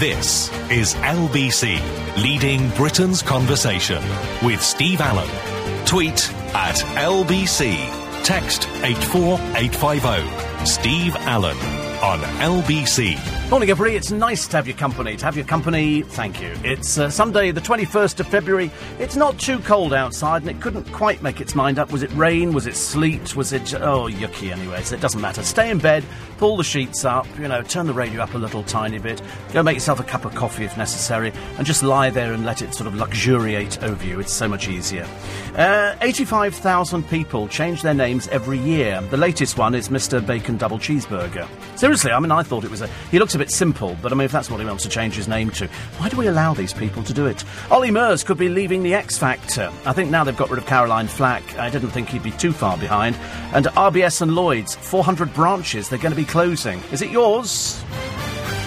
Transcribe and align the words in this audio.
This 0.00 0.50
is 0.70 0.94
LBC, 0.96 1.80
leading 2.22 2.68
Britain's 2.70 3.22
conversation 3.22 4.02
with 4.44 4.60
Steve 4.60 5.00
Allen. 5.00 5.26
Tweet 5.86 6.30
at 6.54 6.74
LBC. 6.96 7.74
Text 8.22 8.68
84850. 8.82 10.66
Steve 10.66 11.16
Allen 11.20 11.56
on 12.02 12.18
LBC. 12.42 13.35
Morning, 13.48 13.70
everybody. 13.70 13.94
It's 13.94 14.10
nice 14.10 14.48
to 14.48 14.56
have 14.56 14.66
your 14.66 14.76
company. 14.76 15.16
To 15.16 15.24
have 15.24 15.36
your 15.36 15.46
company, 15.46 16.02
thank 16.02 16.42
you. 16.42 16.52
It's 16.64 16.98
uh, 16.98 17.08
Sunday, 17.08 17.52
the 17.52 17.60
21st 17.60 18.18
of 18.18 18.26
February. 18.26 18.72
It's 18.98 19.14
not 19.14 19.38
too 19.38 19.60
cold 19.60 19.94
outside, 19.94 20.42
and 20.42 20.50
it 20.50 20.60
couldn't 20.60 20.90
quite 20.92 21.22
make 21.22 21.40
its 21.40 21.54
mind 21.54 21.78
up. 21.78 21.92
Was 21.92 22.02
it 22.02 22.10
rain? 22.14 22.52
Was 22.52 22.66
it 22.66 22.74
sleet? 22.74 23.36
Was 23.36 23.52
it. 23.52 23.72
Oh, 23.74 24.08
yucky, 24.10 24.50
anyway, 24.50 24.82
so 24.82 24.96
it 24.96 25.00
doesn't 25.00 25.20
matter. 25.20 25.44
Stay 25.44 25.70
in 25.70 25.78
bed, 25.78 26.04
pull 26.38 26.56
the 26.56 26.64
sheets 26.64 27.04
up, 27.04 27.24
you 27.38 27.46
know, 27.46 27.62
turn 27.62 27.86
the 27.86 27.92
radio 27.92 28.20
up 28.20 28.34
a 28.34 28.38
little 28.38 28.64
tiny 28.64 28.98
bit, 28.98 29.22
go 29.52 29.62
make 29.62 29.74
yourself 29.76 30.00
a 30.00 30.04
cup 30.04 30.24
of 30.24 30.34
coffee 30.34 30.64
if 30.64 30.76
necessary, 30.76 31.32
and 31.56 31.64
just 31.64 31.84
lie 31.84 32.10
there 32.10 32.32
and 32.32 32.44
let 32.44 32.62
it 32.62 32.74
sort 32.74 32.88
of 32.88 32.96
luxuriate 32.96 33.80
over 33.84 34.04
you. 34.04 34.18
It's 34.18 34.32
so 34.32 34.48
much 34.48 34.68
easier. 34.68 35.06
Uh, 35.54 35.94
85,000 36.00 37.08
people 37.08 37.46
change 37.46 37.82
their 37.82 37.94
names 37.94 38.26
every 38.28 38.58
year. 38.58 39.00
The 39.10 39.16
latest 39.16 39.56
one 39.56 39.76
is 39.76 39.88
Mr. 39.88 40.24
Bacon 40.24 40.56
Double 40.56 40.78
Cheeseburger. 40.78 41.48
Seriously, 41.78 42.10
I 42.10 42.18
mean, 42.18 42.32
I 42.32 42.42
thought 42.42 42.64
it 42.64 42.70
was 42.70 42.82
a. 42.82 42.88
He 43.10 43.20
looks 43.20 43.35
a 43.36 43.38
bit 43.38 43.50
simple, 43.50 43.96
but 44.02 44.12
I 44.12 44.16
mean, 44.16 44.24
if 44.24 44.32
that's 44.32 44.50
what 44.50 44.58
he 44.58 44.66
wants 44.66 44.82
to 44.82 44.88
change 44.88 45.14
his 45.14 45.28
name 45.28 45.50
to, 45.52 45.68
why 45.98 46.08
do 46.08 46.16
we 46.16 46.26
allow 46.26 46.54
these 46.54 46.72
people 46.72 47.04
to 47.04 47.12
do 47.12 47.26
it? 47.26 47.44
Ollie 47.70 47.90
Murs 47.90 48.24
could 48.24 48.38
be 48.38 48.48
leaving 48.48 48.82
the 48.82 48.94
X 48.94 49.16
Factor. 49.16 49.70
I 49.84 49.92
think 49.92 50.10
now 50.10 50.24
they've 50.24 50.36
got 50.36 50.50
rid 50.50 50.58
of 50.58 50.66
Caroline 50.66 51.06
Flack, 51.06 51.56
I 51.58 51.70
didn't 51.70 51.90
think 51.90 52.08
he'd 52.08 52.22
be 52.22 52.32
too 52.32 52.52
far 52.52 52.76
behind. 52.76 53.16
And 53.52 53.66
RBS 53.66 54.22
and 54.22 54.34
Lloyd's, 54.34 54.74
400 54.74 55.32
branches, 55.34 55.88
they're 55.88 55.98
going 55.98 56.14
to 56.14 56.20
be 56.20 56.24
closing. 56.24 56.82
Is 56.90 57.02
it 57.02 57.10
yours? 57.10 57.82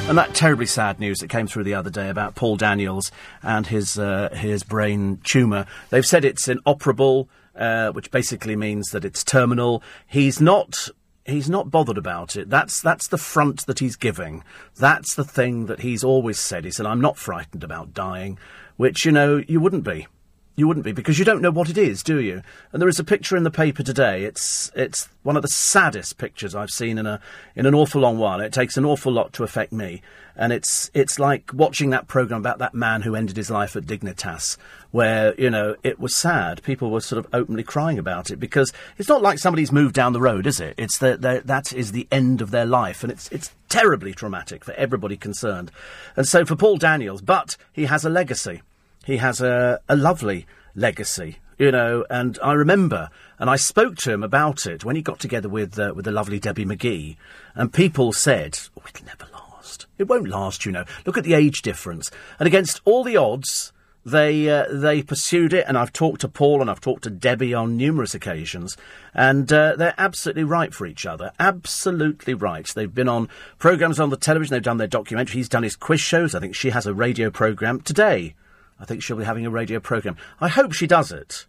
And 0.07 0.17
that 0.17 0.33
terribly 0.33 0.65
sad 0.65 0.99
news 0.99 1.19
that 1.19 1.29
came 1.29 1.45
through 1.45 1.65
the 1.65 1.75
other 1.75 1.91
day 1.91 2.09
about 2.09 2.33
Paul 2.33 2.57
Daniels 2.57 3.11
and 3.44 3.67
his 3.67 3.99
uh, 3.99 4.29
his 4.33 4.63
brain 4.63 5.19
tumour. 5.23 5.67
They've 5.91 6.05
said 6.05 6.25
it's 6.25 6.47
inoperable, 6.47 7.29
uh, 7.55 7.91
which 7.91 8.09
basically 8.09 8.55
means 8.55 8.89
that 8.89 9.05
it's 9.05 9.23
terminal. 9.23 9.83
He's 10.07 10.41
not 10.41 10.89
he's 11.30 11.49
not 11.49 11.72
bothered 11.72 11.97
about 11.97 12.35
it. 12.35 12.49
That's 12.49 12.81
that's 12.81 13.08
the 13.08 13.17
front 13.17 13.66
that 13.66 13.80
he's 13.80 13.95
giving. 13.95 14.44
That's 14.77 15.16
the 15.16 15.23
thing 15.23 15.67
that 15.67 15.81
he's 15.81 16.03
always 16.03 16.39
said. 16.39 16.66
He 16.66 16.72
said, 16.72 16.85
"I'm 16.85 17.02
not 17.02 17.17
frightened 17.17 17.63
about 17.63 17.94
dying," 17.94 18.38
which 18.77 19.05
you 19.05 19.11
know 19.11 19.44
you 19.47 19.59
wouldn't 19.59 19.83
be. 19.83 20.07
You 20.55 20.67
wouldn't 20.67 20.83
be 20.83 20.91
because 20.91 21.17
you 21.17 21.23
don't 21.23 21.41
know 21.41 21.52
what 21.52 21.69
it 21.69 21.77
is, 21.77 22.03
do 22.03 22.19
you? 22.19 22.41
And 22.73 22.81
there 22.81 22.89
is 22.89 23.00
a 23.00 23.03
picture 23.05 23.38
in 23.38 23.44
the 23.44 23.50
paper 23.50 23.81
today. 23.81 24.25
It's 24.25 24.69
it's 24.75 25.07
one 25.23 25.38
of 25.38 25.41
the 25.41 25.47
saddest 25.47 26.17
pictures 26.17 26.53
I've 26.53 26.69
seen 26.69 26.97
in 26.97 27.05
a 27.05 27.22
in 27.55 27.66
an 27.66 27.73
awful 27.73 28.02
long 28.02 28.17
while. 28.17 28.41
It 28.41 28.52
takes 28.52 28.75
an 28.75 28.83
awful 28.83 29.13
lot 29.13 29.31
to 29.33 29.44
affect 29.44 29.72
me, 29.72 30.02
and 30.35 30.52
it's 30.52 30.91
it's 30.94 31.17
like 31.17 31.52
watching 31.53 31.91
that 31.91 32.09
program 32.09 32.41
about 32.41 32.59
that 32.59 32.73
man 32.73 33.03
who 33.03 33.16
ended 33.16 33.38
his 33.38 33.50
life 33.50 33.77
at 33.77 33.85
Dignitas, 33.85 34.57
where 34.91 35.39
you 35.39 35.49
know 35.49 35.75
it 35.83 35.99
was 35.99 36.15
sad. 36.15 36.63
People 36.63 36.89
were 36.89 37.01
sort 37.01 37.23
of 37.23 37.33
openly 37.33 37.63
crying 37.63 37.99
about 37.99 38.31
it 38.31 38.37
because 38.37 38.73
it's 38.97 39.09
not 39.09 39.21
like 39.21 39.39
somebody's 39.39 39.71
moved 39.71 39.95
down 39.95 40.13
the 40.13 40.21
road, 40.21 40.47
is 40.47 40.59
it? 40.59 40.75
It's 40.77 40.97
that 40.99 41.21
that 41.21 41.73
is 41.73 41.91
the 41.91 42.07
end 42.11 42.41
of 42.41 42.51
their 42.51 42.65
life, 42.65 43.03
and 43.03 43.11
it's 43.11 43.29
it's 43.29 43.53
terribly 43.67 44.13
traumatic 44.13 44.63
for 44.63 44.73
everybody 44.73 45.17
concerned, 45.17 45.71
and 46.15 46.27
so 46.27 46.45
for 46.45 46.55
Paul 46.55 46.77
Daniels. 46.77 47.21
But 47.21 47.57
he 47.71 47.85
has 47.85 48.05
a 48.05 48.09
legacy. 48.09 48.61
He 49.05 49.17
has 49.17 49.41
a, 49.41 49.79
a 49.87 49.95
lovely 49.95 50.45
legacy, 50.75 51.37
you 51.57 51.71
know, 51.71 52.05
and 52.09 52.37
I 52.43 52.53
remember, 52.53 53.09
and 53.39 53.49
I 53.49 53.55
spoke 53.55 53.95
to 53.97 54.11
him 54.11 54.23
about 54.23 54.65
it 54.65 54.85
when 54.85 54.95
he 54.95 55.01
got 55.01 55.19
together 55.19 55.49
with 55.49 55.79
uh, 55.79 55.93
with 55.95 56.05
the 56.05 56.11
lovely 56.11 56.39
Debbie 56.39 56.65
McGee, 56.65 57.15
and 57.55 57.73
people 57.73 58.13
said, 58.13 58.59
oh, 58.77 58.83
it'll 58.87 59.05
never 59.05 59.25
last. 59.33 59.87
It 59.97 60.07
won't 60.07 60.29
last, 60.29 60.65
you 60.65 60.71
know. 60.71 60.85
Look 61.05 61.17
at 61.17 61.23
the 61.23 61.33
age 61.33 61.61
difference. 61.61 62.11
And 62.39 62.47
against 62.47 62.81
all 62.85 63.03
the 63.03 63.17
odds, 63.17 63.73
they 64.05 64.50
uh, 64.50 64.66
they 64.72 65.03
pursued 65.03 65.53
it, 65.53 65.66
and 65.67 65.78
I've 65.78 65.94
talked 65.94 66.22
to 66.22 66.28
Paul 66.28 66.61
and 66.61 66.69
I've 66.69 66.81
talked 66.81 67.03
to 67.03 67.09
Debbie 67.09 67.53
on 67.53 67.78
numerous 67.78 68.16
occasions, 68.16 68.78
and 69.13 69.51
uh, 69.51 69.75
they're 69.75 69.94
absolutely 69.97 70.46
right 70.46 70.73
for 70.73 70.85
each 70.85 71.06
other. 71.06 71.31
Absolutely 71.40 72.34
right. 72.34 72.66
They've 72.68 72.94
been 72.94 73.09
on 73.09 73.29
programs 73.57 74.00
on 74.00 74.09
the 74.09 74.18
television. 74.18 74.53
They've 74.53 74.63
done 74.63 74.78
their 74.78 74.88
documentary. 74.88 75.35
He's 75.35 75.50
done 75.50 75.63
his 75.63 75.75
quiz 75.75 76.00
shows. 76.00 76.34
I 76.34 76.40
think 76.40 76.56
she 76.56 76.69
has 76.69 76.85
a 76.85 76.94
radio 76.94 77.29
program 77.29 77.81
today. 77.81 78.35
I 78.79 78.85
think 78.85 79.03
she'll 79.03 79.18
be 79.18 79.25
having 79.25 79.46
a 79.46 79.51
radio 79.51 79.79
programme. 79.79 80.16
I 80.40 80.47
hope 80.47 80.72
she 80.73 80.88
does 80.88 81.12
it. 81.12 81.46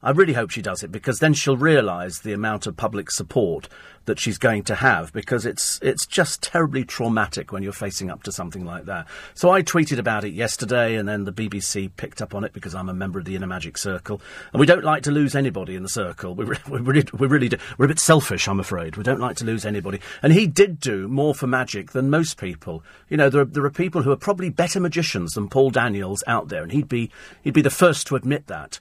I 0.00 0.10
really 0.10 0.34
hope 0.34 0.50
she 0.50 0.62
does 0.62 0.84
it 0.84 0.92
because 0.92 1.18
then 1.18 1.34
she'll 1.34 1.56
realise 1.56 2.20
the 2.20 2.32
amount 2.32 2.68
of 2.68 2.76
public 2.76 3.10
support 3.10 3.68
that 4.04 4.20
she's 4.20 4.38
going 4.38 4.62
to 4.62 4.76
have 4.76 5.12
because 5.12 5.44
it's 5.44 5.80
it's 5.82 6.06
just 6.06 6.40
terribly 6.40 6.84
traumatic 6.84 7.50
when 7.50 7.64
you're 7.64 7.72
facing 7.72 8.08
up 8.08 8.22
to 8.22 8.30
something 8.30 8.64
like 8.64 8.84
that. 8.84 9.08
So 9.34 9.50
I 9.50 9.62
tweeted 9.62 9.98
about 9.98 10.24
it 10.24 10.32
yesterday 10.32 10.94
and 10.94 11.08
then 11.08 11.24
the 11.24 11.32
BBC 11.32 11.90
picked 11.96 12.22
up 12.22 12.32
on 12.32 12.44
it 12.44 12.52
because 12.52 12.76
I'm 12.76 12.88
a 12.88 12.94
member 12.94 13.18
of 13.18 13.24
the 13.24 13.34
Inner 13.34 13.48
Magic 13.48 13.76
Circle 13.76 14.20
and 14.52 14.60
we 14.60 14.66
don't 14.66 14.84
like 14.84 15.02
to 15.02 15.10
lose 15.10 15.34
anybody 15.34 15.74
in 15.74 15.82
the 15.82 15.88
circle. 15.88 16.36
We, 16.36 16.44
we, 16.70 16.78
really, 16.78 17.04
we 17.12 17.26
really 17.26 17.48
do. 17.48 17.56
We're 17.76 17.86
a 17.86 17.88
bit 17.88 17.98
selfish, 17.98 18.46
I'm 18.46 18.60
afraid. 18.60 18.96
We 18.96 19.02
don't 19.02 19.20
like 19.20 19.36
to 19.38 19.44
lose 19.44 19.66
anybody. 19.66 20.00
And 20.22 20.32
he 20.32 20.46
did 20.46 20.78
do 20.78 21.08
more 21.08 21.34
for 21.34 21.48
magic 21.48 21.90
than 21.90 22.08
most 22.08 22.38
people. 22.38 22.84
You 23.08 23.16
know, 23.16 23.28
there 23.30 23.40
are, 23.40 23.46
there 23.46 23.64
are 23.64 23.70
people 23.70 24.02
who 24.02 24.12
are 24.12 24.16
probably 24.16 24.48
better 24.48 24.78
magicians 24.78 25.32
than 25.32 25.48
Paul 25.48 25.70
Daniels 25.70 26.22
out 26.28 26.50
there 26.50 26.62
and 26.62 26.70
he'd 26.70 26.88
be 26.88 27.10
he'd 27.42 27.54
be 27.54 27.62
the 27.62 27.68
first 27.68 28.06
to 28.06 28.16
admit 28.16 28.46
that. 28.46 28.78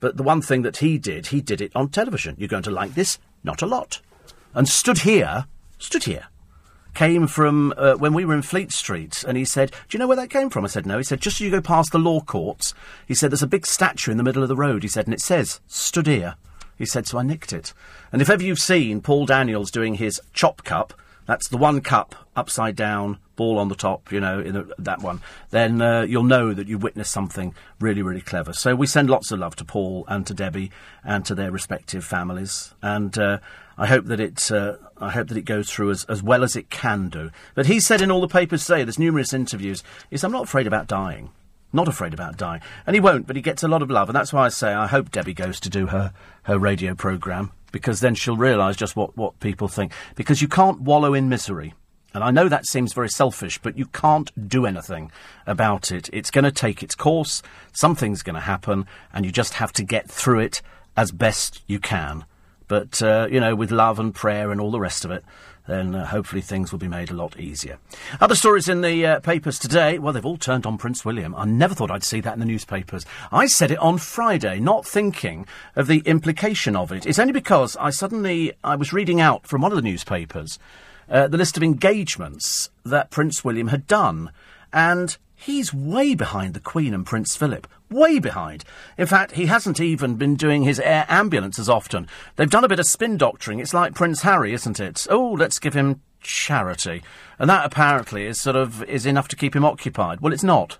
But 0.00 0.16
the 0.16 0.22
one 0.22 0.42
thing 0.42 0.62
that 0.62 0.78
he 0.78 0.98
did, 0.98 1.28
he 1.28 1.40
did 1.40 1.60
it 1.60 1.72
on 1.76 1.90
television. 1.90 2.34
You're 2.38 2.48
going 2.48 2.62
to 2.64 2.70
like 2.70 2.94
this? 2.94 3.18
Not 3.44 3.62
a 3.62 3.66
lot. 3.66 4.00
And 4.54 4.68
stood 4.68 4.98
here, 4.98 5.46
stood 5.78 6.04
here, 6.04 6.26
came 6.94 7.26
from 7.26 7.72
uh, 7.76 7.94
when 7.94 8.14
we 8.14 8.24
were 8.24 8.34
in 8.34 8.42
Fleet 8.42 8.72
Street, 8.72 9.24
and 9.26 9.36
he 9.36 9.44
said, 9.44 9.70
"Do 9.70 9.76
you 9.92 9.98
know 9.98 10.08
where 10.08 10.16
that 10.16 10.30
came 10.30 10.50
from?" 10.50 10.64
I 10.64 10.68
said, 10.68 10.86
"No." 10.86 10.98
He 10.98 11.04
said, 11.04 11.20
"Just 11.20 11.36
as 11.36 11.40
you 11.42 11.50
go 11.50 11.60
past 11.60 11.92
the 11.92 11.98
law 11.98 12.20
courts," 12.20 12.74
he 13.06 13.14
said, 13.14 13.30
"There's 13.30 13.42
a 13.42 13.46
big 13.46 13.66
statue 13.66 14.10
in 14.10 14.16
the 14.16 14.24
middle 14.24 14.42
of 14.42 14.48
the 14.48 14.56
road." 14.56 14.82
He 14.82 14.88
said, 14.88 15.06
"And 15.06 15.14
it 15.14 15.20
says 15.20 15.60
stood 15.68 16.06
here." 16.06 16.34
He 16.76 16.86
said, 16.86 17.06
"So 17.06 17.18
I 17.18 17.22
nicked 17.22 17.52
it." 17.52 17.72
And 18.10 18.20
if 18.20 18.30
ever 18.30 18.42
you've 18.42 18.58
seen 18.58 19.02
Paul 19.02 19.26
Daniels 19.26 19.70
doing 19.70 19.94
his 19.94 20.20
chop 20.32 20.64
cup, 20.64 20.94
that's 21.26 21.48
the 21.48 21.56
one 21.56 21.80
cup 21.80 22.14
upside 22.34 22.74
down, 22.74 23.18
ball 23.40 23.56
on 23.58 23.68
the 23.68 23.74
top, 23.74 24.12
you 24.12 24.20
know, 24.20 24.38
in 24.38 24.52
the, 24.52 24.74
that 24.78 25.00
one, 25.00 25.18
then 25.48 25.80
uh, 25.80 26.02
you'll 26.02 26.30
know 26.34 26.52
that 26.52 26.68
you've 26.68 26.82
witnessed 26.82 27.10
something 27.10 27.54
really, 27.80 28.02
really 28.02 28.20
clever. 28.20 28.52
So 28.52 28.74
we 28.74 28.86
send 28.86 29.08
lots 29.08 29.32
of 29.32 29.38
love 29.38 29.56
to 29.56 29.64
Paul 29.64 30.04
and 30.08 30.26
to 30.26 30.34
Debbie 30.34 30.70
and 31.02 31.24
to 31.24 31.34
their 31.34 31.50
respective 31.50 32.04
families, 32.04 32.74
and 32.82 33.16
uh, 33.16 33.38
I 33.78 33.86
hope 33.86 34.04
that 34.06 34.20
it, 34.20 34.52
uh, 34.52 34.76
I 34.98 35.10
hope 35.10 35.28
that 35.28 35.38
it 35.38 35.46
goes 35.46 35.70
through 35.70 35.90
as, 35.90 36.04
as 36.04 36.22
well 36.22 36.44
as 36.44 36.54
it 36.54 36.68
can 36.68 37.08
do. 37.08 37.30
But 37.54 37.64
he 37.64 37.80
said 37.80 38.02
in 38.02 38.10
all 38.10 38.20
the 38.20 38.28
papers 38.28 38.66
today, 38.66 38.84
there's 38.84 38.98
numerous 38.98 39.32
interviews, 39.32 39.82
is 40.10 40.22
I'm 40.22 40.32
not 40.32 40.44
afraid 40.44 40.66
about 40.66 40.86
dying. 40.86 41.30
Not 41.72 41.88
afraid 41.88 42.12
about 42.12 42.36
dying. 42.36 42.60
And 42.86 42.94
he 42.94 43.00
won't, 43.00 43.26
but 43.26 43.36
he 43.36 43.42
gets 43.42 43.62
a 43.62 43.68
lot 43.68 43.80
of 43.80 43.90
love. 43.90 44.10
And 44.10 44.16
that's 44.16 44.34
why 44.34 44.44
I 44.44 44.48
say 44.50 44.74
I 44.74 44.86
hope 44.86 45.10
Debbie 45.10 45.32
goes 45.32 45.60
to 45.60 45.70
do 45.70 45.86
her, 45.86 46.12
her 46.42 46.58
radio 46.58 46.94
programme, 46.94 47.52
because 47.72 48.00
then 48.00 48.14
she'll 48.14 48.36
realise 48.36 48.76
just 48.76 48.96
what, 48.96 49.16
what 49.16 49.40
people 49.40 49.68
think. 49.68 49.92
Because 50.14 50.42
you 50.42 50.48
can't 50.48 50.82
wallow 50.82 51.14
in 51.14 51.30
misery. 51.30 51.72
And 52.12 52.24
I 52.24 52.30
know 52.30 52.48
that 52.48 52.66
seems 52.66 52.92
very 52.92 53.08
selfish, 53.08 53.58
but 53.58 53.78
you 53.78 53.86
can't 53.86 54.48
do 54.48 54.66
anything 54.66 55.12
about 55.46 55.92
it. 55.92 56.10
It's 56.12 56.30
going 56.30 56.44
to 56.44 56.52
take 56.52 56.82
its 56.82 56.94
course, 56.94 57.42
something's 57.72 58.22
going 58.22 58.34
to 58.34 58.40
happen, 58.40 58.86
and 59.12 59.24
you 59.24 59.32
just 59.32 59.54
have 59.54 59.72
to 59.74 59.84
get 59.84 60.10
through 60.10 60.40
it 60.40 60.62
as 60.96 61.12
best 61.12 61.62
you 61.66 61.78
can. 61.78 62.24
But, 62.66 63.02
uh, 63.02 63.28
you 63.30 63.40
know, 63.40 63.54
with 63.54 63.70
love 63.70 63.98
and 63.98 64.14
prayer 64.14 64.50
and 64.50 64.60
all 64.60 64.70
the 64.70 64.80
rest 64.80 65.04
of 65.04 65.10
it, 65.10 65.24
then 65.66 65.94
uh, 65.94 66.06
hopefully 66.06 66.42
things 66.42 66.72
will 66.72 66.78
be 66.78 66.88
made 66.88 67.10
a 67.10 67.14
lot 67.14 67.38
easier. 67.38 67.78
Other 68.20 68.34
stories 68.34 68.68
in 68.68 68.80
the 68.80 69.06
uh, 69.06 69.20
papers 69.20 69.58
today, 69.58 69.98
well, 69.98 70.12
they've 70.12 70.24
all 70.24 70.36
turned 70.36 70.66
on 70.66 70.78
Prince 70.78 71.04
William. 71.04 71.34
I 71.34 71.44
never 71.44 71.74
thought 71.74 71.90
I'd 71.90 72.02
see 72.02 72.20
that 72.20 72.34
in 72.34 72.40
the 72.40 72.46
newspapers. 72.46 73.06
I 73.30 73.46
said 73.46 73.70
it 73.70 73.78
on 73.78 73.98
Friday, 73.98 74.58
not 74.58 74.86
thinking 74.86 75.46
of 75.76 75.86
the 75.86 76.00
implication 76.00 76.74
of 76.74 76.90
it. 76.92 77.06
It's 77.06 77.18
only 77.18 77.32
because 77.32 77.76
I 77.76 77.90
suddenly, 77.90 78.52
I 78.64 78.74
was 78.76 78.92
reading 78.92 79.20
out 79.20 79.46
from 79.46 79.62
one 79.62 79.70
of 79.70 79.76
the 79.76 79.82
newspapers 79.82 80.58
uh, 81.10 81.28
the 81.28 81.36
list 81.36 81.56
of 81.56 81.62
engagements 81.62 82.70
that 82.84 83.10
Prince 83.10 83.44
William 83.44 83.68
had 83.68 83.86
done. 83.86 84.30
And 84.72 85.16
he's 85.34 85.74
way 85.74 86.14
behind 86.14 86.54
the 86.54 86.60
Queen 86.60 86.94
and 86.94 87.04
Prince 87.04 87.36
Philip. 87.36 87.66
Way 87.90 88.20
behind. 88.20 88.64
In 88.96 89.06
fact, 89.06 89.32
he 89.32 89.46
hasn't 89.46 89.80
even 89.80 90.14
been 90.14 90.36
doing 90.36 90.62
his 90.62 90.78
air 90.78 91.06
ambulance 91.08 91.58
as 91.58 91.68
often. 91.68 92.06
They've 92.36 92.48
done 92.48 92.64
a 92.64 92.68
bit 92.68 92.78
of 92.78 92.86
spin 92.86 93.16
doctoring. 93.16 93.58
It's 93.58 93.74
like 93.74 93.94
Prince 93.94 94.22
Harry, 94.22 94.52
isn't 94.52 94.78
it? 94.78 95.06
Oh, 95.10 95.32
let's 95.32 95.58
give 95.58 95.74
him 95.74 96.00
charity. 96.20 97.02
And 97.38 97.50
that 97.50 97.64
apparently 97.64 98.26
is 98.26 98.40
sort 98.40 98.56
of 98.56 98.84
is 98.84 99.06
enough 99.06 99.26
to 99.28 99.36
keep 99.36 99.56
him 99.56 99.64
occupied. 99.64 100.20
Well, 100.20 100.32
it's 100.32 100.44
not. 100.44 100.78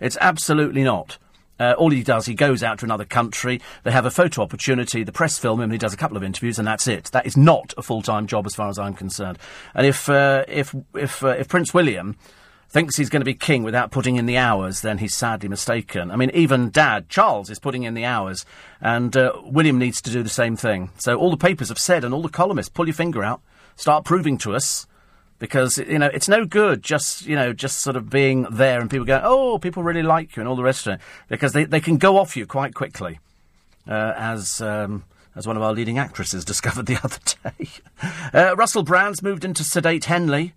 It's 0.00 0.16
absolutely 0.20 0.82
not. 0.82 1.18
Uh, 1.60 1.74
all 1.78 1.90
he 1.90 2.02
does, 2.02 2.26
he 2.26 2.34
goes 2.34 2.62
out 2.62 2.78
to 2.78 2.86
another 2.86 3.04
country. 3.04 3.60
They 3.84 3.90
have 3.90 4.06
a 4.06 4.10
photo 4.10 4.42
opportunity. 4.42 5.04
The 5.04 5.12
press 5.12 5.38
film 5.38 5.60
him. 5.60 5.70
He 5.70 5.78
does 5.78 5.94
a 5.94 5.96
couple 5.98 6.16
of 6.16 6.24
interviews, 6.24 6.58
and 6.58 6.66
that's 6.66 6.88
it. 6.88 7.04
That 7.12 7.26
is 7.26 7.36
not 7.36 7.74
a 7.76 7.82
full-time 7.82 8.26
job, 8.26 8.46
as 8.46 8.54
far 8.54 8.68
as 8.68 8.78
I'm 8.78 8.94
concerned. 8.94 9.38
And 9.74 9.86
if 9.86 10.08
uh, 10.08 10.44
if 10.48 10.74
if 10.94 11.22
uh, 11.22 11.28
if 11.28 11.48
Prince 11.48 11.74
William 11.74 12.16
thinks 12.70 12.96
he's 12.96 13.10
going 13.10 13.20
to 13.20 13.26
be 13.26 13.34
king 13.34 13.64
without 13.64 13.90
putting 13.90 14.16
in 14.16 14.26
the 14.26 14.38
hours, 14.38 14.80
then 14.80 14.98
he's 14.98 15.12
sadly 15.12 15.48
mistaken. 15.48 16.10
I 16.10 16.16
mean, 16.16 16.30
even 16.32 16.70
Dad 16.70 17.08
Charles 17.08 17.50
is 17.50 17.58
putting 17.58 17.82
in 17.82 17.94
the 17.94 18.04
hours, 18.04 18.46
and 18.80 19.16
uh, 19.16 19.32
William 19.44 19.78
needs 19.78 20.00
to 20.02 20.10
do 20.10 20.22
the 20.22 20.28
same 20.28 20.56
thing. 20.56 20.90
So 20.98 21.16
all 21.16 21.30
the 21.30 21.36
papers 21.36 21.68
have 21.68 21.78
said, 21.78 22.04
and 22.04 22.14
all 22.14 22.22
the 22.22 22.28
columnists, 22.28 22.70
pull 22.70 22.86
your 22.86 22.94
finger 22.94 23.24
out, 23.24 23.42
start 23.76 24.04
proving 24.04 24.38
to 24.38 24.54
us 24.54 24.86
because 25.40 25.78
you 25.78 25.98
know 25.98 26.06
it's 26.06 26.28
no 26.28 26.44
good 26.44 26.84
just 26.84 27.26
you 27.26 27.34
know 27.34 27.52
just 27.52 27.80
sort 27.80 27.96
of 27.96 28.08
being 28.08 28.46
there 28.50 28.80
and 28.80 28.88
people 28.88 29.04
go 29.04 29.20
oh 29.24 29.58
people 29.58 29.82
really 29.82 30.02
like 30.02 30.36
you 30.36 30.40
and 30.40 30.48
all 30.48 30.54
the 30.54 30.62
rest 30.62 30.86
of 30.86 30.94
it 30.94 31.00
because 31.28 31.52
they, 31.52 31.64
they 31.64 31.80
can 31.80 31.96
go 31.96 32.16
off 32.16 32.36
you 32.36 32.46
quite 32.46 32.74
quickly 32.74 33.18
uh, 33.88 34.12
as 34.16 34.60
um, 34.60 35.02
as 35.34 35.46
one 35.46 35.56
of 35.56 35.62
our 35.62 35.72
leading 35.72 35.98
actresses 35.98 36.44
discovered 36.52 36.86
the 36.86 36.98
other 37.02 37.18
day. 37.58 37.68
Uh, 38.32 38.54
Russell 38.56 38.82
Brand's 38.82 39.22
moved 39.22 39.44
into 39.44 39.64
sedate 39.64 40.04
Henley. 40.04 40.54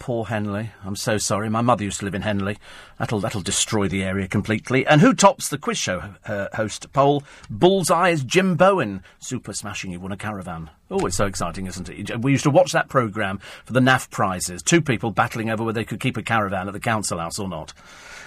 Poor 0.00 0.24
Henley. 0.24 0.70
I'm 0.82 0.96
so 0.96 1.18
sorry. 1.18 1.50
My 1.50 1.60
mother 1.60 1.84
used 1.84 1.98
to 1.98 2.06
live 2.06 2.14
in 2.14 2.22
Henley. 2.22 2.56
That'll 2.98 3.20
that'll 3.20 3.42
destroy 3.42 3.86
the 3.86 4.02
area 4.02 4.26
completely. 4.26 4.86
And 4.86 5.02
who 5.02 5.12
tops 5.12 5.50
the 5.50 5.58
quiz 5.58 5.76
show 5.76 6.14
uh, 6.26 6.48
host 6.54 6.90
poll? 6.94 7.22
Bullseye 7.50 8.08
is 8.08 8.24
Jim 8.24 8.56
Bowen. 8.56 9.02
Super 9.18 9.52
smashing. 9.52 9.90
He 9.90 9.98
won 9.98 10.10
a 10.10 10.16
caravan. 10.16 10.70
Oh, 10.90 11.04
it's 11.04 11.18
so 11.18 11.26
exciting, 11.26 11.66
isn't 11.66 11.90
it? 11.90 12.18
We 12.22 12.32
used 12.32 12.44
to 12.44 12.50
watch 12.50 12.72
that 12.72 12.88
programme 12.88 13.40
for 13.66 13.74
the 13.74 13.80
NAF 13.80 14.08
prizes. 14.08 14.62
Two 14.62 14.80
people 14.80 15.10
battling 15.10 15.50
over 15.50 15.64
whether 15.64 15.78
they 15.78 15.84
could 15.84 16.00
keep 16.00 16.16
a 16.16 16.22
caravan 16.22 16.66
at 16.66 16.72
the 16.72 16.80
council 16.80 17.18
house 17.18 17.38
or 17.38 17.46
not. 17.46 17.74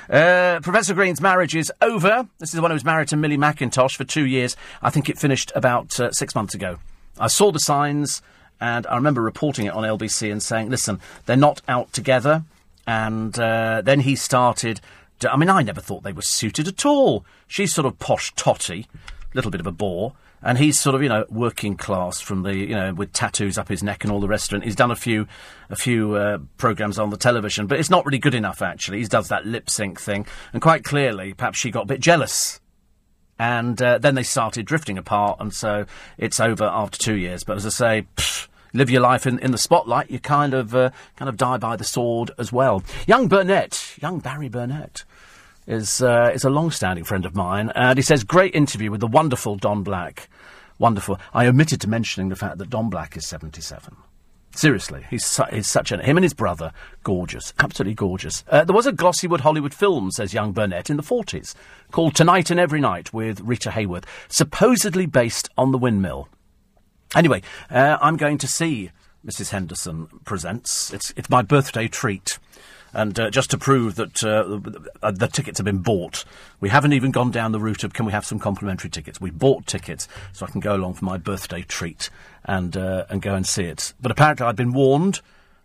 Uh, 0.08 0.60
Professor 0.62 0.94
Green's 0.94 1.22
marriage 1.22 1.56
is 1.56 1.74
over. 1.82 2.28
This 2.38 2.50
is 2.50 2.56
the 2.56 2.62
one 2.62 2.70
who 2.70 2.76
was 2.76 2.86
married 2.86 3.08
to 3.08 3.18
Millie 3.18 3.36
McIntosh 3.36 3.96
for 3.96 4.04
two 4.04 4.28
years. 4.28 4.56
I 4.84 4.92
think 4.92 5.10
it 5.10 5.18
finished 5.18 5.52
about 5.56 6.00
uh, 6.00 6.12
six 6.12 6.36
months 6.36 6.54
ago. 6.54 6.78
I 7.20 7.28
saw 7.28 7.52
the 7.52 7.60
signs. 7.60 8.22
And 8.64 8.88
I 8.88 8.96
remember 8.96 9.22
reporting 9.22 9.66
it 9.66 9.74
on 9.74 9.84
LBC 9.84 10.32
and 10.32 10.42
saying, 10.42 10.70
listen, 10.70 11.02
they're 11.26 11.36
not 11.36 11.62
out 11.68 11.92
together. 11.92 12.46
And 12.88 13.38
uh, 13.38 13.82
then 13.84 14.00
he 14.00 14.16
started. 14.16 14.80
To, 15.20 15.34
I 15.34 15.36
mean, 15.36 15.50
I 15.50 15.64
never 15.64 15.82
thought 15.82 16.04
they 16.04 16.14
were 16.14 16.22
suited 16.22 16.70
at 16.70 16.86
all. 16.86 17.26
She's 17.46 17.74
sort 17.74 17.86
of 17.86 18.00
posh 18.00 18.32
totty, 18.36 18.88
little 19.34 19.52
bit 19.52 19.60
of 19.60 19.68
a 19.68 19.74
bore. 19.74 20.14
And 20.42 20.58
he's 20.58 20.80
sort 20.80 20.96
of, 20.96 21.04
you 21.04 21.10
know, 21.10 21.26
working 21.30 21.76
class 21.76 22.22
from 22.22 22.44
the, 22.44 22.56
you 22.56 22.74
know, 22.74 22.94
with 22.94 23.12
tattoos 23.12 23.58
up 23.58 23.68
his 23.68 23.84
neck 23.84 24.06
and 24.06 24.14
all 24.14 24.22
the 24.22 24.30
rest 24.30 24.54
of 24.54 24.62
it. 24.62 24.66
He's 24.66 24.78
done 24.78 24.92
a 24.92 24.96
few, 24.96 25.28
a 25.70 25.76
few 25.76 26.16
uh, 26.16 26.38
programs 26.56 26.98
on 26.98 27.10
the 27.10 27.18
television, 27.18 27.68
but 27.68 27.82
it's 27.82 27.90
not 27.90 28.06
really 28.06 28.18
good 28.18 28.34
enough. 28.34 28.62
Actually, 28.62 29.00
he 29.00 29.06
does 29.06 29.28
that 29.28 29.46
lip 29.46 29.70
sync 29.70 30.00
thing, 30.00 30.26
and 30.54 30.62
quite 30.62 30.86
clearly, 30.86 31.34
perhaps 31.34 31.60
she 31.60 31.70
got 31.70 31.84
a 31.84 31.88
bit 31.88 32.00
jealous 32.00 32.62
and 33.40 33.82
uh, 33.82 33.98
then 33.98 34.16
they 34.16 34.24
started 34.24 34.66
drifting 34.66 34.98
apart, 34.98 35.38
and 35.42 35.54
so 35.54 35.86
it's 36.18 36.40
over 36.40 36.66
after 36.66 37.00
two 37.00 37.16
years. 37.16 37.44
But 37.44 37.58
as 37.58 37.66
I 37.66 37.70
say, 37.70 38.08
pff, 38.16 38.48
live 38.74 38.90
your 38.90 39.02
life 39.02 39.26
in, 39.26 39.40
in 39.40 39.52
the 39.52 39.58
spotlight, 39.58 40.12
you 40.12 40.20
kind 40.20 40.54
of 40.54 40.76
uh, 40.76 40.90
kind 41.16 41.30
of 41.30 41.38
die 41.38 41.58
by 41.58 41.76
the 41.76 41.84
sword 41.84 42.32
as 42.38 42.52
well. 42.52 42.84
Young 43.08 43.28
Burnett, 43.28 43.98
young 44.02 44.20
Barry 44.20 44.50
Burnett, 44.50 45.06
is 45.68 46.02
uh, 46.02 46.32
is 46.34 46.44
a 46.44 46.50
long-standing 46.50 47.04
friend 47.04 47.26
of 47.26 47.36
mine, 47.36 47.72
and 47.76 47.98
he 47.98 48.04
says 48.04 48.24
great 48.24 48.54
interview 48.56 48.92
with 48.92 49.00
the 49.00 49.08
wonderful 49.08 49.56
Don 49.56 49.84
Black. 49.84 50.28
Wonderful. 50.80 51.20
I 51.34 51.46
omitted 51.46 51.80
to 51.82 51.90
mentioning 51.90 52.30
the 52.30 52.36
fact 52.36 52.58
that 52.58 52.70
Don 52.70 52.90
Black 52.90 53.16
is 53.16 53.26
seventy-seven. 53.26 53.96
Seriously, 54.56 55.04
he's, 55.10 55.26
su- 55.26 55.44
he's 55.52 55.68
such 55.68 55.92
an. 55.92 56.00
Him 56.00 56.16
and 56.16 56.24
his 56.24 56.36
brother, 56.36 56.74
gorgeous. 57.04 57.54
Absolutely 57.58 57.96
gorgeous. 57.96 58.44
Uh, 58.48 58.64
there 58.64 58.76
was 58.76 58.86
a 58.86 58.92
Glossywood 58.92 59.40
Hollywood 59.40 59.74
film, 59.74 60.12
says 60.12 60.32
young 60.32 60.52
Burnett, 60.52 60.92
in 60.92 60.98
the 60.98 61.02
40s, 61.02 61.56
called 61.92 62.14
Tonight 62.14 62.52
and 62.52 62.60
Every 62.60 62.80
Night 62.80 63.12
with 63.12 63.42
Rita 63.42 63.72
Hayworth, 63.72 64.06
supposedly 64.28 65.08
based 65.08 65.50
on 65.58 65.72
the 65.72 65.80
windmill. 65.80 66.30
Anyway, 67.16 67.42
uh, 67.70 67.98
I'm 68.02 68.18
going 68.18 68.38
to 68.40 68.48
see 68.48 68.92
Mrs. 69.26 69.52
Henderson 69.52 70.08
presents. 70.26 70.94
It's 70.94 71.14
it's 71.16 71.30
my 71.30 71.42
birthday 71.42 71.88
treat. 71.88 72.40
And 72.96 73.20
uh, 73.20 73.32
just 73.32 73.50
to 73.50 73.58
prove 73.58 73.96
that 73.96 74.24
uh, 74.24 75.12
the 75.12 75.28
tickets 75.28 75.58
have 75.58 75.66
been 75.66 75.80
bought, 75.80 76.26
we 76.60 76.70
haven't 76.70 76.94
even 76.94 77.10
gone 77.10 77.32
down 77.32 77.52
the 77.52 77.60
route 77.60 77.84
of 77.84 77.94
can 77.94 78.06
we 78.06 78.12
have 78.12 78.24
some 78.24 78.38
complimentary 78.38 78.92
tickets. 78.92 79.20
We 79.20 79.32
bought 79.32 79.66
tickets 79.66 80.08
so 80.32 80.46
I 80.46 80.52
can 80.52 80.62
go 80.62 80.76
along 80.76 80.94
for 80.94 81.06
my 81.06 81.18
birthday 81.18 81.64
treat 81.64 82.12
and 82.44 82.78
uh, 82.78 83.06
and 83.10 83.22
go 83.22 83.34
and 83.34 83.48
see 83.48 83.64
it. 83.64 83.94
But 84.00 84.12
apparently 84.12 84.46
I've 84.46 84.56
been 84.56 84.74
warned 84.74 85.22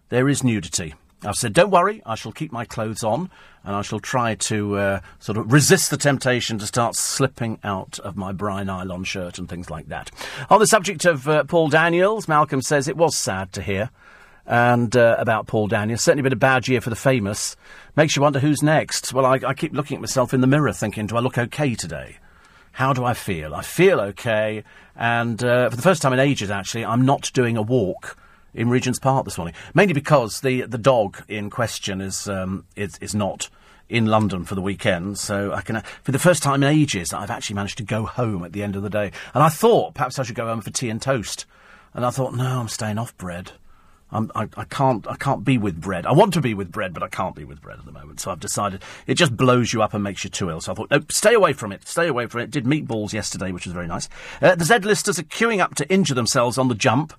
there 0.09 0.29
is 0.29 0.43
nudity. 0.43 0.95
I've 1.23 1.35
said, 1.35 1.53
don't 1.53 1.71
worry, 1.71 2.01
I 2.07 2.15
shall 2.15 2.33
keep 2.33 2.53
my 2.53 2.65
clothes 2.65 3.03
on 3.03 3.31
and 3.69 3.77
I 3.77 3.83
shall 3.83 4.01
try 4.01 4.35
to 4.35 4.77
uh, 4.79 5.01
sort 5.19 5.37
of 5.37 5.53
resist 5.53 5.91
the 5.91 5.99
temptation 5.99 6.59
to 6.59 6.67
start 6.67 6.97
slipping 6.97 7.59
out 7.63 7.99
of 7.99 8.17
my 8.17 8.33
Bri-Nylon 8.33 9.05
shirt 9.05 9.39
and 9.39 9.47
things 9.47 9.69
like 9.69 9.89
that. 9.89 10.11
On 10.49 10.59
the 10.59 10.67
subject 10.67 11.05
of 11.05 11.29
uh, 11.29 11.45
Paul 11.45 11.69
Daniels, 11.69 12.29
Malcolm 12.29 12.63
says 12.63 12.89
it 12.89 12.97
was 12.97 13.15
sad 13.15 13.53
to 13.53 13.61
hear. 13.61 13.91
And 14.47 14.97
uh, 14.97 15.17
about 15.19 15.49
Paul 15.49 15.69
Daniels, 15.69 16.01
certainly 16.01 16.23
been 16.23 16.33
a 16.33 16.37
bad 16.37 16.67
year 16.67 16.81
for 16.81 16.89
the 16.89 16.97
famous. 16.97 17.57
Makes 17.95 18.17
you 18.17 18.23
wonder 18.23 18.39
who's 18.39 18.63
next. 18.63 19.13
Well, 19.13 19.27
I, 19.27 19.39
I 19.47 19.53
keep 19.53 19.75
looking 19.75 19.97
at 19.97 20.01
myself 20.01 20.33
in 20.33 20.41
the 20.41 20.47
mirror 20.47 20.73
thinking, 20.73 21.07
do 21.07 21.19
I 21.19 21.21
look 21.21 21.37
okay 21.37 21.75
today? 21.75 22.17
How 22.73 22.95
do 22.95 23.05
I 23.05 23.13
feel? 23.13 23.55
I 23.55 23.61
feel 23.61 24.01
okay, 24.01 24.65
and 24.97 25.45
uh, 25.45 25.69
for 25.69 25.77
the 25.77 25.83
first 25.83 26.01
time 26.01 26.15
in 26.15 26.21
ages, 26.21 26.49
actually, 26.49 26.87
I'm 26.87 27.05
not 27.05 27.31
doing 27.35 27.59
a 27.59 27.63
walk 27.63 28.17
in 28.55 28.71
Regent's 28.71 28.99
Park 28.99 29.25
this 29.25 29.37
morning, 29.37 29.55
mainly 29.75 29.95
because 29.95 30.41
the 30.41 30.63
the 30.63 30.79
dog 30.79 31.23
in 31.29 31.51
question 31.51 32.01
is 32.01 32.29
um, 32.29 32.65
is, 32.77 32.97
is 33.01 33.15
not 33.15 33.51
in 33.89 34.07
London 34.07 34.45
for 34.45 34.55
the 34.55 34.61
weekend, 34.61 35.19
so 35.19 35.53
I 35.53 35.63
can, 35.63 35.83
for 36.03 36.13
the 36.13 36.19
first 36.19 36.43
time 36.43 36.63
in 36.63 36.69
ages, 36.69 37.13
I've 37.13 37.31
actually 37.31 37.57
managed 37.57 37.79
to 37.79 37.85
go 37.85 38.05
home 38.05 38.45
at 38.45 38.53
the 38.53 38.63
end 38.63 38.77
of 38.77 38.83
the 38.83 38.91
day. 38.91 39.13
And 39.35 39.43
I 39.43 39.49
thought 39.49 39.95
perhaps 39.95 40.19
I 40.19 40.23
should 40.23 40.37
go 40.37 40.47
home 40.47 40.61
for 40.61 40.71
tea 40.71 40.91
and 40.91 41.01
toast, 41.01 41.47
and 41.95 42.05
I 42.05 42.11
thought, 42.11 42.35
no, 42.35 42.61
I'm 42.61 42.69
staying 42.69 42.99
off 42.99 43.17
bread. 43.17 43.53
I'm, 44.11 44.31
I, 44.35 44.49
I 44.57 44.65
can't 44.65 45.07
I 45.07 45.17
can't 45.17 45.45
be 45.45 45.59
with 45.59 45.81
bread. 45.81 46.07
I 46.07 46.13
want 46.13 46.33
to 46.35 46.41
be 46.41 46.55
with 46.55 46.73
bread, 46.73 46.95
but 46.95 47.03
I 47.03 47.09
can't 47.09 47.37
be 47.37 47.45
with 47.45 47.61
bread 47.61 47.79
at 47.79 47.85
the 47.85 47.93
moment. 47.93 48.21
So 48.21 48.31
I've 48.31 48.41
decided 48.41 48.83
it 49.07 49.15
just 49.15 49.37
blows 49.37 49.73
you 49.73 49.83
up 49.83 49.93
and 49.93 50.03
makes 50.03 50.25
you 50.25 50.31
too 50.31 50.49
ill. 50.49 50.63
So 50.63 50.73
I 50.73 50.75
thought, 50.75 50.91
no, 50.91 51.01
stay 51.11 51.35
away 51.35 51.53
from 51.53 51.73
it. 51.73 51.87
Stay 51.87 52.09
away 52.09 52.27
from 52.27 52.41
it. 52.41 52.51
Did 52.51 52.65
meatballs 52.65 53.13
yesterday, 53.13 53.53
which 53.53 53.67
was 53.67 53.75
very 53.75 53.87
nice. 53.87 54.09
Uh, 54.41 54.55
the 54.55 54.65
Z-listers 54.65 55.19
are 55.19 55.25
queuing 55.25 55.61
up 55.61 55.75
to 55.75 55.89
injure 55.93 56.15
themselves 56.15 56.57
on 56.57 56.69
the 56.69 56.75
jump. 56.75 57.13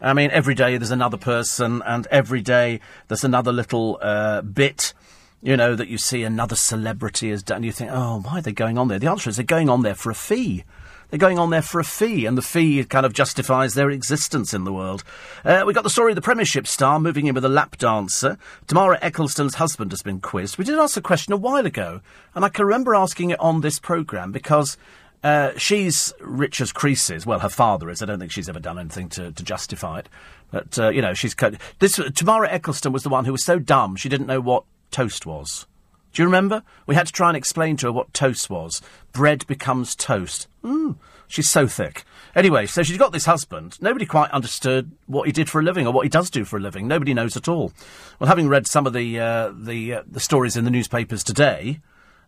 I 0.00 0.14
mean, 0.14 0.32
every 0.32 0.56
day 0.56 0.76
there's 0.78 0.90
another 0.90 1.16
person, 1.16 1.80
and 1.86 2.08
every 2.10 2.40
day 2.40 2.80
there's 3.06 3.22
another 3.22 3.52
little 3.52 4.00
uh, 4.02 4.42
bit, 4.42 4.94
you 5.42 5.56
know, 5.56 5.74
that 5.74 5.88
you 5.88 5.98
see 5.98 6.22
another 6.22 6.54
celebrity 6.54 7.30
has 7.30 7.42
done. 7.42 7.64
You 7.64 7.72
think, 7.72 7.90
oh, 7.92 8.20
why 8.20 8.38
are 8.38 8.42
they 8.42 8.52
going 8.52 8.78
on 8.78 8.88
there? 8.88 8.98
The 8.98 9.10
answer 9.10 9.28
is 9.28 9.36
they're 9.36 9.44
going 9.44 9.68
on 9.68 9.82
there 9.82 9.94
for 9.94 10.10
a 10.10 10.14
fee. 10.14 10.64
They're 11.10 11.18
going 11.18 11.38
on 11.38 11.50
there 11.50 11.60
for 11.60 11.78
a 11.78 11.84
fee, 11.84 12.24
and 12.24 12.38
the 12.38 12.42
fee 12.42 12.82
kind 12.84 13.04
of 13.04 13.12
justifies 13.12 13.74
their 13.74 13.90
existence 13.90 14.54
in 14.54 14.64
the 14.64 14.72
world. 14.72 15.04
Uh, 15.44 15.62
we 15.66 15.74
got 15.74 15.84
the 15.84 15.90
story 15.90 16.12
of 16.12 16.16
the 16.16 16.22
Premiership 16.22 16.66
star 16.66 16.98
moving 16.98 17.26
in 17.26 17.34
with 17.34 17.44
a 17.44 17.50
lap 17.50 17.76
dancer. 17.76 18.38
Tamara 18.66 18.98
Ecclestone's 19.00 19.56
husband 19.56 19.92
has 19.92 20.00
been 20.00 20.20
quizzed. 20.20 20.56
We 20.56 20.64
did 20.64 20.78
ask 20.78 20.94
the 20.94 21.02
question 21.02 21.34
a 21.34 21.36
while 21.36 21.66
ago, 21.66 22.00
and 22.34 22.46
I 22.46 22.48
can 22.48 22.64
remember 22.64 22.94
asking 22.94 23.28
it 23.28 23.40
on 23.40 23.60
this 23.60 23.78
programme 23.78 24.32
because 24.32 24.78
uh, 25.22 25.50
she's 25.58 26.14
rich 26.20 26.62
as 26.62 26.72
Croesus. 26.72 27.26
Well, 27.26 27.40
her 27.40 27.50
father 27.50 27.90
is. 27.90 28.00
I 28.00 28.06
don't 28.06 28.18
think 28.18 28.32
she's 28.32 28.48
ever 28.48 28.60
done 28.60 28.78
anything 28.78 29.10
to, 29.10 29.32
to 29.32 29.42
justify 29.42 29.98
it. 29.98 30.08
But, 30.50 30.78
uh, 30.78 30.88
you 30.88 31.02
know, 31.02 31.12
she's. 31.12 31.34
This, 31.78 32.00
Tamara 32.14 32.48
Ecclestone 32.48 32.92
was 32.92 33.02
the 33.02 33.10
one 33.10 33.26
who 33.26 33.32
was 33.32 33.44
so 33.44 33.58
dumb 33.58 33.96
she 33.96 34.08
didn't 34.08 34.28
know 34.28 34.40
what 34.40 34.64
toast 34.92 35.26
was. 35.26 35.66
Do 36.12 36.22
you 36.22 36.26
remember? 36.26 36.62
We 36.86 36.94
had 36.94 37.06
to 37.06 37.12
try 37.12 37.28
and 37.28 37.36
explain 37.36 37.76
to 37.78 37.86
her 37.86 37.92
what 37.92 38.12
toast 38.12 38.50
was. 38.50 38.82
Bread 39.12 39.46
becomes 39.46 39.94
toast. 39.94 40.46
Mm, 40.62 40.96
she's 41.26 41.48
so 41.48 41.66
thick. 41.66 42.04
Anyway, 42.34 42.66
so 42.66 42.82
she's 42.82 42.98
got 42.98 43.12
this 43.12 43.24
husband. 43.24 43.80
Nobody 43.80 44.04
quite 44.04 44.30
understood 44.30 44.92
what 45.06 45.26
he 45.26 45.32
did 45.32 45.48
for 45.48 45.60
a 45.60 45.64
living 45.64 45.86
or 45.86 45.92
what 45.92 46.04
he 46.04 46.10
does 46.10 46.30
do 46.30 46.44
for 46.44 46.58
a 46.58 46.60
living. 46.60 46.86
Nobody 46.86 47.14
knows 47.14 47.36
at 47.36 47.48
all. 47.48 47.72
Well, 48.18 48.28
having 48.28 48.48
read 48.48 48.66
some 48.66 48.86
of 48.86 48.92
the 48.92 49.18
uh, 49.18 49.52
the 49.56 49.94
uh, 49.94 50.02
the 50.06 50.20
stories 50.20 50.56
in 50.56 50.64
the 50.64 50.70
newspapers 50.70 51.24
today, 51.24 51.80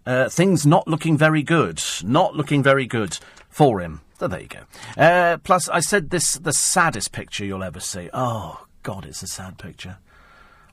uh, 0.06 0.30
things 0.30 0.66
not 0.66 0.88
looking 0.88 1.18
very 1.18 1.42
good. 1.42 1.82
Not 2.02 2.34
looking 2.34 2.62
very 2.62 2.86
good 2.86 3.18
for 3.50 3.80
him. 3.80 4.00
So 4.18 4.28
there 4.28 4.40
you 4.40 4.48
go. 4.48 4.60
Uh, 4.96 5.36
plus, 5.38 5.68
I 5.68 5.80
said 5.80 6.08
this 6.08 6.34
the 6.34 6.52
saddest 6.52 7.12
picture 7.12 7.44
you'll 7.44 7.64
ever 7.64 7.80
see. 7.80 8.08
Oh 8.14 8.66
God, 8.82 9.04
it's 9.04 9.22
a 9.22 9.26
sad 9.26 9.58
picture. 9.58 9.98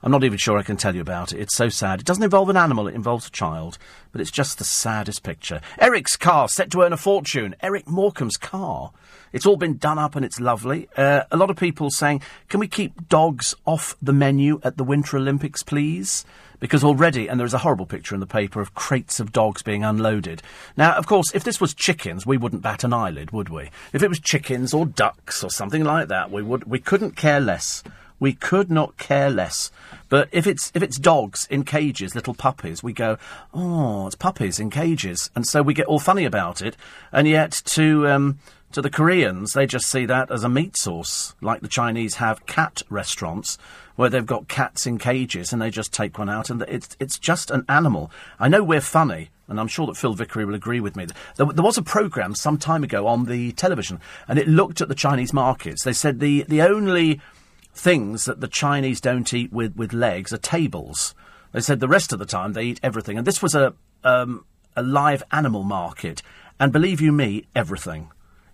I'm 0.04 0.12
not 0.12 0.24
even 0.24 0.38
sure 0.38 0.58
I 0.58 0.64
can 0.64 0.78
tell 0.78 0.96
you 0.96 1.02
about 1.02 1.32
it. 1.32 1.40
It's 1.40 1.56
so 1.56 1.70
sad. 1.70 2.00
It 2.00 2.06
doesn't 2.06 2.24
involve 2.24 2.50
an 2.50 2.58
animal, 2.58 2.88
it 2.88 2.96
involves 2.96 3.28
a 3.28 3.32
child. 3.32 3.78
But 4.12 4.22
it's 4.22 4.32
just 4.32 4.58
the 4.58 4.64
saddest 4.64 5.24
picture. 5.24 5.62
Eric's 5.80 6.16
car 6.16 6.50
set 6.50 6.72
to 6.72 6.82
earn 6.82 6.94
a 6.94 6.98
fortune. 6.98 7.56
Eric 7.62 7.88
Morecambe's 7.88 8.38
car. 8.38 8.92
It's 9.34 9.46
all 9.46 9.56
been 9.56 9.78
done 9.78 9.98
up 9.98 10.16
and 10.16 10.26
it's 10.26 10.40
lovely. 10.40 10.90
Uh, 10.98 11.24
a 11.32 11.38
lot 11.38 11.50
of 11.50 11.56
people 11.56 11.90
saying, 11.90 12.22
can 12.50 12.60
we 12.60 12.68
keep 12.68 13.08
dogs 13.08 13.56
off 13.66 13.96
the 14.02 14.12
menu 14.12 14.60
at 14.64 14.78
the 14.78 14.84
Winter 14.84 15.18
Olympics, 15.18 15.64
please? 15.64 16.26
Because 16.60 16.84
already, 16.84 17.28
and 17.28 17.40
there 17.40 17.48
is 17.48 17.54
a 17.54 17.60
horrible 17.60 17.86
picture 17.86 18.14
in 18.14 18.20
the 18.20 18.28
paper 18.28 18.62
of 18.62 18.76
crates 18.76 19.20
of 19.20 19.32
dogs 19.32 19.64
being 19.64 19.84
unloaded. 19.84 20.44
Now, 20.78 20.94
of 20.94 21.08
course, 21.08 21.32
if 21.34 21.44
this 21.44 21.60
was 21.60 21.74
chickens, 21.74 22.26
we 22.26 22.38
wouldn't 22.38 22.62
bat 22.62 22.84
an 22.84 22.94
eyelid, 22.94 23.32
would 23.32 23.50
we? 23.50 23.72
If 23.94 24.04
it 24.04 24.10
was 24.10 24.20
chickens 24.20 24.74
or 24.74 24.86
ducks 24.86 25.44
or 25.44 25.50
something 25.50 25.84
like 25.84 26.10
that, 26.10 26.30
we 26.30 26.44
would. 26.44 26.66
We 26.66 26.80
couldn't 26.80 27.16
care 27.16 27.40
less. 27.40 27.84
We 28.22 28.34
could 28.34 28.70
not 28.70 28.98
care 28.98 29.32
less. 29.32 29.72
But 30.08 30.30
if 30.32 30.46
it's 30.46 30.72
if 30.76 30.84
it's 30.84 31.00
dogs 31.00 31.48
in 31.50 31.64
cages, 31.64 32.14
little 32.14 32.36
puppies, 32.36 32.84
we 32.84 32.94
go, 32.94 33.18
oh, 33.52 34.06
it's 34.06 34.16
puppies 34.16 34.60
in 34.60 34.70
cages, 34.70 35.32
and 35.36 35.48
so 35.48 35.64
we 35.64 35.74
get 35.74 35.88
all 35.88 36.00
funny 36.00 36.24
about 36.24 36.62
it. 36.62 36.78
And 37.12 37.28
yet, 37.28 37.64
to 37.66 38.08
um, 38.08 38.38
to 38.74 38.82
the 38.82 38.92
Koreans, 38.92 39.54
they 39.54 39.66
just 39.66 39.88
see 39.88 40.06
that 40.06 40.30
as 40.30 40.44
a 40.44 40.50
meat 40.50 40.78
source, 40.78 41.34
like 41.42 41.62
the 41.62 41.68
Chinese 41.68 42.16
have 42.16 42.46
cat 42.46 42.84
restaurants 42.92 43.58
where 43.96 44.10
they've 44.10 44.26
got 44.26 44.48
cats 44.48 44.86
in 44.86 44.98
cages 45.00 45.52
and 45.52 45.62
they 45.62 45.72
just 45.72 45.92
take 45.92 46.20
one 46.20 46.30
out, 46.30 46.52
and 46.52 46.62
it's 46.68 46.96
it's 47.00 47.18
just 47.18 47.50
an 47.50 47.66
animal. 47.68 48.12
I 48.40 48.50
know 48.50 48.64
we're 48.64 48.82
funny, 48.82 49.32
and 49.48 49.60
I'm 49.60 49.68
sure 49.68 49.88
that 49.88 49.98
Phil 49.98 50.14
Vickery 50.14 50.46
will 50.46 50.54
agree 50.54 50.80
with 50.80 50.96
me. 50.96 51.08
There, 51.38 51.48
there, 51.48 51.66
was 51.66 51.80
a 51.80 51.82
programme 51.82 52.36
some 52.36 52.60
time 52.60 52.84
ago 52.84 53.08
on 53.08 53.26
the 53.26 53.52
television, 53.54 54.00
and 54.28 54.38
it 54.38 54.48
looked 54.48 54.80
at 54.80 54.90
the 54.90 54.96
Chinese 54.96 55.34
markets. 55.34 55.84
They 55.84 55.94
said 55.94 56.20
the, 56.20 56.44
the 56.44 56.62
only 56.62 57.20
things 57.74 58.26
that 58.26 58.42
the 58.42 58.48
Chinese 58.48 59.02
don't 59.02 59.34
eat 59.34 59.52
with, 59.52 59.76
with 59.76 59.94
legs 59.94 60.34
are 60.34 60.38
tables. 60.38 61.16
They 61.52 61.62
said 61.62 61.80
the 61.80 61.88
rest 61.88 62.14
of 62.14 62.20
the 62.20 62.26
time 62.26 62.54
they 62.54 62.64
eat 62.64 62.80
everything. 62.84 63.18
And 63.18 63.28
this 63.28 63.42
was 63.42 63.56
a, 63.56 63.74
um, 64.04 64.46
a 64.76 64.84
live 64.84 65.24
animal 65.32 65.64
market. 65.64 66.22
And 66.60 66.72
believe 66.72 67.02
you 67.02 67.12
me, 67.12 67.46
everything. 67.56 68.12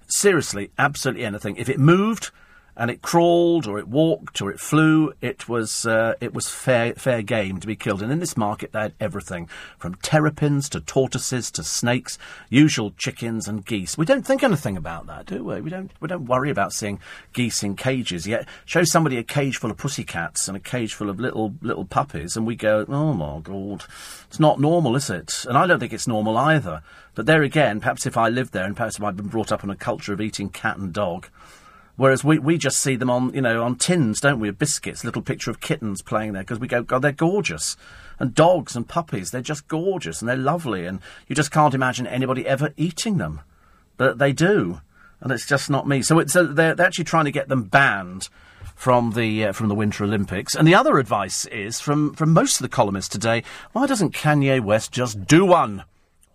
Seriously, 0.08 0.72
absolutely 0.78 1.26
anything. 1.26 1.58
If 1.58 1.70
it 1.70 1.80
moved, 1.80 2.32
and 2.78 2.92
it 2.92 3.02
crawled 3.02 3.66
or 3.68 3.80
it 3.80 3.88
walked 3.88 4.40
or 4.40 4.52
it 4.52 4.60
flew. 4.60 5.12
It 5.20 5.50
was 5.50 5.86
uh, 5.86 6.14
it 6.22 6.34
was 6.34 6.48
fair 6.48 6.94
fair 6.94 7.24
game 7.24 7.60
to 7.60 7.68
be 7.68 7.76
killed. 7.76 8.04
And 8.04 8.12
in 8.12 8.20
this 8.20 8.38
market, 8.38 8.72
they 8.72 8.82
had 8.82 8.94
everything 9.00 9.50
from 9.80 9.96
terrapins 9.96 10.70
to 10.70 10.80
tortoises 10.80 11.50
to 11.52 11.64
snakes, 11.64 12.20
usual 12.50 12.92
chickens 12.92 13.48
and 13.48 13.66
geese. 13.66 13.98
We 13.98 14.06
don't 14.06 14.26
think 14.26 14.44
anything 14.44 14.78
about 14.78 15.08
that, 15.08 15.26
do 15.26 15.44
we? 15.44 15.60
We 15.60 15.72
don't 15.72 15.92
we 16.00 16.08
don't 16.08 16.28
worry 16.28 16.52
about 16.52 16.72
seeing 16.72 17.00
geese 17.34 17.64
in 17.64 17.76
cages. 17.76 18.28
Yet 18.28 18.48
show 18.66 18.84
somebody 18.84 19.18
a 19.18 19.24
cage 19.24 19.58
full 19.58 19.72
of 19.72 19.78
pussycats 19.78 20.48
and 20.48 20.56
a 20.56 20.62
cage 20.62 20.94
full 20.94 21.10
of 21.10 21.20
little 21.20 21.56
little 21.62 21.86
puppies, 21.86 22.38
and 22.38 22.46
we 22.46 22.56
go, 22.56 22.86
oh 22.88 23.14
my 23.14 23.40
god, 23.40 23.86
it's 24.28 24.40
not 24.40 24.60
normal, 24.60 24.96
is 24.96 25.10
it? 25.10 25.46
And 25.50 25.58
I 25.58 25.66
don't 25.66 25.80
think 25.80 25.94
it's 25.94 26.08
normal 26.08 26.38
either. 26.38 26.84
But 27.16 27.26
there 27.26 27.42
again, 27.42 27.80
perhaps 27.80 28.06
if 28.06 28.16
I 28.16 28.30
lived 28.30 28.54
there 28.54 28.66
and 28.66 28.78
perhaps 28.78 28.98
if 28.98 29.04
I'd 29.04 29.18
been 29.18 29.28
brought 29.28 29.52
up 29.52 29.64
in 29.64 29.72
a 29.72 29.76
culture 29.76 30.14
of 30.14 30.22
eating 30.22 30.50
cat 30.50 30.78
and 30.78 30.94
dog. 30.94 31.28
Whereas 31.98 32.24
we, 32.24 32.38
we 32.38 32.60
just 32.60 32.78
see 32.78 32.96
them 32.96 33.10
on, 33.10 33.34
you 33.34 33.42
know, 33.42 33.64
on 33.64 33.76
tins, 33.76 34.22
don't 34.22 34.40
we, 34.40 34.52
biscuits, 34.52 35.04
little 35.04 35.24
picture 35.24 35.50
of 35.50 35.60
kittens 35.60 36.04
playing 36.04 36.34
there, 36.34 36.44
because 36.44 36.60
we 36.60 36.68
go, 36.68 36.84
God, 36.84 37.02
they're 37.02 37.12
gorgeous. 37.12 37.76
And 38.20 38.36
dogs 38.36 38.76
and 38.76 38.88
puppies, 38.88 39.32
they're 39.32 39.42
just 39.42 39.68
gorgeous 39.68 40.22
and 40.22 40.30
they're 40.30 40.38
lovely, 40.38 40.86
and 40.86 41.00
you 41.28 41.36
just 41.36 41.52
can't 41.52 41.74
imagine 41.74 42.06
anybody 42.06 42.48
ever 42.48 42.72
eating 42.78 43.18
them. 43.18 43.42
But 43.98 44.20
they 44.20 44.32
do, 44.32 44.82
and 45.20 45.32
it's 45.32 45.48
just 45.48 45.72
not 45.72 45.88
me. 45.88 46.04
So, 46.04 46.24
so 46.28 46.46
they're, 46.46 46.76
they're 46.76 46.86
actually 46.86 47.06
trying 47.06 47.26
to 47.26 47.32
get 47.32 47.50
them 47.50 47.64
banned 47.64 48.30
from 48.76 49.14
the 49.14 49.46
uh, 49.46 49.52
from 49.54 49.68
the 49.68 49.76
Winter 49.76 50.04
Olympics. 50.04 50.56
And 50.56 50.68
the 50.68 50.76
other 50.76 51.00
advice 51.00 51.46
is 51.46 51.80
from 51.80 52.14
from 52.14 52.32
most 52.32 52.58
of 52.58 52.62
the 52.62 52.70
columnists 52.70 53.10
today: 53.10 53.44
Why 53.72 53.88
doesn't 53.88 54.14
Kanye 54.14 54.62
West 54.62 54.92
just 54.92 55.26
do 55.26 55.46
one? 55.46 55.84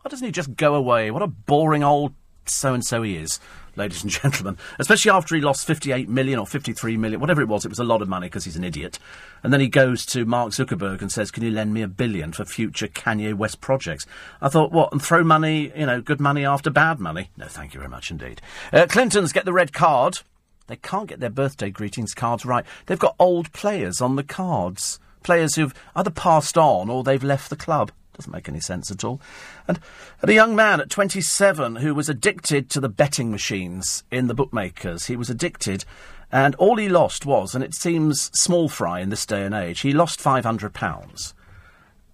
Why 0.02 0.08
doesn't 0.08 0.26
he 0.26 0.32
just 0.32 0.56
go 0.56 0.74
away? 0.74 1.12
What 1.12 1.22
a 1.22 1.28
boring 1.28 1.84
old 1.84 2.14
so 2.44 2.74
and 2.74 2.84
so 2.84 3.02
he 3.02 3.16
is 3.16 3.38
ladies 3.76 4.02
and 4.02 4.10
gentlemen, 4.22 4.58
especially 4.78 5.10
after 5.10 5.34
he 5.34 5.40
lost 5.40 5.66
58 5.66 6.08
million 6.08 6.38
or 6.38 6.46
53 6.46 6.96
million, 6.96 7.20
whatever 7.20 7.40
it 7.40 7.48
was. 7.48 7.64
It 7.64 7.70
was 7.70 7.78
a 7.78 7.84
lot 7.84 8.02
of 8.02 8.08
money 8.08 8.26
because 8.26 8.44
he's 8.44 8.56
an 8.56 8.64
idiot. 8.64 8.98
And 9.42 9.52
then 9.52 9.60
he 9.60 9.68
goes 9.68 10.06
to 10.06 10.24
Mark 10.24 10.50
Zuckerberg 10.50 11.00
and 11.00 11.10
says, 11.10 11.30
Can 11.30 11.42
you 11.42 11.50
lend 11.50 11.74
me 11.74 11.82
a 11.82 11.88
billion 11.88 12.32
for 12.32 12.44
future 12.44 12.88
Kanye 12.88 13.34
West 13.34 13.60
projects? 13.60 14.06
I 14.40 14.48
thought, 14.48 14.72
what? 14.72 14.92
And 14.92 15.02
throw 15.02 15.24
money, 15.24 15.72
you 15.76 15.86
know, 15.86 16.00
good 16.00 16.20
money 16.20 16.44
after 16.44 16.70
bad 16.70 17.00
money? 17.00 17.30
No, 17.36 17.46
thank 17.46 17.74
you 17.74 17.80
very 17.80 17.90
much 17.90 18.10
indeed. 18.10 18.40
Uh, 18.72 18.86
Clintons 18.88 19.32
get 19.32 19.44
the 19.44 19.52
red 19.52 19.72
card. 19.72 20.20
They 20.68 20.76
can't 20.76 21.08
get 21.08 21.20
their 21.20 21.30
birthday 21.30 21.70
greetings 21.70 22.14
cards 22.14 22.46
right. 22.46 22.64
They've 22.86 22.98
got 22.98 23.16
old 23.18 23.52
players 23.52 24.00
on 24.00 24.16
the 24.16 24.22
cards. 24.22 25.00
Players 25.22 25.54
who've 25.54 25.74
either 25.94 26.10
passed 26.10 26.58
on 26.58 26.88
or 26.88 27.04
they've 27.04 27.22
left 27.22 27.50
the 27.50 27.56
club. 27.56 27.92
Doesn't 28.14 28.32
make 28.32 28.48
any 28.48 28.60
sense 28.60 28.90
at 28.90 29.04
all. 29.04 29.20
And, 29.66 29.80
a 30.22 30.32
young 30.32 30.54
man 30.54 30.80
at 30.80 30.90
27 30.90 31.76
who 31.76 31.94
was 31.94 32.08
addicted 32.08 32.70
to 32.70 32.80
the 32.80 32.88
betting 32.88 33.30
machines 33.30 34.04
in 34.10 34.26
the 34.26 34.34
bookmakers. 34.34 35.06
He 35.06 35.16
was 35.16 35.30
addicted, 35.30 35.84
and 36.30 36.54
all 36.56 36.76
he 36.76 36.88
lost 36.88 37.26
was, 37.26 37.54
and 37.54 37.64
it 37.64 37.74
seems 37.74 38.30
small 38.38 38.68
fry 38.68 39.00
in 39.00 39.10
this 39.10 39.26
day 39.26 39.44
and 39.44 39.54
age, 39.54 39.80
he 39.80 39.92
lost 39.92 40.20
£500. 40.20 41.32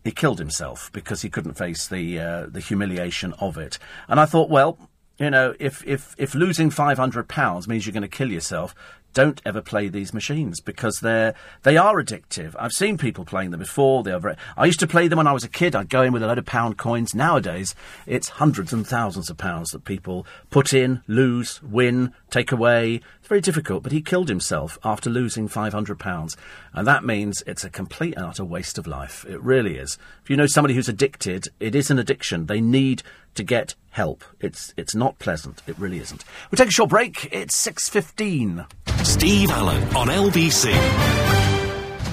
He 0.05 0.11
killed 0.13 0.39
himself 0.39 0.91
because 0.93 1.23
he 1.23 1.29
couldn't 1.29 1.55
face 1.55 1.87
the 1.87 2.19
uh, 2.19 2.47
the 2.47 2.61
humiliation 2.61 3.35
of 3.41 3.59
it. 3.59 3.79
And 4.09 4.19
I 4.19 4.25
thought, 4.25 4.49
well, 4.49 4.89
you 5.19 5.31
know, 5.31 5.55
if 5.59 5.85
if 5.87 6.15
if 6.17 6.35
losing 6.35 6.71
five 6.71 6.97
hundred 6.97 7.29
pounds 7.29 7.69
means 7.69 7.85
you're 7.85 7.93
going 7.93 8.03
to 8.03 8.09
kill 8.09 8.31
yourself, 8.31 8.75
don't 9.15 9.43
ever 9.45 9.61
play 9.61 9.89
these 9.89 10.15
machines 10.15 10.61
because 10.61 11.01
they're 11.01 11.35
they 11.63 11.77
are 11.77 11.97
addictive. 11.97 12.55
I've 12.59 12.73
seen 12.73 12.99
people 12.99 13.25
playing 13.25 13.51
them 13.51 13.61
before. 13.61 14.03
They 14.03 14.13
are 14.13 14.21
very, 14.21 14.37
I 14.57 14.67
used 14.67 14.81
to 14.81 14.87
play 14.87 15.09
them 15.09 15.17
when 15.17 15.27
I 15.27 15.33
was 15.33 15.45
a 15.45 15.49
kid. 15.49 15.75
I'd 15.75 15.89
go 15.89 16.03
in 16.03 16.13
with 16.13 16.23
a 16.23 16.27
load 16.27 16.39
of 16.39 16.47
pound 16.47 16.79
coins. 16.79 17.15
Nowadays, 17.15 17.75
it's 18.07 18.29
hundreds 18.29 18.73
and 18.73 18.87
thousands 18.87 19.31
of 19.31 19.37
pounds 19.37 19.71
that 19.71 19.85
people 19.85 20.27
put 20.51 20.73
in, 20.73 21.03
lose, 21.07 21.63
win, 21.63 22.13
take 22.31 22.53
away. 22.53 23.01
It's 23.19 23.29
very 23.29 23.41
difficult. 23.41 23.83
But 23.83 23.93
he 23.93 24.03
killed 24.03 24.29
himself 24.29 24.79
after 24.85 25.11
losing 25.11 25.49
five 25.49 25.73
hundred 25.73 25.99
pounds, 25.99 26.37
and 26.73 26.87
that 26.87 27.05
means 27.05 27.43
it's 27.47 27.65
a 27.65 27.71
complete 27.71 28.17
and 28.17 28.27
utter 28.27 28.45
waste 28.45 28.79
of 28.79 28.87
life. 28.87 29.25
It 29.29 29.43
really 29.43 29.77
is. 29.77 29.99
If 30.23 30.31
you 30.31 30.37
know 30.37 30.47
somebody 30.47 30.75
who's 30.75 30.89
addicted, 30.89 31.49
it 31.61 31.75
is 31.75 31.91
an 31.91 31.99
addiction. 31.99 32.47
They 32.47 32.61
need 32.61 33.03
to 33.39 33.45
get 33.45 33.75
help. 33.91 34.25
It's 34.41 34.75
it's 34.77 34.95
not 34.95 35.19
pleasant. 35.21 35.63
It 35.67 35.79
really 35.79 35.99
isn't. 36.01 36.25
We'll 36.51 36.57
take 36.57 36.69
a 36.69 36.73
short 36.73 36.91
break. 36.91 37.29
It's 37.33 37.57
six 37.57 37.89
fifteen. 37.89 38.67
Steve 39.05 39.51
Allen 39.51 39.83
on 39.97 40.09
LBC. 40.09 40.75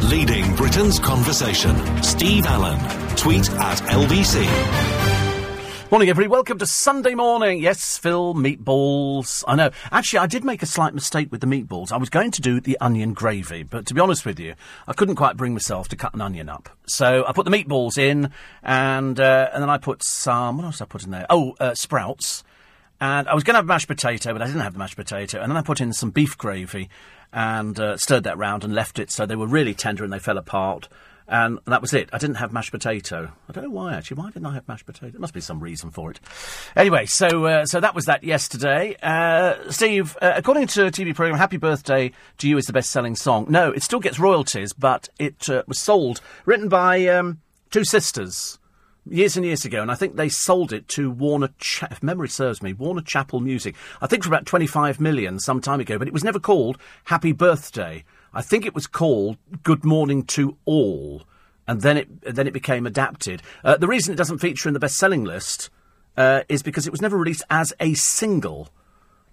Leading 0.09 0.55
Britain's 0.55 0.99
conversation. 0.99 1.75
Steve 2.03 2.45
Allen. 2.45 2.79
Tweet 3.15 3.49
at 3.49 3.79
LBC. 3.89 5.14
Morning, 5.95 6.09
everybody. 6.09 6.29
Welcome 6.29 6.57
to 6.57 6.65
Sunday 6.65 7.15
morning. 7.15 7.61
Yes, 7.61 7.97
Phil, 7.97 8.33
meatballs. 8.33 9.45
I 9.47 9.55
know. 9.55 9.69
Actually, 9.93 10.19
I 10.19 10.27
did 10.27 10.43
make 10.43 10.61
a 10.61 10.65
slight 10.65 10.93
mistake 10.93 11.31
with 11.31 11.39
the 11.39 11.47
meatballs. 11.47 11.93
I 11.93 11.95
was 11.95 12.09
going 12.09 12.31
to 12.31 12.41
do 12.41 12.59
the 12.59 12.77
onion 12.81 13.13
gravy, 13.13 13.63
but 13.63 13.85
to 13.85 13.93
be 13.93 14.01
honest 14.01 14.25
with 14.25 14.37
you, 14.37 14.55
I 14.89 14.91
couldn't 14.91 15.15
quite 15.15 15.37
bring 15.37 15.53
myself 15.53 15.87
to 15.87 15.95
cut 15.95 16.13
an 16.13 16.19
onion 16.19 16.49
up. 16.49 16.67
So 16.85 17.23
I 17.25 17.31
put 17.31 17.45
the 17.45 17.51
meatballs 17.51 17.97
in, 17.97 18.29
and 18.61 19.17
uh, 19.17 19.49
and 19.53 19.63
then 19.63 19.69
I 19.69 19.77
put 19.77 20.03
some. 20.03 20.57
What 20.57 20.65
else 20.65 20.79
did 20.79 20.83
I 20.83 20.87
put 20.87 21.05
in 21.05 21.11
there? 21.11 21.27
Oh, 21.29 21.55
uh, 21.61 21.73
sprouts. 21.75 22.43
And 22.99 23.29
I 23.29 23.33
was 23.33 23.45
going 23.45 23.53
to 23.53 23.59
have 23.59 23.65
mashed 23.65 23.87
potato, 23.87 24.33
but 24.33 24.41
I 24.41 24.47
didn't 24.47 24.63
have 24.63 24.73
the 24.73 24.79
mashed 24.79 24.97
potato. 24.97 25.39
And 25.39 25.49
then 25.49 25.55
I 25.55 25.61
put 25.61 25.79
in 25.79 25.93
some 25.93 26.11
beef 26.11 26.37
gravy 26.37 26.89
and 27.31 27.79
uh, 27.79 27.95
stirred 27.95 28.25
that 28.25 28.37
round 28.37 28.65
and 28.65 28.75
left 28.75 28.99
it 28.99 29.11
so 29.11 29.25
they 29.25 29.37
were 29.37 29.47
really 29.47 29.73
tender 29.73 30.03
and 30.03 30.11
they 30.11 30.19
fell 30.19 30.37
apart 30.37 30.89
and 31.27 31.59
that 31.65 31.81
was 31.81 31.93
it. 31.93 32.09
I 32.13 32.17
didn't 32.17 32.35
have 32.35 32.53
mashed 32.53 32.71
potato. 32.71 33.31
I 33.49 33.51
don't 33.51 33.63
know 33.63 33.69
why 33.69 33.93
actually. 33.93 34.17
Why 34.17 34.29
didn't 34.29 34.45
I 34.45 34.53
have 34.53 34.67
mashed 34.67 34.85
potato? 34.85 35.11
There 35.11 35.19
must 35.21 35.33
be 35.33 35.41
some 35.41 35.59
reason 35.59 35.91
for 35.91 36.11
it. 36.11 36.19
Anyway, 36.75 37.05
so 37.05 37.45
uh, 37.45 37.65
so 37.65 37.79
that 37.79 37.95
was 37.95 38.05
that 38.05 38.23
yesterday. 38.23 38.95
Uh, 39.01 39.55
Steve, 39.71 40.17
uh, 40.21 40.33
according 40.35 40.67
to 40.67 40.85
a 40.85 40.91
TV 40.91 41.15
program, 41.15 41.37
"Happy 41.37 41.57
Birthday 41.57 42.11
to 42.37 42.47
You" 42.47 42.57
is 42.57 42.65
the 42.65 42.73
best-selling 42.73 43.15
song. 43.15 43.47
No, 43.49 43.71
it 43.71 43.83
still 43.83 43.99
gets 43.99 44.19
royalties, 44.19 44.73
but 44.73 45.09
it 45.19 45.49
uh, 45.49 45.63
was 45.67 45.79
sold, 45.79 46.21
written 46.45 46.69
by 46.69 47.07
um, 47.07 47.39
two 47.71 47.83
sisters. 47.83 48.59
Years 49.07 49.37
and 49.37 49.45
years 49.45 49.65
ago, 49.65 49.83
and 49.83 49.91
I 49.91 49.95
think 49.95 50.15
they 50.15 50.29
sold 50.29 50.73
it 50.73 50.87
to 50.87 51.11
Warner, 51.11 51.49
Cha- 51.59 51.89
if 51.91 52.01
memory 52.01 52.27
serves 52.27 52.63
me, 52.63 52.73
Warner 52.73 53.03
Chappell 53.03 53.39
Music. 53.39 53.75
I 54.01 54.07
think 54.07 54.23
for 54.23 54.29
about 54.29 54.47
25 54.47 54.99
million 54.99 55.37
some 55.39 55.61
time 55.61 55.79
ago, 55.79 55.99
but 55.99 56.07
it 56.07 56.13
was 56.13 56.23
never 56.23 56.39
called 56.39 56.79
Happy 57.03 57.31
Birthday. 57.31 58.03
I 58.35 58.41
think 58.41 58.65
it 58.65 58.75
was 58.75 58.85
called 58.85 59.37
Good 59.63 59.85
Morning 59.85 60.23
to 60.23 60.57
All, 60.65 61.23
and 61.69 61.81
then 61.81 61.95
it 61.95 62.35
then 62.35 62.47
it 62.47 62.53
became 62.53 62.85
adapted. 62.85 63.41
Uh, 63.63 63.77
the 63.77 63.87
reason 63.87 64.13
it 64.13 64.17
doesn't 64.17 64.39
feature 64.39 64.67
in 64.67 64.73
the 64.73 64.79
best-selling 64.79 65.23
list 65.23 65.69
uh, 66.17 66.41
is 66.49 66.61
because 66.61 66.85
it 66.85 66.91
was 66.91 67.01
never 67.01 67.17
released 67.17 67.43
as 67.49 67.73
a 67.79 67.93
single. 67.93 68.67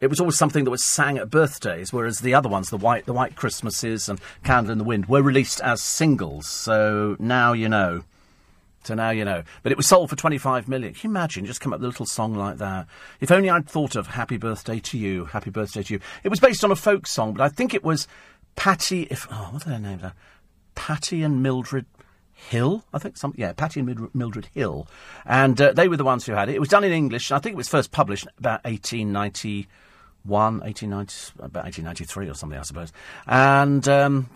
It 0.01 0.07
was 0.07 0.21
always 0.21 0.37
something 0.37 0.63
that 0.63 0.71
was 0.71 0.85
sang 0.85 1.19
at 1.19 1.31
birthdays, 1.31 1.93
whereas 1.93 2.21
the 2.21 2.35
other 2.35 2.49
ones, 2.49 2.71
the 2.71 2.77
White 2.77 3.07
the 3.07 3.13
White 3.13 3.35
Christmases 3.35 4.09
and 4.09 4.21
Candle 4.45 4.71
in 4.71 4.79
the 4.79 4.85
Wind, 4.85 5.07
were 5.07 5.21
released 5.21 5.61
as 5.63 5.83
singles. 5.83 6.49
So 6.49 7.17
now 7.19 7.55
you 7.55 7.69
know. 7.69 8.05
So 8.85 8.95
now 8.95 9.11
you 9.11 9.25
know. 9.25 9.43
But 9.65 9.73
it 9.73 9.79
was 9.79 9.87
sold 9.89 10.11
for 10.11 10.17
25 10.17 10.69
million. 10.69 10.95
Can 10.95 11.11
you 11.11 11.13
imagine? 11.13 11.45
Just 11.45 11.61
come 11.61 11.73
up 11.73 11.81
with 11.81 11.87
a 11.87 11.89
little 11.89 12.07
song 12.07 12.35
like 12.35 12.59
that. 12.59 12.87
If 13.21 13.33
only 13.33 13.51
I'd 13.51 13.69
thought 13.69 13.97
of 13.97 14.09
Happy 14.09 14.37
Birthday 14.37 14.79
to 14.81 14.99
You, 14.99 15.25
Happy 15.27 15.51
Birthday 15.51 15.83
to 15.85 15.95
You. 15.95 16.01
It 16.23 16.29
was 16.29 16.41
based 16.41 16.65
on 16.65 16.71
a 16.71 16.77
folk 16.77 17.07
song, 17.07 17.35
but 17.35 17.43
I 17.43 17.49
think 17.49 17.75
it 17.75 17.85
was 17.85 18.09
Patty, 18.57 19.03
if 19.11 19.27
oh, 19.31 19.49
what 19.53 19.67
are 19.67 19.71
their 19.71 19.79
names? 19.79 20.03
Patty 20.75 21.23
and 21.23 21.43
Mildred 21.43 21.87
Hill, 22.33 22.85
I 22.93 22.99
think. 22.99 23.17
Some 23.17 23.35
yeah, 23.37 23.53
Patty 23.53 23.81
and 23.81 24.15
Mildred 24.15 24.49
Hill, 24.53 24.87
and 25.25 25.61
uh, 25.61 25.73
they 25.73 25.89
were 25.89 25.97
the 25.97 26.05
ones 26.05 26.27
who 26.27 26.33
had 26.33 26.49
it. 26.49 26.55
It 26.55 26.61
was 26.61 26.69
done 26.69 26.85
in 26.85 26.93
English. 26.93 27.31
I 27.31 27.39
think 27.39 27.55
it 27.55 27.57
was 27.57 27.69
first 27.69 27.93
published 27.93 28.27
about 28.39 28.65
1891, 28.65 30.61
1890, 30.61 31.33
about 31.39 31.65
1893 31.65 32.29
or 32.29 32.35
something, 32.35 32.59
I 32.59 32.63
suppose. 32.63 32.93
And 33.27 33.87
um, 33.89 34.31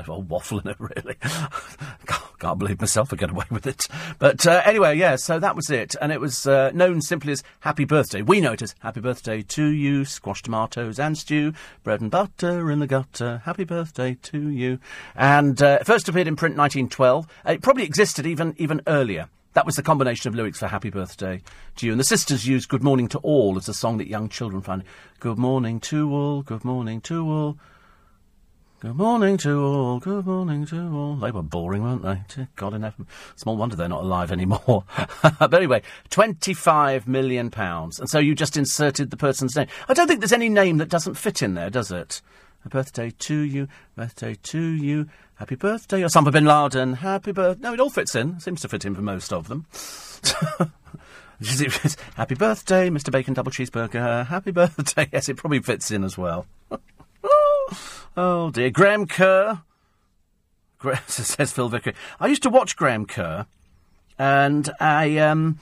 it's 0.00 0.08
waffle 0.08 0.60
in 0.60 0.68
it, 0.68 0.76
really. 0.78 1.16
Can't 2.38 2.58
believe 2.58 2.80
myself 2.80 3.12
I 3.12 3.16
get 3.16 3.30
away 3.30 3.44
with 3.50 3.66
it. 3.66 3.86
But 4.18 4.46
uh, 4.46 4.62
anyway, 4.64 4.96
yeah, 4.96 5.16
so 5.16 5.38
that 5.38 5.54
was 5.54 5.70
it. 5.70 5.94
And 6.00 6.10
it 6.10 6.20
was 6.20 6.46
uh, 6.46 6.70
known 6.72 7.00
simply 7.00 7.32
as 7.32 7.42
Happy 7.60 7.84
Birthday. 7.84 8.22
We 8.22 8.40
know 8.40 8.52
it 8.52 8.62
as 8.62 8.74
Happy 8.80 9.00
Birthday 9.00 9.42
to 9.42 9.64
you, 9.64 10.04
squash 10.04 10.42
tomatoes 10.42 10.98
and 10.98 11.16
stew, 11.16 11.52
bread 11.84 12.00
and 12.00 12.10
butter 12.10 12.70
in 12.70 12.80
the 12.80 12.86
gutter, 12.86 13.42
Happy 13.44 13.64
Birthday 13.64 14.16
to 14.22 14.48
you. 14.48 14.78
And 15.14 15.62
uh, 15.62 15.78
first 15.84 16.08
appeared 16.08 16.28
in 16.28 16.36
print 16.36 16.56
1912. 16.56 17.26
It 17.46 17.62
probably 17.62 17.84
existed 17.84 18.26
even, 18.26 18.54
even 18.58 18.82
earlier. 18.86 19.28
That 19.54 19.66
was 19.66 19.76
the 19.76 19.82
combination 19.82 20.28
of 20.28 20.34
lyrics 20.34 20.60
for 20.60 20.66
Happy 20.66 20.88
Birthday 20.88 21.42
to 21.76 21.86
You. 21.86 21.92
And 21.92 22.00
the 22.00 22.04
sisters 22.04 22.48
used 22.48 22.70
Good 22.70 22.82
Morning 22.82 23.06
to 23.08 23.18
All 23.18 23.58
as 23.58 23.68
a 23.68 23.74
song 23.74 23.98
that 23.98 24.08
young 24.08 24.30
children 24.30 24.62
find. 24.62 24.82
Good 25.20 25.36
morning 25.36 25.78
to 25.80 26.10
all, 26.10 26.40
good 26.40 26.64
morning 26.64 27.02
to 27.02 27.28
all. 27.30 27.58
Good 28.82 28.96
morning 28.96 29.36
to 29.36 29.62
all, 29.62 30.00
good 30.00 30.26
morning 30.26 30.66
to 30.66 30.92
all. 30.92 31.14
They 31.14 31.30
were 31.30 31.44
boring, 31.44 31.84
weren't 31.84 32.02
they? 32.02 32.48
God 32.56 32.74
in 32.74 32.82
heaven. 32.82 33.06
Small 33.36 33.56
wonder 33.56 33.76
they're 33.76 33.88
not 33.88 34.02
alive 34.02 34.32
anymore. 34.32 34.82
but 35.22 35.54
anyway, 35.54 35.82
£25 36.10 37.06
million. 37.06 37.52
And 37.56 38.10
so 38.10 38.18
you 38.18 38.34
just 38.34 38.56
inserted 38.56 39.12
the 39.12 39.16
person's 39.16 39.54
name. 39.54 39.68
I 39.88 39.94
don't 39.94 40.08
think 40.08 40.18
there's 40.18 40.32
any 40.32 40.48
name 40.48 40.78
that 40.78 40.88
doesn't 40.88 41.14
fit 41.14 41.42
in 41.42 41.54
there, 41.54 41.70
does 41.70 41.92
it? 41.92 42.22
birthday 42.68 43.12
to 43.20 43.36
you, 43.36 43.68
birthday 43.94 44.34
to 44.42 44.60
you, 44.60 45.08
happy 45.36 45.54
birthday, 45.54 46.00
Osama 46.00 46.32
bin 46.32 46.44
Laden, 46.44 46.94
happy 46.94 47.30
birthday. 47.30 47.62
No, 47.62 47.74
it 47.74 47.78
all 47.78 47.88
fits 47.88 48.16
in. 48.16 48.40
Seems 48.40 48.62
to 48.62 48.68
fit 48.68 48.84
in 48.84 48.96
for 48.96 49.02
most 49.02 49.32
of 49.32 49.46
them. 49.46 49.64
happy 52.16 52.34
birthday, 52.34 52.90
Mr. 52.90 53.12
Bacon 53.12 53.34
Double 53.34 53.52
Cheeseburger, 53.52 54.26
happy 54.26 54.50
birthday. 54.50 55.08
Yes, 55.12 55.28
it 55.28 55.36
probably 55.36 55.60
fits 55.60 55.92
in 55.92 56.02
as 56.02 56.18
well. 56.18 56.46
Oh 58.16 58.50
dear. 58.50 58.70
Graham 58.70 59.06
Kerr, 59.06 59.62
says 61.06 61.52
Phil 61.52 61.68
Vickery. 61.68 61.94
I 62.20 62.26
used 62.26 62.42
to 62.42 62.50
watch 62.50 62.76
Graham 62.76 63.06
Kerr, 63.06 63.46
and 64.18 64.70
I, 64.80 65.18
um, 65.18 65.58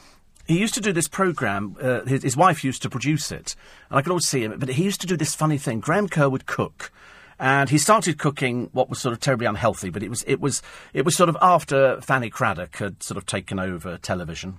he 0.47 0.59
used 0.59 0.75
to 0.75 0.81
do 0.81 0.93
this 0.93 1.09
program. 1.09 1.77
Uh, 1.81 2.05
his, 2.05 2.23
his, 2.23 2.37
wife 2.37 2.65
used 2.65 2.83
to 2.83 2.91
produce 2.91 3.31
it, 3.31 3.55
and 3.89 3.99
I 3.99 4.03
could 4.03 4.11
always 4.11 4.27
see 4.27 4.43
him. 4.43 4.59
But 4.59 4.71
he 4.71 4.85
used 4.85 5.01
to 5.03 5.07
do 5.07 5.17
this 5.17 5.35
funny 5.35 5.59
thing. 5.59 5.81
Graham 5.81 6.09
Kerr 6.09 6.29
would 6.29 6.47
cook, 6.47 6.93
and 7.39 7.71
he 7.71 7.79
started 7.79 8.19
cooking 8.19 8.69
what 8.73 8.89
was 8.89 8.99
sort 8.99 9.13
of 9.13 9.21
terribly 9.21 9.47
unhealthy. 9.47 9.91
But 9.91 10.03
it 10.03 10.11
was 10.11 10.23
it 10.27 10.41
was 10.41 10.63
it 10.93 11.05
was 11.05 11.17
sort 11.17 11.29
of 11.29 11.37
after 11.41 12.01
Fanny 12.01 12.31
Cradock 12.31 12.77
had 12.77 13.03
sort 13.03 13.19
of 13.19 13.27
taken 13.27 13.59
over 13.59 13.99
television. 13.99 14.59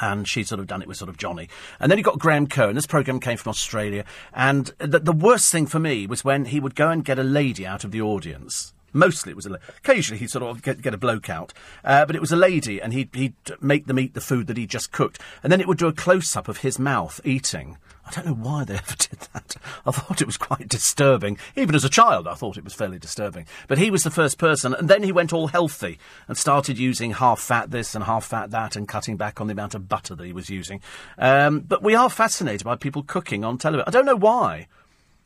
And 0.00 0.28
she'd 0.28 0.46
sort 0.46 0.60
of 0.60 0.66
done 0.66 0.82
it 0.82 0.88
with 0.88 0.96
sort 0.96 1.08
of 1.08 1.16
Johnny. 1.16 1.48
And 1.80 1.90
then 1.90 1.98
he 1.98 2.02
got 2.02 2.18
Graham 2.18 2.46
and 2.56 2.76
this 2.76 2.86
programme 2.86 3.20
came 3.20 3.36
from 3.36 3.50
Australia. 3.50 4.04
And 4.32 4.66
the, 4.78 5.00
the 5.00 5.12
worst 5.12 5.50
thing 5.50 5.66
for 5.66 5.78
me 5.78 6.06
was 6.06 6.24
when 6.24 6.44
he 6.46 6.60
would 6.60 6.74
go 6.74 6.90
and 6.90 7.04
get 7.04 7.18
a 7.18 7.24
lady 7.24 7.66
out 7.66 7.84
of 7.84 7.90
the 7.90 8.02
audience 8.02 8.72
Mostly 8.92 9.30
it 9.30 9.36
was 9.36 9.46
a 9.46 9.50
lady. 9.50 9.64
Occasionally 9.78 10.18
he'd 10.18 10.30
sort 10.30 10.44
of 10.44 10.62
get, 10.62 10.80
get 10.80 10.94
a 10.94 10.98
bloke 10.98 11.28
out. 11.28 11.52
Uh, 11.84 12.06
but 12.06 12.16
it 12.16 12.20
was 12.20 12.32
a 12.32 12.36
lady, 12.36 12.80
and 12.80 12.92
he'd, 12.92 13.14
he'd 13.14 13.34
make 13.60 13.86
them 13.86 13.98
eat 13.98 14.14
the 14.14 14.20
food 14.20 14.46
that 14.46 14.56
he'd 14.56 14.70
just 14.70 14.92
cooked. 14.92 15.20
And 15.42 15.52
then 15.52 15.60
it 15.60 15.68
would 15.68 15.78
do 15.78 15.86
a 15.86 15.92
close 15.92 16.36
up 16.36 16.48
of 16.48 16.58
his 16.58 16.78
mouth 16.78 17.20
eating. 17.24 17.76
I 18.08 18.10
don't 18.10 18.26
know 18.26 18.50
why 18.50 18.64
they 18.64 18.74
ever 18.78 18.94
did 18.96 19.20
that. 19.34 19.56
I 19.84 19.90
thought 19.90 20.22
it 20.22 20.26
was 20.26 20.38
quite 20.38 20.68
disturbing. 20.68 21.38
Even 21.56 21.74
as 21.74 21.84
a 21.84 21.90
child, 21.90 22.26
I 22.26 22.34
thought 22.34 22.56
it 22.56 22.64
was 22.64 22.72
fairly 22.74 22.98
disturbing. 22.98 23.46
But 23.66 23.78
he 23.78 23.90
was 23.90 24.02
the 24.02 24.10
first 24.10 24.38
person, 24.38 24.74
and 24.74 24.88
then 24.88 25.02
he 25.02 25.12
went 25.12 25.32
all 25.32 25.48
healthy 25.48 25.98
and 26.26 26.36
started 26.36 26.78
using 26.78 27.12
half 27.12 27.40
fat 27.40 27.70
this 27.70 27.94
and 27.94 28.04
half 28.04 28.24
fat 28.24 28.50
that 28.50 28.76
and 28.76 28.88
cutting 28.88 29.16
back 29.16 29.40
on 29.40 29.46
the 29.46 29.52
amount 29.52 29.74
of 29.74 29.88
butter 29.88 30.14
that 30.14 30.24
he 30.24 30.32
was 30.32 30.48
using. 30.48 30.80
Um, 31.18 31.60
but 31.60 31.82
we 31.82 31.94
are 31.94 32.08
fascinated 32.08 32.64
by 32.64 32.76
people 32.76 33.02
cooking 33.02 33.44
on 33.44 33.58
television. 33.58 33.84
I 33.86 33.90
don't 33.90 34.06
know 34.06 34.16
why. 34.16 34.68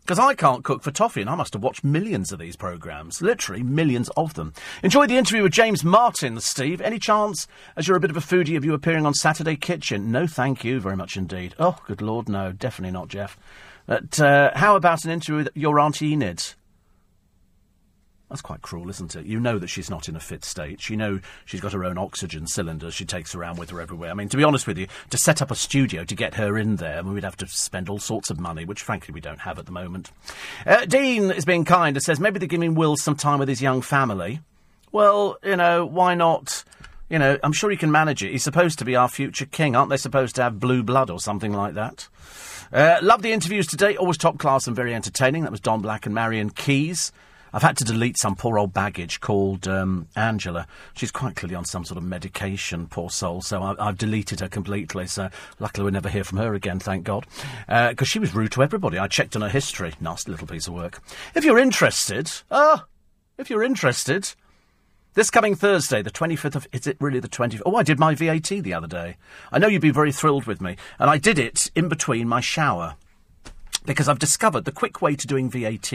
Because 0.02 0.18
I 0.18 0.35
can't 0.35 0.64
cook 0.64 0.82
for 0.82 0.90
toffee, 0.90 1.21
and 1.21 1.30
I 1.30 1.37
must 1.37 1.52
have 1.52 1.62
watched 1.62 1.85
millions 1.85 2.32
of 2.32 2.40
these 2.40 2.56
programmes. 2.56 3.23
Literally, 3.23 3.62
millions 3.62 4.11
of 4.16 4.35
them. 4.35 4.52
Enjoyed 4.82 5.09
the 5.09 5.16
interview 5.16 5.44
with 5.44 5.52
James 5.52 5.85
Martin, 5.85 6.40
Steve. 6.40 6.80
Any 6.80 6.99
chance, 6.99 7.47
as 7.76 7.87
you're 7.87 7.97
a 7.97 8.00
bit 8.00 8.11
of 8.11 8.16
a 8.16 8.21
foodie, 8.21 8.56
of 8.56 8.64
you 8.64 8.75
appearing 8.75 9.06
on 9.06 9.14
Saturday 9.14 9.54
Kitchen? 9.54 10.11
No, 10.11 10.26
thank 10.26 10.64
you 10.64 10.80
very 10.80 10.97
much 10.97 11.16
indeed. 11.16 11.54
Oh, 11.59 11.78
good 11.87 12.02
Lord, 12.02 12.28
no, 12.28 12.50
definitely 12.50 12.92
not, 12.92 13.09
Jeff. 13.09 13.38
But 13.87 14.18
uh, 14.21 14.50
how 14.56 14.75
about 14.75 15.04
an 15.04 15.12
interview 15.12 15.37
with 15.37 15.49
your 15.54 15.78
Auntie 15.78 16.12
Enid? 16.12 16.54
That's 18.32 18.40
quite 18.40 18.62
cruel, 18.62 18.88
isn't 18.88 19.14
it? 19.14 19.26
You 19.26 19.38
know 19.38 19.58
that 19.58 19.68
she's 19.68 19.90
not 19.90 20.08
in 20.08 20.16
a 20.16 20.20
fit 20.20 20.42
state. 20.42 20.88
You 20.88 20.96
know 20.96 21.20
she's 21.44 21.60
got 21.60 21.74
her 21.74 21.84
own 21.84 21.98
oxygen 21.98 22.46
cylinder 22.46 22.90
she 22.90 23.04
takes 23.04 23.34
around 23.34 23.58
with 23.58 23.68
her 23.68 23.78
everywhere. 23.78 24.10
I 24.10 24.14
mean, 24.14 24.30
to 24.30 24.38
be 24.38 24.42
honest 24.42 24.66
with 24.66 24.78
you, 24.78 24.86
to 25.10 25.18
set 25.18 25.42
up 25.42 25.50
a 25.50 25.54
studio 25.54 26.02
to 26.02 26.14
get 26.14 26.36
her 26.36 26.56
in 26.56 26.76
there, 26.76 26.98
I 26.98 27.02
mean, 27.02 27.12
we'd 27.12 27.24
have 27.24 27.36
to 27.36 27.46
spend 27.46 27.90
all 27.90 27.98
sorts 27.98 28.30
of 28.30 28.40
money, 28.40 28.64
which 28.64 28.80
frankly 28.80 29.12
we 29.12 29.20
don't 29.20 29.40
have 29.40 29.58
at 29.58 29.66
the 29.66 29.70
moment. 29.70 30.10
Uh, 30.64 30.86
Dean 30.86 31.30
is 31.30 31.44
being 31.44 31.66
kind 31.66 31.94
and 31.94 32.02
says 32.02 32.18
maybe 32.18 32.38
they're 32.38 32.48
giving 32.48 32.74
Will 32.74 32.96
some 32.96 33.16
time 33.16 33.38
with 33.38 33.50
his 33.50 33.60
young 33.60 33.82
family. 33.82 34.40
Well, 34.92 35.36
you 35.44 35.56
know, 35.56 35.84
why 35.84 36.14
not? 36.14 36.64
You 37.10 37.18
know, 37.18 37.38
I'm 37.42 37.52
sure 37.52 37.70
he 37.70 37.76
can 37.76 37.92
manage 37.92 38.24
it. 38.24 38.30
He's 38.30 38.44
supposed 38.44 38.78
to 38.78 38.86
be 38.86 38.96
our 38.96 39.08
future 39.08 39.44
king. 39.44 39.76
Aren't 39.76 39.90
they 39.90 39.98
supposed 39.98 40.36
to 40.36 40.42
have 40.42 40.58
blue 40.58 40.82
blood 40.82 41.10
or 41.10 41.20
something 41.20 41.52
like 41.52 41.74
that? 41.74 42.08
Uh, 42.72 42.98
love 43.02 43.20
the 43.20 43.32
interviews 43.32 43.66
today. 43.66 43.98
Always 43.98 44.16
top 44.16 44.38
class 44.38 44.66
and 44.66 44.74
very 44.74 44.94
entertaining. 44.94 45.42
That 45.42 45.50
was 45.50 45.60
Don 45.60 45.82
Black 45.82 46.06
and 46.06 46.14
Marian 46.14 46.48
Keyes. 46.48 47.12
I've 47.52 47.62
had 47.62 47.76
to 47.78 47.85
delete 47.85 48.16
some 48.16 48.35
poor 48.35 48.59
old 48.59 48.73
baggage 48.73 49.21
called 49.21 49.68
um, 49.68 50.09
Angela. 50.16 50.66
She's 50.94 51.11
quite 51.11 51.37
clearly 51.37 51.54
on 51.54 51.64
some 51.64 51.85
sort 51.85 51.99
of 51.99 52.04
medication, 52.04 52.87
poor 52.87 53.11
soul. 53.11 53.42
So 53.42 53.62
I, 53.62 53.87
have 53.87 53.99
deleted 53.99 54.40
her 54.40 54.49
completely. 54.49 55.06
So 55.06 55.28
luckily 55.58 55.84
we'll 55.84 55.93
never 55.93 56.08
hear 56.08 56.25
from 56.25 56.38
her 56.38 56.54
again, 56.54 56.78
thank 56.78 57.04
God. 57.04 57.26
Because 57.67 57.97
uh, 58.00 58.04
she 58.04 58.19
was 58.19 58.34
rude 58.34 58.52
to 58.52 58.62
everybody. 58.62 58.99
I 58.99 59.08
checked 59.08 59.36
on 59.36 59.43
her 59.43 59.49
history. 59.49 59.93
Nasty 60.00 60.30
little 60.30 60.47
piece 60.47 60.67
of 60.67 60.75
work. 60.75 61.02
If 61.34 61.45
you're 61.45 61.58
interested, 61.58 62.30
ah, 62.50 62.82
uh, 62.82 62.84
if 63.38 63.50
you're 63.50 63.62
interested, 63.62 64.34
this 65.15 65.30
coming 65.30 65.54
Thursday, 65.54 66.00
the 66.00 66.10
25th 66.10 66.56
of. 66.56 66.67
Is 66.73 66.86
it 66.86 66.97
really 67.00 67.21
the 67.21 67.28
20th? 67.28 67.60
Oh, 67.67 67.76
I 67.76 67.82
did 67.82 67.99
my 67.99 68.15
VAT 68.15 68.49
the 68.49 68.73
other 68.73 68.86
day. 68.86 69.17
I 69.50 69.58
know 69.58 69.67
you'd 69.67 69.82
be 69.82 69.91
very 69.91 70.12
thrilled 70.12 70.47
with 70.47 70.60
me. 70.60 70.76
And 70.99 71.10
I 71.10 71.19
did 71.19 71.38
it 71.38 71.71
in 71.75 71.88
between 71.88 72.28
my 72.28 72.41
shower 72.41 72.97
because 73.84 74.08
I've 74.08 74.18
discovered 74.18 74.64
the 74.64 74.73
quick 74.73 75.02
way 75.02 75.16
to 75.16 75.26
doing 75.26 75.50
VAT 75.50 75.92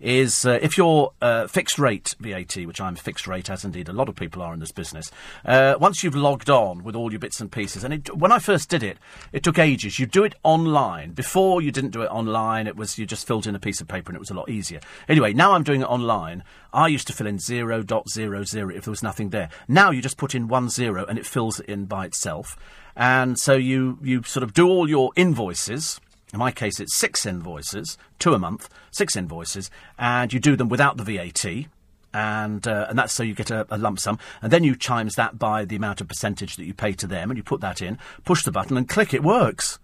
is 0.00 0.44
uh, 0.44 0.58
if 0.62 0.78
you're 0.78 1.12
uh, 1.20 1.46
fixed 1.46 1.78
rate 1.78 2.14
VAT, 2.20 2.56
which 2.66 2.80
I'm 2.80 2.96
fixed 2.96 3.26
rate, 3.26 3.50
as 3.50 3.64
indeed 3.64 3.88
a 3.88 3.92
lot 3.92 4.08
of 4.08 4.16
people 4.16 4.42
are 4.42 4.54
in 4.54 4.60
this 4.60 4.72
business, 4.72 5.10
uh, 5.44 5.74
once 5.80 6.02
you've 6.02 6.16
logged 6.16 6.50
on 6.50 6.84
with 6.84 6.94
all 6.94 7.10
your 7.10 7.18
bits 7.18 7.40
and 7.40 7.50
pieces, 7.50 7.84
and 7.84 7.94
it, 7.94 8.16
when 8.16 8.32
I 8.32 8.38
first 8.38 8.68
did 8.68 8.82
it, 8.82 8.98
it 9.32 9.42
took 9.42 9.58
ages. 9.58 9.98
You 9.98 10.06
do 10.06 10.24
it 10.24 10.34
online. 10.42 11.12
Before 11.12 11.60
you 11.60 11.70
didn't 11.70 11.90
do 11.90 12.02
it 12.02 12.10
online, 12.10 12.66
it 12.66 12.76
was 12.76 12.98
you 12.98 13.06
just 13.06 13.26
filled 13.26 13.46
in 13.46 13.54
a 13.54 13.60
piece 13.60 13.80
of 13.80 13.88
paper 13.88 14.10
and 14.10 14.16
it 14.16 14.20
was 14.20 14.30
a 14.30 14.34
lot 14.34 14.48
easier. 14.48 14.80
Anyway, 15.08 15.32
now 15.32 15.52
I'm 15.52 15.64
doing 15.64 15.82
it 15.82 15.88
online. 15.88 16.44
I 16.72 16.88
used 16.88 17.06
to 17.08 17.12
fill 17.12 17.26
in 17.26 17.38
0.00 17.38 18.74
if 18.74 18.84
there 18.84 18.90
was 18.90 19.02
nothing 19.02 19.30
there. 19.30 19.48
Now 19.66 19.90
you 19.90 20.02
just 20.02 20.16
put 20.16 20.34
in 20.34 20.48
one 20.48 20.68
zero 20.68 21.04
and 21.06 21.18
it 21.18 21.26
fills 21.26 21.60
it 21.60 21.66
in 21.66 21.86
by 21.86 22.06
itself. 22.06 22.56
And 22.96 23.38
so 23.38 23.54
you, 23.54 23.98
you 24.02 24.22
sort 24.24 24.42
of 24.42 24.52
do 24.52 24.68
all 24.68 24.88
your 24.88 25.12
invoices 25.16 26.00
in 26.32 26.38
my 26.38 26.50
case, 26.50 26.78
it's 26.78 26.94
six 26.94 27.24
invoices, 27.24 27.96
two 28.18 28.34
a 28.34 28.38
month, 28.38 28.68
six 28.90 29.16
invoices, 29.16 29.70
and 29.98 30.32
you 30.32 30.38
do 30.38 30.56
them 30.56 30.68
without 30.68 30.96
the 30.96 31.04
VAT. 31.04 31.66
And 32.12 32.66
uh, 32.66 32.86
and 32.88 32.98
that's 32.98 33.12
so 33.12 33.22
you 33.22 33.34
get 33.34 33.50
a, 33.50 33.66
a, 33.70 33.76
lump 33.76 33.98
sum, 34.00 34.18
and 34.40 34.50
then 34.50 34.64
you 34.64 34.74
chimes 34.74 35.14
that 35.16 35.38
by 35.38 35.66
the 35.66 35.76
amount 35.76 36.00
of 36.00 36.08
percentage 36.08 36.56
that 36.56 36.64
you 36.64 36.72
pay 36.72 36.92
to 36.92 37.06
them, 37.06 37.30
and 37.30 37.36
you 37.36 37.42
put 37.42 37.60
that 37.60 37.82
in, 37.82 37.98
push 38.24 38.44
the 38.44 38.50
button, 38.50 38.78
and 38.78 38.88
click. 38.88 39.12
It 39.12 39.22
works. 39.22 39.78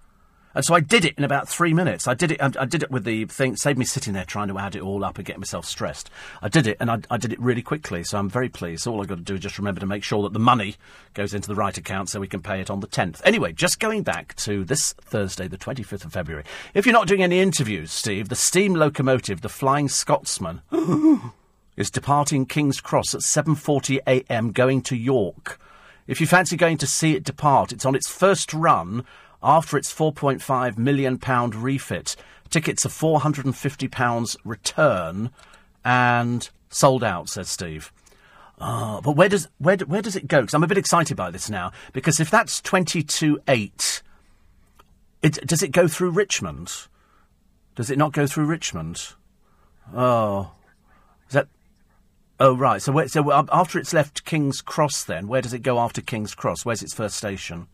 And 0.54 0.64
so 0.64 0.74
I 0.74 0.80
did 0.80 1.04
it 1.04 1.14
in 1.18 1.24
about 1.24 1.48
three 1.48 1.74
minutes. 1.74 2.06
I 2.06 2.14
did 2.14 2.32
it. 2.32 2.42
I, 2.42 2.50
I 2.60 2.64
did 2.64 2.82
it 2.82 2.90
with 2.90 3.04
the 3.04 3.24
thing. 3.26 3.56
Saved 3.56 3.78
me 3.78 3.84
sitting 3.84 4.12
there 4.12 4.24
trying 4.24 4.48
to 4.48 4.58
add 4.58 4.76
it 4.76 4.82
all 4.82 5.04
up 5.04 5.16
and 5.18 5.26
get 5.26 5.38
myself 5.38 5.66
stressed. 5.66 6.10
I 6.42 6.48
did 6.48 6.66
it, 6.66 6.76
and 6.80 6.90
I, 6.90 6.98
I 7.10 7.16
did 7.16 7.32
it 7.32 7.40
really 7.40 7.62
quickly. 7.62 8.04
So 8.04 8.18
I'm 8.18 8.28
very 8.28 8.48
pleased. 8.48 8.86
All 8.86 9.00
I've 9.00 9.08
got 9.08 9.18
to 9.18 9.22
do 9.22 9.34
is 9.34 9.40
just 9.40 9.58
remember 9.58 9.80
to 9.80 9.86
make 9.86 10.04
sure 10.04 10.22
that 10.22 10.32
the 10.32 10.38
money 10.38 10.76
goes 11.14 11.34
into 11.34 11.48
the 11.48 11.54
right 11.54 11.76
account, 11.76 12.08
so 12.08 12.20
we 12.20 12.28
can 12.28 12.40
pay 12.40 12.60
it 12.60 12.70
on 12.70 12.80
the 12.80 12.86
10th. 12.86 13.20
Anyway, 13.24 13.52
just 13.52 13.80
going 13.80 14.02
back 14.02 14.34
to 14.36 14.64
this 14.64 14.92
Thursday, 14.94 15.48
the 15.48 15.58
25th 15.58 16.04
of 16.04 16.12
February. 16.12 16.44
If 16.72 16.86
you're 16.86 16.92
not 16.92 17.08
doing 17.08 17.22
any 17.22 17.40
interviews, 17.40 17.90
Steve, 17.90 18.28
the 18.28 18.36
steam 18.36 18.74
locomotive, 18.74 19.40
the 19.40 19.48
Flying 19.48 19.88
Scotsman, 19.88 20.60
is 21.76 21.90
departing 21.90 22.46
King's 22.46 22.80
Cross 22.80 23.14
at 23.14 23.22
7:40 23.22 23.98
a.m. 24.06 24.52
going 24.52 24.82
to 24.82 24.96
York. 24.96 25.58
If 26.06 26.20
you 26.20 26.26
fancy 26.26 26.56
going 26.56 26.76
to 26.78 26.86
see 26.86 27.16
it 27.16 27.24
depart, 27.24 27.72
it's 27.72 27.86
on 27.86 27.94
its 27.94 28.10
first 28.10 28.52
run 28.52 29.06
after 29.44 29.76
its 29.76 29.92
£4.5 29.92 30.78
million 30.78 31.20
refit. 31.54 32.16
Tickets 32.48 32.86
are 32.86 32.88
£450 32.88 34.36
return 34.44 35.30
and 35.84 36.50
sold 36.70 37.04
out, 37.04 37.28
says 37.28 37.48
Steve. 37.48 37.92
Oh, 38.60 39.00
but 39.02 39.16
where 39.16 39.28
does 39.28 39.48
where 39.58 39.76
where 39.78 40.00
does 40.00 40.14
it 40.16 40.28
go? 40.28 40.42
Because 40.42 40.54
I'm 40.54 40.62
a 40.62 40.68
bit 40.68 40.78
excited 40.78 41.16
by 41.16 41.30
this 41.30 41.50
now. 41.50 41.72
Because 41.92 42.20
if 42.20 42.30
that's 42.30 42.60
twenty 42.60 43.02
two 43.02 43.40
eight, 43.48 44.00
it 45.22 45.34
does 45.44 45.62
it 45.62 45.72
go 45.72 45.88
through 45.88 46.10
Richmond? 46.10 46.72
Does 47.74 47.90
it 47.90 47.98
not 47.98 48.12
go 48.12 48.28
through 48.28 48.46
Richmond? 48.46 49.14
Oh, 49.92 50.52
is 51.26 51.34
that? 51.34 51.48
Oh 52.38 52.56
right. 52.56 52.80
So 52.80 52.92
where, 52.92 53.08
so 53.08 53.32
after 53.32 53.78
it's 53.80 53.92
left 53.92 54.24
King's 54.24 54.60
Cross, 54.60 55.04
then 55.04 55.26
where 55.26 55.42
does 55.42 55.52
it 55.52 55.62
go 55.62 55.80
after 55.80 56.00
King's 56.00 56.34
Cross? 56.34 56.64
Where's 56.64 56.82
its 56.82 56.94
first 56.94 57.16
station? 57.16 57.66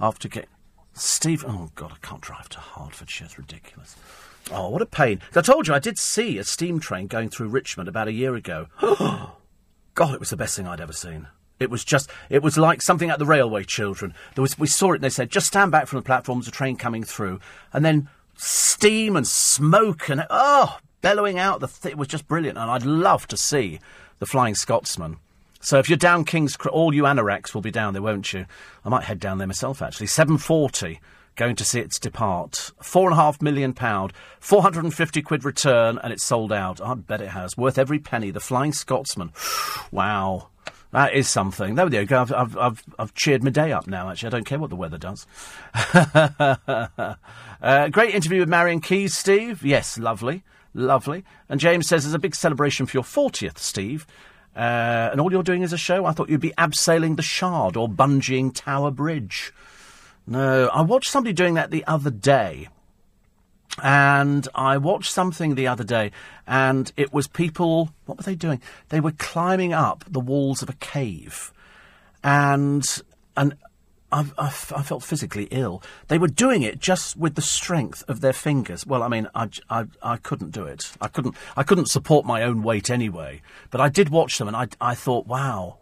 After 0.00 0.28
King. 0.28 0.46
Steve, 0.94 1.44
oh 1.46 1.70
God, 1.74 1.92
I 1.92 2.06
can't 2.06 2.20
drive 2.20 2.48
to 2.50 2.60
Hertfordshire. 2.60 3.26
It's 3.26 3.38
ridiculous. 3.38 3.96
Oh, 4.50 4.68
what 4.68 4.82
a 4.82 4.86
pain. 4.86 5.20
I 5.34 5.40
told 5.40 5.66
you 5.66 5.74
I 5.74 5.78
did 5.78 5.98
see 5.98 6.38
a 6.38 6.44
steam 6.44 6.78
train 6.78 7.06
going 7.06 7.30
through 7.30 7.48
Richmond 7.48 7.88
about 7.88 8.08
a 8.08 8.12
year 8.12 8.34
ago. 8.34 8.66
God, 8.80 10.14
it 10.14 10.20
was 10.20 10.30
the 10.30 10.36
best 10.36 10.56
thing 10.56 10.66
I'd 10.66 10.80
ever 10.80 10.92
seen. 10.92 11.28
It 11.58 11.70
was 11.70 11.84
just, 11.84 12.10
it 12.28 12.42
was 12.42 12.58
like 12.58 12.82
something 12.82 13.10
at 13.10 13.18
the 13.18 13.26
railway 13.26 13.64
children. 13.64 14.14
There 14.34 14.42
was, 14.42 14.58
we 14.58 14.66
saw 14.66 14.92
it 14.92 14.96
and 14.96 15.04
they 15.04 15.08
said, 15.10 15.30
just 15.30 15.46
stand 15.46 15.72
back 15.72 15.86
from 15.86 15.98
the 15.98 16.04
platform, 16.04 16.40
a 16.40 16.50
train 16.50 16.76
coming 16.76 17.04
through. 17.04 17.40
And 17.72 17.84
then 17.84 18.08
steam 18.36 19.16
and 19.16 19.26
smoke 19.26 20.08
and, 20.08 20.26
oh, 20.30 20.78
bellowing 21.00 21.38
out. 21.38 21.60
The 21.60 21.68
th- 21.68 21.92
it 21.92 21.98
was 21.98 22.08
just 22.08 22.28
brilliant. 22.28 22.58
And 22.58 22.70
I'd 22.70 22.84
love 22.84 23.26
to 23.28 23.36
see 23.36 23.78
the 24.18 24.26
Flying 24.26 24.54
Scotsman. 24.54 25.18
So 25.64 25.78
if 25.78 25.88
you're 25.88 25.96
down 25.96 26.26
King's, 26.26 26.56
all 26.70 26.94
you 26.94 27.04
anoraks 27.04 27.54
will 27.54 27.62
be 27.62 27.70
down 27.70 27.94
there, 27.94 28.02
won't 28.02 28.34
you? 28.34 28.44
I 28.84 28.88
might 28.90 29.04
head 29.04 29.18
down 29.18 29.38
there 29.38 29.46
myself, 29.46 29.80
actually. 29.80 30.08
740 30.08 31.00
going 31.36 31.56
to 31.56 31.64
see 31.64 31.80
its 31.80 31.98
depart. 31.98 32.70
Four 32.82 33.08
and 33.08 33.18
a 33.18 33.22
half 33.22 33.40
million 33.40 33.72
pound, 33.72 34.12
450 34.40 35.22
quid 35.22 35.42
return, 35.42 35.98
and 36.02 36.12
it's 36.12 36.22
sold 36.22 36.52
out. 36.52 36.82
I 36.82 36.92
bet 36.94 37.22
it 37.22 37.30
has. 37.30 37.56
Worth 37.56 37.78
every 37.78 37.98
penny. 37.98 38.30
The 38.30 38.40
Flying 38.40 38.74
Scotsman. 38.74 39.32
wow. 39.90 40.48
That 40.92 41.14
is 41.14 41.28
something. 41.30 41.74
There 41.76 41.86
we 41.86 42.04
go. 42.04 42.20
I've, 42.20 42.32
I've, 42.32 42.56
I've, 42.58 42.84
I've, 42.98 43.14
cheered 43.14 43.42
my 43.42 43.50
day 43.50 43.72
up 43.72 43.86
now, 43.86 44.10
actually. 44.10 44.28
I 44.28 44.30
don't 44.30 44.44
care 44.44 44.58
what 44.58 44.70
the 44.70 44.76
weather 44.76 44.98
does. 44.98 45.26
uh, 47.62 47.88
great 47.88 48.14
interview 48.14 48.40
with 48.40 48.48
Marian 48.48 48.80
Keyes, 48.80 49.14
Steve. 49.14 49.64
Yes, 49.64 49.98
lovely. 49.98 50.44
Lovely. 50.74 51.24
And 51.48 51.58
James 51.58 51.88
says 51.88 52.04
there's 52.04 52.14
a 52.14 52.18
big 52.18 52.34
celebration 52.34 52.86
for 52.86 52.96
your 52.96 53.02
40th, 53.02 53.58
Steve. 53.58 54.06
Uh, 54.56 55.10
and 55.10 55.20
all 55.20 55.32
you're 55.32 55.42
doing 55.42 55.62
is 55.62 55.72
a 55.72 55.78
show? 55.78 56.04
I 56.04 56.12
thought 56.12 56.28
you'd 56.28 56.40
be 56.40 56.54
abseiling 56.56 57.16
the 57.16 57.22
Shard 57.22 57.76
or 57.76 57.88
bungeeing 57.88 58.54
Tower 58.54 58.90
Bridge. 58.90 59.52
No, 60.26 60.68
I 60.68 60.82
watched 60.82 61.10
somebody 61.10 61.32
doing 61.32 61.54
that 61.54 61.70
the 61.70 61.84
other 61.86 62.10
day. 62.10 62.68
And 63.82 64.46
I 64.54 64.76
watched 64.78 65.10
something 65.10 65.56
the 65.56 65.66
other 65.66 65.82
day, 65.82 66.12
and 66.46 66.92
it 66.96 67.12
was 67.12 67.26
people. 67.26 67.90
What 68.06 68.18
were 68.18 68.22
they 68.22 68.36
doing? 68.36 68.62
They 68.90 69.00
were 69.00 69.10
climbing 69.10 69.72
up 69.72 70.04
the 70.08 70.20
walls 70.20 70.62
of 70.62 70.68
a 70.68 70.74
cave, 70.74 71.52
and 72.22 72.86
and 73.36 73.56
I, 74.14 74.24
I, 74.38 74.46
I 74.46 74.82
felt 74.82 75.02
physically 75.02 75.48
ill. 75.50 75.82
They 76.06 76.18
were 76.18 76.28
doing 76.28 76.62
it 76.62 76.78
just 76.78 77.16
with 77.16 77.34
the 77.34 77.42
strength 77.42 78.04
of 78.06 78.20
their 78.20 78.32
fingers. 78.32 78.86
Well, 78.86 79.02
I 79.02 79.08
mean, 79.08 79.26
I, 79.34 79.48
I, 79.68 79.86
I 80.02 80.16
couldn't 80.18 80.52
do 80.52 80.64
it. 80.66 80.92
I 81.00 81.08
couldn't 81.08 81.34
I 81.56 81.64
couldn't 81.64 81.90
support 81.90 82.24
my 82.24 82.44
own 82.44 82.62
weight 82.62 82.90
anyway. 82.90 83.42
But 83.72 83.80
I 83.80 83.88
did 83.88 84.10
watch 84.10 84.38
them, 84.38 84.46
and 84.46 84.56
I, 84.56 84.68
I 84.80 84.94
thought, 84.94 85.26
wow, 85.26 85.78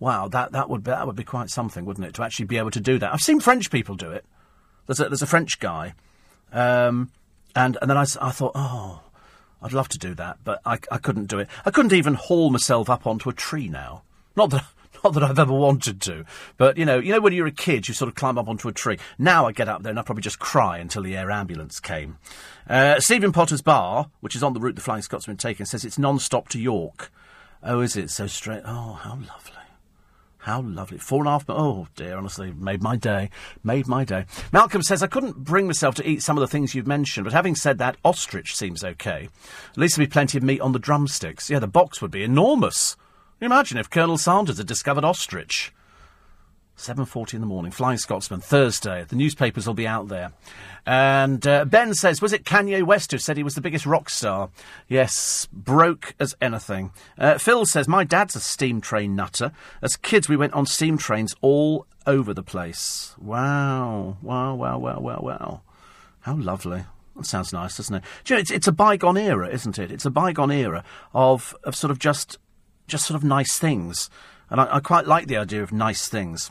wow, 0.00 0.26
that, 0.28 0.50
that 0.50 0.68
would 0.68 0.82
be, 0.82 0.90
that 0.90 1.06
would 1.06 1.14
be 1.14 1.22
quite 1.22 1.48
something, 1.48 1.84
wouldn't 1.84 2.06
it, 2.06 2.14
to 2.14 2.24
actually 2.24 2.46
be 2.46 2.58
able 2.58 2.72
to 2.72 2.80
do 2.80 2.98
that? 2.98 3.12
I've 3.12 3.20
seen 3.20 3.38
French 3.38 3.70
people 3.70 3.94
do 3.94 4.10
it. 4.10 4.24
There's 4.86 4.98
a, 4.98 5.04
there's 5.04 5.22
a 5.22 5.26
French 5.26 5.60
guy, 5.60 5.94
um, 6.52 7.12
and 7.54 7.78
and 7.80 7.88
then 7.88 7.96
I, 7.96 8.02
I 8.20 8.32
thought, 8.32 8.52
oh, 8.56 9.02
I'd 9.62 9.72
love 9.72 9.88
to 9.90 9.98
do 9.98 10.16
that, 10.16 10.38
but 10.42 10.60
I, 10.66 10.80
I 10.90 10.98
couldn't 10.98 11.26
do 11.26 11.38
it. 11.38 11.48
I 11.64 11.70
couldn't 11.70 11.92
even 11.92 12.14
haul 12.14 12.50
myself 12.50 12.90
up 12.90 13.06
onto 13.06 13.30
a 13.30 13.32
tree 13.32 13.68
now. 13.68 14.02
Not 14.34 14.50
that 14.50 14.64
not 15.04 15.14
that 15.14 15.22
I've 15.22 15.38
ever 15.38 15.52
wanted 15.52 16.00
to, 16.02 16.24
but 16.56 16.76
you 16.76 16.84
know, 16.84 16.98
you 16.98 17.12
know 17.12 17.20
when 17.20 17.32
you're 17.32 17.46
a 17.46 17.52
kid, 17.52 17.88
you 17.88 17.94
sort 17.94 18.08
of 18.08 18.14
climb 18.14 18.38
up 18.38 18.48
onto 18.48 18.68
a 18.68 18.72
tree. 18.72 18.98
Now 19.18 19.46
I 19.46 19.52
get 19.52 19.68
up 19.68 19.82
there 19.82 19.90
and 19.90 19.98
I 19.98 20.02
probably 20.02 20.22
just 20.22 20.38
cry 20.38 20.78
until 20.78 21.02
the 21.02 21.16
air 21.16 21.30
ambulance 21.30 21.80
came. 21.80 22.18
Uh, 22.68 23.00
Stephen 23.00 23.32
Potters 23.32 23.62
Bar, 23.62 24.10
which 24.20 24.36
is 24.36 24.42
on 24.42 24.52
the 24.52 24.60
route 24.60 24.76
the 24.76 24.82
Flying 24.82 25.02
Scotsman 25.02 25.36
taken, 25.36 25.66
says 25.66 25.84
it's 25.84 25.98
non-stop 25.98 26.48
to 26.50 26.60
York. 26.60 27.10
Oh, 27.62 27.80
is 27.80 27.96
it 27.96 28.10
so 28.10 28.26
straight? 28.26 28.62
Oh, 28.64 28.98
how 29.02 29.14
lovely. 29.14 29.60
How 30.38 30.62
lovely. 30.62 30.96
Four 30.96 31.18
and 31.18 31.28
a 31.28 31.32
half. 31.32 31.44
Oh, 31.50 31.86
dear, 31.96 32.16
honestly, 32.16 32.54
made 32.56 32.82
my 32.82 32.96
day. 32.96 33.28
Made 33.62 33.86
my 33.86 34.04
day. 34.04 34.24
Malcolm 34.52 34.82
says, 34.82 35.02
I 35.02 35.06
couldn't 35.06 35.44
bring 35.44 35.66
myself 35.66 35.94
to 35.96 36.08
eat 36.08 36.22
some 36.22 36.38
of 36.38 36.40
the 36.40 36.48
things 36.48 36.74
you've 36.74 36.86
mentioned, 36.86 37.24
but 37.24 37.34
having 37.34 37.54
said 37.54 37.76
that, 37.78 37.98
ostrich 38.04 38.56
seems 38.56 38.82
okay. 38.82 39.28
At 39.72 39.78
least 39.78 39.96
there'll 39.96 40.08
be 40.08 40.12
plenty 40.12 40.38
of 40.38 40.44
meat 40.44 40.62
on 40.62 40.72
the 40.72 40.78
drumsticks. 40.78 41.50
Yeah, 41.50 41.58
the 41.58 41.66
box 41.66 42.00
would 42.00 42.10
be 42.10 42.22
enormous. 42.22 42.96
Imagine 43.42 43.78
if 43.78 43.88
Colonel 43.88 44.18
Sanders 44.18 44.58
had 44.58 44.66
discovered 44.66 45.02
ostrich? 45.02 45.72
7.40 46.76 47.34
in 47.34 47.40
the 47.40 47.46
morning, 47.46 47.72
Flying 47.72 47.96
Scotsman, 47.96 48.40
Thursday. 48.40 49.04
The 49.08 49.16
newspapers 49.16 49.66
will 49.66 49.74
be 49.74 49.86
out 49.86 50.08
there. 50.08 50.32
And 50.84 51.46
uh, 51.46 51.64
Ben 51.64 51.94
says, 51.94 52.20
was 52.20 52.34
it 52.34 52.44
Kanye 52.44 52.82
West 52.82 53.12
who 53.12 53.18
said 53.18 53.38
he 53.38 53.42
was 53.42 53.54
the 53.54 53.62
biggest 53.62 53.86
rock 53.86 54.10
star? 54.10 54.50
Yes, 54.88 55.48
broke 55.52 56.14
as 56.20 56.34
anything. 56.40 56.92
Uh, 57.16 57.38
Phil 57.38 57.64
says, 57.64 57.88
my 57.88 58.04
dad's 58.04 58.36
a 58.36 58.40
steam 58.40 58.82
train 58.82 59.16
nutter. 59.16 59.52
As 59.80 59.96
kids, 59.96 60.28
we 60.28 60.36
went 60.36 60.52
on 60.52 60.66
steam 60.66 60.98
trains 60.98 61.34
all 61.40 61.86
over 62.06 62.34
the 62.34 62.42
place. 62.42 63.14
Wow, 63.18 64.18
wow, 64.20 64.54
wow, 64.54 64.78
wow, 64.78 65.00
wow, 65.00 65.20
wow. 65.22 65.60
How 66.20 66.36
lovely. 66.36 66.84
That 67.16 67.26
sounds 67.26 67.54
nice, 67.54 67.78
doesn't 67.78 67.96
it? 67.96 68.04
Do 68.24 68.34
you 68.34 68.36
know, 68.36 68.40
it's, 68.40 68.50
it's 68.50 68.68
a 68.68 68.72
bygone 68.72 69.16
era, 69.16 69.48
isn't 69.48 69.78
it? 69.78 69.90
It's 69.90 70.06
a 70.06 70.10
bygone 70.10 70.50
era 70.50 70.84
of, 71.14 71.54
of 71.64 71.74
sort 71.74 71.90
of 71.90 71.98
just 71.98 72.38
just 72.90 73.06
sort 73.06 73.16
of 73.16 73.24
nice 73.24 73.58
things. 73.58 74.10
And 74.50 74.60
I, 74.60 74.76
I 74.76 74.80
quite 74.80 75.06
like 75.06 75.26
the 75.26 75.36
idea 75.36 75.62
of 75.62 75.72
nice 75.72 76.08
things. 76.08 76.50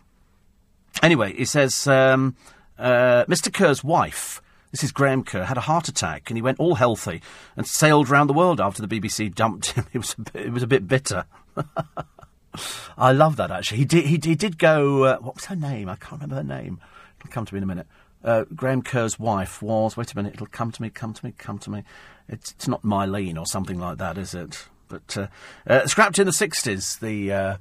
Anyway, 1.04 1.34
he 1.34 1.46
says 1.46 1.88
um, 1.88 2.36
uh, 2.78 3.26
Mr. 3.26 3.54
Kerr's 3.54 3.84
wife, 3.84 4.42
this 4.72 4.84
is 4.84 4.92
Graham 4.92 5.24
Kerr, 5.24 5.44
had 5.44 5.58
a 5.58 5.62
heart 5.62 5.88
attack 5.88 6.30
and 6.30 6.38
he 6.38 6.42
went 6.42 6.60
all 6.60 6.76
healthy 6.76 7.22
and 7.56 7.68
sailed 7.68 8.10
round 8.10 8.30
the 8.30 8.34
world 8.34 8.60
after 8.60 8.86
the 8.86 9.00
BBC 9.00 9.34
dumped 9.34 9.72
him. 9.72 9.86
It 9.94 10.00
was 10.00 10.16
a 10.18 10.22
bit, 10.22 10.46
it 10.46 10.52
was 10.52 10.64
a 10.64 10.68
bit 10.68 10.88
bitter. 10.88 11.26
I 12.98 13.12
love 13.12 13.36
that 13.38 13.52
actually. 13.52 13.80
He 13.80 13.86
did. 13.86 14.06
He, 14.06 14.20
he 14.24 14.36
did 14.36 14.58
go. 14.58 15.04
Uh, 15.04 15.18
what 15.18 15.36
was 15.36 15.46
her 15.46 15.56
name? 15.56 15.88
I 15.88 15.96
can't 15.96 16.22
remember 16.22 16.36
her 16.36 16.44
name. 16.44 16.80
It'll 17.20 17.32
come 17.32 17.46
to 17.46 17.54
me 17.54 17.60
in 17.60 17.64
a 17.64 17.68
minute. 17.68 17.88
Uh, 18.24 18.46
Graham 18.56 18.82
Kerr's 18.82 19.20
wife 19.20 19.62
was. 19.62 19.96
Wait 19.96 20.12
a 20.12 20.16
minute. 20.16 20.34
It'll 20.34 20.48
come 20.48 20.72
to 20.72 20.82
me. 20.82 20.90
Come 20.90 21.14
to 21.14 21.26
me. 21.26 21.34
Come 21.38 21.60
to 21.60 21.70
me. 21.70 21.84
It's, 22.28 22.52
it's 22.52 22.68
not 22.68 22.84
Mylene 22.84 23.38
or 23.40 23.46
something 23.46 23.80
like 23.80 23.98
that, 24.00 24.18
is 24.18 24.34
it? 24.34 24.68
But 24.90 25.16
uh, 25.16 25.28
uh, 25.68 25.88
scrapped 25.88 26.20
in 26.20 26.26
the 26.26 26.34
sixties, 26.34 26.98
the 26.98 27.32
uh, 27.32 27.58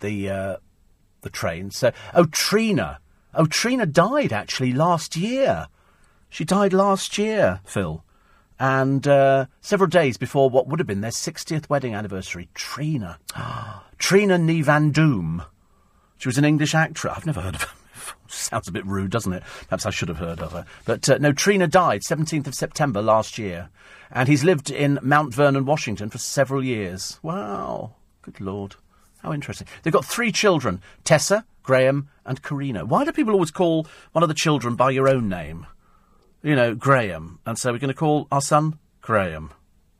the 0.00 0.58
the 1.20 1.30
train. 1.30 1.70
So, 1.70 1.92
oh 2.14 2.24
Treena, 2.24 2.96
oh 3.34 3.44
Treena 3.44 3.90
died 3.90 4.32
actually 4.32 4.72
last 4.72 5.14
year. 5.16 5.68
She 6.28 6.44
died 6.44 6.72
last 6.72 7.18
year, 7.18 7.60
Phil, 7.64 8.02
and 8.58 9.04
several 9.60 9.88
days 9.88 10.16
before 10.16 10.50
what 10.50 10.66
would 10.66 10.80
have 10.80 10.86
been 10.86 11.02
their 11.02 11.10
sixtieth 11.10 11.70
wedding 11.70 11.94
anniversary. 11.94 12.48
Treena, 12.54 13.18
Treena 13.98 14.40
Nee 14.40 14.62
Van 14.62 14.90
Doom. 14.90 15.42
She 16.16 16.28
was 16.28 16.38
an 16.38 16.44
English 16.44 16.74
actress. 16.74 17.12
I've 17.14 17.26
never 17.26 17.42
heard 17.42 17.56
of 17.56 17.62
her. 17.62 17.81
Sounds 18.32 18.66
a 18.66 18.72
bit 18.72 18.86
rude, 18.86 19.10
doesn't 19.10 19.32
it? 19.32 19.42
Perhaps 19.68 19.86
I 19.86 19.90
should 19.90 20.08
have 20.08 20.18
heard 20.18 20.40
of 20.40 20.52
her. 20.52 20.64
But 20.84 21.08
uh, 21.08 21.18
no, 21.18 21.32
Treena 21.32 21.70
died 21.70 22.00
17th 22.02 22.46
of 22.46 22.54
September 22.54 23.02
last 23.02 23.38
year. 23.38 23.68
And 24.10 24.28
he's 24.28 24.44
lived 24.44 24.70
in 24.70 24.98
Mount 25.02 25.34
Vernon, 25.34 25.64
Washington 25.64 26.10
for 26.10 26.18
several 26.18 26.64
years. 26.64 27.18
Wow. 27.22 27.94
Good 28.22 28.40
Lord. 28.40 28.76
How 29.18 29.32
interesting. 29.32 29.66
They've 29.82 29.92
got 29.92 30.04
three 30.04 30.32
children 30.32 30.80
Tessa, 31.04 31.44
Graham, 31.62 32.08
and 32.24 32.42
Karina. 32.42 32.84
Why 32.84 33.04
do 33.04 33.12
people 33.12 33.34
always 33.34 33.50
call 33.50 33.86
one 34.12 34.22
of 34.22 34.28
the 34.28 34.34
children 34.34 34.74
by 34.74 34.90
your 34.90 35.08
own 35.08 35.28
name? 35.28 35.66
You 36.42 36.56
know, 36.56 36.74
Graham. 36.74 37.38
And 37.46 37.58
so 37.58 37.72
we're 37.72 37.78
going 37.78 37.88
to 37.88 37.94
call 37.94 38.28
our 38.32 38.40
son 38.40 38.78
Graham. 39.00 39.52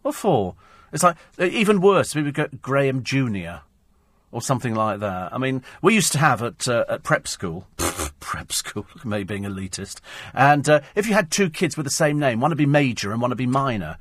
What 0.03 0.15
for? 0.15 0.57
It's 0.93 1.03
like, 1.03 1.17
even 1.39 1.81
worse, 1.81 2.15
we 2.15 2.23
would 2.23 2.35
go 2.35 2.49
Graham 2.61 3.03
Jr 3.03 3.61
or 4.33 4.43
something 4.43 4.75
like 4.75 4.99
that. 5.01 5.33
I 5.33 5.39
mean, 5.39 5.63
we 5.83 5.95
used 5.95 6.11
to 6.13 6.19
have 6.19 6.43
at 6.43 6.67
uh, 6.67 6.85
at 6.89 7.05
prep 7.05 7.29
school. 7.29 7.69
prep 8.33 8.51
school, 8.51 8.87
me 9.05 9.25
being 9.25 9.43
elitist. 9.43 10.01
And 10.33 10.67
uh, 10.67 10.81
if 10.95 11.07
you 11.07 11.13
had 11.13 11.31
two 11.31 11.51
kids 11.51 11.77
with 11.77 11.85
the 11.85 11.91
same 11.91 12.19
name, 12.19 12.41
one 12.41 12.51
would 12.51 12.57
be 12.57 12.65
Major 12.65 13.13
and 13.13 13.21
one 13.21 13.31
would 13.31 13.37
be 13.37 13.47
Minor. 13.47 13.99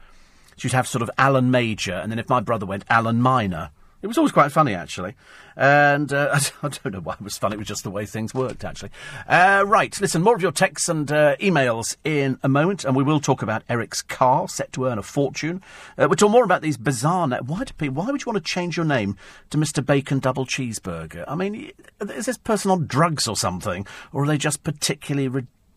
You'd 0.58 0.72
have 0.72 0.88
sort 0.88 1.02
of 1.02 1.12
Alan 1.18 1.52
Major, 1.52 1.96
and 1.96 2.10
then 2.10 2.20
if 2.20 2.30
my 2.30 2.40
brother 2.40 2.66
went 2.66 2.86
Alan 2.90 3.20
Minor, 3.20 3.72
it 4.02 4.08
was 4.08 4.18
always 4.18 4.32
quite 4.32 4.52
funny, 4.52 4.74
actually. 4.74 5.16
And 5.56 6.12
uh, 6.12 6.40
I 6.64 6.70
don't 6.70 6.94
know 6.94 7.00
why 7.00 7.14
it 7.14 7.22
was 7.22 7.38
funny. 7.38 7.56
It 7.56 7.60
was 7.60 7.68
just 7.68 7.84
the 7.84 7.92
way 7.92 8.06
things 8.06 8.34
worked, 8.34 8.64
actually. 8.64 8.92
Uh, 9.28 9.64
right, 9.66 10.00
listen, 10.00 10.22
more 10.22 10.36
of 10.36 10.42
your 10.42 10.52
texts 10.52 10.90
and 10.90 11.12
uh, 11.12 11.36
emails 11.38 11.96
in 12.04 12.40
a 12.44 12.50
moment, 12.50 12.86
and 12.86 12.96
we 12.96 13.04
will 13.04 13.20
talk 13.20 13.42
about 13.42 13.64
Eric's 13.70 14.02
car, 14.02 14.48
set 14.48 14.72
to 14.74 14.86
earn 14.86 14.98
a 14.98 15.04
fortune. 15.04 15.62
Uh, 15.98 16.08
we'll 16.10 16.16
talk 16.16 16.32
more 16.32 16.44
about 16.44 16.62
these 16.62 16.78
bizarre... 16.78 17.28
Na- 17.28 17.42
why, 17.46 17.64
do 17.64 17.74
people, 17.74 17.96
why 17.96 18.10
would 18.10 18.22
you 18.22 18.32
want 18.32 18.44
to 18.44 18.52
change 18.52 18.78
your 18.78 18.86
name 18.86 19.18
to 19.50 19.58
Mr 19.58 19.86
Bacon 19.86 20.20
Double 20.20 20.46
Cheeseburger? 20.46 21.26
I 21.28 21.36
mean, 21.36 21.72
is 22.02 22.26
this 22.26 22.38
person 22.38 22.72
on 22.72 22.88
drugs 22.88 23.28
or 23.28 23.36
something? 23.36 23.86
Or 24.14 24.24
are 24.24 24.28
they 24.28 24.38
just 24.38 24.64
particularly 24.64 25.28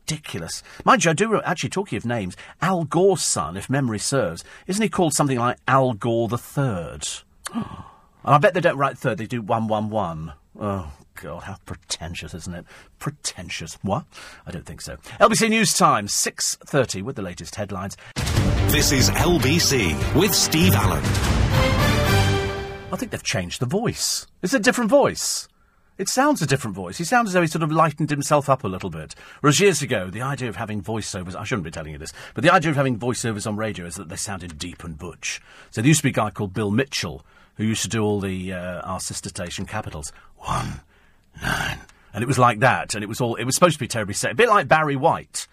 ridiculous. 0.04 0.62
Mind 0.84 1.04
you, 1.04 1.10
I 1.10 1.14
do 1.14 1.40
actually 1.42 1.70
talking 1.70 1.96
of 1.96 2.04
names. 2.04 2.37
Al 2.60 2.84
Gore's 2.84 3.22
son, 3.22 3.56
if 3.56 3.70
memory 3.70 3.98
serves, 3.98 4.44
isn't 4.66 4.82
he 4.82 4.88
called 4.88 5.14
something 5.14 5.38
like 5.38 5.58
Al 5.66 5.94
Gore 5.94 6.28
the 6.28 6.38
Third? 6.38 7.08
And 8.24 8.34
I 8.34 8.38
bet 8.38 8.54
they 8.54 8.60
don't 8.60 8.78
write 8.78 8.96
third, 8.96 9.18
they 9.18 9.26
do 9.26 9.42
111. 9.42 10.32
Oh, 10.58 10.92
God, 11.20 11.42
how 11.42 11.56
pretentious, 11.66 12.32
isn't 12.32 12.54
it? 12.54 12.64
Pretentious. 12.98 13.74
What? 13.82 14.06
I 14.46 14.50
don't 14.50 14.64
think 14.64 14.80
so. 14.80 14.96
LBC 15.20 15.50
News 15.50 15.74
Time, 15.74 16.06
6.30 16.06 17.02
with 17.02 17.16
the 17.16 17.22
latest 17.22 17.56
headlines. 17.56 17.98
This 18.68 18.92
is 18.92 19.10
LBC 19.10 20.14
with 20.18 20.34
Steve 20.34 20.72
Allen. 20.72 21.04
I 22.90 22.96
think 22.96 23.10
they've 23.12 23.22
changed 23.22 23.60
the 23.60 23.66
voice. 23.66 24.26
It's 24.42 24.54
a 24.54 24.58
different 24.58 24.88
voice. 24.88 25.46
It 25.98 26.08
sounds 26.08 26.40
a 26.40 26.46
different 26.46 26.74
voice. 26.74 26.98
He 26.98 27.04
sounds 27.04 27.28
as 27.28 27.34
though 27.34 27.42
he 27.42 27.46
sort 27.46 27.62
of 27.62 27.70
lightened 27.70 28.10
himself 28.10 28.48
up 28.48 28.64
a 28.64 28.68
little 28.68 28.90
bit. 28.90 29.14
Whereas 29.42 29.60
years 29.60 29.82
ago, 29.82 30.08
the 30.08 30.22
idea 30.22 30.48
of 30.48 30.56
having 30.56 30.82
voiceovers, 30.82 31.37
I 31.37 31.44
shouldn't 31.44 31.64
be 31.64 31.70
telling 31.70 31.92
you 31.92 31.98
this, 31.98 32.12
but 32.32 32.42
the 32.42 32.52
idea 32.52 32.70
of 32.70 32.76
having 32.76 32.98
voiceovers 32.98 33.46
on 33.46 33.56
radio 33.56 33.84
is 33.84 33.96
that 33.96 34.08
they 34.08 34.16
sounded 34.16 34.58
deep 34.58 34.82
and 34.82 34.98
butch. 34.98 35.42
So 35.70 35.82
there 35.82 35.88
used 35.88 36.00
to 36.00 36.04
be 36.04 36.10
a 36.10 36.12
guy 36.12 36.30
called 36.30 36.54
Bill 36.54 36.70
Mitchell 36.70 37.24
who 37.56 37.64
used 37.64 37.82
to 37.82 37.88
do 37.88 38.02
all 38.02 38.20
the 38.20 38.52
uh, 38.52 38.80
our 38.82 39.00
sister 39.00 39.28
station 39.28 39.66
capitals. 39.66 40.12
One, 40.36 40.80
nine. 41.42 41.78
And 42.12 42.22
it 42.22 42.26
was 42.26 42.38
like 42.38 42.60
that, 42.60 42.94
and 42.94 43.02
it 43.02 43.08
was 43.08 43.20
all 43.20 43.34
it 43.34 43.44
was 43.44 43.54
supposed 43.54 43.74
to 43.74 43.80
be 43.80 43.88
terribly 43.88 44.14
set. 44.14 44.32
A 44.32 44.34
bit 44.34 44.48
like 44.48 44.68
Barry 44.68 44.96
White, 44.96 45.48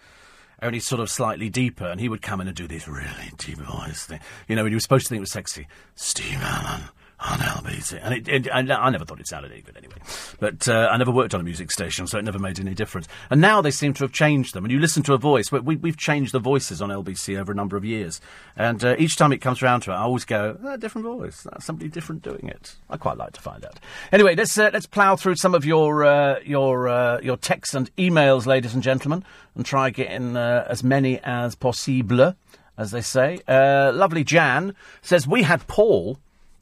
only 0.62 0.78
sort 0.78 1.00
of 1.00 1.10
slightly 1.10 1.50
deeper, 1.50 1.86
and 1.86 2.00
he 2.00 2.08
would 2.08 2.22
come 2.22 2.40
in 2.40 2.46
and 2.46 2.56
do 2.56 2.68
these 2.68 2.86
really 2.86 3.32
deep 3.36 3.58
voice 3.58 4.06
thing. 4.06 4.20
You 4.46 4.56
know, 4.56 4.62
and 4.62 4.70
he 4.70 4.74
was 4.74 4.84
supposed 4.84 5.06
to 5.06 5.08
think 5.08 5.18
it 5.18 5.20
was 5.20 5.32
sexy. 5.32 5.66
Steve 5.96 6.40
Allen 6.40 6.82
on 7.24 7.38
LBC. 7.38 8.00
And, 8.02 8.14
it, 8.14 8.28
it, 8.28 8.48
and 8.52 8.72
I 8.72 8.90
never 8.90 9.04
thought 9.04 9.20
it 9.20 9.28
sounded 9.28 9.52
any 9.52 9.62
good 9.62 9.76
anyway. 9.76 9.94
But 10.40 10.68
uh, 10.68 10.88
I 10.90 10.96
never 10.96 11.10
worked 11.10 11.34
on 11.34 11.40
a 11.40 11.44
music 11.44 11.70
station, 11.70 12.06
so 12.06 12.18
it 12.18 12.24
never 12.24 12.38
made 12.38 12.58
any 12.58 12.74
difference. 12.74 13.06
And 13.30 13.40
now 13.40 13.60
they 13.60 13.70
seem 13.70 13.94
to 13.94 14.04
have 14.04 14.12
changed 14.12 14.54
them. 14.54 14.64
And 14.64 14.72
you 14.72 14.80
listen 14.80 15.02
to 15.04 15.14
a 15.14 15.18
voice, 15.18 15.52
we, 15.52 15.78
have 15.84 15.96
changed 15.96 16.32
the 16.32 16.40
voices 16.40 16.82
on 16.82 16.90
LBC 16.90 17.38
over 17.38 17.52
a 17.52 17.54
number 17.54 17.76
of 17.76 17.84
years. 17.84 18.20
And 18.56 18.84
uh, 18.84 18.96
each 18.98 19.16
time 19.16 19.32
it 19.32 19.38
comes 19.38 19.62
around 19.62 19.82
to 19.82 19.92
it, 19.92 19.94
I 19.94 20.02
always 20.02 20.24
go, 20.24 20.58
oh, 20.64 20.76
different 20.76 21.06
voice. 21.06 21.42
That's 21.42 21.64
somebody 21.64 21.88
different 21.88 22.22
doing 22.22 22.48
it. 22.48 22.74
I 22.90 22.96
quite 22.96 23.16
like 23.16 23.32
to 23.34 23.40
find 23.40 23.64
out. 23.64 23.78
Anyway, 24.10 24.34
let's, 24.34 24.58
uh, 24.58 24.70
let's 24.72 24.86
plough 24.86 25.16
through 25.16 25.36
some 25.36 25.54
of 25.54 25.64
your, 25.64 26.04
uh, 26.04 26.40
your, 26.44 26.88
uh, 26.88 27.20
your 27.20 27.36
texts 27.36 27.74
and 27.74 27.94
emails, 27.96 28.46
ladies 28.46 28.74
and 28.74 28.82
gentlemen, 28.82 29.24
and 29.54 29.64
try 29.64 29.90
getting 29.90 30.36
uh, 30.36 30.66
as 30.68 30.82
many 30.82 31.20
as 31.20 31.54
possible. 31.54 32.34
as 32.76 32.90
they 32.90 33.00
say. 33.00 33.38
Lovely 33.48 34.24
Jan 34.24 34.74
says, 35.02 35.26
We 35.26 35.42
had 35.42 35.66
Paul 35.66 36.18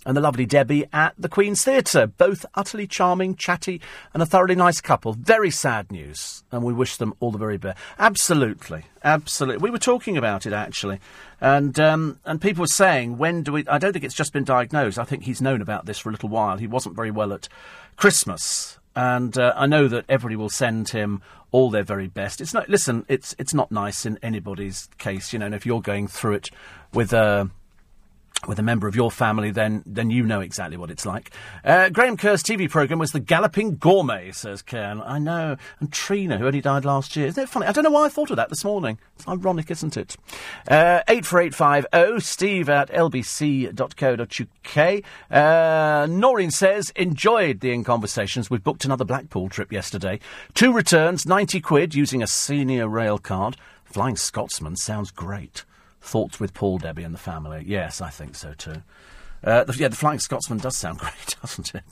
and 0.06 0.16
the 0.16 0.20
lovely 0.20 0.46
Debbie 0.46 0.86
at 0.92 1.14
the 1.18 1.28
Queen's 1.28 1.62
Theatre. 1.62 2.06
Both 2.06 2.46
utterly 2.54 2.86
charming, 2.86 3.34
chatty, 3.34 3.80
and 4.14 4.22
a 4.22 4.26
thoroughly 4.26 4.54
nice 4.54 4.80
couple. 4.80 5.12
Very 5.12 5.50
sad 5.50 5.90
news, 5.90 6.42
and 6.50 6.62
we 6.62 6.72
wish 6.72 6.96
them 6.96 7.14
all 7.20 7.30
the 7.30 7.38
very 7.38 7.58
best. 7.58 7.78
Absolutely, 7.98 8.84
absolutely. 9.04 9.62
We 9.62 9.70
were 9.70 9.78
talking 9.78 10.16
about 10.16 10.46
it 10.46 10.52
actually, 10.52 11.00
and 11.40 11.78
um, 11.78 12.18
and 12.24 12.40
people 12.40 12.62
were 12.62 12.68
saying, 12.68 13.18
when 13.18 13.42
do 13.42 13.52
we? 13.52 13.66
I 13.66 13.78
don't 13.78 13.92
think 13.92 14.04
it's 14.04 14.14
just 14.14 14.32
been 14.32 14.44
diagnosed. 14.44 14.98
I 14.98 15.04
think 15.04 15.24
he's 15.24 15.42
known 15.42 15.60
about 15.62 15.86
this 15.86 15.98
for 15.98 16.08
a 16.08 16.12
little 16.12 16.28
while. 16.28 16.56
He 16.56 16.66
wasn't 16.66 16.96
very 16.96 17.10
well 17.10 17.32
at 17.32 17.48
Christmas, 17.96 18.78
and 18.96 19.36
uh, 19.38 19.52
I 19.56 19.66
know 19.66 19.88
that 19.88 20.04
everybody 20.08 20.36
will 20.36 20.50
send 20.50 20.90
him 20.90 21.22
all 21.52 21.70
their 21.70 21.82
very 21.82 22.08
best. 22.08 22.40
It's 22.40 22.54
not. 22.54 22.68
Listen, 22.68 23.04
it's 23.08 23.34
it's 23.38 23.54
not 23.54 23.70
nice 23.70 24.06
in 24.06 24.18
anybody's 24.22 24.88
case, 24.98 25.32
you 25.32 25.38
know. 25.38 25.46
And 25.46 25.54
if 25.54 25.66
you're 25.66 25.82
going 25.82 26.08
through 26.08 26.34
it 26.34 26.50
with 26.92 27.12
a 27.12 27.18
uh, 27.18 27.44
with 28.46 28.58
a 28.58 28.62
member 28.62 28.88
of 28.88 28.96
your 28.96 29.10
family, 29.10 29.50
then 29.50 29.82
then 29.86 30.10
you 30.10 30.24
know 30.24 30.40
exactly 30.40 30.76
what 30.76 30.90
it's 30.90 31.04
like. 31.04 31.30
Uh, 31.64 31.88
Graham 31.90 32.16
Kerr's 32.16 32.42
TV 32.42 32.70
programme 32.70 32.98
was 32.98 33.12
The 33.12 33.20
Galloping 33.20 33.76
Gourmet, 33.76 34.32
says 34.32 34.62
Ken. 34.62 35.02
I 35.02 35.18
know. 35.18 35.56
And 35.78 35.90
Treena, 35.90 36.38
who 36.38 36.46
only 36.46 36.60
died 36.60 36.84
last 36.84 37.16
year. 37.16 37.26
Isn't 37.26 37.42
it 37.42 37.48
funny? 37.48 37.66
I 37.66 37.72
don't 37.72 37.84
know 37.84 37.90
why 37.90 38.06
I 38.06 38.08
thought 38.08 38.30
of 38.30 38.36
that 38.36 38.48
this 38.48 38.64
morning. 38.64 38.98
It's 39.16 39.28
ironic, 39.28 39.70
isn't 39.70 39.96
it? 39.96 40.16
Uh, 40.68 41.02
84850 41.08 42.20
steve 42.20 42.68
at 42.68 42.90
lbc.co.uk. 42.90 45.02
Uh, 45.30 46.06
Noreen 46.06 46.50
says, 46.50 46.90
enjoyed 46.96 47.60
the 47.60 47.72
In 47.72 47.84
Conversations. 47.84 48.50
We've 48.50 48.64
booked 48.64 48.84
another 48.84 49.04
Blackpool 49.04 49.48
trip 49.48 49.72
yesterday. 49.72 50.20
Two 50.54 50.72
returns, 50.72 51.26
90 51.26 51.60
quid 51.60 51.94
using 51.94 52.22
a 52.22 52.26
senior 52.26 52.88
rail 52.88 53.18
card. 53.18 53.56
Flying 53.84 54.16
Scotsman 54.16 54.76
sounds 54.76 55.10
great. 55.10 55.64
Thoughts 56.00 56.40
with 56.40 56.54
Paul, 56.54 56.78
Debbie, 56.78 57.02
and 57.02 57.14
the 57.14 57.18
family. 57.18 57.64
Yes, 57.66 58.00
I 58.00 58.10
think 58.10 58.34
so 58.34 58.54
too. 58.54 58.82
Uh, 59.42 59.64
the, 59.64 59.74
yeah, 59.74 59.88
the 59.88 59.96
Flying 59.96 60.18
Scotsman 60.18 60.58
does 60.58 60.76
sound 60.76 60.98
great, 61.00 61.36
doesn't 61.40 61.74
it? 61.74 61.82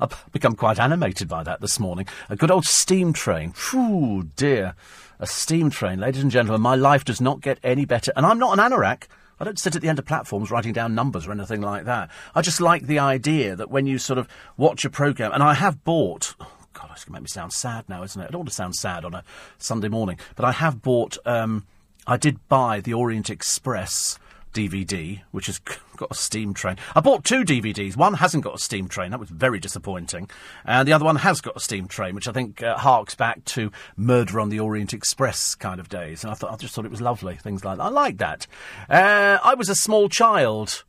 I've 0.00 0.30
become 0.32 0.54
quite 0.54 0.78
animated 0.78 1.28
by 1.28 1.42
that 1.44 1.60
this 1.60 1.80
morning. 1.80 2.06
A 2.28 2.36
good 2.36 2.50
old 2.50 2.64
steam 2.66 3.12
train. 3.12 3.52
Phew, 3.52 4.28
dear. 4.36 4.74
A 5.18 5.26
steam 5.26 5.70
train. 5.70 6.00
Ladies 6.00 6.22
and 6.22 6.30
gentlemen, 6.30 6.60
my 6.60 6.74
life 6.74 7.04
does 7.04 7.20
not 7.20 7.40
get 7.40 7.58
any 7.62 7.84
better. 7.84 8.12
And 8.16 8.26
I'm 8.26 8.38
not 8.38 8.58
an 8.58 8.64
anorak. 8.64 9.04
I 9.40 9.44
don't 9.44 9.58
sit 9.58 9.74
at 9.74 9.82
the 9.82 9.88
end 9.88 9.98
of 9.98 10.04
platforms 10.04 10.50
writing 10.50 10.72
down 10.72 10.94
numbers 10.94 11.26
or 11.26 11.32
anything 11.32 11.62
like 11.62 11.84
that. 11.84 12.10
I 12.34 12.42
just 12.42 12.60
like 12.60 12.86
the 12.86 12.98
idea 12.98 13.56
that 13.56 13.70
when 13.70 13.86
you 13.86 13.98
sort 13.98 14.18
of 14.18 14.28
watch 14.56 14.84
a 14.84 14.90
programme, 14.90 15.32
and 15.32 15.42
I 15.42 15.54
have 15.54 15.82
bought. 15.84 16.34
Oh 16.40 16.46
God, 16.74 16.90
it's 16.92 17.04
going 17.04 17.12
to 17.14 17.20
make 17.20 17.22
me 17.22 17.28
sound 17.28 17.52
sad 17.52 17.88
now, 17.88 18.02
isn't 18.02 18.20
it? 18.20 18.26
I 18.26 18.28
don't 18.28 18.40
want 18.40 18.50
to 18.50 18.54
sound 18.54 18.76
sad 18.76 19.04
on 19.04 19.14
a 19.14 19.24
Sunday 19.58 19.88
morning, 19.88 20.18
but 20.36 20.44
I 20.44 20.52
have 20.52 20.82
bought. 20.82 21.18
Um, 21.24 21.66
I 22.06 22.16
did 22.16 22.48
buy 22.48 22.80
the 22.80 22.94
Orient 22.94 23.30
Express 23.30 24.18
DVD, 24.52 25.22
which 25.30 25.46
has 25.46 25.58
got 25.96 26.10
a 26.10 26.14
steam 26.14 26.54
train. 26.54 26.76
I 26.94 27.00
bought 27.00 27.24
two 27.24 27.44
DVDs. 27.44 27.96
One 27.96 28.14
hasn't 28.14 28.44
got 28.44 28.54
a 28.54 28.58
steam 28.58 28.88
train. 28.88 29.10
That 29.10 29.20
was 29.20 29.30
very 29.30 29.58
disappointing. 29.58 30.28
And 30.64 30.86
the 30.86 30.92
other 30.92 31.04
one 31.04 31.16
has 31.16 31.40
got 31.40 31.56
a 31.56 31.60
steam 31.60 31.88
train, 31.88 32.14
which 32.14 32.28
I 32.28 32.32
think 32.32 32.62
uh, 32.62 32.76
harks 32.76 33.14
back 33.14 33.44
to 33.46 33.70
Murder 33.96 34.40
on 34.40 34.48
the 34.48 34.60
Orient 34.60 34.92
Express 34.92 35.54
kind 35.54 35.80
of 35.80 35.88
days. 35.88 36.24
And 36.24 36.30
I 36.30 36.34
thought 36.34 36.52
I 36.52 36.56
just 36.56 36.74
thought 36.74 36.84
it 36.84 36.90
was 36.90 37.00
lovely. 37.00 37.36
Things 37.36 37.64
like 37.64 37.78
that. 37.78 37.84
I 37.84 37.88
like 37.88 38.18
that. 38.18 38.46
Uh, 38.88 39.38
I 39.42 39.54
was 39.54 39.68
a 39.68 39.74
small 39.74 40.08
child 40.08 40.84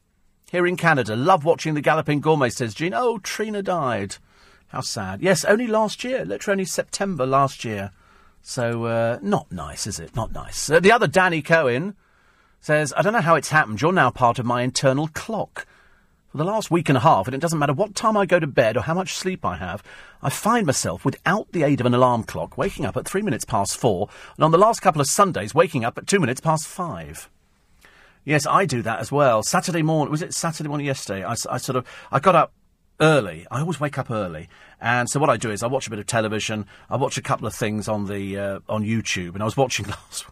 here 0.52 0.68
in 0.68 0.78
Canada. 0.78 1.16
Love 1.16 1.46
watching 1.46 1.74
the 1.74 1.82
Galloping 1.82 2.22
Gourmet, 2.22 2.50
says 2.50 2.74
Jean. 2.74 2.94
Oh, 2.94 3.20
Treena 3.20 3.64
died. 3.64 4.18
How 4.68 4.82
sad. 4.82 5.22
Yes, 5.22 5.46
only 5.46 5.68
last 5.68 6.04
year. 6.04 6.26
Literally 6.26 6.54
only 6.54 6.66
September 6.66 7.26
last 7.26 7.64
year. 7.64 7.92
So, 8.46 8.86
uh, 8.86 9.20
not 9.22 9.50
nice, 9.52 9.88
is 9.88 10.00
it? 10.00 10.16
Not 10.18 10.34
nice. 10.34 10.70
Uh, 10.70 10.82
the 10.82 10.92
other 10.92 11.08
Danny 11.08 11.42
Cohen 11.42 11.96
says, 12.60 12.94
I 12.96 13.02
don't 13.02 13.14
know 13.14 13.22
how 13.22 13.36
it's 13.36 13.50
happened. 13.50 13.82
You're 13.82 13.94
now 13.94 14.12
part 14.12 14.38
of 14.38 14.46
my 14.46 14.62
internal 14.62 15.08
clock. 15.08 15.66
For 16.32 16.38
the 16.40 16.44
last 16.44 16.70
week 16.72 16.90
and 16.90 16.98
a 16.98 17.02
half, 17.02 17.28
and 17.28 17.36
it 17.36 17.42
doesn't 17.42 17.60
matter 17.60 17.74
what 17.74 17.96
time 17.96 18.18
I 18.18 18.26
go 18.26 18.40
to 18.40 18.48
bed 18.48 18.76
or 18.76 18.82
how 18.82 18.96
much 18.96 19.14
sleep 19.14 19.46
I 19.46 19.56
have, 19.58 19.84
I 20.22 20.30
find 20.30 20.66
myself, 20.66 21.06
without 21.06 21.52
the 21.52 21.64
aid 21.64 21.80
of 21.80 21.86
an 21.86 21.94
alarm 21.94 22.24
clock, 22.24 22.58
waking 22.58 22.86
up 22.86 22.98
at 22.98 23.08
three 23.08 23.22
minutes 23.22 23.46
past 23.46 23.78
four, 23.78 24.10
and 24.36 24.44
on 24.44 24.52
the 24.52 24.58
last 24.58 24.82
couple 24.82 25.00
of 25.00 25.08
Sundays, 25.08 25.54
waking 25.54 25.86
up 25.86 25.98
at 25.98 26.08
two 26.08 26.20
minutes 26.20 26.42
past 26.42 26.68
five. 26.68 27.30
Yes, 28.26 28.46
I 28.48 28.66
do 28.66 28.82
that 28.82 29.00
as 29.00 29.12
well. 29.12 29.44
Saturday 29.44 29.84
morning, 29.84 30.12
was 30.12 30.24
it 30.24 30.34
Saturday 30.34 30.68
morning 30.68 30.88
yesterday? 30.88 31.24
I, 31.24 31.34
I 31.50 31.58
sort 31.58 31.76
of, 31.76 31.86
I 32.12 32.20
got 32.20 32.36
up 32.36 32.52
early. 33.00 33.46
I 33.52 33.60
always 33.62 33.80
wake 33.80 33.98
up 33.98 34.12
early, 34.12 34.50
and 34.80 35.10
so 35.10 35.20
what 35.20 35.30
I 35.30 35.38
do 35.38 35.52
is 35.52 35.64
I 35.64 35.68
watch 35.68 35.88
a 35.88 35.90
bit 35.90 36.00
of 36.00 36.06
television. 36.06 36.66
I 36.90 36.98
watch 36.98 37.18
a 37.18 37.22
couple 37.22 37.48
of 37.48 37.54
things 37.54 37.88
on 37.88 38.06
the 38.06 38.38
uh, 38.38 38.60
on 38.70 38.84
YouTube, 38.84 39.34
and 39.34 39.42
I 39.42 39.46
was 39.46 39.58
watching 39.58 39.86
last. 39.90 40.26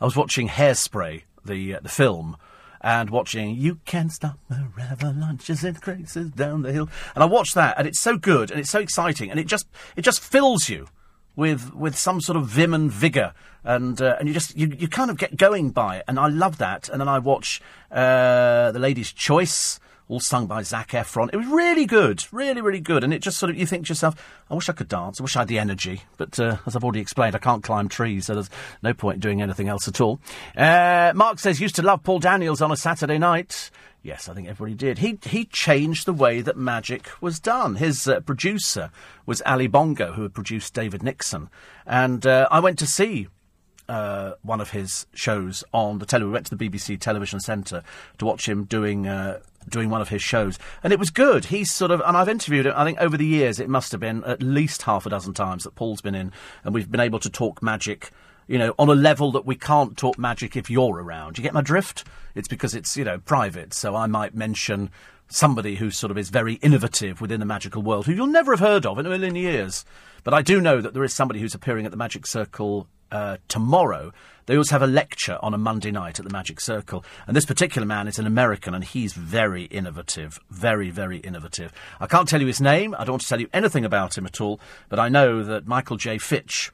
I 0.00 0.04
was 0.04 0.16
watching 0.16 0.48
Hairspray, 0.48 1.22
the 1.44 1.76
uh, 1.76 1.80
the 1.80 1.88
film, 1.88 2.36
and 2.80 3.10
watching 3.10 3.54
"You 3.56 3.76
can't 3.84 4.12
Stop 4.12 4.38
the 4.48 4.68
Avalanches 4.78 5.64
and 5.64 5.80
Graces 5.80 6.30
Down 6.30 6.62
the 6.62 6.72
Hill," 6.72 6.88
and 7.14 7.22
I 7.22 7.26
watched 7.26 7.54
that, 7.54 7.78
and 7.78 7.86
it's 7.86 8.00
so 8.00 8.16
good 8.16 8.50
and 8.50 8.58
it's 8.58 8.70
so 8.70 8.80
exciting, 8.80 9.30
and 9.30 9.38
it 9.38 9.46
just 9.46 9.66
it 9.96 10.02
just 10.02 10.20
fills 10.20 10.68
you 10.68 10.88
with 11.36 11.74
with 11.74 11.96
some 11.96 12.20
sort 12.20 12.36
of 12.36 12.46
vim 12.46 12.74
and 12.74 12.90
vigor, 12.90 13.32
and 13.64 14.00
uh, 14.00 14.16
and 14.18 14.28
you 14.28 14.34
just 14.34 14.56
you, 14.56 14.74
you 14.78 14.88
kind 14.88 15.10
of 15.10 15.18
get 15.18 15.36
going 15.36 15.70
by 15.70 15.98
it, 15.98 16.04
and 16.08 16.18
I 16.18 16.28
love 16.28 16.58
that. 16.58 16.88
And 16.88 17.00
then 17.00 17.08
I 17.08 17.18
watch 17.18 17.60
uh, 17.90 18.72
the 18.72 18.78
Lady's 18.78 19.12
Choice 19.12 19.80
all 20.10 20.20
sung 20.20 20.46
by 20.46 20.62
Zac 20.62 20.88
Efron. 20.90 21.30
It 21.32 21.36
was 21.36 21.46
really 21.46 21.86
good, 21.86 22.24
really, 22.32 22.60
really 22.60 22.80
good. 22.80 23.04
And 23.04 23.14
it 23.14 23.22
just 23.22 23.38
sort 23.38 23.50
of, 23.50 23.56
you 23.56 23.64
think 23.64 23.86
to 23.86 23.90
yourself, 23.90 24.16
I 24.50 24.54
wish 24.54 24.68
I 24.68 24.72
could 24.72 24.88
dance. 24.88 25.20
I 25.20 25.22
wish 25.22 25.36
I 25.36 25.40
had 25.40 25.48
the 25.48 25.60
energy. 25.60 26.02
But 26.16 26.38
uh, 26.40 26.56
as 26.66 26.74
I've 26.74 26.82
already 26.82 27.00
explained, 27.00 27.36
I 27.36 27.38
can't 27.38 27.62
climb 27.62 27.88
trees, 27.88 28.26
so 28.26 28.34
there's 28.34 28.50
no 28.82 28.92
point 28.92 29.20
doing 29.20 29.40
anything 29.40 29.68
else 29.68 29.86
at 29.86 30.00
all. 30.00 30.20
Uh, 30.56 31.12
Mark 31.14 31.38
says, 31.38 31.60
used 31.60 31.76
to 31.76 31.82
love 31.82 32.02
Paul 32.02 32.18
Daniels 32.18 32.60
on 32.60 32.72
a 32.72 32.76
Saturday 32.76 33.18
night. 33.18 33.70
Yes, 34.02 34.28
I 34.28 34.34
think 34.34 34.48
everybody 34.48 34.74
did. 34.74 34.98
He 34.98 35.18
he 35.26 35.44
changed 35.44 36.06
the 36.06 36.14
way 36.14 36.40
that 36.40 36.56
magic 36.56 37.10
was 37.20 37.38
done. 37.38 37.74
His 37.74 38.08
uh, 38.08 38.20
producer 38.20 38.90
was 39.26 39.42
Ali 39.44 39.66
Bongo, 39.66 40.12
who 40.12 40.22
had 40.22 40.32
produced 40.32 40.72
David 40.72 41.02
Nixon, 41.02 41.50
and 41.84 42.26
uh, 42.26 42.48
I 42.50 42.60
went 42.60 42.78
to 42.78 42.86
see 42.86 43.28
uh, 43.90 44.36
one 44.42 44.60
of 44.60 44.70
his 44.70 45.06
shows 45.14 45.64
on 45.74 45.98
the 45.98 46.06
television. 46.06 46.30
We 46.30 46.34
went 46.34 46.46
to 46.46 46.54
the 46.54 46.68
BBC 46.68 47.00
Television 47.00 47.40
Centre 47.40 47.82
to 48.18 48.24
watch 48.24 48.48
him 48.48 48.64
doing 48.64 49.08
uh, 49.08 49.40
doing 49.68 49.90
one 49.90 50.00
of 50.00 50.08
his 50.08 50.22
shows, 50.22 50.58
and 50.84 50.92
it 50.92 50.98
was 50.98 51.10
good. 51.10 51.46
He's 51.46 51.72
sort 51.72 51.90
of, 51.90 52.00
and 52.06 52.16
I've 52.16 52.28
interviewed 52.28 52.66
him. 52.66 52.74
I 52.76 52.84
think 52.84 52.98
over 53.00 53.16
the 53.16 53.26
years, 53.26 53.58
it 53.58 53.68
must 53.68 53.90
have 53.90 54.00
been 54.00 54.22
at 54.24 54.42
least 54.42 54.82
half 54.82 55.06
a 55.06 55.10
dozen 55.10 55.34
times 55.34 55.64
that 55.64 55.74
Paul's 55.74 56.00
been 56.00 56.14
in, 56.14 56.32
and 56.62 56.72
we've 56.72 56.90
been 56.90 57.00
able 57.00 57.18
to 57.18 57.28
talk 57.28 57.62
magic. 57.62 58.10
You 58.46 58.58
know, 58.58 58.74
on 58.80 58.88
a 58.88 58.94
level 58.94 59.30
that 59.32 59.46
we 59.46 59.54
can't 59.54 59.96
talk 59.96 60.18
magic 60.18 60.56
if 60.56 60.68
you're 60.68 60.96
around. 60.96 61.38
You 61.38 61.42
get 61.42 61.54
my 61.54 61.60
drift? 61.60 62.04
It's 62.34 62.48
because 62.48 62.74
it's, 62.74 62.96
you 62.96 63.04
know, 63.04 63.18
private. 63.18 63.72
So 63.72 63.94
I 63.94 64.06
might 64.06 64.34
mention 64.34 64.90
somebody 65.28 65.76
who 65.76 65.92
sort 65.92 66.10
of 66.10 66.18
is 66.18 66.30
very 66.30 66.54
innovative 66.54 67.20
within 67.20 67.38
the 67.38 67.46
magical 67.46 67.80
world, 67.80 68.06
who 68.06 68.12
you'll 68.12 68.26
never 68.26 68.50
have 68.50 68.58
heard 68.58 68.86
of 68.86 68.98
in 68.98 69.06
a 69.06 69.08
million 69.08 69.36
years. 69.36 69.84
But 70.24 70.34
I 70.34 70.42
do 70.42 70.60
know 70.60 70.80
that 70.80 70.94
there 70.94 71.04
is 71.04 71.14
somebody 71.14 71.38
who's 71.38 71.54
appearing 71.54 71.86
at 71.86 71.92
the 71.92 71.96
Magic 71.96 72.26
Circle 72.26 72.88
uh, 73.10 73.36
tomorrow. 73.48 74.12
They 74.46 74.56
always 74.56 74.70
have 74.70 74.82
a 74.82 74.86
lecture 74.88 75.38
on 75.42 75.54
a 75.54 75.58
Monday 75.58 75.92
night 75.92 76.18
at 76.18 76.24
the 76.24 76.32
Magic 76.32 76.60
Circle. 76.60 77.04
And 77.28 77.36
this 77.36 77.46
particular 77.46 77.86
man 77.86 78.08
is 78.08 78.18
an 78.18 78.26
American 78.26 78.74
and 78.74 78.82
he's 78.82 79.12
very 79.12 79.64
innovative. 79.64 80.40
Very, 80.50 80.90
very 80.90 81.18
innovative. 81.18 81.72
I 82.00 82.06
can't 82.06 82.28
tell 82.28 82.40
you 82.40 82.48
his 82.48 82.60
name. 82.60 82.94
I 82.94 83.04
don't 83.04 83.12
want 83.12 83.22
to 83.22 83.28
tell 83.28 83.40
you 83.40 83.48
anything 83.52 83.84
about 83.84 84.18
him 84.18 84.26
at 84.26 84.40
all. 84.40 84.58
But 84.88 84.98
I 84.98 85.08
know 85.08 85.44
that 85.44 85.68
Michael 85.68 85.96
J. 85.96 86.18
Fitch, 86.18 86.72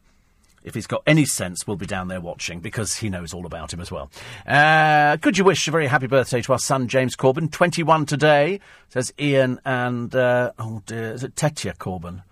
if 0.65 0.75
he's 0.75 0.87
got 0.87 1.03
any 1.07 1.27
sense, 1.27 1.67
will 1.67 1.77
be 1.77 1.85
down 1.85 2.09
there 2.09 2.21
watching 2.21 2.61
because 2.61 2.97
he 2.97 3.11
knows 3.11 3.35
all 3.35 3.45
about 3.45 3.75
him 3.75 3.81
as 3.81 3.91
well. 3.91 4.11
Uh, 4.47 5.19
could 5.19 5.37
you 5.37 5.45
wish 5.45 5.69
a 5.69 5.71
very 5.71 5.87
happy 5.87 6.07
birthday 6.07 6.41
to 6.41 6.53
our 6.53 6.59
son 6.59 6.89
James 6.89 7.15
Corbyn? 7.15 7.53
21 7.53 8.07
today, 8.07 8.61
says 8.89 9.13
Ian 9.21 9.61
and, 9.67 10.15
uh, 10.15 10.53
oh 10.59 10.83
dear, 10.87 11.13
is 11.13 11.23
it 11.25 11.35
Tetia 11.35 11.77
Corbyn? 11.77 12.23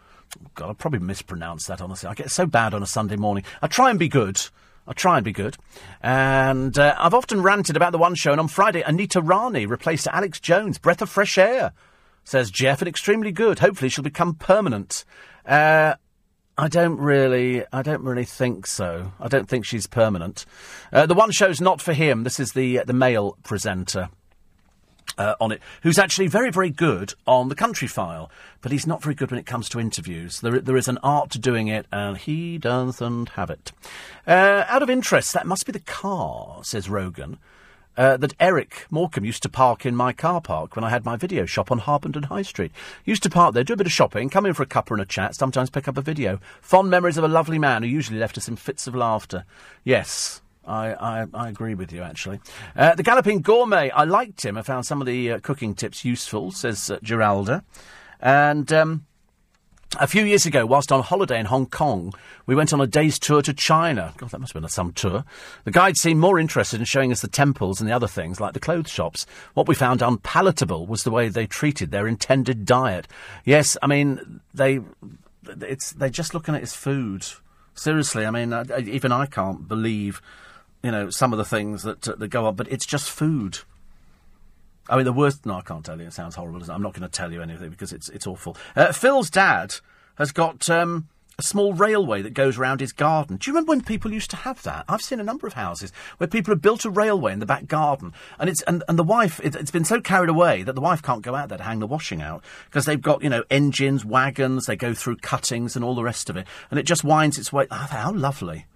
God, 0.54 0.70
I 0.70 0.72
probably 0.74 1.00
mispronounced 1.00 1.68
that, 1.68 1.80
honestly. 1.80 2.08
I 2.08 2.14
get 2.14 2.30
so 2.30 2.46
bad 2.46 2.74
on 2.74 2.82
a 2.82 2.86
Sunday 2.86 3.16
morning. 3.16 3.44
I 3.62 3.66
try 3.66 3.90
and 3.90 3.98
be 3.98 4.08
good. 4.08 4.40
I 4.86 4.92
try 4.92 5.16
and 5.16 5.24
be 5.24 5.32
good. 5.32 5.56
And 6.02 6.78
uh, 6.78 6.94
I've 6.98 7.14
often 7.14 7.42
ranted 7.42 7.76
about 7.76 7.92
the 7.92 7.98
one 7.98 8.14
show, 8.14 8.32
and 8.32 8.40
on 8.40 8.48
Friday, 8.48 8.82
Anita 8.82 9.20
Rani 9.20 9.66
replaced 9.66 10.06
Alex 10.08 10.40
Jones. 10.40 10.78
Breath 10.78 11.00
of 11.00 11.08
fresh 11.08 11.38
air, 11.38 11.72
says 12.24 12.50
Jeff, 12.50 12.80
and 12.80 12.88
extremely 12.88 13.32
good. 13.32 13.60
Hopefully, 13.60 13.88
she'll 13.88 14.04
become 14.04 14.34
permanent. 14.34 15.04
Uh, 15.46 15.94
I 16.56 16.68
don't 16.68 16.98
really, 16.98 17.64
I 17.72 17.82
don't 17.82 18.02
really 18.02 18.24
think 18.24 18.66
so. 18.66 19.12
I 19.18 19.28
don't 19.28 19.48
think 19.48 19.64
she's 19.64 19.86
permanent. 19.86 20.44
Uh, 20.92 21.06
the 21.06 21.14
one 21.14 21.32
show's 21.32 21.60
not 21.60 21.80
for 21.80 21.92
him. 21.94 22.22
This 22.22 22.38
is 22.38 22.52
the 22.52 22.82
the 22.86 22.92
male 22.92 23.38
presenter 23.42 24.10
uh, 25.18 25.34
on 25.40 25.52
it, 25.52 25.60
who's 25.82 25.98
actually 25.98 26.26
very, 26.26 26.50
very 26.50 26.70
good 26.70 27.14
on 27.26 27.48
the 27.48 27.54
Countryfile, 27.54 28.28
but 28.60 28.72
he's 28.72 28.86
not 28.86 29.02
very 29.02 29.14
good 29.14 29.30
when 29.30 29.40
it 29.40 29.46
comes 29.46 29.68
to 29.70 29.80
interviews. 29.80 30.40
There, 30.40 30.60
there 30.60 30.76
is 30.76 30.88
an 30.88 30.98
art 31.02 31.30
to 31.30 31.38
doing 31.38 31.68
it, 31.68 31.86
and 31.92 32.16
he 32.16 32.58
doesn't 32.58 33.30
have 33.30 33.50
it. 33.50 33.72
Uh, 34.26 34.64
out 34.68 34.82
of 34.82 34.90
interest, 34.90 35.32
that 35.34 35.46
must 35.46 35.66
be 35.66 35.72
the 35.72 35.80
car, 35.80 36.62
says 36.64 36.88
Rogan. 36.88 37.38
Uh, 37.96 38.16
that 38.16 38.34
Eric 38.40 38.86
Morecambe 38.90 39.24
used 39.24 39.44
to 39.44 39.48
park 39.48 39.86
in 39.86 39.94
my 39.94 40.12
car 40.12 40.40
park 40.40 40.74
when 40.74 40.84
I 40.84 40.90
had 40.90 41.04
my 41.04 41.14
video 41.14 41.46
shop 41.46 41.70
on 41.70 41.78
Harpenden 41.78 42.24
High 42.24 42.42
Street. 42.42 42.72
Used 43.04 43.22
to 43.22 43.30
park 43.30 43.54
there, 43.54 43.62
do 43.62 43.74
a 43.74 43.76
bit 43.76 43.86
of 43.86 43.92
shopping, 43.92 44.28
come 44.28 44.46
in 44.46 44.52
for 44.52 44.64
a 44.64 44.66
cuppa 44.66 44.90
and 44.90 45.00
a 45.00 45.04
chat, 45.04 45.36
sometimes 45.36 45.70
pick 45.70 45.86
up 45.86 45.96
a 45.96 46.02
video. 46.02 46.40
Fond 46.60 46.90
memories 46.90 47.18
of 47.18 47.22
a 47.22 47.28
lovely 47.28 47.56
man 47.56 47.84
who 47.84 47.88
usually 47.88 48.18
left 48.18 48.36
us 48.36 48.48
in 48.48 48.56
fits 48.56 48.88
of 48.88 48.96
laughter. 48.96 49.44
Yes, 49.84 50.42
I, 50.66 50.92
I, 50.94 51.26
I 51.34 51.48
agree 51.48 51.74
with 51.74 51.92
you, 51.92 52.02
actually. 52.02 52.40
Uh, 52.76 52.94
the 52.94 53.02
Galloping 53.02 53.40
Gourmet, 53.40 53.90
I 53.90 54.04
liked 54.04 54.44
him. 54.44 54.56
I 54.56 54.62
found 54.62 54.86
some 54.86 55.00
of 55.00 55.06
the 55.06 55.32
uh, 55.32 55.38
cooking 55.40 55.74
tips 55.74 56.04
useful, 56.04 56.52
says 56.52 56.90
uh, 56.90 56.98
Geralda. 56.98 57.62
And 58.20 58.72
um, 58.72 59.06
a 59.98 60.06
few 60.06 60.24
years 60.24 60.46
ago, 60.46 60.66
whilst 60.66 60.90
on 60.90 61.02
holiday 61.02 61.38
in 61.38 61.46
Hong 61.46 61.66
Kong, 61.66 62.12
we 62.46 62.54
went 62.54 62.72
on 62.72 62.80
a 62.80 62.86
day's 62.86 63.18
tour 63.18 63.42
to 63.42 63.52
China. 63.52 64.12
God, 64.16 64.30
that 64.30 64.40
must 64.40 64.52
have 64.52 64.60
been 64.60 64.66
a 64.66 64.70
some 64.70 64.92
tour. 64.92 65.24
The 65.64 65.70
guide 65.70 65.96
seemed 65.96 66.20
more 66.20 66.38
interested 66.38 66.80
in 66.80 66.86
showing 66.86 67.12
us 67.12 67.20
the 67.20 67.28
temples 67.28 67.80
and 67.80 67.88
the 67.88 67.94
other 67.94 68.08
things, 68.08 68.40
like 68.40 68.54
the 68.54 68.60
clothes 68.60 68.90
shops. 68.90 69.26
What 69.54 69.68
we 69.68 69.74
found 69.74 70.02
unpalatable 70.02 70.86
was 70.86 71.04
the 71.04 71.10
way 71.10 71.28
they 71.28 71.46
treated 71.46 71.90
their 71.90 72.08
intended 72.08 72.64
diet. 72.64 73.06
Yes, 73.44 73.76
I 73.82 73.86
mean, 73.86 74.40
they, 74.52 74.80
it's, 75.60 75.92
they're 75.92 76.08
just 76.08 76.34
looking 76.34 76.54
at 76.54 76.60
his 76.60 76.74
food. 76.74 77.26
Seriously, 77.74 78.24
I 78.24 78.30
mean, 78.30 78.54
even 78.86 79.12
I 79.12 79.26
can't 79.26 79.68
believe 79.68 80.22
you 80.84 80.90
know, 80.90 81.08
some 81.08 81.32
of 81.32 81.38
the 81.38 81.46
things 81.46 81.82
that, 81.82 82.02
that 82.02 82.28
go 82.28 82.44
on, 82.44 82.56
but 82.56 82.70
it's 82.70 82.84
just 82.84 83.10
food. 83.10 83.60
I 84.86 84.96
mean, 84.96 85.06
the 85.06 85.14
worst. 85.14 85.46
No, 85.46 85.54
I 85.54 85.62
can't 85.62 85.82
tell 85.82 85.98
you. 85.98 86.06
It 86.06 86.12
sounds 86.12 86.34
horrible. 86.34 86.62
It? 86.62 86.68
I'm 86.68 86.82
not 86.82 86.92
going 86.92 87.08
to 87.08 87.08
tell 87.08 87.32
you 87.32 87.40
anything 87.40 87.70
because 87.70 87.90
it's 87.90 88.10
it's 88.10 88.26
awful. 88.26 88.54
Uh, 88.76 88.92
Phil's 88.92 89.30
dad 89.30 89.76
has 90.16 90.30
got 90.30 90.68
um, 90.68 91.08
a 91.38 91.42
small 91.42 91.72
railway 91.72 92.20
that 92.20 92.34
goes 92.34 92.58
around 92.58 92.80
his 92.80 92.92
garden. 92.92 93.38
Do 93.38 93.48
you 93.50 93.54
remember 93.54 93.70
when 93.70 93.80
people 93.80 94.12
used 94.12 94.28
to 94.30 94.36
have 94.36 94.62
that? 94.64 94.84
I've 94.86 95.00
seen 95.00 95.20
a 95.20 95.24
number 95.24 95.46
of 95.46 95.54
houses 95.54 95.90
where 96.18 96.28
people 96.28 96.52
have 96.52 96.60
built 96.60 96.84
a 96.84 96.90
railway 96.90 97.32
in 97.32 97.38
the 97.38 97.46
back 97.46 97.66
garden, 97.66 98.12
and 98.38 98.50
it's 98.50 98.60
and, 98.62 98.84
and 98.86 98.98
the 98.98 99.04
wife. 99.04 99.40
It, 99.42 99.54
has 99.54 99.70
been 99.70 99.86
so 99.86 100.02
carried 100.02 100.28
away 100.28 100.64
that 100.64 100.74
the 100.74 100.82
wife 100.82 101.00
can't 101.00 101.22
go 101.22 101.34
out 101.34 101.48
there 101.48 101.56
to 101.56 101.64
hang 101.64 101.78
the 101.78 101.86
washing 101.86 102.20
out 102.20 102.44
because 102.66 102.84
they've 102.84 103.00
got 103.00 103.22
you 103.22 103.30
know 103.30 103.44
engines, 103.50 104.04
wagons. 104.04 104.66
They 104.66 104.76
go 104.76 104.92
through 104.92 105.16
cuttings 105.16 105.76
and 105.76 105.82
all 105.84 105.94
the 105.94 106.04
rest 106.04 106.28
of 106.28 106.36
it, 106.36 106.46
and 106.70 106.78
it 106.78 106.84
just 106.84 107.04
winds 107.04 107.38
its 107.38 107.50
way. 107.50 107.66
Oh, 107.70 107.88
how 107.90 108.12
lovely! 108.12 108.66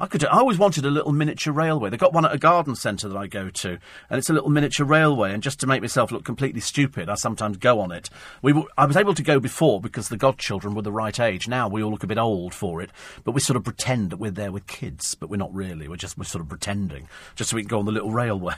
I 0.00 0.06
could. 0.06 0.24
I 0.24 0.38
always 0.38 0.58
wanted 0.58 0.84
a 0.84 0.90
little 0.90 1.12
miniature 1.12 1.52
railway. 1.52 1.90
They've 1.90 1.98
got 1.98 2.12
one 2.12 2.24
at 2.24 2.32
a 2.32 2.38
garden 2.38 2.76
centre 2.76 3.08
that 3.08 3.16
I 3.16 3.26
go 3.26 3.50
to, 3.50 3.78
and 4.08 4.18
it's 4.18 4.30
a 4.30 4.32
little 4.32 4.50
miniature 4.50 4.86
railway. 4.86 5.32
And 5.32 5.42
just 5.42 5.58
to 5.60 5.66
make 5.66 5.80
myself 5.80 6.12
look 6.12 6.24
completely 6.24 6.60
stupid, 6.60 7.08
I 7.08 7.14
sometimes 7.14 7.56
go 7.56 7.80
on 7.80 7.90
it. 7.90 8.08
We, 8.40 8.54
I 8.76 8.86
was 8.86 8.96
able 8.96 9.14
to 9.14 9.22
go 9.22 9.40
before 9.40 9.80
because 9.80 10.08
the 10.08 10.16
godchildren 10.16 10.74
were 10.74 10.82
the 10.82 10.92
right 10.92 11.18
age. 11.18 11.48
Now 11.48 11.68
we 11.68 11.82
all 11.82 11.90
look 11.90 12.04
a 12.04 12.08
bit 12.08 12.18
old 12.18 12.54
for 12.54 12.80
it, 12.80 12.90
but 13.24 13.32
we 13.32 13.40
sort 13.40 13.56
of 13.56 13.64
pretend 13.64 14.10
that 14.10 14.18
we're 14.18 14.30
there 14.30 14.52
with 14.52 14.66
kids, 14.66 15.14
but 15.14 15.28
we're 15.28 15.36
not 15.36 15.54
really. 15.54 15.88
We're 15.88 15.96
just 15.96 16.16
we're 16.16 16.24
sort 16.24 16.42
of 16.42 16.48
pretending, 16.48 17.08
just 17.34 17.50
so 17.50 17.56
we 17.56 17.62
can 17.62 17.68
go 17.68 17.80
on 17.80 17.86
the 17.86 17.92
little 17.92 18.12
railway. 18.12 18.54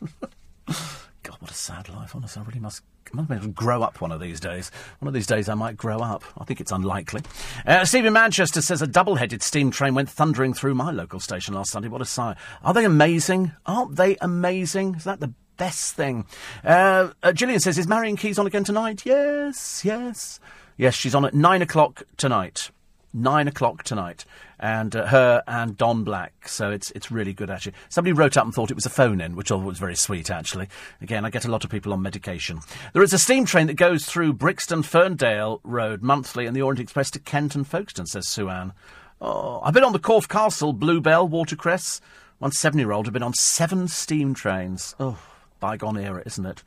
God, 0.66 1.36
what 1.40 1.50
a 1.50 1.54
sad 1.54 1.88
life. 1.88 2.14
Honestly, 2.14 2.40
I 2.40 2.44
really 2.44 2.60
must, 2.60 2.82
must 3.12 3.54
grow 3.54 3.82
up 3.82 4.00
one 4.00 4.12
of 4.12 4.20
these 4.20 4.40
days. 4.40 4.70
One 5.00 5.08
of 5.08 5.14
these 5.14 5.26
days 5.26 5.48
I 5.48 5.54
might 5.54 5.76
grow 5.76 5.98
up. 5.98 6.24
I 6.38 6.44
think 6.44 6.60
it's 6.60 6.72
unlikely. 6.72 7.22
Uh, 7.66 7.84
Manchester 7.92 8.62
says 8.62 8.82
a 8.82 8.86
double 8.86 9.16
headed 9.16 9.42
steam 9.42 9.70
train 9.70 9.94
went 9.94 10.08
thundering 10.08 10.54
through 10.54 10.74
my 10.74 10.90
local 10.90 11.20
station 11.20 11.54
last 11.54 11.70
Sunday. 11.70 11.88
What 11.88 12.00
a 12.00 12.06
sight. 12.06 12.36
Are 12.62 12.72
they 12.72 12.84
amazing? 12.84 13.52
Aren't 13.66 13.96
they 13.96 14.16
amazing? 14.20 14.94
Is 14.94 15.04
that 15.04 15.20
the 15.20 15.32
best 15.56 15.94
thing? 15.94 16.26
Uh, 16.64 17.10
uh, 17.22 17.32
Gillian 17.32 17.60
says, 17.60 17.78
Is 17.78 17.86
Marian 17.86 18.16
Keyes 18.16 18.38
on 18.38 18.46
again 18.46 18.64
tonight? 18.64 19.02
Yes, 19.04 19.84
yes. 19.84 20.40
Yes, 20.76 20.94
she's 20.94 21.14
on 21.14 21.24
at 21.24 21.34
nine 21.34 21.62
o'clock 21.62 22.02
tonight 22.16 22.70
nine 23.14 23.48
o'clock 23.48 23.84
tonight, 23.84 24.24
and 24.58 24.94
uh, 24.94 25.06
her 25.06 25.42
and 25.46 25.78
Don 25.78 26.04
Black. 26.04 26.48
So 26.48 26.70
it's 26.70 26.90
it's 26.90 27.10
really 27.10 27.32
good 27.32 27.48
actually. 27.48 27.74
Somebody 27.88 28.12
wrote 28.12 28.36
up 28.36 28.44
and 28.44 28.52
thought 28.52 28.70
it 28.70 28.74
was 28.74 28.84
a 28.84 28.90
phone 28.90 29.20
in, 29.20 29.36
which 29.36 29.50
was 29.50 29.78
very 29.78 29.96
sweet 29.96 30.30
actually. 30.30 30.68
Again, 31.00 31.24
I 31.24 31.30
get 31.30 31.44
a 31.44 31.50
lot 31.50 31.64
of 31.64 31.70
people 31.70 31.92
on 31.92 32.02
medication. 32.02 32.60
There 32.92 33.02
is 33.02 33.12
a 33.12 33.18
steam 33.18 33.46
train 33.46 33.68
that 33.68 33.74
goes 33.74 34.04
through 34.04 34.34
Brixton 34.34 34.82
Ferndale 34.82 35.60
Road 35.62 36.02
monthly, 36.02 36.44
and 36.44 36.54
the 36.54 36.62
Orient 36.62 36.80
Express 36.80 37.10
to 37.12 37.20
Kent 37.20 37.54
and 37.54 37.66
Folkestone. 37.66 38.06
Says 38.06 38.28
Sue 38.28 38.50
Ann. 38.50 38.72
Oh, 39.20 39.60
I've 39.62 39.72
been 39.72 39.84
on 39.84 39.92
the 39.92 39.98
Corfe 39.98 40.28
Castle, 40.28 40.72
Bluebell, 40.72 41.28
Watercress. 41.28 42.00
One 42.40 42.52
seven-year-old 42.52 43.06
had 43.06 43.12
been 43.12 43.22
on 43.22 43.32
seven 43.32 43.88
steam 43.88 44.34
trains. 44.34 44.94
Oh, 44.98 45.18
bygone 45.60 45.96
era, 45.96 46.22
isn't 46.26 46.44
it? 46.44 46.62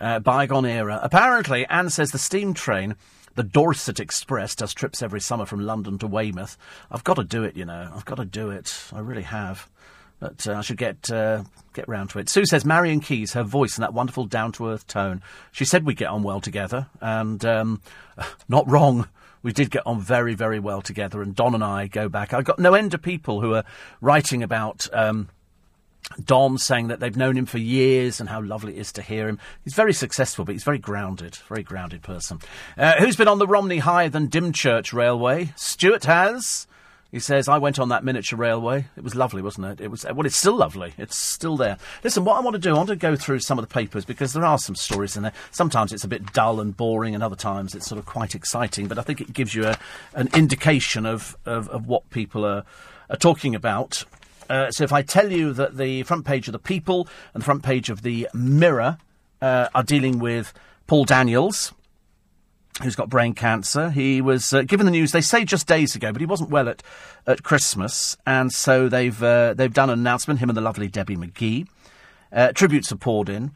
Uh, 0.00 0.18
bygone 0.20 0.64
era. 0.64 1.00
Apparently, 1.02 1.66
Anne 1.66 1.90
says 1.90 2.10
the 2.10 2.18
steam 2.18 2.54
train 2.54 2.94
the 3.34 3.42
Dorset 3.42 4.00
Express 4.00 4.54
does 4.54 4.74
trips 4.74 5.02
every 5.02 5.20
summer 5.20 5.46
from 5.46 5.60
London 5.60 5.98
to 5.98 6.06
Weymouth. 6.06 6.56
I've 6.90 7.04
got 7.04 7.14
to 7.14 7.24
do 7.24 7.44
it, 7.44 7.56
you 7.56 7.64
know. 7.64 7.90
I've 7.94 8.04
got 8.04 8.16
to 8.16 8.24
do 8.24 8.50
it. 8.50 8.74
I 8.92 9.00
really 9.00 9.22
have. 9.22 9.68
But 10.18 10.46
uh, 10.46 10.52
I 10.52 10.60
should 10.60 10.76
get 10.76 11.10
uh, 11.10 11.44
get 11.72 11.88
round 11.88 12.10
to 12.10 12.18
it. 12.18 12.28
Sue 12.28 12.44
says 12.44 12.66
Marian 12.66 13.00
Keyes, 13.00 13.32
her 13.32 13.42
voice 13.42 13.76
and 13.76 13.82
that 13.82 13.94
wonderful 13.94 14.26
down 14.26 14.52
to 14.52 14.68
earth 14.68 14.86
tone. 14.86 15.22
She 15.50 15.64
said 15.64 15.86
we 15.86 15.94
get 15.94 16.08
on 16.08 16.22
well 16.22 16.42
together, 16.42 16.88
and 17.00 17.42
um, 17.44 17.80
not 18.48 18.70
wrong. 18.70 19.08
We 19.42 19.54
did 19.54 19.70
get 19.70 19.86
on 19.86 19.98
very, 19.98 20.34
very 20.34 20.60
well 20.60 20.82
together, 20.82 21.22
and 21.22 21.34
Don 21.34 21.54
and 21.54 21.64
I 21.64 21.86
go 21.86 22.10
back. 22.10 22.34
I've 22.34 22.44
got 22.44 22.58
no 22.58 22.74
end 22.74 22.92
of 22.92 23.00
people 23.00 23.40
who 23.40 23.54
are 23.54 23.64
writing 24.02 24.42
about. 24.42 24.86
Um, 24.92 25.30
Dom 26.24 26.58
saying 26.58 26.88
that 26.88 27.00
they've 27.00 27.16
known 27.16 27.36
him 27.36 27.46
for 27.46 27.58
years 27.58 28.20
and 28.20 28.28
how 28.28 28.42
lovely 28.42 28.76
it 28.76 28.80
is 28.80 28.92
to 28.92 29.02
hear 29.02 29.28
him. 29.28 29.38
He's 29.64 29.74
very 29.74 29.92
successful, 29.92 30.44
but 30.44 30.52
he's 30.52 30.64
very 30.64 30.78
grounded, 30.78 31.36
very 31.48 31.62
grounded 31.62 32.02
person. 32.02 32.40
Uh, 32.76 32.94
who's 32.98 33.16
been 33.16 33.28
on 33.28 33.38
the 33.38 33.46
Romney 33.46 33.78
Hythe 33.78 34.16
and 34.16 34.30
Dymchurch 34.30 34.92
Railway? 34.92 35.52
Stuart 35.56 36.04
has. 36.04 36.66
He 37.12 37.18
says, 37.18 37.48
I 37.48 37.58
went 37.58 37.80
on 37.80 37.88
that 37.88 38.04
miniature 38.04 38.38
railway. 38.38 38.86
It 38.96 39.02
was 39.02 39.16
lovely, 39.16 39.42
wasn't 39.42 39.66
it? 39.66 39.80
It 39.80 39.90
was, 39.90 40.04
well, 40.04 40.26
it's 40.26 40.36
still 40.36 40.54
lovely. 40.54 40.94
It's 40.96 41.16
still 41.16 41.56
there. 41.56 41.76
Listen, 42.04 42.24
what 42.24 42.36
I 42.36 42.40
want 42.40 42.54
to 42.54 42.60
do, 42.60 42.70
I 42.70 42.76
want 42.76 42.88
to 42.90 42.96
go 42.96 43.16
through 43.16 43.40
some 43.40 43.58
of 43.58 43.68
the 43.68 43.72
papers 43.72 44.04
because 44.04 44.32
there 44.32 44.44
are 44.44 44.58
some 44.58 44.76
stories 44.76 45.16
in 45.16 45.24
there. 45.24 45.32
Sometimes 45.50 45.92
it's 45.92 46.04
a 46.04 46.08
bit 46.08 46.32
dull 46.32 46.60
and 46.60 46.76
boring, 46.76 47.14
and 47.14 47.24
other 47.24 47.34
times 47.34 47.74
it's 47.74 47.88
sort 47.88 47.98
of 47.98 48.06
quite 48.06 48.36
exciting, 48.36 48.86
but 48.86 48.96
I 48.96 49.02
think 49.02 49.20
it 49.20 49.32
gives 49.32 49.56
you 49.56 49.66
a, 49.66 49.76
an 50.14 50.28
indication 50.34 51.04
of, 51.04 51.36
of, 51.46 51.68
of 51.70 51.88
what 51.88 52.08
people 52.10 52.44
are, 52.44 52.64
are 53.08 53.16
talking 53.16 53.56
about. 53.56 54.04
Uh, 54.50 54.70
so 54.72 54.82
if 54.82 54.92
I 54.92 55.02
tell 55.02 55.30
you 55.30 55.52
that 55.52 55.76
the 55.76 56.02
front 56.02 56.26
page 56.26 56.48
of 56.48 56.52
the 56.52 56.58
People 56.58 57.08
and 57.32 57.40
the 57.40 57.44
front 57.44 57.62
page 57.62 57.88
of 57.88 58.02
the 58.02 58.28
Mirror 58.34 58.98
uh, 59.40 59.68
are 59.74 59.84
dealing 59.84 60.18
with 60.18 60.52
Paul 60.88 61.04
Daniels, 61.04 61.72
who's 62.82 62.96
got 62.96 63.08
brain 63.08 63.32
cancer. 63.32 63.90
He 63.90 64.20
was 64.20 64.52
uh, 64.52 64.62
given 64.62 64.86
the 64.86 64.92
news. 64.92 65.12
They 65.12 65.20
say 65.20 65.44
just 65.44 65.68
days 65.68 65.94
ago, 65.94 66.12
but 66.12 66.20
he 66.20 66.26
wasn't 66.26 66.50
well 66.50 66.68
at 66.68 66.82
at 67.26 67.42
Christmas, 67.44 68.16
and 68.26 68.52
so 68.52 68.88
they've 68.88 69.22
uh, 69.22 69.54
they've 69.54 69.72
done 69.72 69.88
an 69.88 70.00
announcement. 70.00 70.40
Him 70.40 70.50
and 70.50 70.56
the 70.56 70.62
lovely 70.62 70.88
Debbie 70.88 71.16
McGee. 71.16 71.68
Uh, 72.32 72.52
tributes 72.52 72.90
are 72.92 72.96
poured 72.96 73.28
in 73.28 73.52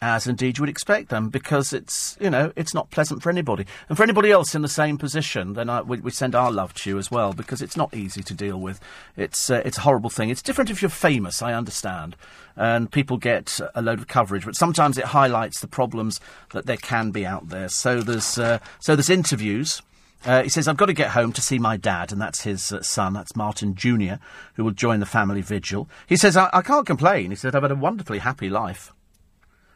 as 0.00 0.26
indeed 0.26 0.58
you 0.58 0.62
would 0.62 0.68
expect 0.68 1.08
them, 1.08 1.28
because 1.28 1.72
it's 1.72 2.16
you 2.20 2.30
know 2.30 2.52
it's 2.56 2.74
not 2.74 2.90
pleasant 2.90 3.22
for 3.22 3.30
anybody, 3.30 3.66
and 3.88 3.96
for 3.96 4.02
anybody 4.02 4.30
else 4.30 4.54
in 4.54 4.62
the 4.62 4.68
same 4.68 4.96
position, 4.98 5.54
then 5.54 5.68
I, 5.68 5.82
we, 5.82 5.98
we, 6.00 6.10
send 6.10 6.34
our 6.34 6.52
love 6.52 6.74
to 6.74 6.90
you 6.90 6.98
as 6.98 7.10
well, 7.10 7.32
because 7.32 7.62
it's 7.62 7.76
not 7.76 7.94
easy 7.94 8.22
to 8.22 8.34
deal 8.34 8.60
with. 8.60 8.80
It's 9.16 9.50
uh, 9.50 9.62
it's 9.64 9.78
a 9.78 9.82
horrible 9.82 10.10
thing. 10.10 10.30
It's 10.30 10.42
different 10.42 10.70
if 10.70 10.82
you're 10.82 10.88
famous, 10.88 11.42
I 11.42 11.52
understand, 11.52 12.16
and 12.56 12.90
people 12.90 13.16
get 13.16 13.60
a 13.74 13.82
load 13.82 13.98
of 13.98 14.06
coverage, 14.06 14.44
but 14.44 14.56
sometimes 14.56 14.98
it 14.98 15.06
highlights 15.06 15.60
the 15.60 15.68
problems 15.68 16.20
that 16.52 16.66
there 16.66 16.76
can 16.76 17.10
be 17.10 17.26
out 17.26 17.48
there. 17.48 17.68
So 17.68 18.00
there's 18.00 18.38
uh, 18.38 18.58
so 18.78 18.94
there's 18.94 19.10
interviews. 19.10 19.82
Uh, 20.24 20.42
he 20.42 20.48
says, 20.48 20.66
I've 20.66 20.76
got 20.76 20.86
to 20.86 20.92
get 20.92 21.10
home 21.10 21.32
to 21.32 21.40
see 21.40 21.60
my 21.60 21.76
dad, 21.76 22.10
and 22.10 22.20
that's 22.20 22.42
his 22.42 22.72
uh, 22.72 22.82
son, 22.82 23.12
that's 23.12 23.36
Martin 23.36 23.76
Jr., 23.76 24.14
who 24.54 24.64
will 24.64 24.72
join 24.72 24.98
the 24.98 25.06
family 25.06 25.42
vigil. 25.42 25.88
He 26.08 26.16
says, 26.16 26.36
I, 26.36 26.50
I 26.52 26.60
can't 26.62 26.86
complain. 26.86 27.30
He 27.30 27.36
said, 27.36 27.54
I've 27.54 27.62
had 27.62 27.70
a 27.70 27.76
wonderfully 27.76 28.18
happy 28.18 28.50
life. 28.50 28.92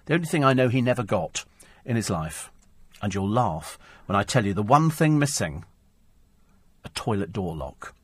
The 0.07 0.15
only 0.15 0.27
thing 0.27 0.45
I 0.45 0.53
know 0.53 0.69
he 0.69 0.83
never 0.83 1.05
got 1.05 1.45
in 1.85 1.95
his 1.97 2.11
life, 2.11 2.51
and 3.01 3.15
you'll 3.15 3.29
laugh 3.29 3.79
when 4.07 4.17
I 4.17 4.25
tell 4.25 4.45
you 4.45 4.53
the 4.53 4.63
one 4.63 4.91
thing 4.91 5.19
missing 5.19 5.65
a 6.85 6.89
toilet 6.89 7.33
door 7.33 7.55
lock. 7.55 7.95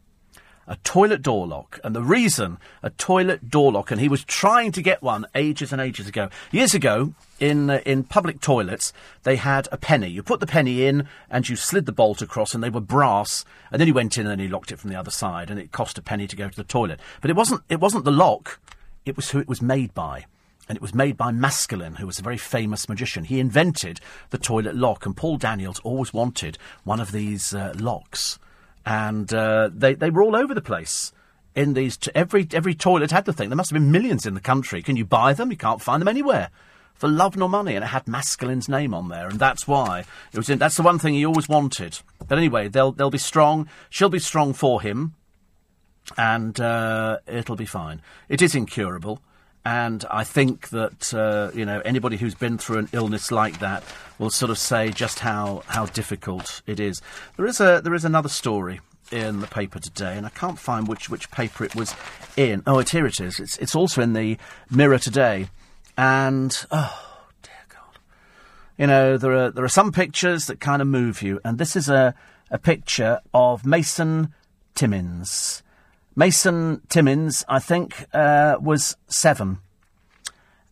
A 0.68 0.76
toilet 0.84 1.22
door 1.22 1.46
lock. 1.46 1.80
And 1.82 1.96
the 1.96 2.02
reason 2.02 2.58
a 2.82 2.90
toilet 2.90 3.50
door 3.50 3.72
lock, 3.72 3.90
and 3.90 4.00
he 4.00 4.08
was 4.08 4.22
trying 4.22 4.70
to 4.72 4.82
get 4.82 5.02
one 5.02 5.26
ages 5.34 5.72
and 5.72 5.80
ages 5.80 6.06
ago. 6.06 6.28
Years 6.52 6.72
ago, 6.72 7.14
in, 7.40 7.70
uh, 7.70 7.80
in 7.84 8.04
public 8.04 8.40
toilets, 8.40 8.92
they 9.24 9.36
had 9.36 9.66
a 9.72 9.78
penny. 9.78 10.08
You 10.08 10.22
put 10.22 10.40
the 10.40 10.46
penny 10.46 10.86
in 10.86 11.08
and 11.30 11.48
you 11.48 11.56
slid 11.56 11.86
the 11.86 11.92
bolt 11.92 12.22
across, 12.22 12.54
and 12.54 12.62
they 12.62 12.70
were 12.70 12.80
brass. 12.80 13.44
And 13.72 13.80
then 13.80 13.88
he 13.88 13.92
went 13.92 14.18
in 14.18 14.26
and 14.26 14.40
he 14.40 14.46
locked 14.46 14.70
it 14.70 14.78
from 14.78 14.90
the 14.90 14.96
other 14.96 15.10
side, 15.10 15.50
and 15.50 15.58
it 15.58 15.72
cost 15.72 15.98
a 15.98 16.02
penny 16.02 16.28
to 16.28 16.36
go 16.36 16.48
to 16.48 16.56
the 16.56 16.64
toilet. 16.64 17.00
But 17.22 17.30
it 17.30 17.36
wasn't, 17.36 17.62
it 17.68 17.80
wasn't 17.80 18.04
the 18.04 18.12
lock, 18.12 18.60
it 19.04 19.16
was 19.16 19.30
who 19.30 19.40
it 19.40 19.48
was 19.48 19.62
made 19.62 19.94
by 19.94 20.26
and 20.68 20.76
it 20.76 20.82
was 20.82 20.94
made 20.94 21.16
by 21.16 21.32
Maskelyne, 21.32 21.96
who 21.96 22.06
was 22.06 22.18
a 22.18 22.22
very 22.22 22.36
famous 22.36 22.88
magician. 22.88 23.24
He 23.24 23.40
invented 23.40 24.00
the 24.30 24.38
toilet 24.38 24.76
lock, 24.76 25.06
and 25.06 25.16
Paul 25.16 25.38
Daniels 25.38 25.80
always 25.80 26.12
wanted 26.12 26.58
one 26.84 27.00
of 27.00 27.12
these 27.12 27.54
uh, 27.54 27.74
locks, 27.78 28.38
and 28.84 29.32
uh, 29.32 29.70
they 29.72 29.94
they 29.94 30.10
were 30.10 30.22
all 30.22 30.36
over 30.36 30.54
the 30.54 30.60
place. 30.60 31.12
In 31.54 31.74
these, 31.74 31.96
t- 31.96 32.10
every 32.14 32.46
every 32.52 32.74
toilet 32.74 33.10
had 33.10 33.24
the 33.24 33.32
thing. 33.32 33.48
There 33.48 33.56
must 33.56 33.70
have 33.70 33.80
been 33.80 33.90
millions 33.90 34.26
in 34.26 34.34
the 34.34 34.40
country. 34.40 34.82
Can 34.82 34.96
you 34.96 35.04
buy 35.04 35.32
them? 35.32 35.50
You 35.50 35.56
can't 35.56 35.82
find 35.82 36.00
them 36.00 36.08
anywhere 36.08 36.50
for 36.98 37.08
love 37.08 37.36
nor 37.36 37.48
money, 37.48 37.76
and 37.76 37.84
it 37.84 37.88
had 37.88 38.06
Maskelyne's 38.06 38.68
name 38.68 38.92
on 38.92 39.08
there, 39.08 39.28
and 39.28 39.38
that's 39.38 39.66
why 39.66 40.04
it 40.32 40.36
was. 40.36 40.50
In, 40.50 40.58
that's 40.58 40.76
the 40.76 40.82
one 40.82 40.98
thing 40.98 41.14
he 41.14 41.24
always 41.24 41.48
wanted. 41.48 42.00
But 42.26 42.38
anyway, 42.38 42.68
they'll 42.68 42.92
they'll 42.92 43.10
be 43.10 43.18
strong. 43.18 43.68
She'll 43.88 44.08
be 44.08 44.18
strong 44.18 44.52
for 44.52 44.82
him, 44.82 45.14
and 46.16 46.60
uh, 46.60 47.18
it'll 47.26 47.56
be 47.56 47.66
fine. 47.66 48.02
It 48.28 48.42
is 48.42 48.54
incurable. 48.54 49.22
And 49.64 50.04
I 50.10 50.24
think 50.24 50.70
that 50.70 51.12
uh, 51.12 51.50
you 51.54 51.66
know 51.66 51.80
anybody 51.84 52.16
who's 52.16 52.34
been 52.34 52.58
through 52.58 52.78
an 52.78 52.88
illness 52.92 53.30
like 53.30 53.58
that 53.58 53.84
will 54.18 54.30
sort 54.30 54.50
of 54.50 54.58
say 54.58 54.90
just 54.90 55.18
how, 55.20 55.62
how 55.66 55.86
difficult 55.86 56.62
it 56.66 56.80
is. 56.80 57.02
There 57.36 57.46
is 57.46 57.60
a 57.60 57.80
there 57.82 57.94
is 57.94 58.04
another 58.04 58.28
story 58.28 58.80
in 59.10 59.40
the 59.40 59.46
paper 59.46 59.78
today, 59.78 60.16
and 60.16 60.26
I 60.26 60.30
can't 60.30 60.58
find 60.58 60.86
which, 60.88 61.08
which 61.08 61.30
paper 61.30 61.64
it 61.64 61.74
was 61.74 61.94
in. 62.36 62.62
Oh, 62.66 62.78
it, 62.78 62.90
here 62.90 63.06
it 63.06 63.20
is. 63.20 63.40
It's, 63.40 63.56
it's 63.58 63.74
also 63.74 64.02
in 64.02 64.12
the 64.12 64.38
Mirror 64.70 64.98
today. 64.98 65.48
And, 65.96 66.56
oh, 66.70 67.22
dear 67.42 67.52
God. 67.68 67.98
You 68.76 68.86
know, 68.86 69.16
there 69.16 69.32
are, 69.32 69.50
there 69.50 69.64
are 69.64 69.68
some 69.68 69.92
pictures 69.92 70.46
that 70.46 70.60
kind 70.60 70.82
of 70.82 70.88
move 70.88 71.22
you, 71.22 71.40
and 71.44 71.58
this 71.58 71.76
is 71.76 71.88
a, 71.88 72.14
a 72.50 72.58
picture 72.58 73.20
of 73.32 73.64
Mason 73.64 74.34
Timmins. 74.74 75.62
Mason 76.18 76.82
Timmins, 76.88 77.44
I 77.48 77.60
think, 77.60 78.06
uh, 78.12 78.56
was 78.60 78.96
seven. 79.06 79.60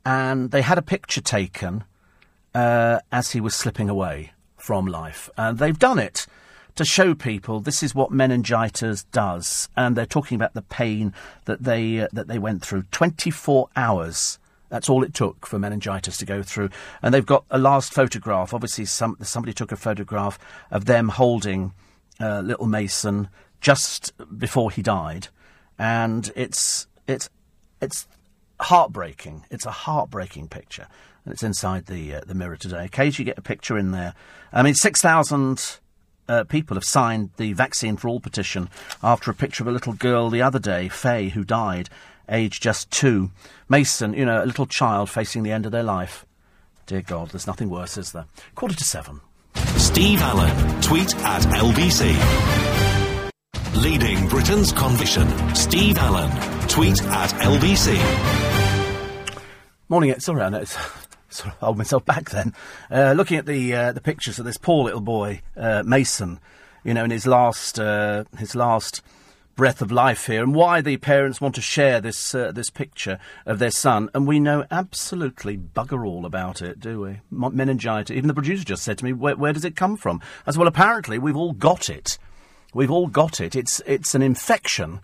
And 0.05 0.51
they 0.51 0.62
had 0.62 0.76
a 0.76 0.82
picture 0.82 1.20
taken 1.20 1.84
uh, 2.53 2.99
as 3.12 3.30
he 3.30 3.40
was 3.40 3.55
slipping 3.55 3.88
away 3.88 4.32
from 4.57 4.86
life. 4.86 5.30
And 5.38 5.59
they've 5.59 5.78
done 5.78 6.01
it 6.01 6.26
to 6.74 6.84
show 6.84 7.14
people 7.14 7.61
this 7.61 7.84
is 7.84 7.94
what 7.94 8.11
meningitis 8.11 9.05
does. 9.05 9.68
And 9.76 9.94
they're 9.94 10.05
talking 10.05 10.34
about 10.34 10.55
the 10.55 10.62
pain 10.62 11.14
that 11.44 11.62
they, 11.62 12.01
uh, 12.01 12.09
that 12.12 12.26
they 12.26 12.40
went 12.40 12.64
through. 12.64 12.82
24 12.90 13.68
hours. 13.76 14.40
That's 14.68 14.88
all 14.88 15.05
it 15.05 15.14
took 15.14 15.47
for 15.47 15.61
meningitis 15.61 16.16
to 16.16 16.24
go 16.26 16.42
through. 16.42 16.70
And 17.03 17.14
they've 17.14 17.24
got 17.24 17.44
a 17.53 17.59
last 17.59 17.92
photograph. 17.92 18.53
Obviously, 18.53 18.84
some, 18.84 19.16
somebody 19.22 19.53
took 19.53 19.70
a 19.70 19.76
photograph 19.76 20.40
of 20.72 20.86
them 20.86 21.11
holding 21.11 21.72
uh, 22.18 22.40
little 22.40 22.66
Mason 22.66 23.28
just 23.61 24.12
before 24.36 24.72
he 24.72 24.82
died 24.82 25.28
and 25.79 26.31
it's 26.35 26.87
it's 27.07 27.29
it's 27.81 28.07
heartbreaking. 28.61 29.45
It's 29.51 29.66
a 29.66 29.70
heartbreaking 29.70 30.49
picture, 30.49 30.87
and 31.24 31.33
it's 31.33 31.43
inside 31.43 31.87
the 31.87 32.16
uh, 32.16 32.20
the 32.27 32.35
mirror 32.35 32.57
today. 32.57 32.85
Occasionally, 32.85 33.27
you 33.29 33.33
get 33.33 33.39
a 33.39 33.43
picture 33.43 33.79
in 33.79 33.93
there. 33.93 34.14
I 34.53 34.62
mean, 34.62 34.74
six 34.74 35.01
thousand. 35.01 35.79
Uh, 36.29 36.43
people 36.43 36.74
have 36.74 36.85
signed 36.85 37.31
the 37.37 37.53
Vaccine 37.53 37.97
for 37.97 38.09
All 38.09 38.18
petition 38.18 38.68
after 39.01 39.31
a 39.31 39.35
picture 39.35 39.62
of 39.62 39.68
a 39.68 39.70
little 39.70 39.93
girl 39.93 40.29
the 40.29 40.43
other 40.43 40.59
day, 40.59 40.89
Faye, 40.89 41.29
who 41.29 41.45
died, 41.45 41.89
aged 42.29 42.61
just 42.61 42.91
two. 42.91 43.31
Mason, 43.68 44.12
you 44.12 44.24
know, 44.24 44.43
a 44.43 44.45
little 44.45 44.66
child 44.66 45.09
facing 45.09 45.45
the 45.45 45.53
end 45.53 45.66
of 45.66 45.72
their 45.72 45.85
life. 45.85 46.27
Dear 46.87 47.03
God, 47.03 47.31
there's 47.31 47.47
nothing 47.47 47.70
worse, 47.70 47.97
is 47.97 48.11
there? 48.11 48.27
Quarter 48.57 48.74
to 48.74 48.85
seven. 48.85 49.20
Steve 49.77 50.20
Allen, 50.20 50.83
tweet 50.83 51.14
at 51.16 51.43
LBC. 51.43 52.86
Leading 53.77 54.27
Britain's 54.29 54.72
conviction. 54.72 55.29
Steve 55.55 55.99
Allen. 55.99 56.31
Tweet 56.66 57.03
at 57.03 57.31
LBC. 57.41 57.97
Morning, 59.89 60.11
it's 60.11 60.29
all 60.29 60.35
right. 60.35 60.53
It's, 60.55 60.77
sort 61.29 61.53
of 61.53 61.59
hold 61.59 61.79
myself 61.79 62.05
back 62.05 62.31
then. 62.31 62.55
Uh, 62.91 63.12
looking 63.16 63.37
at 63.37 63.45
the 63.45 63.74
uh, 63.74 63.93
the 63.93 64.01
pictures 64.01 64.39
of 64.39 64.47
this 64.47 64.57
poor 64.57 64.85
little 64.85 65.03
boy, 65.03 65.43
uh, 65.57 65.83
Mason, 65.85 66.41
you 66.85 66.95
know, 66.95 67.05
in 67.05 67.11
his 67.11 67.27
last 67.27 67.79
uh, 67.79 68.24
his 68.39 68.55
last 68.55 69.03
breath 69.57 69.83
of 69.83 69.93
life 69.93 70.27
here, 70.27 70.43
and 70.43 70.55
why 70.55 70.81
the 70.81 70.97
parents 70.97 71.41
want 71.41 71.55
to 71.55 71.61
share 71.61 72.01
this 72.01 72.35
uh, 72.35 72.53
this 72.53 72.70
picture 72.70 73.18
of 73.45 73.59
their 73.59 73.70
son, 73.70 74.09
and 74.14 74.27
we 74.27 74.41
know 74.41 74.64
absolutely 74.70 75.59
bugger 75.59 76.07
all 76.07 76.24
about 76.24 76.62
it, 76.62 76.81
do 76.81 77.01
we? 77.01 77.20
Meningitis. 77.31 78.16
Even 78.16 78.29
the 78.29 78.35
producer 78.35 78.64
just 78.64 78.83
said 78.83 78.97
to 78.99 79.05
me, 79.05 79.12
"Where, 79.12 79.37
where 79.37 79.53
does 79.53 79.64
it 79.66 79.77
come 79.77 79.97
from?" 79.97 80.22
As 80.47 80.57
well, 80.57 80.66
apparently 80.66 81.18
we've 81.18 81.37
all 81.37 81.53
got 81.53 81.91
it. 81.91 82.18
We've 82.77 82.91
all 82.91 83.07
got 83.07 83.41
it. 83.41 83.57
It's, 83.57 83.81
it's 83.87 84.14
an 84.14 84.20
infection 84.20 85.01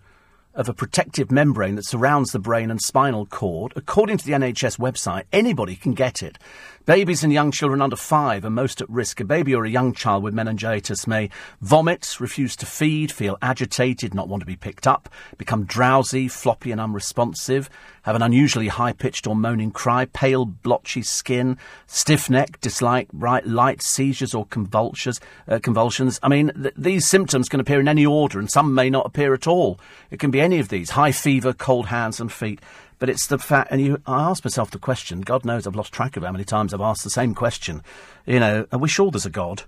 of 0.53 0.69
a 0.69 0.75
protective 0.75 1.31
membrane 1.31 1.73
that 1.73 1.87
surrounds 1.87 2.31
the 2.31 2.37
brain 2.37 2.69
and 2.69 2.79
spinal 2.79 3.25
cord. 3.25 3.73
According 3.75 4.17
to 4.17 4.25
the 4.27 4.33
NHS 4.33 4.77
website, 4.77 5.23
anybody 5.33 5.75
can 5.75 5.95
get 5.95 6.21
it. 6.21 6.37
Babies 6.85 7.23
and 7.23 7.31
young 7.31 7.49
children 7.51 7.81
under 7.81 7.95
five 7.95 8.43
are 8.43 8.49
most 8.49 8.81
at 8.81 8.89
risk. 8.89 9.21
A 9.21 9.23
baby 9.23 9.55
or 9.55 9.63
a 9.63 9.69
young 9.69 9.93
child 9.93 10.21
with 10.21 10.33
meningitis 10.33 11.07
may 11.07 11.29
vomit, 11.61 12.19
refuse 12.19 12.57
to 12.57 12.65
feed, 12.65 13.09
feel 13.09 13.37
agitated, 13.41 14.13
not 14.13 14.27
want 14.27 14.41
to 14.41 14.45
be 14.45 14.57
picked 14.57 14.85
up, 14.85 15.07
become 15.37 15.63
drowsy, 15.63 16.27
floppy 16.27 16.73
and 16.73 16.81
unresponsive, 16.81 17.69
have 18.01 18.17
an 18.17 18.21
unusually 18.21 18.67
high 18.67 18.91
pitched 18.91 19.25
or 19.25 19.33
moaning 19.33 19.71
cry, 19.71 20.03
pale, 20.03 20.43
blotchy 20.43 21.03
skin, 21.03 21.57
stiff 21.87 22.29
neck, 22.29 22.59
dislike 22.59 23.09
bright 23.13 23.47
light, 23.47 23.81
seizures 23.81 24.33
or 24.33 24.45
convulsions. 24.47 25.21
Uh, 25.47 25.59
convulsions. 25.59 26.19
I 26.21 26.27
mean, 26.27 26.51
th- 26.51 26.75
these 26.75 27.07
symptoms 27.07 27.47
can 27.47 27.61
appear 27.61 27.79
in 27.79 27.87
any 27.87 28.05
order 28.05 28.39
and 28.39 28.51
some 28.51 28.75
may 28.75 28.89
not 28.89 29.05
appear 29.05 29.33
at 29.33 29.47
all. 29.47 29.79
It 30.11 30.19
can 30.19 30.31
be 30.31 30.41
any 30.41 30.59
of 30.59 30.67
these 30.67 30.89
high 30.89 31.13
fever, 31.13 31.53
cold 31.53 31.85
hands 31.85 32.19
and 32.19 32.29
feet. 32.29 32.59
But 33.03 33.09
it's 33.09 33.27
the 33.27 33.37
fact, 33.37 33.69
and 33.69 33.81
you, 33.81 34.01
I 34.07 34.29
ask 34.29 34.45
myself 34.45 34.71
the 34.71 34.79
question. 34.79 35.19
God 35.19 35.43
knows 35.43 35.67
I've 35.67 35.75
lost 35.75 35.91
track 35.91 36.15
of 36.15 36.23
how 36.23 36.31
many 36.31 36.45
times 36.45 36.73
I've 36.73 36.79
asked 36.79 37.03
the 37.03 37.09
same 37.09 37.35
question. 37.35 37.83
You 38.25 38.39
know, 38.39 38.65
are 38.71 38.79
we 38.79 38.87
sure 38.87 39.11
there's 39.11 39.25
a 39.25 39.29
God? 39.29 39.63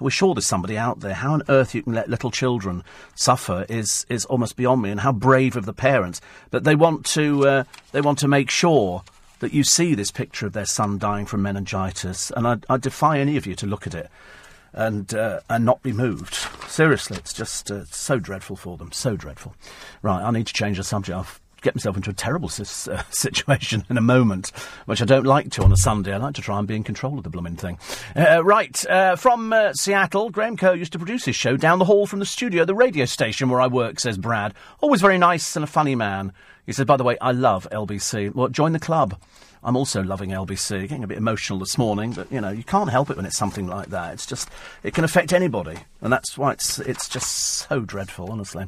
Are 0.00 0.04
we 0.04 0.12
sure 0.12 0.32
there's 0.32 0.46
somebody 0.46 0.78
out 0.78 1.00
there? 1.00 1.14
How 1.14 1.32
on 1.32 1.42
earth 1.48 1.74
you 1.74 1.82
can 1.82 1.94
let 1.94 2.08
little 2.08 2.30
children 2.30 2.84
suffer 3.16 3.66
is 3.68 4.06
is 4.08 4.26
almost 4.26 4.54
beyond 4.54 4.82
me. 4.82 4.90
And 4.92 5.00
how 5.00 5.10
brave 5.10 5.56
of 5.56 5.64
the 5.64 5.72
parents 5.72 6.20
that 6.52 6.62
they 6.62 6.76
want 6.76 7.04
to 7.06 7.48
uh, 7.48 7.64
they 7.90 8.00
want 8.00 8.20
to 8.20 8.28
make 8.28 8.48
sure 8.48 9.02
that 9.40 9.52
you 9.52 9.64
see 9.64 9.96
this 9.96 10.12
picture 10.12 10.46
of 10.46 10.52
their 10.52 10.64
son 10.64 10.98
dying 10.98 11.26
from 11.26 11.42
meningitis. 11.42 12.30
And 12.36 12.46
I, 12.46 12.58
I 12.70 12.76
defy 12.76 13.18
any 13.18 13.36
of 13.36 13.44
you 13.44 13.56
to 13.56 13.66
look 13.66 13.88
at 13.88 13.94
it 13.96 14.08
and 14.72 15.12
uh, 15.12 15.40
and 15.50 15.64
not 15.64 15.82
be 15.82 15.92
moved. 15.92 16.34
Seriously, 16.68 17.16
it's 17.16 17.32
just 17.32 17.72
uh, 17.72 17.86
so 17.86 18.20
dreadful 18.20 18.54
for 18.54 18.76
them. 18.76 18.92
So 18.92 19.16
dreadful. 19.16 19.56
Right, 20.00 20.22
I 20.22 20.30
need 20.30 20.46
to 20.46 20.52
change 20.54 20.76
the 20.76 20.84
subject. 20.84 21.18
I've 21.18 21.40
get 21.62 21.74
myself 21.74 21.96
into 21.96 22.10
a 22.10 22.14
terrible 22.14 22.48
uh, 22.48 22.64
situation 23.10 23.84
in 23.90 23.96
a 23.96 24.02
moment, 24.02 24.50
which 24.86 25.02
I 25.02 25.04
don't 25.04 25.26
like 25.26 25.50
to 25.52 25.62
on 25.62 25.72
a 25.72 25.76
Sunday. 25.76 26.12
I 26.12 26.18
like 26.18 26.34
to 26.36 26.42
try 26.42 26.58
and 26.58 26.66
be 26.66 26.76
in 26.76 26.84
control 26.84 27.18
of 27.18 27.24
the 27.24 27.30
blooming 27.30 27.56
thing. 27.56 27.78
Uh, 28.16 28.44
right, 28.44 28.84
uh, 28.86 29.16
from 29.16 29.52
uh, 29.52 29.72
Seattle, 29.72 30.30
Graham 30.30 30.56
Kerr 30.56 30.74
used 30.74 30.92
to 30.92 30.98
produce 30.98 31.24
his 31.24 31.36
show 31.36 31.56
down 31.56 31.78
the 31.78 31.84
hall 31.84 32.06
from 32.06 32.18
the 32.18 32.26
studio, 32.26 32.64
the 32.64 32.74
radio 32.74 33.04
station 33.04 33.48
where 33.48 33.60
I 33.60 33.66
work, 33.66 34.00
says 34.00 34.18
Brad. 34.18 34.54
Always 34.80 35.00
very 35.00 35.18
nice 35.18 35.56
and 35.56 35.64
a 35.64 35.68
funny 35.68 35.94
man. 35.94 36.32
He 36.66 36.72
says, 36.72 36.84
by 36.84 36.96
the 36.96 37.04
way, 37.04 37.16
I 37.20 37.32
love 37.32 37.66
LBC. 37.72 38.34
Well, 38.34 38.48
join 38.48 38.72
the 38.72 38.78
club. 38.78 39.18
I'm 39.62 39.76
also 39.76 40.02
loving 40.02 40.30
LBC. 40.30 40.82
Getting 40.82 41.04
a 41.04 41.06
bit 41.06 41.18
emotional 41.18 41.58
this 41.58 41.76
morning, 41.76 42.12
but 42.12 42.30
you 42.30 42.40
know 42.40 42.50
you 42.50 42.64
can't 42.64 42.90
help 42.90 43.10
it 43.10 43.16
when 43.16 43.26
it's 43.26 43.36
something 43.36 43.66
like 43.66 43.88
that. 43.88 44.14
It's 44.14 44.26
just 44.26 44.48
it 44.82 44.94
can 44.94 45.04
affect 45.04 45.32
anybody, 45.32 45.76
and 46.00 46.12
that's 46.12 46.38
why 46.38 46.52
it's 46.52 46.78
it's 46.78 47.08
just 47.08 47.30
so 47.30 47.80
dreadful, 47.80 48.30
honestly. 48.30 48.66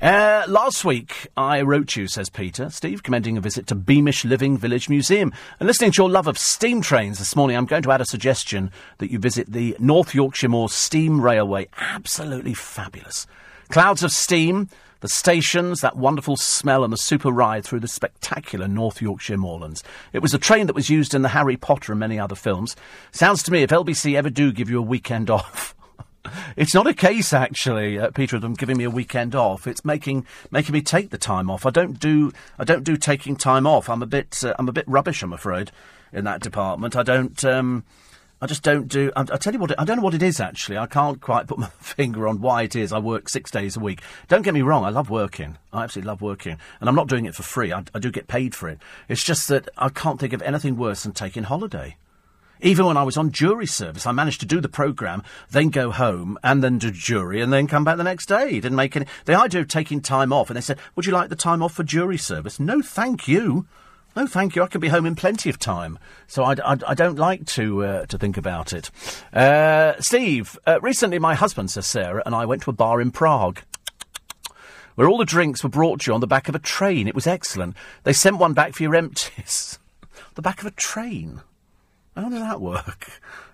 Uh, 0.00 0.44
last 0.48 0.84
week 0.84 1.28
I 1.36 1.62
wrote 1.62 1.96
you, 1.96 2.08
says 2.08 2.28
Peter, 2.28 2.70
Steve, 2.70 3.02
commending 3.02 3.36
a 3.36 3.40
visit 3.40 3.66
to 3.68 3.74
Beamish 3.74 4.24
Living 4.24 4.56
Village 4.56 4.88
Museum, 4.88 5.32
and 5.60 5.66
listening 5.66 5.92
to 5.92 6.02
your 6.02 6.10
love 6.10 6.26
of 6.26 6.38
steam 6.38 6.80
trains 6.80 7.18
this 7.18 7.36
morning. 7.36 7.56
I'm 7.56 7.66
going 7.66 7.82
to 7.82 7.92
add 7.92 8.00
a 8.00 8.06
suggestion 8.06 8.70
that 8.98 9.10
you 9.10 9.18
visit 9.18 9.52
the 9.52 9.76
North 9.78 10.14
Yorkshire 10.14 10.48
Moors 10.48 10.72
Steam 10.72 11.20
Railway. 11.20 11.68
Absolutely 11.78 12.54
fabulous. 12.54 13.26
Clouds 13.68 14.02
of 14.02 14.12
steam 14.12 14.68
the 15.02 15.08
stations, 15.08 15.80
that 15.80 15.96
wonderful 15.96 16.36
smell, 16.36 16.84
and 16.84 16.92
the 16.92 16.96
super 16.96 17.30
ride 17.30 17.64
through 17.64 17.80
the 17.80 17.88
spectacular 17.88 18.66
North 18.66 19.02
Yorkshire 19.02 19.36
moorlands. 19.36 19.82
It 20.12 20.20
was 20.20 20.32
a 20.32 20.38
train 20.38 20.68
that 20.68 20.76
was 20.76 20.88
used 20.88 21.12
in 21.12 21.22
the 21.22 21.28
Harry 21.28 21.56
Potter 21.56 21.92
and 21.92 22.00
many 22.00 22.18
other 22.18 22.36
films. 22.36 22.76
Sounds 23.10 23.42
to 23.42 23.52
me 23.52 23.62
if 23.62 23.70
LBC 23.70 24.14
ever 24.14 24.30
do 24.30 24.52
give 24.52 24.70
you 24.70 24.78
a 24.78 24.82
weekend 24.82 25.28
off. 25.30 25.74
It's 26.56 26.72
not 26.72 26.86
a 26.86 26.94
case, 26.94 27.32
actually, 27.32 27.98
uh, 27.98 28.12
Peter, 28.12 28.36
of 28.36 28.42
them 28.42 28.54
giving 28.54 28.76
me 28.76 28.84
a 28.84 28.90
weekend 28.90 29.34
off. 29.34 29.66
It's 29.66 29.84
making 29.84 30.24
making 30.52 30.72
me 30.72 30.80
take 30.80 31.10
the 31.10 31.18
time 31.18 31.50
off. 31.50 31.66
I 31.66 31.70
don't 31.70 31.98
do 31.98 32.32
I 32.60 32.64
don't 32.64 32.84
do 32.84 32.96
taking 32.96 33.34
time 33.34 33.66
off. 33.66 33.90
I'm 33.90 34.02
a 34.02 34.06
bit 34.06 34.42
uh, 34.44 34.54
I'm 34.56 34.68
a 34.68 34.72
bit 34.72 34.84
rubbish, 34.86 35.24
I'm 35.24 35.32
afraid, 35.32 35.72
in 36.12 36.24
that 36.24 36.40
department. 36.40 36.94
I 36.94 37.02
don't. 37.02 37.44
Um, 37.44 37.84
I 38.42 38.46
just 38.46 38.64
don't 38.64 38.88
do. 38.88 39.12
I, 39.14 39.20
I 39.20 39.36
tell 39.36 39.52
you 39.52 39.60
what, 39.60 39.78
I 39.78 39.84
don't 39.84 39.98
know 39.98 40.02
what 40.02 40.14
it 40.14 40.22
is 40.22 40.40
actually. 40.40 40.76
I 40.76 40.86
can't 40.86 41.20
quite 41.20 41.46
put 41.46 41.58
my 41.60 41.68
finger 41.78 42.26
on 42.26 42.40
why 42.40 42.62
it 42.62 42.74
is. 42.74 42.92
I 42.92 42.98
work 42.98 43.28
six 43.28 43.52
days 43.52 43.76
a 43.76 43.80
week. 43.80 44.02
Don't 44.26 44.42
get 44.42 44.52
me 44.52 44.62
wrong. 44.62 44.84
I 44.84 44.88
love 44.88 45.10
working. 45.10 45.58
I 45.72 45.84
absolutely 45.84 46.08
love 46.08 46.22
working, 46.22 46.58
and 46.80 46.88
I'm 46.88 46.96
not 46.96 47.06
doing 47.06 47.24
it 47.24 47.36
for 47.36 47.44
free. 47.44 47.72
I, 47.72 47.84
I 47.94 48.00
do 48.00 48.10
get 48.10 48.26
paid 48.26 48.56
for 48.56 48.68
it. 48.68 48.80
It's 49.08 49.22
just 49.22 49.46
that 49.46 49.68
I 49.78 49.90
can't 49.90 50.18
think 50.18 50.32
of 50.32 50.42
anything 50.42 50.76
worse 50.76 51.04
than 51.04 51.12
taking 51.12 51.44
holiday. 51.44 51.96
Even 52.60 52.86
when 52.86 52.96
I 52.96 53.04
was 53.04 53.16
on 53.16 53.30
jury 53.30 53.66
service, 53.66 54.06
I 54.06 54.12
managed 54.12 54.40
to 54.40 54.46
do 54.46 54.60
the 54.60 54.68
programme, 54.68 55.22
then 55.50 55.70
go 55.70 55.92
home, 55.92 56.36
and 56.42 56.64
then 56.64 56.78
do 56.78 56.90
jury, 56.90 57.40
and 57.40 57.52
then 57.52 57.68
come 57.68 57.84
back 57.84 57.96
the 57.96 58.04
next 58.04 58.26
day. 58.26 58.54
Didn't 58.54 58.74
make 58.74 58.96
any. 58.96 59.06
The 59.24 59.38
idea 59.38 59.60
of 59.60 59.68
taking 59.68 60.00
time 60.00 60.32
off, 60.32 60.50
and 60.50 60.56
they 60.56 60.62
said, 60.62 60.80
"Would 60.96 61.06
you 61.06 61.12
like 61.12 61.28
the 61.28 61.36
time 61.36 61.62
off 61.62 61.74
for 61.74 61.84
jury 61.84 62.18
service?" 62.18 62.58
No, 62.58 62.82
thank 62.82 63.28
you. 63.28 63.66
No, 64.14 64.26
thank 64.26 64.54
you. 64.54 64.62
I 64.62 64.66
can 64.66 64.80
be 64.80 64.88
home 64.88 65.06
in 65.06 65.14
plenty 65.14 65.48
of 65.48 65.58
time, 65.58 65.98
so 66.26 66.44
I, 66.44 66.54
I, 66.64 66.78
I 66.88 66.94
don't 66.94 67.18
like 67.18 67.46
to 67.46 67.84
uh, 67.84 68.06
to 68.06 68.18
think 68.18 68.36
about 68.36 68.72
it. 68.72 68.90
Uh, 69.32 69.94
Steve, 70.00 70.58
uh, 70.66 70.80
recently 70.82 71.18
my 71.18 71.34
husband, 71.34 71.70
says 71.70 71.86
Sarah, 71.86 72.22
and 72.26 72.34
I 72.34 72.44
went 72.44 72.62
to 72.62 72.70
a 72.70 72.74
bar 72.74 73.00
in 73.00 73.10
Prague 73.10 73.60
where 74.94 75.08
all 75.08 75.18
the 75.18 75.24
drinks 75.24 75.62
were 75.62 75.70
brought 75.70 76.00
to 76.00 76.10
you 76.10 76.14
on 76.14 76.20
the 76.20 76.26
back 76.26 76.48
of 76.48 76.54
a 76.54 76.58
train. 76.58 77.08
It 77.08 77.14
was 77.14 77.26
excellent. 77.26 77.74
They 78.04 78.12
sent 78.12 78.36
one 78.36 78.52
back 78.52 78.74
for 78.74 78.82
your 78.82 78.94
empties. 78.94 79.78
the 80.34 80.42
back 80.42 80.60
of 80.60 80.66
a 80.66 80.72
train. 80.72 81.40
How 82.14 82.28
does 82.28 82.40
that 82.40 82.60
work? 82.60 83.08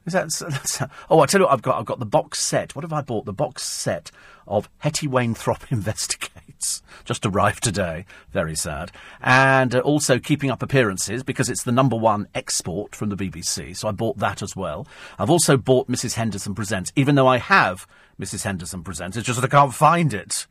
Is 0.04 0.14
that, 0.14 0.30
that's, 0.50 0.82
oh, 1.08 1.20
I 1.20 1.26
tell 1.26 1.40
you 1.40 1.46
what, 1.46 1.52
I've 1.52 1.62
got. 1.62 1.78
I've 1.78 1.86
got 1.86 2.00
the 2.00 2.06
box 2.06 2.40
set. 2.40 2.74
What 2.74 2.82
have 2.82 2.92
I 2.92 3.02
bought? 3.02 3.24
The 3.24 3.32
box 3.32 3.62
set 3.62 4.10
of 4.48 4.68
Hetty 4.78 5.06
Wainthropp 5.06 5.70
Investigates. 5.70 6.82
Just 7.04 7.24
arrived 7.24 7.62
today. 7.62 8.04
Very 8.32 8.56
sad. 8.56 8.90
And 9.20 9.74
uh, 9.74 9.80
also 9.80 10.18
keeping 10.18 10.50
up 10.50 10.62
appearances 10.62 11.22
because 11.22 11.48
it's 11.48 11.62
the 11.62 11.72
number 11.72 11.96
one 11.96 12.26
export 12.34 12.96
from 12.96 13.10
the 13.10 13.16
BBC. 13.16 13.76
So 13.76 13.88
I 13.88 13.92
bought 13.92 14.18
that 14.18 14.42
as 14.42 14.56
well. 14.56 14.86
I've 15.18 15.30
also 15.30 15.56
bought 15.56 15.88
Mrs. 15.88 16.14
Henderson 16.14 16.54
Presents, 16.54 16.92
even 16.96 17.14
though 17.14 17.28
I 17.28 17.38
have 17.38 17.86
Mrs. 18.20 18.42
Henderson 18.42 18.82
Presents. 18.82 19.16
It's 19.16 19.26
just 19.26 19.40
that 19.40 19.46
I 19.46 19.56
can't 19.56 19.72
find 19.72 20.12
it. 20.12 20.46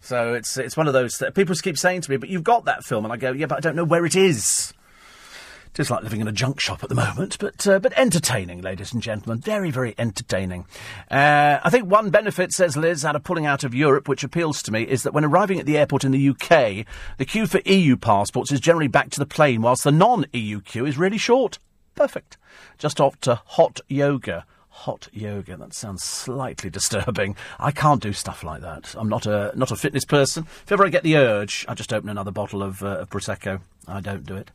So 0.00 0.34
it's 0.34 0.56
it's 0.56 0.76
one 0.76 0.86
of 0.86 0.92
those 0.92 1.18
that 1.18 1.34
people 1.34 1.54
keep 1.56 1.76
saying 1.76 2.02
to 2.02 2.10
me, 2.10 2.16
"But 2.16 2.28
you've 2.28 2.44
got 2.44 2.64
that 2.66 2.84
film," 2.84 3.04
and 3.04 3.12
I 3.12 3.16
go, 3.16 3.32
"Yeah, 3.32 3.46
but 3.46 3.58
I 3.58 3.60
don't 3.60 3.74
know 3.76 3.84
where 3.84 4.06
it 4.06 4.14
is." 4.14 4.72
It 5.76 5.80
is 5.80 5.90
like 5.90 6.02
living 6.02 6.22
in 6.22 6.28
a 6.28 6.32
junk 6.32 6.58
shop 6.58 6.82
at 6.82 6.88
the 6.88 6.94
moment, 6.94 7.36
but 7.38 7.66
uh, 7.66 7.78
but 7.78 7.92
entertaining, 7.98 8.62
ladies 8.62 8.94
and 8.94 9.02
gentlemen, 9.02 9.40
very 9.40 9.70
very 9.70 9.94
entertaining. 9.98 10.64
Uh, 11.10 11.58
I 11.62 11.68
think 11.68 11.90
one 11.90 12.08
benefit, 12.08 12.50
says 12.52 12.78
Liz, 12.78 13.04
out 13.04 13.14
of 13.14 13.24
pulling 13.24 13.44
out 13.44 13.62
of 13.62 13.74
Europe, 13.74 14.08
which 14.08 14.24
appeals 14.24 14.62
to 14.62 14.72
me, 14.72 14.84
is 14.84 15.02
that 15.02 15.12
when 15.12 15.22
arriving 15.22 15.60
at 15.60 15.66
the 15.66 15.76
airport 15.76 16.02
in 16.02 16.12
the 16.12 16.28
UK, 16.30 16.86
the 17.18 17.26
queue 17.26 17.46
for 17.46 17.60
EU 17.66 17.98
passports 17.98 18.50
is 18.50 18.58
generally 18.58 18.88
back 18.88 19.10
to 19.10 19.18
the 19.18 19.26
plane, 19.26 19.60
whilst 19.60 19.84
the 19.84 19.92
non-EU 19.92 20.62
queue 20.62 20.86
is 20.86 20.96
really 20.96 21.18
short. 21.18 21.58
Perfect. 21.94 22.38
Just 22.78 22.98
off 22.98 23.20
to 23.20 23.42
hot 23.44 23.82
yoga 23.86 24.46
hot 24.76 25.08
yoga. 25.12 25.56
That 25.56 25.72
sounds 25.72 26.04
slightly 26.04 26.68
disturbing. 26.70 27.34
I 27.58 27.70
can't 27.70 28.02
do 28.02 28.12
stuff 28.12 28.44
like 28.44 28.60
that. 28.60 28.94
I'm 28.96 29.08
not 29.08 29.26
a 29.26 29.52
not 29.56 29.70
a 29.70 29.76
fitness 29.76 30.04
person. 30.04 30.44
If 30.64 30.70
ever 30.70 30.84
I 30.84 30.90
get 30.90 31.02
the 31.02 31.16
urge, 31.16 31.64
I 31.66 31.74
just 31.74 31.92
open 31.92 32.10
another 32.10 32.30
bottle 32.30 32.62
of, 32.62 32.82
uh, 32.82 32.98
of 32.98 33.10
prosecco. 33.10 33.60
I 33.88 34.00
don't 34.00 34.26
do 34.26 34.36
it. 34.36 34.50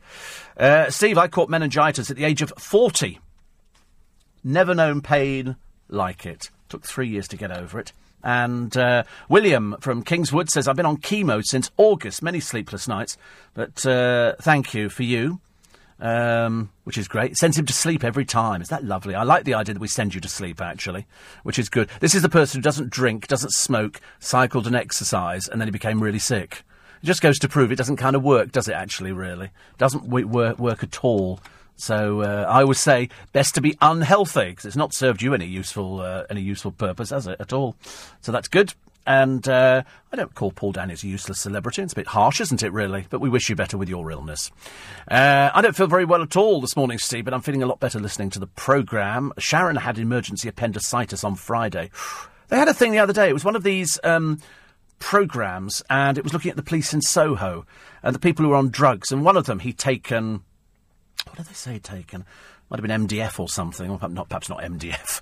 Uh, 0.56 0.90
Steve, 0.90 1.18
I 1.18 1.28
caught 1.28 1.50
meningitis 1.50 2.12
at 2.12 2.18
the 2.18 2.24
age 2.24 2.42
of 2.42 2.54
forty. 2.58 3.20
Never 4.44 4.74
known 4.76 5.02
pain 5.02 5.56
like 5.90 6.26
it. 6.26 6.50
Took 6.70 6.86
three 6.86 7.08
years 7.08 7.28
to 7.30 7.38
get 7.38 7.52
over 7.52 7.80
it. 7.80 7.92
And 8.24 8.78
uh, 8.78 9.04
William 9.30 9.76
from 9.80 10.04
Kingswood 10.04 10.50
says, 10.50 10.68
I've 10.68 10.76
been 10.76 10.86
on 10.86 10.98
chemo 10.98 11.44
since 11.44 11.72
August, 11.78 12.22
many 12.22 12.40
sleepless 12.40 12.88
nights, 12.88 13.18
but 13.56 13.84
uh, 13.86 14.36
thank 14.40 14.76
you 14.76 14.90
for 14.90 15.02
you 15.02 15.40
um, 16.02 16.72
which 16.84 16.98
is 16.98 17.08
great. 17.08 17.38
Sends 17.38 17.58
him 17.58 17.66
to 17.68 17.74
sleep 17.74 18.04
every 18.04 18.26
time. 18.26 18.62
Is 18.62 18.70
that 18.70 18.84
lovely? 18.84 19.16
I 19.16 19.24
like 19.24 19.46
the 19.46 19.54
idea 19.54 19.76
that 19.76 19.80
we 19.80 19.88
send 19.88 20.14
you 20.14 20.22
to 20.22 20.28
sleep, 20.28 20.60
actually, 20.60 21.06
which 21.44 21.60
is 21.60 21.70
good. 21.70 21.90
This 22.00 22.16
is 22.16 22.24
the 22.24 22.30
person 22.30 22.60
who 22.60 22.64
doesn't 22.64 22.90
drink, 22.90 23.28
doesn't 23.28 23.54
smoke, 23.54 24.02
cycled 24.20 24.68
and 24.68 24.76
exercise, 24.76 25.48
and 25.48 25.62
then 25.62 25.68
he 25.68 25.72
became 25.72 26.04
really 26.04 26.20
sick. 26.20 26.64
It 27.02 27.06
just 27.06 27.22
goes 27.22 27.40
to 27.40 27.48
prove 27.48 27.72
it 27.72 27.78
doesn't 27.78 27.98
kind 27.98 28.16
of 28.16 28.24
work, 28.24 28.52
does 28.52 28.68
it, 28.68 28.74
actually, 28.74 29.12
really? 29.12 29.50
Doesn't 29.78 30.04
work, 30.06 30.60
work 30.60 30.84
at 30.84 31.04
all. 31.04 31.40
So 31.76 32.22
uh, 32.22 32.46
I 32.48 32.64
would 32.64 32.78
say 32.78 33.10
best 33.32 33.56
to 33.56 33.62
be 33.62 33.76
unhealthy 33.82 34.50
because 34.50 34.66
it's 34.66 34.76
not 34.76 34.94
served 34.94 35.24
you 35.24 35.34
any 35.34 35.48
useful 35.48 36.00
uh, 36.00 36.26
any 36.30 36.42
useful 36.42 36.72
purpose, 36.72 37.10
has 37.10 37.26
it 37.26 37.38
at 37.40 37.54
all? 37.54 37.76
So 38.22 38.32
that's 38.32 38.48
good. 38.48 38.76
And 39.06 39.48
uh, 39.48 39.84
I 40.12 40.16
don't 40.16 40.34
call 40.36 40.52
Paul 40.52 40.74
Daniels 40.74 41.04
a 41.04 41.08
useless 41.08 41.40
celebrity. 41.40 41.82
It's 41.82 41.94
a 41.94 41.96
bit 41.96 42.08
harsh, 42.08 42.40
isn't 42.40 42.62
it, 42.62 42.72
really? 42.72 43.08
But 43.10 43.20
we 43.20 43.30
wish 43.30 43.50
you 43.50 43.56
better 43.56 43.78
with 43.78 43.90
your 43.90 44.12
illness. 44.12 44.52
Uh, 45.10 45.50
I 45.54 45.62
don't 45.62 45.76
feel 45.76 45.88
very 45.88 46.06
well 46.06 46.22
at 46.22 46.38
all 46.38 46.62
this 46.62 46.76
morning, 46.76 47.00
Steve, 47.00 47.26
but 47.26 47.34
I'm 47.34 47.42
feeling 47.42 47.64
a 47.64 47.68
lot 47.68 47.80
better 47.80 48.00
listening 48.00 48.30
to 48.32 48.40
the 48.40 48.48
programme. 48.48 49.34
Sharon 49.38 49.78
had 49.78 49.98
emergency 49.98 50.48
appendicitis 50.48 51.24
on 51.24 51.36
Friday. 51.36 51.90
They 52.48 52.58
had 52.58 52.68
a 52.68 52.74
thing 52.74 52.92
the 52.92 53.00
other 53.00 53.14
day. 53.14 53.30
It 53.30 53.34
was 53.34 53.46
one 53.46 53.56
of 53.56 53.64
these 53.64 53.98
um, 54.04 54.38
programmes, 55.00 55.82
and 55.90 56.18
it 56.18 56.24
was 56.26 56.34
looking 56.34 56.52
at 56.52 56.58
the 56.58 56.62
police 56.62 56.94
in 56.94 57.02
Soho 57.02 57.66
and 58.04 58.14
the 58.14 58.20
people 58.20 58.44
who 58.44 58.50
were 58.50 58.58
on 58.58 58.68
drugs. 58.68 59.10
And 59.10 59.24
one 59.24 59.38
of 59.38 59.46
them, 59.46 59.60
he'd 59.60 59.78
taken. 59.78 60.44
What 61.28 61.38
did 61.38 61.46
they 61.46 61.54
say 61.54 61.74
he'd 61.74 61.86
taken? 61.86 62.26
Might 62.72 62.80
have 62.80 62.88
been 62.88 63.08
MDF 63.08 63.38
or 63.38 63.50
something, 63.50 63.92
or 63.92 64.00
not, 64.08 64.30
perhaps 64.30 64.48
not 64.48 64.62
MDF, 64.62 65.20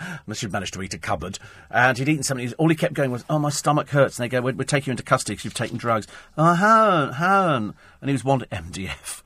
unless 0.26 0.42
you'd 0.42 0.50
managed 0.50 0.72
to 0.72 0.80
eat 0.80 0.94
a 0.94 0.98
cupboard. 0.98 1.38
And 1.70 1.98
he'd 1.98 2.08
eaten 2.08 2.22
something. 2.22 2.50
All 2.56 2.70
he 2.70 2.74
kept 2.74 2.94
going 2.94 3.10
was, 3.10 3.26
"Oh, 3.28 3.38
my 3.38 3.50
stomach 3.50 3.90
hurts." 3.90 4.18
And 4.18 4.24
they 4.24 4.30
go, 4.30 4.40
"We'll, 4.40 4.54
we'll 4.54 4.66
take 4.66 4.86
you 4.86 4.90
into 4.90 5.02
custody 5.02 5.34
because 5.34 5.44
you've 5.44 5.52
taken 5.52 5.76
drugs." 5.76 6.06
Oh, 6.38 6.44
I 6.44 6.54
haven't, 6.54 7.12
haven't. 7.12 7.76
And 8.00 8.08
he 8.08 8.12
was 8.12 8.24
wanting 8.24 8.48
MDF. 8.48 9.20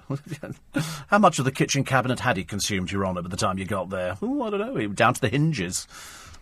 How 1.07 1.21
much 1.21 1.39
of 1.39 1.45
the 1.45 1.53
kitchen 1.53 1.85
cabinet 1.85 2.19
had 2.19 2.37
he 2.37 2.43
consumed, 2.43 2.91
Your 2.91 3.07
Honour, 3.07 3.23
by 3.23 3.29
the 3.29 3.37
time 3.37 3.59
you 3.59 3.65
got 3.65 3.91
there? 3.91 4.17
Oh, 4.21 4.43
I 4.43 4.51
don't 4.51 4.75
know. 4.75 4.87
Down 4.89 5.15
to 5.15 5.21
the 5.21 5.29
hinges. 5.29 5.87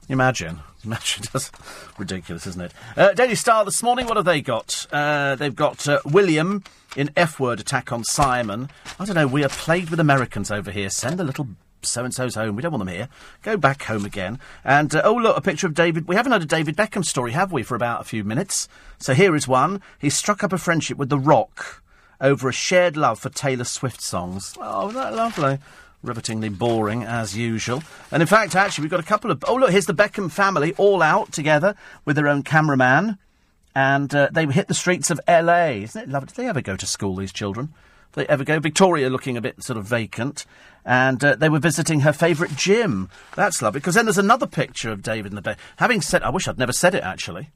Imagine. 0.09 0.61
Imagine. 0.87 1.25
That's 1.35 1.53
ridiculous, 1.99 2.47
isn't 2.47 2.63
it? 2.63 2.73
Uh, 2.97 3.13
Daily 3.13 3.35
Star 3.35 3.67
this 3.67 3.83
morning, 3.83 4.07
what 4.07 4.17
have 4.17 4.25
they 4.25 4.41
got? 4.41 4.87
Uh, 4.91 5.35
they've 5.37 5.55
got 5.55 5.87
uh, 5.87 6.01
William 6.07 6.65
in 6.97 7.11
F 7.17 7.41
word 7.41 7.61
attack 7.61 7.93
on 7.93 8.05
Simon. 8.05 8.71
I 8.99 9.05
don't 9.05 9.15
know, 9.15 9.27
we 9.27 9.45
are 9.45 9.49
plagued 9.49 9.91
with 9.91 10.01
Americans 10.01 10.51
over 10.51 10.71
here. 10.71 10.91
Send 10.91 11.19
the 11.19 11.25
little 11.25 11.49
so 11.83 12.05
and 12.05 12.15
so's 12.15 12.35
home. 12.35 12.55
We 12.55 12.63
don't 12.63 12.73
want 12.73 12.85
them 12.85 12.95
here. 12.95 13.09
Go 13.43 13.57
back 13.57 13.83
home 13.83 14.05
again. 14.05 14.39
And 14.65 14.95
uh, 14.95 15.03
oh, 15.05 15.15
look, 15.15 15.37
a 15.37 15.41
picture 15.41 15.67
of 15.67 15.75
David. 15.75 16.07
We 16.07 16.15
haven't 16.15 16.33
had 16.33 16.43
a 16.43 16.47
David 16.47 16.77
Beckham 16.77 17.05
story, 17.05 17.33
have 17.33 17.53
we, 17.53 17.63
for 17.63 17.75
about 17.75 18.01
a 18.01 18.05
few 18.05 18.23
minutes? 18.25 18.69
So 18.99 19.15
here 19.15 19.35
is 19.35 19.49
one. 19.49 19.81
He 19.99 20.11
struck 20.11 20.45
up 20.45 20.53
a 20.53 20.59
friendship 20.59 20.97
with 20.97 21.09
The 21.09 21.19
Rock 21.19 21.83
over 22.21 22.49
a 22.49 22.53
shared 22.53 22.97
love 22.97 23.19
for 23.19 23.31
Taylor 23.31 23.65
Swift 23.65 24.01
songs. 24.01 24.55
Oh, 24.61 24.93
that 24.93 25.15
lovely? 25.15 25.59
rivetingly 26.03 26.49
boring 26.49 27.05
as 27.05 27.37
usual. 27.37 27.83
And 28.11 28.23
in 28.23 28.27
fact, 28.27 28.57
actually, 28.57 28.83
we've 28.83 28.91
got 28.91 29.01
a 29.01 29.05
couple 29.05 29.31
of. 29.31 29.45
Oh, 29.47 29.55
look, 29.55 29.71
here's 29.71 29.87
the 29.87 29.95
Beckham 29.95 30.31
family 30.31 30.75
all 30.77 31.03
out 31.03 31.33
together 31.33 31.75
with 32.05 32.17
their 32.17 32.29
own 32.29 32.43
cameraman. 32.43 33.19
And 33.75 34.15
uh, 34.15 34.29
they 34.33 34.47
hit 34.47 34.69
the 34.69 34.75
streets 34.75 35.11
of 35.11 35.21
LA. 35.27 35.69
Isn't 35.83 36.03
it 36.03 36.09
lovely? 36.09 36.27
Did 36.27 36.37
they 36.37 36.49
ever 36.49 36.61
go 36.61 36.77
to 36.77 36.87
school, 36.87 37.17
these 37.17 37.33
children? 37.33 37.73
They 38.13 38.27
ever 38.27 38.45
go? 38.45 38.59
Victoria 38.61 39.09
looking 39.09 39.37
a 39.37 39.41
bit 39.41 39.63
sort 39.63 39.79
of 39.79 39.87
vacant. 39.87 40.45
And 40.85 41.23
uh, 41.25 41.37
they 41.37 41.49
were 41.49 41.59
visiting 41.59 42.01
her 42.01 42.13
favourite 42.13 42.55
gym. 42.57 43.09
That's 43.37 43.63
lovely. 43.63 43.81
Because 43.81 43.95
then 43.95 44.05
there's 44.05 44.19
another 44.19 44.47
picture 44.47 44.91
of 44.91 45.03
David 45.03 45.33
in 45.33 45.37
the 45.37 45.43
bed. 45.43 45.57
Having 45.77 46.03
said, 46.03 46.23
I 46.23 46.31
wish 46.31 46.47
I'd 46.49 46.59
never 46.59 46.73
said 46.73 46.95
it 46.95 47.03
actually. 47.03 47.51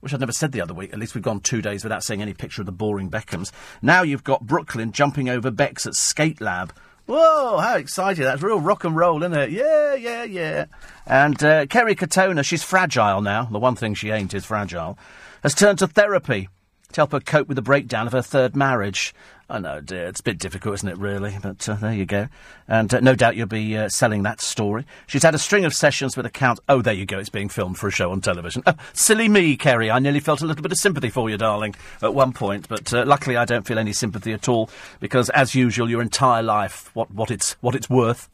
Wish 0.00 0.14
I'd 0.14 0.20
never 0.20 0.32
said 0.32 0.52
the 0.52 0.62
other 0.62 0.74
week. 0.74 0.92
At 0.92 0.98
least 0.98 1.14
we've 1.14 1.22
gone 1.22 1.40
two 1.40 1.60
days 1.60 1.84
without 1.84 2.02
seeing 2.02 2.22
any 2.22 2.32
picture 2.32 2.62
of 2.62 2.66
the 2.66 2.72
boring 2.72 3.10
Beckhams. 3.10 3.52
Now 3.82 4.02
you've 4.02 4.24
got 4.24 4.46
Brooklyn 4.46 4.92
jumping 4.92 5.28
over 5.28 5.50
Bex 5.50 5.86
at 5.86 5.94
Skate 5.94 6.40
Lab. 6.40 6.72
Whoa, 7.06 7.58
how 7.58 7.76
exciting. 7.76 8.24
That's 8.24 8.42
real 8.42 8.60
rock 8.60 8.84
and 8.84 8.96
roll, 8.96 9.22
isn't 9.22 9.36
it? 9.36 9.50
Yeah, 9.50 9.94
yeah, 9.94 10.24
yeah. 10.24 10.66
And 11.06 11.42
uh, 11.42 11.66
Kerry 11.66 11.96
Katona, 11.96 12.44
she's 12.44 12.62
fragile 12.62 13.20
now. 13.20 13.44
The 13.44 13.58
one 13.58 13.74
thing 13.74 13.94
she 13.94 14.10
ain't 14.10 14.32
is 14.32 14.44
fragile. 14.44 14.96
Has 15.42 15.54
turned 15.54 15.78
to 15.78 15.86
therapy 15.86 16.48
to 16.92 17.00
help 17.00 17.12
her 17.12 17.20
cope 17.20 17.48
with 17.48 17.56
the 17.56 17.62
breakdown 17.62 18.06
of 18.06 18.12
her 18.12 18.22
third 18.22 18.54
marriage. 18.56 19.14
I 19.48 19.58
know, 19.58 19.80
dear, 19.80 20.06
it's 20.06 20.20
a 20.20 20.22
bit 20.22 20.38
difficult, 20.38 20.74
isn't 20.74 20.88
it, 20.88 20.98
really? 20.98 21.36
But 21.42 21.68
uh, 21.68 21.74
there 21.74 21.92
you 21.92 22.06
go. 22.06 22.28
And 22.68 22.92
uh, 22.92 23.00
no 23.00 23.14
doubt 23.14 23.36
you'll 23.36 23.46
be 23.46 23.76
uh, 23.76 23.88
selling 23.88 24.22
that 24.22 24.40
story. 24.40 24.84
She's 25.06 25.22
had 25.22 25.34
a 25.34 25.38
string 25.38 25.64
of 25.64 25.74
sessions 25.74 26.16
with 26.16 26.26
a 26.26 26.30
count. 26.30 26.60
Oh, 26.68 26.82
there 26.82 26.94
you 26.94 27.06
go, 27.06 27.18
it's 27.18 27.30
being 27.30 27.48
filmed 27.48 27.78
for 27.78 27.88
a 27.88 27.90
show 27.90 28.12
on 28.12 28.20
television. 28.20 28.62
Oh, 28.66 28.74
silly 28.92 29.28
me, 29.28 29.56
Kerry. 29.56 29.90
I 29.90 29.98
nearly 29.98 30.20
felt 30.20 30.42
a 30.42 30.46
little 30.46 30.62
bit 30.62 30.72
of 30.72 30.78
sympathy 30.78 31.10
for 31.10 31.28
you, 31.30 31.36
darling, 31.36 31.74
at 32.02 32.14
one 32.14 32.32
point. 32.32 32.68
But 32.68 32.92
uh, 32.92 33.04
luckily, 33.06 33.36
I 33.36 33.44
don't 33.44 33.66
feel 33.66 33.78
any 33.78 33.92
sympathy 33.92 34.32
at 34.32 34.48
all 34.48 34.70
because, 35.00 35.30
as 35.30 35.54
usual, 35.54 35.90
your 35.90 36.02
entire 36.02 36.42
life, 36.42 36.94
what, 36.94 37.10
what, 37.10 37.30
it's, 37.30 37.52
what 37.54 37.74
it's 37.74 37.90
worth, 37.90 38.28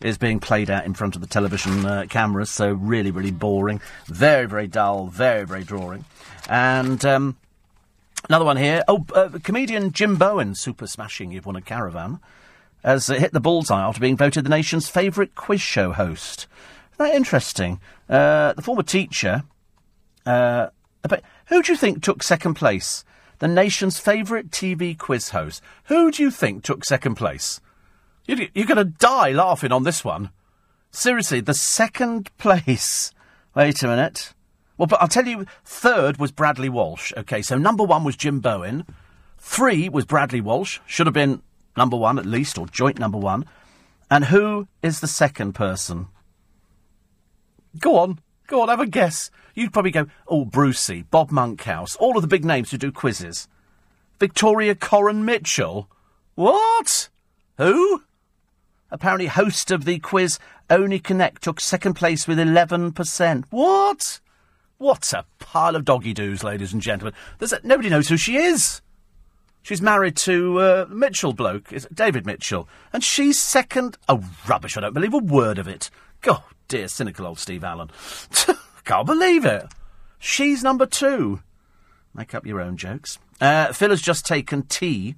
is 0.00 0.18
being 0.18 0.40
played 0.40 0.70
out 0.70 0.86
in 0.86 0.94
front 0.94 1.14
of 1.14 1.20
the 1.20 1.26
television 1.26 1.84
uh, 1.84 2.04
cameras. 2.08 2.50
So, 2.50 2.72
really, 2.72 3.10
really 3.10 3.30
boring. 3.30 3.80
Very, 4.06 4.46
very 4.46 4.66
dull. 4.66 5.06
Very, 5.08 5.44
very 5.44 5.64
drawing. 5.64 6.04
And. 6.48 7.04
Um, 7.04 7.36
Another 8.28 8.44
one 8.44 8.56
here. 8.56 8.82
Oh, 8.88 9.06
uh, 9.14 9.30
comedian 9.42 9.92
Jim 9.92 10.16
Bowen, 10.16 10.54
super 10.54 10.86
smashing, 10.86 11.30
you've 11.30 11.46
won 11.46 11.56
a 11.56 11.62
caravan, 11.62 12.18
has 12.84 13.06
hit 13.06 13.32
the 13.32 13.40
bullseye 13.40 13.80
after 13.80 14.00
being 14.00 14.16
voted 14.16 14.44
the 14.44 14.50
nation's 14.50 14.88
favourite 14.88 15.34
quiz 15.34 15.60
show 15.60 15.92
host. 15.92 16.46
Isn't 16.94 17.06
that 17.06 17.14
interesting? 17.14 17.80
Uh, 18.08 18.54
the 18.54 18.62
former 18.62 18.82
teacher. 18.82 19.44
Uh, 20.26 20.68
who 21.46 21.62
do 21.62 21.72
you 21.72 21.78
think 21.78 22.02
took 22.02 22.22
second 22.22 22.54
place? 22.54 23.04
The 23.38 23.48
nation's 23.48 23.98
favourite 23.98 24.50
TV 24.50 24.98
quiz 24.98 25.30
host. 25.30 25.62
Who 25.84 26.10
do 26.10 26.22
you 26.22 26.30
think 26.30 26.64
took 26.64 26.84
second 26.84 27.14
place? 27.14 27.60
You're, 28.28 28.46
you're 28.54 28.66
going 28.66 28.76
to 28.76 28.84
die 28.84 29.32
laughing 29.32 29.72
on 29.72 29.82
this 29.82 30.04
one. 30.04 30.30
Seriously, 30.92 31.40
the 31.40 31.54
second 31.54 32.30
place. 32.38 33.10
Wait 33.56 33.82
a 33.82 33.88
minute. 33.88 34.34
Well, 34.76 34.86
but 34.86 35.02
I'll 35.02 35.08
tell 35.08 35.26
you, 35.26 35.46
third 35.64 36.18
was 36.18 36.30
Bradley 36.30 36.68
Walsh. 36.68 37.12
Okay, 37.16 37.42
so 37.42 37.58
number 37.58 37.82
one 37.82 38.04
was 38.04 38.14
Jim 38.14 38.38
Bowen. 38.38 38.84
Three 39.38 39.88
was 39.88 40.04
Bradley 40.04 40.40
Walsh. 40.40 40.78
Should 40.86 41.06
have 41.06 41.14
been 41.14 41.42
number 41.76 41.96
one 41.96 42.18
at 42.18 42.26
least, 42.26 42.58
or 42.58 42.66
joint 42.66 42.98
number 42.98 43.18
one. 43.18 43.46
And 44.10 44.26
who 44.26 44.68
is 44.82 45.00
the 45.00 45.08
second 45.08 45.54
person? 45.54 46.06
Go 47.80 47.96
on. 47.96 48.20
Go 48.46 48.62
on, 48.62 48.68
have 48.68 48.80
a 48.80 48.86
guess. 48.86 49.30
You'd 49.54 49.72
probably 49.72 49.90
go, 49.90 50.06
oh, 50.28 50.44
Brucey, 50.44 51.02
Bob 51.02 51.30
Monkhouse, 51.30 51.96
all 51.96 52.16
of 52.16 52.22
the 52.22 52.28
big 52.28 52.44
names 52.44 52.70
who 52.70 52.78
do 52.78 52.92
quizzes. 52.92 53.48
Victoria 54.20 54.74
Coren 54.74 55.24
Mitchell. 55.24 55.90
What? 56.34 57.08
Who? 57.56 58.02
Apparently, 58.90 59.26
host 59.26 59.70
of 59.70 59.84
the 59.84 59.98
quiz 59.98 60.38
Only 60.70 60.98
Connect 60.98 61.42
took 61.42 61.60
second 61.60 61.94
place 61.94 62.26
with 62.26 62.38
11%. 62.38 63.44
What? 63.50 64.20
What 64.78 65.12
a 65.12 65.24
pile 65.38 65.76
of 65.76 65.84
doggy 65.84 66.14
doos, 66.14 66.44
ladies 66.44 66.72
and 66.72 66.80
gentlemen. 66.80 67.14
A, 67.40 67.60
nobody 67.62 67.88
knows 67.88 68.08
who 68.08 68.16
she 68.16 68.36
is. 68.36 68.80
She's 69.62 69.82
married 69.82 70.16
to 70.18 70.60
uh, 70.60 70.86
Mitchell 70.88 71.32
bloke, 71.34 71.72
David 71.92 72.24
Mitchell, 72.24 72.68
and 72.92 73.04
she's 73.04 73.38
second. 73.38 73.98
Oh, 74.08 74.24
rubbish! 74.48 74.76
I 74.76 74.80
don't 74.80 74.94
believe 74.94 75.12
a 75.12 75.18
word 75.18 75.58
of 75.58 75.68
it. 75.68 75.90
God, 76.22 76.42
dear, 76.68 76.88
cynical 76.88 77.26
old 77.26 77.38
Steve 77.38 77.64
Allen. 77.64 77.90
Can't 78.84 79.06
believe 79.06 79.44
it. 79.44 79.66
She's 80.18 80.62
number 80.62 80.86
two. 80.86 81.42
Make 82.14 82.34
up 82.34 82.46
your 82.46 82.60
own 82.60 82.76
jokes. 82.76 83.18
Uh, 83.40 83.72
Phil 83.72 83.90
has 83.90 84.00
just 84.00 84.24
taken 84.24 84.62
tea 84.62 85.16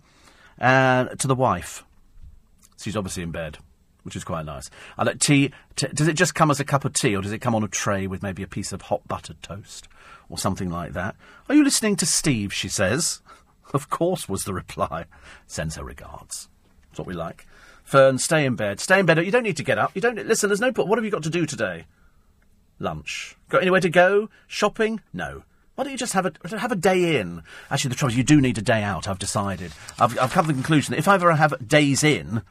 uh, 0.61 1.05
to 1.05 1.29
the 1.29 1.35
wife. 1.35 1.85
She's 2.81 2.97
obviously 2.97 3.23
in 3.23 3.31
bed, 3.31 3.59
which 4.03 4.17
is 4.17 4.25
quite 4.25 4.47
nice. 4.47 4.71
I 4.97 5.05
like 5.05 5.19
tea. 5.19 5.53
T- 5.77 5.89
does 5.89 6.09
it 6.09 6.15
just 6.15 6.35
come 6.35 6.51
as 6.51 6.61
a 6.61 6.65
cup 6.65 6.85
of 6.85 6.95
tea, 6.95 7.15
or 7.15 7.23
does 7.23 7.33
it 7.33 7.41
come 7.41 7.55
on 7.55 7.65
a 7.65 7.69
tray 7.69 8.07
with 8.07 8.23
maybe 8.23 8.43
a 8.43 8.49
piece 8.49 8.73
of 8.73 8.83
hot 8.83 9.07
buttered 9.07 9.43
toast, 9.43 9.89
or 10.29 10.39
something 10.39 10.71
like 10.71 10.93
that? 10.95 11.17
Are 11.49 11.55
you 11.55 11.65
listening 11.65 11.97
to 11.97 12.07
Steve? 12.07 12.53
She 12.53 12.69
says. 12.69 13.21
Of 13.73 13.89
course, 13.89 14.29
was 14.29 14.43
the 14.43 14.53
reply. 14.53 15.05
Sends 15.47 15.77
her 15.77 15.85
regards. 15.85 16.49
That's 16.89 16.99
what 16.99 17.07
we 17.07 17.15
like. 17.15 17.47
Fern, 17.85 18.19
stay 18.19 18.45
in 18.45 18.57
bed. 18.57 18.81
Stay 18.81 18.99
in 18.99 19.07
bed. 19.07 19.25
You 19.25 19.31
don't 19.31 19.45
need 19.45 19.59
to 19.59 19.63
get 19.63 19.79
up. 19.79 19.93
You 19.95 20.01
don't 20.01 20.17
listen. 20.27 20.49
There's 20.49 20.61
no. 20.61 20.73
What 20.73 20.99
have 20.99 21.05
you 21.05 21.11
got 21.13 21.23
to 21.23 21.31
do 21.31 21.47
today? 21.47 21.87
Lunch. 22.81 23.37
Got 23.49 23.63
anywhere 23.63 23.81
to 23.81 23.89
go? 23.89 24.29
Shopping? 24.49 25.01
No. 25.13 25.45
Why 25.75 25.85
don't 25.85 25.93
you 25.93 25.99
just 25.99 26.15
have 26.15 26.27
a 26.27 26.59
have 26.59 26.73
a 26.73 26.77
day 26.77 27.21
in? 27.21 27.43
Actually, 27.71 27.91
the 27.91 27.95
trouble 27.95 28.13
is, 28.13 28.19
you 28.19 28.25
do 28.25 28.41
need 28.41 28.59
a 28.59 28.63
day 28.63 28.83
out. 28.83 29.07
I've 29.07 29.19
decided. 29.19 29.73
I've, 29.99 30.19
I've 30.19 30.33
come 30.33 30.47
to 30.47 30.49
the 30.49 30.55
conclusion 30.55 30.93
that 30.93 30.99
if 30.99 31.09
I 31.09 31.15
ever 31.15 31.35
have 31.37 31.67
days 31.67 32.03
in, 32.03 32.43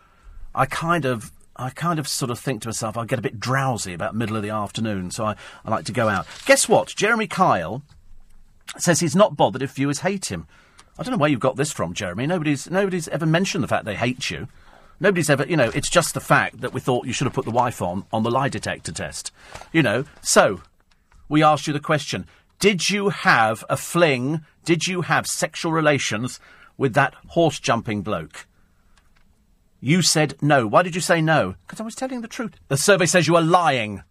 I 0.54 0.66
kind 0.66 1.06
of 1.06 1.32
I 1.56 1.70
kind 1.72 2.00
of 2.00 2.08
sort 2.08 2.32
of 2.32 2.40
think 2.40 2.62
to 2.62 2.70
myself, 2.70 2.98
I 2.98 3.06
get 3.06 3.20
a 3.20 3.22
bit 3.22 3.40
drowsy 3.40 3.94
about 3.94 4.16
middle 4.16 4.38
of 4.38 4.44
the 4.44 4.50
afternoon, 4.50 5.12
so 5.12 5.26
I, 5.26 5.36
I 5.66 5.70
like 5.70 5.86
to 5.86 5.92
go 5.92 6.08
out. 6.08 6.26
Guess 6.46 6.70
what? 6.70 6.88
Jeremy 6.96 7.28
Kyle 7.28 7.84
says 8.78 9.02
he's 9.02 9.16
not 9.16 9.36
bothered 9.36 9.62
if 9.62 9.72
viewers 9.72 10.00
hate 10.00 10.32
him. 10.32 10.48
I 10.98 11.04
don't 11.04 11.12
know 11.12 11.18
where 11.18 11.30
you've 11.30 11.40
got 11.40 11.58
this 11.58 11.72
from, 11.72 11.94
Jeremy. 11.94 12.28
Nobody's 12.28 12.70
nobody's 12.70 13.08
ever 13.10 13.26
mentioned 13.26 13.64
the 13.64 13.68
fact 13.68 13.86
they 13.86 13.96
hate 13.96 14.30
you. 14.30 14.48
Nobody's 15.02 15.30
ever, 15.30 15.46
you 15.46 15.56
know, 15.56 15.72
it's 15.74 15.90
just 15.90 16.14
the 16.14 16.20
fact 16.20 16.60
that 16.60 16.74
we 16.74 16.82
thought 16.82 17.06
you 17.06 17.14
should 17.14 17.26
have 17.26 17.34
put 17.34 17.46
the 17.46 17.52
wife 17.52 17.82
on 17.82 18.06
on 18.12 18.24
the 18.24 18.32
lie 18.32 18.50
detector 18.50 18.92
test. 18.92 19.32
You 19.72 19.82
know, 19.82 20.06
so 20.22 20.62
we 21.30 21.44
asked 21.44 21.68
you 21.68 21.74
the 21.74 21.80
question: 21.80 22.26
Did 22.60 22.90
you 22.90 23.10
have 23.10 23.64
a 23.70 23.78
fling? 23.78 24.42
Did 24.66 24.88
you 24.88 25.02
have 25.02 25.26
sexual 25.26 25.72
relations 25.72 26.40
with 26.78 26.94
that 26.96 27.14
horse 27.28 27.60
jumping 27.60 28.02
bloke? 28.02 28.46
You 29.82 30.02
said 30.02 30.36
no. 30.42 30.68
Why 30.68 30.84
did 30.84 30.96
you 30.96 31.02
say 31.02 31.22
no? 31.22 31.56
Because 31.66 31.80
I 31.80 31.84
was 31.84 31.96
telling 31.96 32.22
the 32.22 32.28
truth. 32.28 32.56
The 32.68 32.78
survey 32.78 33.06
says 33.06 33.28
you 33.28 33.36
are 33.36 33.42
lying. 33.42 34.04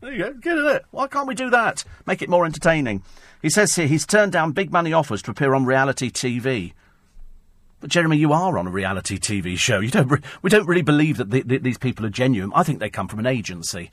There 0.00 0.12
you 0.12 0.24
go. 0.24 0.32
Get 0.34 0.58
it. 0.58 0.84
Why 0.90 1.06
can't 1.06 1.26
we 1.26 1.34
do 1.34 1.48
that? 1.50 1.84
Make 2.06 2.20
it 2.20 2.28
more 2.28 2.44
entertaining. 2.44 3.02
He 3.40 3.48
says 3.48 3.74
here 3.74 3.86
he's 3.86 4.06
turned 4.06 4.32
down 4.32 4.52
big 4.52 4.70
money 4.70 4.92
offers 4.92 5.22
to 5.22 5.30
appear 5.30 5.54
on 5.54 5.64
reality 5.64 6.10
TV. 6.10 6.72
But 7.80 7.90
Jeremy, 7.90 8.18
you 8.18 8.32
are 8.32 8.58
on 8.58 8.66
a 8.66 8.70
reality 8.70 9.18
TV 9.18 9.58
show. 9.58 9.80
You 9.80 9.90
don't. 9.90 10.08
Re- 10.08 10.20
we 10.42 10.50
don't 10.50 10.66
really 10.66 10.82
believe 10.82 11.16
that 11.16 11.30
the, 11.30 11.42
the, 11.42 11.58
these 11.58 11.78
people 11.78 12.04
are 12.04 12.10
genuine. 12.10 12.52
I 12.54 12.62
think 12.62 12.78
they 12.78 12.90
come 12.90 13.08
from 13.08 13.18
an 13.18 13.26
agency. 13.26 13.90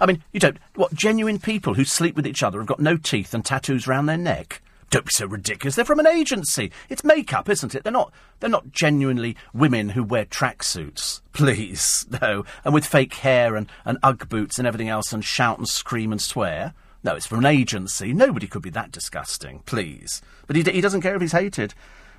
I 0.00 0.06
mean, 0.06 0.22
you 0.32 0.40
don't. 0.40 0.58
What 0.74 0.94
genuine 0.94 1.38
people 1.38 1.74
who 1.74 1.84
sleep 1.84 2.16
with 2.16 2.26
each 2.26 2.42
other 2.42 2.58
have 2.58 2.66
got 2.66 2.80
no 2.80 2.96
teeth 2.96 3.32
and 3.34 3.44
tattoos 3.44 3.86
round 3.86 4.08
their 4.08 4.16
neck? 4.16 4.62
Don't 4.90 5.04
be 5.04 5.10
so 5.10 5.26
ridiculous. 5.26 5.74
They're 5.74 5.84
from 5.84 5.98
an 5.98 6.06
agency. 6.06 6.70
It's 6.88 7.02
makeup, 7.02 7.48
isn't 7.48 7.74
it? 7.74 7.82
They're 7.82 7.92
not. 7.92 8.12
They're 8.38 8.48
not 8.48 8.70
genuinely 8.70 9.36
women 9.52 9.90
who 9.90 10.04
wear 10.04 10.24
tracksuits. 10.24 11.22
Please, 11.32 12.06
no. 12.22 12.44
And 12.64 12.72
with 12.72 12.86
fake 12.86 13.14
hair 13.14 13.56
and, 13.56 13.68
and 13.84 13.98
UGG 14.02 14.28
boots 14.28 14.58
and 14.58 14.66
everything 14.66 14.88
else, 14.88 15.12
and 15.12 15.24
shout 15.24 15.58
and 15.58 15.68
scream 15.68 16.12
and 16.12 16.20
swear. 16.20 16.74
No, 17.02 17.14
it's 17.14 17.26
from 17.26 17.40
an 17.40 17.46
agency. 17.46 18.12
Nobody 18.12 18.46
could 18.46 18.62
be 18.62 18.70
that 18.70 18.92
disgusting. 18.92 19.60
Please. 19.66 20.22
But 20.46 20.56
he, 20.56 20.62
he 20.62 20.80
doesn't 20.80 21.02
care 21.02 21.14
if 21.14 21.20
he's 21.20 21.32
hated. 21.32 21.74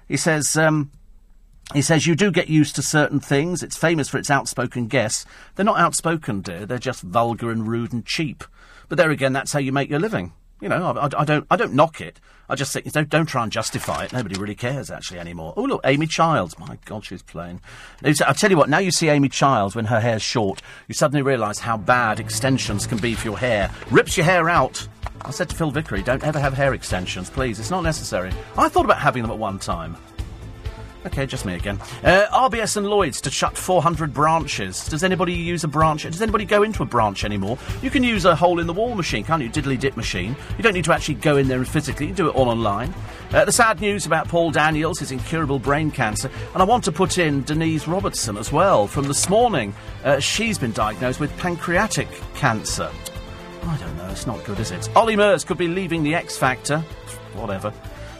He 0.07 0.17
says. 0.17 0.57
Um, 0.57 0.91
he 1.73 1.81
says 1.81 2.07
you 2.07 2.15
do 2.15 2.31
get 2.31 2.47
used 2.47 2.77
to 2.77 2.81
certain 2.81 3.19
things. 3.19 3.61
It's 3.61 3.75
famous 3.75 4.07
for 4.07 4.17
its 4.17 4.31
outspoken 4.31 4.87
guests. 4.87 5.25
They're 5.55 5.65
not 5.65 5.79
outspoken, 5.79 6.39
dear. 6.39 6.65
They're 6.65 6.77
just 6.77 7.03
vulgar 7.03 7.51
and 7.51 7.67
rude 7.67 7.91
and 7.91 8.05
cheap. 8.05 8.45
But 8.87 8.97
there 8.97 9.11
again, 9.11 9.33
that's 9.33 9.51
how 9.51 9.59
you 9.59 9.73
make 9.73 9.89
your 9.89 9.99
living. 9.99 10.31
You 10.59 10.69
know, 10.69 10.97
I, 10.97 11.09
I, 11.21 11.25
don't, 11.25 11.45
I 11.51 11.55
don't 11.55 11.73
knock 11.73 12.01
it. 12.01 12.19
I 12.49 12.55
just 12.55 12.71
think 12.73 12.91
don't, 12.91 13.09
don't 13.09 13.25
try 13.25 13.43
and 13.43 13.51
justify 13.51 14.05
it. 14.05 14.13
Nobody 14.13 14.39
really 14.39 14.55
cares 14.55 14.89
actually 14.89 15.19
anymore. 15.19 15.53
Oh 15.57 15.63
look, 15.63 15.81
Amy 15.83 16.07
Childs. 16.07 16.57
My 16.57 16.77
God, 16.85 17.03
she's 17.03 17.21
plain. 17.21 17.59
I 18.03 18.13
tell 18.13 18.49
you 18.49 18.57
what. 18.57 18.69
Now 18.69 18.79
you 18.79 18.91
see 18.91 19.09
Amy 19.09 19.29
Childs 19.29 19.75
when 19.75 19.85
her 19.85 19.99
hair's 19.99 20.21
short, 20.21 20.61
you 20.87 20.93
suddenly 20.93 21.21
realise 21.21 21.59
how 21.59 21.77
bad 21.77 22.19
extensions 22.19 22.87
can 22.87 22.97
be 22.99 23.15
for 23.15 23.27
your 23.27 23.37
hair. 23.37 23.69
Rips 23.91 24.17
your 24.17 24.25
hair 24.25 24.49
out. 24.49 24.87
I 25.21 25.31
said 25.31 25.49
to 25.49 25.55
Phil 25.55 25.71
Vickery, 25.71 26.01
don't 26.03 26.23
ever 26.23 26.39
have 26.39 26.53
hair 26.53 26.73
extensions, 26.73 27.29
please. 27.29 27.59
It's 27.59 27.71
not 27.71 27.81
necessary. 27.81 28.31
I 28.57 28.69
thought 28.69 28.85
about 28.85 28.99
having 28.99 29.23
them 29.23 29.31
at 29.31 29.37
one 29.37 29.59
time. 29.59 29.97
Okay, 31.07 31.25
just 31.25 31.45
me 31.45 31.55
again. 31.55 31.79
Uh, 32.03 32.25
RBS 32.33 32.75
and 32.75 32.85
Lloyd's 32.85 33.21
to 33.21 33.31
shut 33.31 33.57
400 33.57 34.13
branches. 34.13 34.85
Does 34.87 35.05
anybody 35.05 35.31
use 35.31 35.63
a 35.63 35.67
branch? 35.69 36.03
Does 36.03 36.21
anybody 36.21 36.43
go 36.43 36.63
into 36.63 36.83
a 36.83 36.85
branch 36.85 37.23
anymore? 37.23 37.57
You 37.81 37.89
can 37.89 38.03
use 38.03 38.25
a 38.25 38.35
hole 38.35 38.59
in 38.59 38.67
the 38.67 38.73
wall 38.73 38.93
machine, 38.93 39.23
can't 39.23 39.41
you? 39.41 39.49
Diddly 39.49 39.79
dip 39.79 39.95
machine. 39.95 40.35
You 40.57 40.63
don't 40.63 40.73
need 40.73 40.83
to 40.83 40.93
actually 40.93 41.15
go 41.15 41.37
in 41.37 41.47
there 41.47 41.59
and 41.59 41.67
physically 41.67 42.11
do 42.11 42.27
it 42.27 42.35
all 42.35 42.49
online. 42.49 42.93
Uh, 43.31 43.45
the 43.45 43.53
sad 43.53 43.79
news 43.79 44.05
about 44.05 44.27
Paul 44.27 44.51
Daniels, 44.51 44.99
his 44.99 45.13
incurable 45.13 45.59
brain 45.59 45.91
cancer. 45.91 46.29
And 46.53 46.61
I 46.61 46.65
want 46.65 46.83
to 46.83 46.91
put 46.91 47.17
in 47.17 47.43
Denise 47.43 47.87
Robertson 47.87 48.35
as 48.35 48.51
well 48.51 48.85
from 48.85 49.05
this 49.05 49.29
morning. 49.29 49.73
Uh, 50.03 50.19
she's 50.19 50.57
been 50.57 50.73
diagnosed 50.73 51.21
with 51.21 51.35
pancreatic 51.37 52.09
cancer. 52.35 52.91
I 53.63 53.77
don't 53.77 53.95
know, 53.95 54.09
it's 54.09 54.27
not 54.27 54.43
good, 54.43 54.59
is 54.59 54.71
it? 54.71 54.89
Ollie 54.93 55.15
Murs 55.15 55.45
could 55.45 55.57
be 55.57 55.69
leaving 55.69 56.03
the 56.03 56.15
X 56.15 56.37
Factor. 56.37 56.79
Whatever. 57.33 57.71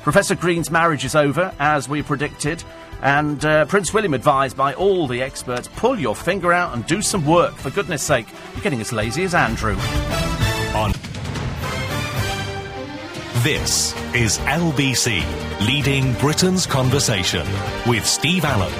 Professor 0.08 0.36
Green's 0.36 0.72
marriage 0.72 1.04
is 1.04 1.16
over, 1.16 1.54
as 1.60 1.90
we 1.90 2.02
predicted, 2.02 2.64
and 3.02 3.44
uh, 3.44 3.66
Prince 3.66 3.94
William 3.94 4.14
advised 4.14 4.56
by 4.56 4.74
all 4.74 5.06
the 5.06 5.22
experts 5.22 5.68
pull 5.76 6.00
your 6.00 6.16
finger 6.16 6.54
out 6.54 6.74
and 6.74 6.86
do 6.86 7.02
some 7.02 7.26
work, 7.26 7.54
for 7.56 7.70
goodness 7.72 8.04
sake. 8.04 8.26
You're 8.54 8.64
getting 8.64 8.80
as 8.80 8.94
lazy 8.94 9.26
as 9.26 9.36
Andrew. 9.36 9.76
On. 10.74 10.94
This 13.44 13.94
is 14.16 14.38
LBC, 14.38 15.26
leading 15.68 16.14
Britain's 16.14 16.66
conversation 16.66 17.46
with 17.86 18.06
Steve 18.06 18.46
Allen. 18.46 18.72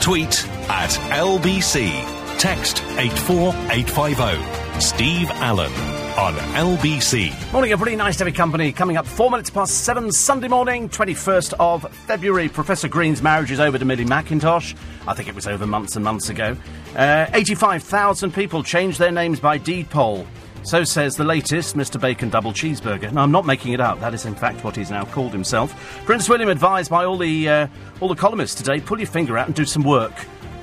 Tweet 0.00 0.46
at 0.68 0.90
LBC. 1.10 1.90
Text 2.38 2.84
84850. 2.84 4.80
Steve 4.80 5.28
Allen 5.32 5.97
on 6.18 6.34
LBC. 6.34 7.52
Morning, 7.52 7.70
everybody. 7.70 7.94
Nice 7.94 8.16
to 8.16 8.24
have 8.24 8.34
company. 8.34 8.72
Coming 8.72 8.96
up 8.96 9.06
four 9.06 9.30
minutes 9.30 9.50
past 9.50 9.84
seven 9.84 10.10
Sunday 10.10 10.48
morning, 10.48 10.88
21st 10.88 11.54
of 11.60 11.88
February. 11.94 12.48
Professor 12.48 12.88
Green's 12.88 13.22
marriage 13.22 13.52
is 13.52 13.60
over 13.60 13.78
to 13.78 13.84
Millie 13.84 14.04
Mackintosh. 14.04 14.74
I 15.06 15.14
think 15.14 15.28
it 15.28 15.36
was 15.36 15.46
over 15.46 15.64
months 15.64 15.94
and 15.94 16.04
months 16.04 16.28
ago. 16.28 16.56
Uh, 16.96 17.26
85,000 17.32 18.34
people 18.34 18.64
changed 18.64 18.98
their 18.98 19.12
names 19.12 19.38
by 19.38 19.58
deed 19.58 19.90
poll. 19.90 20.26
So 20.64 20.82
says 20.82 21.16
the 21.16 21.22
latest 21.22 21.76
Mr. 21.76 22.00
Bacon 22.00 22.30
Double 22.30 22.52
Cheeseburger. 22.52 23.12
Now, 23.12 23.22
I'm 23.22 23.30
not 23.30 23.46
making 23.46 23.72
it 23.72 23.80
up. 23.80 24.00
That 24.00 24.12
is, 24.12 24.26
in 24.26 24.34
fact, 24.34 24.64
what 24.64 24.74
he's 24.74 24.90
now 24.90 25.04
called 25.04 25.32
himself. 25.32 26.02
Prince 26.04 26.28
William 26.28 26.48
advised 26.48 26.90
by 26.90 27.04
all 27.04 27.16
the 27.16 27.48
uh, 27.48 27.66
all 28.00 28.08
the 28.08 28.16
columnists 28.16 28.56
today: 28.56 28.80
pull 28.80 28.98
your 28.98 29.06
finger 29.06 29.38
out 29.38 29.46
and 29.46 29.54
do 29.54 29.64
some 29.64 29.84
work. 29.84 30.14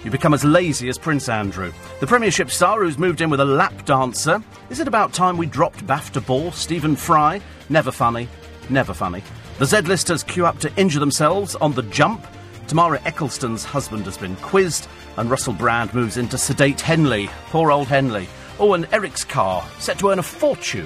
You 0.05 0.11
become 0.11 0.35
as 0.35 0.45
lazy 0.45 0.87
as 0.87 0.99
Prince 0.99 1.29
Andrew. 1.29 1.73
The 1.99 2.05
Premiership 2.05 2.51
star 2.51 2.83
who's 2.83 2.99
moved 2.99 3.21
in 3.21 3.31
with 3.31 3.39
a 3.39 3.45
lap 3.45 3.85
dancer. 3.85 4.39
Is 4.69 4.79
it 4.79 4.87
about 4.87 5.13
time 5.13 5.35
we 5.35 5.47
dropped 5.47 5.87
BAFTA 5.87 6.23
ball? 6.27 6.51
Stephen 6.51 6.95
Fry. 6.95 7.41
Never 7.69 7.91
funny. 7.91 8.29
Never 8.69 8.93
funny. 8.93 9.23
The 9.57 9.65
Z-listers 9.65 10.21
queue 10.21 10.45
up 10.45 10.59
to 10.59 10.71
injure 10.75 10.99
themselves 10.99 11.55
on 11.55 11.73
the 11.73 11.81
jump. 11.81 12.23
Tamara 12.67 13.01
Ecclestone's 13.03 13.63
husband 13.63 14.05
has 14.05 14.15
been 14.15 14.35
quizzed, 14.35 14.87
and 15.17 15.31
Russell 15.31 15.53
Brand 15.53 15.91
moves 15.95 16.17
into 16.17 16.37
sedate 16.37 16.81
Henley. 16.81 17.27
Poor 17.47 17.71
old 17.71 17.87
Henley. 17.87 18.27
Oh, 18.59 18.73
and 18.73 18.87
Eric's 18.91 19.25
car, 19.25 19.67
set 19.79 19.97
to 19.99 20.11
earn 20.11 20.19
a 20.19 20.23
fortune. 20.23 20.85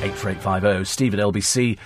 84850 0.00 0.84
steve 0.86 1.12
at 1.12 1.20
lbc.co.uk. 1.20 1.76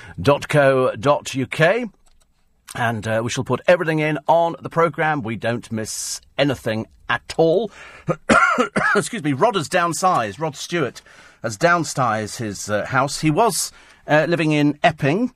And 2.74 3.06
uh, 3.06 3.20
we 3.22 3.30
shall 3.30 3.44
put 3.44 3.60
everything 3.66 3.98
in 3.98 4.18
on 4.26 4.56
the 4.60 4.70
programme. 4.70 5.22
We 5.22 5.36
don't 5.36 5.70
miss 5.70 6.20
anything 6.38 6.86
at 7.08 7.34
all. 7.36 7.70
Excuse 8.96 9.22
me, 9.22 9.34
Rod 9.34 9.56
has 9.56 9.68
downsized. 9.68 10.40
Rod 10.40 10.56
Stewart 10.56 11.02
has 11.42 11.58
downsized 11.58 12.38
his 12.38 12.70
uh, 12.70 12.86
house. 12.86 13.20
He 13.20 13.30
was 13.30 13.72
uh, 14.06 14.26
living 14.26 14.52
in 14.52 14.78
Epping, 14.82 15.34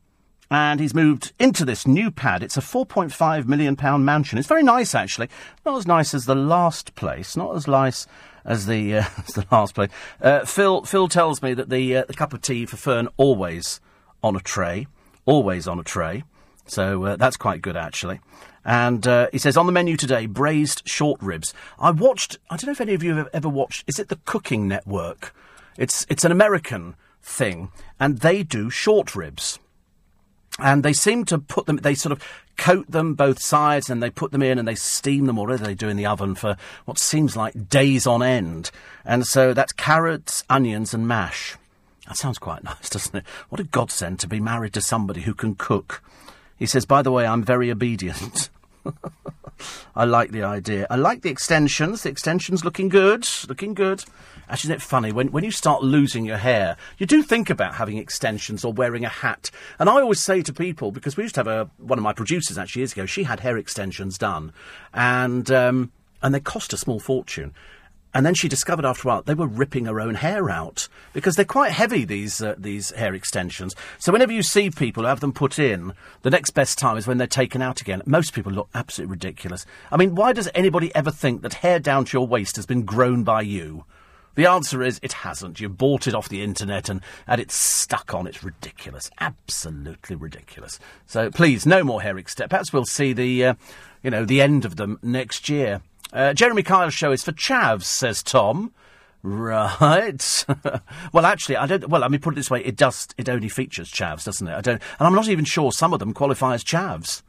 and 0.50 0.80
he's 0.80 0.94
moved 0.94 1.32
into 1.38 1.64
this 1.66 1.86
new 1.86 2.10
pad. 2.10 2.42
It's 2.42 2.56
a 2.56 2.62
£4.5 2.62 3.46
million 3.46 3.76
mansion. 4.04 4.38
It's 4.38 4.48
very 4.48 4.62
nice, 4.62 4.94
actually. 4.94 5.28
Not 5.66 5.76
as 5.76 5.86
nice 5.86 6.14
as 6.14 6.24
the 6.24 6.34
last 6.34 6.94
place, 6.94 7.36
not 7.36 7.54
as 7.54 7.66
nice 7.66 8.06
as 8.46 8.64
the, 8.64 8.98
uh, 8.98 9.04
as 9.18 9.34
the 9.34 9.46
last 9.50 9.74
place. 9.74 9.90
Uh, 10.22 10.44
Phil, 10.46 10.84
Phil 10.84 11.08
tells 11.08 11.42
me 11.42 11.52
that 11.52 11.68
the, 11.68 11.96
uh, 11.98 12.04
the 12.06 12.14
cup 12.14 12.32
of 12.32 12.40
tea 12.40 12.64
for 12.64 12.76
Fern 12.76 13.08
always 13.18 13.80
on 14.22 14.36
a 14.36 14.40
tray. 14.40 14.86
Always 15.26 15.66
on 15.68 15.78
a 15.78 15.84
tray. 15.84 16.22
So 16.66 17.04
uh, 17.04 17.16
that's 17.16 17.36
quite 17.36 17.62
good, 17.62 17.76
actually. 17.76 18.20
And 18.64 19.06
uh, 19.06 19.28
he 19.32 19.38
says 19.38 19.56
on 19.56 19.66
the 19.66 19.72
menu 19.72 19.96
today, 19.96 20.26
braised 20.26 20.82
short 20.88 21.22
ribs. 21.22 21.54
I 21.78 21.90
watched. 21.92 22.38
I 22.50 22.56
don't 22.56 22.66
know 22.66 22.72
if 22.72 22.80
any 22.80 22.94
of 22.94 23.02
you 23.02 23.14
have 23.14 23.28
ever 23.32 23.48
watched. 23.48 23.84
Is 23.86 23.98
it 23.98 24.08
the 24.08 24.18
Cooking 24.24 24.66
Network? 24.66 25.34
It's 25.78 26.04
it's 26.08 26.24
an 26.24 26.32
American 26.32 26.96
thing, 27.22 27.70
and 28.00 28.18
they 28.18 28.42
do 28.42 28.70
short 28.70 29.14
ribs. 29.14 29.58
and 30.58 30.82
they 30.82 30.92
seem 30.92 31.24
to 31.26 31.38
put 31.38 31.66
them, 31.66 31.76
they 31.76 31.94
sort 31.94 32.12
of 32.12 32.22
coat 32.56 32.90
them 32.90 33.14
both 33.14 33.40
sides 33.42 33.90
and 33.90 34.02
they 34.02 34.08
put 34.08 34.32
them 34.32 34.42
in 34.42 34.58
and 34.58 34.66
they 34.66 34.74
steam 34.74 35.26
them, 35.26 35.38
or 35.38 35.54
they 35.56 35.74
do 35.74 35.88
in 35.88 35.96
the 35.96 36.06
oven 36.06 36.34
for 36.34 36.56
what 36.86 36.98
seems 36.98 37.36
like 37.36 37.68
days 37.68 38.06
on 38.06 38.22
end. 38.22 38.70
And 39.04 39.26
so 39.26 39.52
that's 39.52 39.72
carrots, 39.72 40.44
onions, 40.48 40.94
and 40.94 41.06
mash. 41.06 41.56
That 42.08 42.16
sounds 42.16 42.38
quite 42.38 42.64
nice, 42.70 42.88
doesn't 42.88 43.14
it? 43.14 43.24
What 43.48 43.60
a 43.60 43.64
godsend 43.64 44.20
to 44.20 44.28
be 44.28 44.40
married 44.40 44.72
to 44.74 44.80
somebody 44.80 45.22
who 45.22 45.34
can 45.34 45.54
cook. 45.54 46.02
He 46.58 46.66
says, 46.66 46.86
by 46.86 47.02
the 47.02 47.12
way, 47.12 47.26
I'm 47.26 47.42
very 47.42 47.70
obedient. 47.70 48.50
I 49.96 50.04
like 50.04 50.30
the 50.30 50.42
idea. 50.42 50.86
I 50.90 50.96
like 50.96 51.22
the 51.22 51.30
extensions. 51.30 52.02
The 52.02 52.10
extensions 52.10 52.64
looking 52.64 52.88
good. 52.88 53.26
Looking 53.48 53.74
good. 53.74 54.04
Actually, 54.48 54.68
isn't 54.68 54.76
it 54.76 54.82
funny? 54.82 55.12
When, 55.12 55.32
when 55.32 55.44
you 55.44 55.50
start 55.50 55.82
losing 55.82 56.24
your 56.24 56.36
hair, 56.36 56.76
you 56.98 57.06
do 57.06 57.22
think 57.22 57.50
about 57.50 57.74
having 57.74 57.98
extensions 57.98 58.64
or 58.64 58.72
wearing 58.72 59.04
a 59.04 59.08
hat. 59.08 59.50
And 59.78 59.88
I 59.88 59.94
always 59.94 60.20
say 60.20 60.42
to 60.42 60.52
people, 60.52 60.92
because 60.92 61.16
we 61.16 61.24
used 61.24 61.34
to 61.34 61.40
have 61.40 61.48
a, 61.48 61.70
one 61.78 61.98
of 61.98 62.02
my 62.02 62.12
producers 62.12 62.58
actually 62.58 62.80
years 62.80 62.92
ago, 62.92 63.06
she 63.06 63.24
had 63.24 63.40
hair 63.40 63.56
extensions 63.56 64.18
done. 64.18 64.52
And, 64.94 65.50
um, 65.50 65.90
and 66.22 66.34
they 66.34 66.40
cost 66.40 66.72
a 66.72 66.76
small 66.76 67.00
fortune. 67.00 67.54
And 68.16 68.24
then 68.24 68.32
she 68.32 68.48
discovered 68.48 68.86
after 68.86 69.06
a 69.06 69.12
while 69.12 69.22
they 69.22 69.34
were 69.34 69.46
ripping 69.46 69.84
her 69.84 70.00
own 70.00 70.14
hair 70.14 70.48
out 70.48 70.88
because 71.12 71.36
they're 71.36 71.44
quite 71.44 71.72
heavy 71.72 72.06
these 72.06 72.40
uh, 72.40 72.54
these 72.56 72.88
hair 72.92 73.12
extensions. 73.12 73.76
So 73.98 74.10
whenever 74.10 74.32
you 74.32 74.42
see 74.42 74.70
people 74.70 75.02
who 75.02 75.08
have 75.10 75.20
them 75.20 75.34
put 75.34 75.58
in, 75.58 75.92
the 76.22 76.30
next 76.30 76.52
best 76.52 76.78
time 76.78 76.96
is 76.96 77.06
when 77.06 77.18
they're 77.18 77.26
taken 77.26 77.60
out 77.60 77.82
again. 77.82 78.00
Most 78.06 78.32
people 78.32 78.52
look 78.52 78.70
absolutely 78.74 79.10
ridiculous. 79.10 79.66
I 79.92 79.98
mean, 79.98 80.14
why 80.14 80.32
does 80.32 80.48
anybody 80.54 80.94
ever 80.94 81.10
think 81.10 81.42
that 81.42 81.52
hair 81.52 81.78
down 81.78 82.06
to 82.06 82.16
your 82.16 82.26
waist 82.26 82.56
has 82.56 82.64
been 82.64 82.86
grown 82.86 83.22
by 83.22 83.42
you? 83.42 83.84
The 84.34 84.46
answer 84.46 84.82
is 84.82 84.98
it 85.02 85.12
hasn't. 85.12 85.60
You 85.60 85.68
bought 85.68 86.06
it 86.06 86.14
off 86.14 86.30
the 86.30 86.42
internet 86.42 86.88
and 86.88 87.02
had 87.26 87.38
it 87.38 87.50
stuck 87.50 88.14
on. 88.14 88.26
It's 88.26 88.42
ridiculous. 88.42 89.10
Absolutely 89.20 90.16
ridiculous. 90.16 90.80
So 91.04 91.30
please, 91.30 91.66
no 91.66 91.84
more 91.84 92.00
hair 92.00 92.16
extensions. 92.16 92.48
Perhaps 92.48 92.72
we'll 92.72 92.86
see 92.86 93.12
the, 93.12 93.44
uh, 93.44 93.54
you 94.02 94.10
know, 94.10 94.24
the 94.24 94.40
end 94.40 94.64
of 94.64 94.76
them 94.76 94.98
next 95.02 95.50
year. 95.50 95.82
Uh, 96.12 96.32
Jeremy 96.32 96.62
Kyle's 96.62 96.94
show 96.94 97.12
is 97.12 97.22
for 97.22 97.32
chavs, 97.32 97.84
says 97.84 98.22
Tom. 98.22 98.72
Right. 99.22 100.44
well, 101.12 101.26
actually, 101.26 101.56
I 101.56 101.66
don't. 101.66 101.88
Well, 101.88 102.00
let 102.00 102.10
me 102.10 102.18
put 102.18 102.34
it 102.34 102.36
this 102.36 102.50
way: 102.50 102.64
it 102.64 102.76
does. 102.76 103.08
It 103.18 103.28
only 103.28 103.48
features 103.48 103.90
chavs, 103.90 104.24
doesn't 104.24 104.46
it? 104.46 104.54
I 104.54 104.60
don't. 104.60 104.80
And 104.98 105.06
I'm 105.06 105.14
not 105.14 105.28
even 105.28 105.44
sure 105.44 105.72
some 105.72 105.92
of 105.92 105.98
them 105.98 106.14
qualify 106.14 106.54
as 106.54 106.62
chavs. 106.62 107.22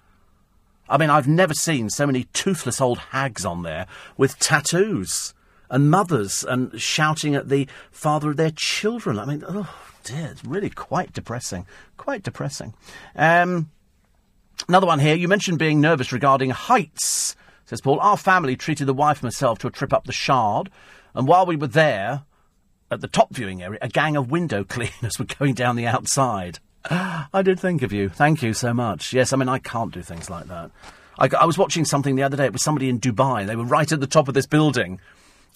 I 0.90 0.98
mean, 0.98 1.10
I've 1.10 1.28
never 1.28 1.54
seen 1.54 1.90
so 1.90 2.06
many 2.06 2.26
toothless 2.34 2.80
old 2.80 3.00
hags 3.00 3.46
on 3.46 3.64
there 3.64 3.88
with 4.16 4.40
tattoos 4.40 5.34
and 5.70 5.92
mothers 5.92 6.44
and 6.44 6.80
shouting 6.80 7.36
at 7.36 7.50
the 7.50 7.68
father 7.92 8.30
of 8.30 8.38
their 8.38 8.52
children. 8.52 9.20
I 9.20 9.26
mean, 9.26 9.44
oh 9.48 9.74
dear, 10.04 10.30
it's 10.32 10.46
really 10.46 10.70
quite 10.70 11.14
depressing. 11.14 11.66
Quite 11.98 12.24
depressing. 12.24 12.74
Um, 13.16 13.70
another 14.68 14.88
one 14.88 15.00
here. 15.00 15.16
You 15.16 15.28
mentioned 15.28 15.60
being 15.60 15.82
nervous 15.82 16.12
regarding 16.12 16.52
heights 16.52 17.36
says 17.68 17.82
Paul. 17.82 18.00
Our 18.00 18.18
family 18.18 18.56
treated 18.56 18.88
the 18.88 18.94
wife 18.94 19.18
and 19.18 19.26
myself 19.26 19.60
to 19.60 19.68
a 19.68 19.72
trip 19.72 19.94
up 19.94 20.06
the 20.06 20.12
Shard, 20.12 20.72
and 21.14 21.28
while 21.28 21.46
we 21.46 21.56
were 21.56 21.68
there, 21.68 22.24
at 22.90 23.02
the 23.02 23.08
top 23.08 23.34
viewing 23.34 23.62
area, 23.62 23.80
a 23.82 23.90
gang 23.90 24.16
of 24.16 24.32
window 24.32 24.64
cleaners 24.68 25.20
were 25.20 25.26
going 25.26 25.54
down 25.54 25.76
the 25.76 25.86
outside. 25.86 26.60
I 26.90 27.42
did 27.44 27.60
think 27.60 27.82
of 27.82 27.92
you. 27.92 28.08
Thank 28.10 28.42
you 28.42 28.54
so 28.54 28.74
much. 28.74 29.14
Yes, 29.14 29.34
I 29.34 29.38
mean, 29.38 29.50
I 29.50 29.60
can't 29.60 29.94
do 29.94 30.02
things 30.02 30.30
like 30.30 30.48
that. 30.48 30.72
I, 31.20 31.30
I 31.38 31.46
was 31.46 31.58
watching 31.58 31.84
something 31.84 32.16
the 32.16 32.24
other 32.24 32.38
day. 32.38 32.46
It 32.46 32.54
was 32.54 32.64
somebody 32.64 32.88
in 32.88 33.00
Dubai. 33.00 33.46
They 33.46 33.56
were 33.56 33.66
right 33.66 33.92
at 33.92 34.00
the 34.00 34.08
top 34.08 34.28
of 34.28 34.34
this 34.34 34.48
building, 34.48 35.02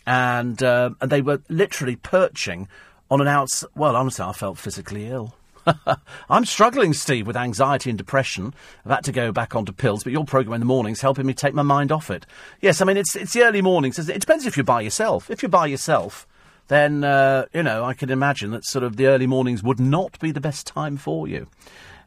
and 0.05 0.61
uh, 0.61 0.91
and 0.99 1.09
they 1.09 1.21
were 1.21 1.41
literally 1.47 1.95
perching 1.95 2.67
on 3.09 3.21
an 3.21 3.27
outs. 3.27 3.63
Well, 3.75 3.95
honestly, 3.95 4.25
I 4.25 4.33
felt 4.33 4.57
physically 4.57 5.07
ill. 5.07 5.35
I'm 6.29 6.45
struggling, 6.45 6.93
Steve, 6.93 7.27
with 7.27 7.35
anxiety 7.37 7.89
and 7.89 7.97
depression. 7.97 8.53
I've 8.85 8.91
had 8.91 9.03
to 9.05 9.11
go 9.11 9.31
back 9.31 9.55
onto 9.55 9.71
pills, 9.71 10.03
but 10.03 10.13
your 10.13 10.25
programme 10.25 10.55
in 10.55 10.61
the 10.61 10.65
mornings 10.65 11.01
helping 11.01 11.25
me 11.25 11.33
take 11.33 11.53
my 11.53 11.61
mind 11.61 11.91
off 11.91 12.09
it. 12.09 12.25
Yes, 12.61 12.81
I 12.81 12.85
mean 12.85 12.97
it's 12.97 13.15
it's 13.15 13.33
the 13.33 13.43
early 13.43 13.61
mornings. 13.61 13.97
It 13.97 14.19
depends 14.19 14.45
if 14.45 14.57
you're 14.57 14.63
by 14.63 14.81
yourself. 14.81 15.29
If 15.29 15.41
you're 15.41 15.49
by 15.49 15.67
yourself, 15.67 16.27
then 16.67 17.03
uh, 17.03 17.45
you 17.53 17.63
know 17.63 17.83
I 17.83 17.93
can 17.93 18.09
imagine 18.09 18.51
that 18.51 18.65
sort 18.65 18.83
of 18.83 18.97
the 18.97 19.07
early 19.07 19.27
mornings 19.27 19.63
would 19.63 19.79
not 19.79 20.19
be 20.19 20.31
the 20.31 20.41
best 20.41 20.67
time 20.67 20.97
for 20.97 21.27
you. 21.27 21.47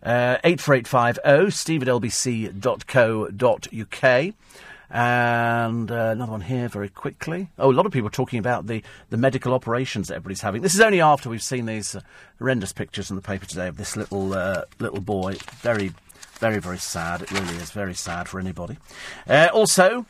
Uh, 0.02 0.38
eight 0.44 0.60
four 0.60 0.74
eight 0.74 0.86
five 0.86 1.18
oh 1.24 1.48
steve 1.48 1.82
at 1.82 1.88
lbc.co.uk. 1.88 2.54
And 4.94 5.90
uh, 5.90 6.10
another 6.12 6.30
one 6.30 6.40
here 6.40 6.68
very 6.68 6.88
quickly. 6.88 7.48
Oh, 7.58 7.68
a 7.68 7.74
lot 7.74 7.84
of 7.84 7.90
people 7.90 8.10
talking 8.10 8.38
about 8.38 8.68
the, 8.68 8.80
the 9.10 9.16
medical 9.16 9.52
operations 9.52 10.06
that 10.06 10.14
everybody's 10.14 10.40
having. 10.40 10.62
This 10.62 10.76
is 10.76 10.80
only 10.80 11.00
after 11.00 11.28
we've 11.28 11.42
seen 11.42 11.66
these 11.66 11.96
uh, 11.96 12.00
horrendous 12.38 12.72
pictures 12.72 13.10
in 13.10 13.16
the 13.16 13.22
paper 13.22 13.44
today 13.44 13.66
of 13.66 13.76
this 13.76 13.96
little 13.96 14.32
uh, 14.32 14.62
little 14.78 15.00
boy. 15.00 15.34
Very, 15.62 15.92
very, 16.34 16.60
very 16.60 16.78
sad. 16.78 17.22
It 17.22 17.32
really 17.32 17.56
is 17.56 17.72
very 17.72 17.94
sad 17.94 18.28
for 18.28 18.38
anybody. 18.38 18.78
Uh, 19.28 19.48
also, 19.52 20.06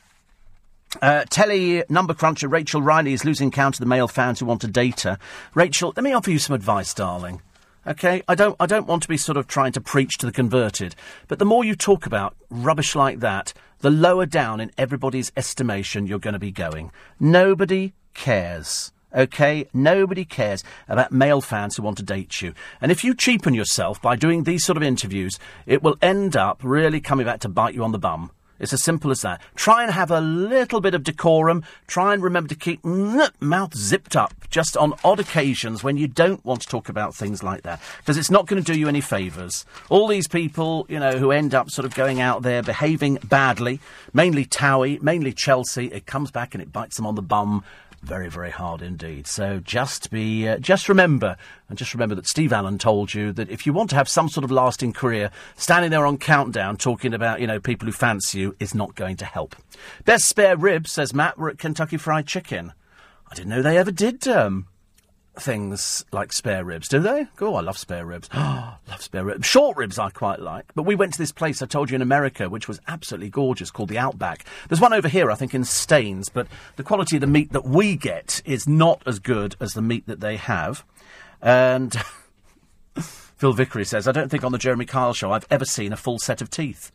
uh, 1.00 1.24
telly 1.30 1.82
number 1.88 2.12
cruncher 2.12 2.48
Rachel 2.48 2.82
Riley 2.82 3.14
is 3.14 3.24
losing 3.24 3.50
count 3.50 3.76
of 3.76 3.80
the 3.80 3.86
male 3.86 4.06
fans 4.06 4.40
who 4.40 4.44
want 4.44 4.60
to 4.60 4.68
date 4.68 5.00
her. 5.00 5.18
Rachel, 5.54 5.94
let 5.96 6.04
me 6.04 6.12
offer 6.12 6.30
you 6.30 6.38
some 6.38 6.54
advice, 6.54 6.92
darling. 6.92 7.40
Okay, 7.86 8.22
I 8.26 8.34
don't, 8.34 8.56
I 8.58 8.64
don't 8.64 8.86
want 8.86 9.02
to 9.02 9.08
be 9.08 9.18
sort 9.18 9.36
of 9.36 9.46
trying 9.46 9.72
to 9.72 9.80
preach 9.80 10.16
to 10.18 10.26
the 10.26 10.32
converted, 10.32 10.94
but 11.28 11.38
the 11.38 11.44
more 11.44 11.64
you 11.64 11.74
talk 11.74 12.06
about 12.06 12.34
rubbish 12.48 12.94
like 12.94 13.20
that, 13.20 13.52
the 13.80 13.90
lower 13.90 14.24
down 14.24 14.58
in 14.58 14.70
everybody's 14.78 15.30
estimation 15.36 16.06
you're 16.06 16.18
going 16.18 16.32
to 16.32 16.38
be 16.38 16.50
going. 16.50 16.90
Nobody 17.20 17.92
cares. 18.14 18.90
Okay? 19.14 19.68
Nobody 19.74 20.24
cares 20.24 20.64
about 20.88 21.12
male 21.12 21.42
fans 21.42 21.76
who 21.76 21.82
want 21.82 21.98
to 21.98 22.02
date 22.02 22.40
you. 22.40 22.54
And 22.80 22.90
if 22.90 23.04
you 23.04 23.14
cheapen 23.14 23.52
yourself 23.52 24.00
by 24.00 24.16
doing 24.16 24.44
these 24.44 24.64
sort 24.64 24.78
of 24.78 24.82
interviews, 24.82 25.38
it 25.66 25.82
will 25.82 25.98
end 26.00 26.36
up 26.36 26.60
really 26.62 27.02
coming 27.02 27.26
back 27.26 27.40
to 27.40 27.50
bite 27.50 27.74
you 27.74 27.84
on 27.84 27.92
the 27.92 27.98
bum. 27.98 28.30
It's 28.60 28.72
as 28.72 28.82
simple 28.82 29.10
as 29.10 29.22
that. 29.22 29.40
Try 29.56 29.82
and 29.82 29.92
have 29.92 30.10
a 30.10 30.20
little 30.20 30.80
bit 30.80 30.94
of 30.94 31.02
decorum. 31.02 31.64
Try 31.86 32.14
and 32.14 32.22
remember 32.22 32.48
to 32.48 32.54
keep 32.54 32.84
mouth 32.84 33.76
zipped 33.76 34.16
up 34.16 34.32
just 34.50 34.76
on 34.76 34.94
odd 35.04 35.20
occasions 35.20 35.82
when 35.82 35.96
you 35.96 36.06
don't 36.06 36.44
want 36.44 36.60
to 36.62 36.68
talk 36.68 36.88
about 36.88 37.14
things 37.14 37.42
like 37.42 37.62
that. 37.62 37.80
Because 37.98 38.16
it's 38.16 38.30
not 38.30 38.46
going 38.46 38.62
to 38.62 38.72
do 38.72 38.78
you 38.78 38.88
any 38.88 39.00
favours. 39.00 39.66
All 39.88 40.06
these 40.06 40.28
people, 40.28 40.86
you 40.88 41.00
know, 41.00 41.18
who 41.18 41.30
end 41.30 41.54
up 41.54 41.70
sort 41.70 41.84
of 41.84 41.94
going 41.94 42.20
out 42.20 42.42
there 42.42 42.62
behaving 42.62 43.18
badly, 43.24 43.80
mainly 44.12 44.44
Towie, 44.44 45.02
mainly 45.02 45.32
Chelsea, 45.32 45.86
it 45.86 46.06
comes 46.06 46.30
back 46.30 46.54
and 46.54 46.62
it 46.62 46.72
bites 46.72 46.96
them 46.96 47.06
on 47.06 47.16
the 47.16 47.22
bum 47.22 47.64
very, 48.04 48.28
very 48.28 48.50
hard 48.50 48.82
indeed. 48.82 49.26
So 49.26 49.60
just 49.60 50.10
be, 50.10 50.46
uh, 50.46 50.58
just 50.58 50.88
remember, 50.88 51.36
and 51.68 51.78
just 51.78 51.94
remember 51.94 52.14
that 52.14 52.26
Steve 52.26 52.52
Allen 52.52 52.78
told 52.78 53.14
you 53.14 53.32
that 53.32 53.50
if 53.50 53.66
you 53.66 53.72
want 53.72 53.90
to 53.90 53.96
have 53.96 54.08
some 54.08 54.28
sort 54.28 54.44
of 54.44 54.50
lasting 54.50 54.92
career, 54.92 55.30
standing 55.56 55.90
there 55.90 56.06
on 56.06 56.18
countdown 56.18 56.76
talking 56.76 57.14
about, 57.14 57.40
you 57.40 57.46
know, 57.46 57.58
people 57.58 57.86
who 57.86 57.92
fancy 57.92 58.38
you 58.38 58.56
is 58.60 58.74
not 58.74 58.94
going 58.94 59.16
to 59.16 59.24
help. 59.24 59.56
Best 60.04 60.28
spare 60.28 60.56
ribs, 60.56 60.92
says 60.92 61.14
Matt, 61.14 61.38
were 61.38 61.48
at 61.48 61.58
Kentucky 61.58 61.96
Fried 61.96 62.26
Chicken. 62.26 62.72
I 63.30 63.34
didn't 63.34 63.50
know 63.50 63.62
they 63.62 63.78
ever 63.78 63.90
did 63.90 64.28
um, 64.28 64.66
things 65.36 66.04
like 66.12 66.32
spare 66.32 66.64
ribs, 66.64 66.88
do 66.88 67.00
they? 67.00 67.26
Oh, 67.40 67.54
I 67.54 67.60
love 67.60 67.78
spare 67.78 68.06
ribs. 68.06 68.28
Oh, 68.32 68.76
love 68.88 69.02
spare 69.02 69.24
ribs. 69.24 69.46
Short 69.46 69.76
ribs 69.76 69.98
I 69.98 70.10
quite 70.10 70.40
like. 70.40 70.66
But 70.74 70.84
we 70.84 70.94
went 70.94 71.12
to 71.14 71.18
this 71.18 71.32
place 71.32 71.62
I 71.62 71.66
told 71.66 71.90
you 71.90 71.96
in 71.96 72.02
America, 72.02 72.48
which 72.48 72.68
was 72.68 72.80
absolutely 72.86 73.30
gorgeous, 73.30 73.70
called 73.70 73.88
the 73.88 73.98
Outback. 73.98 74.44
There's 74.68 74.80
one 74.80 74.92
over 74.92 75.08
here, 75.08 75.30
I 75.30 75.34
think, 75.34 75.54
in 75.54 75.64
Staines, 75.64 76.28
but 76.28 76.46
the 76.76 76.82
quality 76.82 77.16
of 77.16 77.20
the 77.20 77.26
meat 77.26 77.52
that 77.52 77.64
we 77.64 77.96
get 77.96 78.42
is 78.44 78.68
not 78.68 79.02
as 79.06 79.18
good 79.18 79.56
as 79.60 79.74
the 79.74 79.82
meat 79.82 80.06
that 80.06 80.20
they 80.20 80.36
have. 80.36 80.84
And 81.42 81.94
Phil 82.96 83.52
Vickery 83.52 83.84
says, 83.84 84.08
I 84.08 84.12
don't 84.12 84.30
think 84.30 84.44
on 84.44 84.52
the 84.52 84.58
Jeremy 84.58 84.86
Kyle 84.86 85.14
show 85.14 85.32
I've 85.32 85.46
ever 85.50 85.64
seen 85.64 85.92
a 85.92 85.96
full 85.96 86.18
set 86.18 86.40
of 86.40 86.50
teeth. 86.50 86.92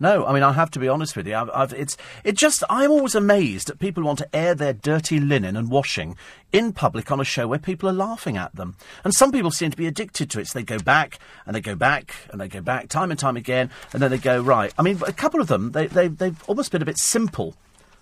No, 0.00 0.26
I 0.26 0.32
mean 0.32 0.42
I 0.42 0.52
have 0.52 0.70
to 0.72 0.78
be 0.78 0.88
honest 0.88 1.16
with 1.16 1.26
you. 1.26 1.36
I've, 1.36 1.50
I've, 1.54 1.72
it's 1.72 1.96
it 2.24 2.36
just 2.36 2.64
I'm 2.68 2.90
always 2.90 3.14
amazed 3.14 3.68
that 3.68 3.78
people 3.78 4.02
want 4.02 4.18
to 4.18 4.36
air 4.36 4.54
their 4.54 4.72
dirty 4.72 5.20
linen 5.20 5.56
and 5.56 5.70
washing 5.70 6.16
in 6.52 6.72
public 6.72 7.10
on 7.10 7.20
a 7.20 7.24
show 7.24 7.46
where 7.46 7.58
people 7.58 7.88
are 7.88 7.92
laughing 7.94 8.36
at 8.36 8.54
them. 8.54 8.76
And 9.04 9.14
some 9.14 9.32
people 9.32 9.50
seem 9.50 9.70
to 9.70 9.76
be 9.76 9.86
addicted 9.86 10.30
to 10.30 10.40
it. 10.40 10.48
So 10.48 10.58
they 10.58 10.64
go 10.64 10.78
back 10.78 11.18
and 11.46 11.54
they 11.54 11.60
go 11.60 11.74
back 11.74 12.14
and 12.30 12.40
they 12.40 12.48
go 12.48 12.60
back 12.60 12.88
time 12.88 13.10
and 13.10 13.18
time 13.18 13.36
again, 13.36 13.70
and 13.92 14.02
then 14.02 14.10
they 14.10 14.18
go 14.18 14.40
right. 14.40 14.72
I 14.78 14.82
mean, 14.82 15.00
a 15.06 15.12
couple 15.12 15.40
of 15.40 15.48
them 15.48 15.72
they 15.72 15.86
they 15.86 16.08
they've 16.08 16.42
almost 16.48 16.72
been 16.72 16.82
a 16.82 16.86
bit 16.86 16.98
simple. 16.98 17.54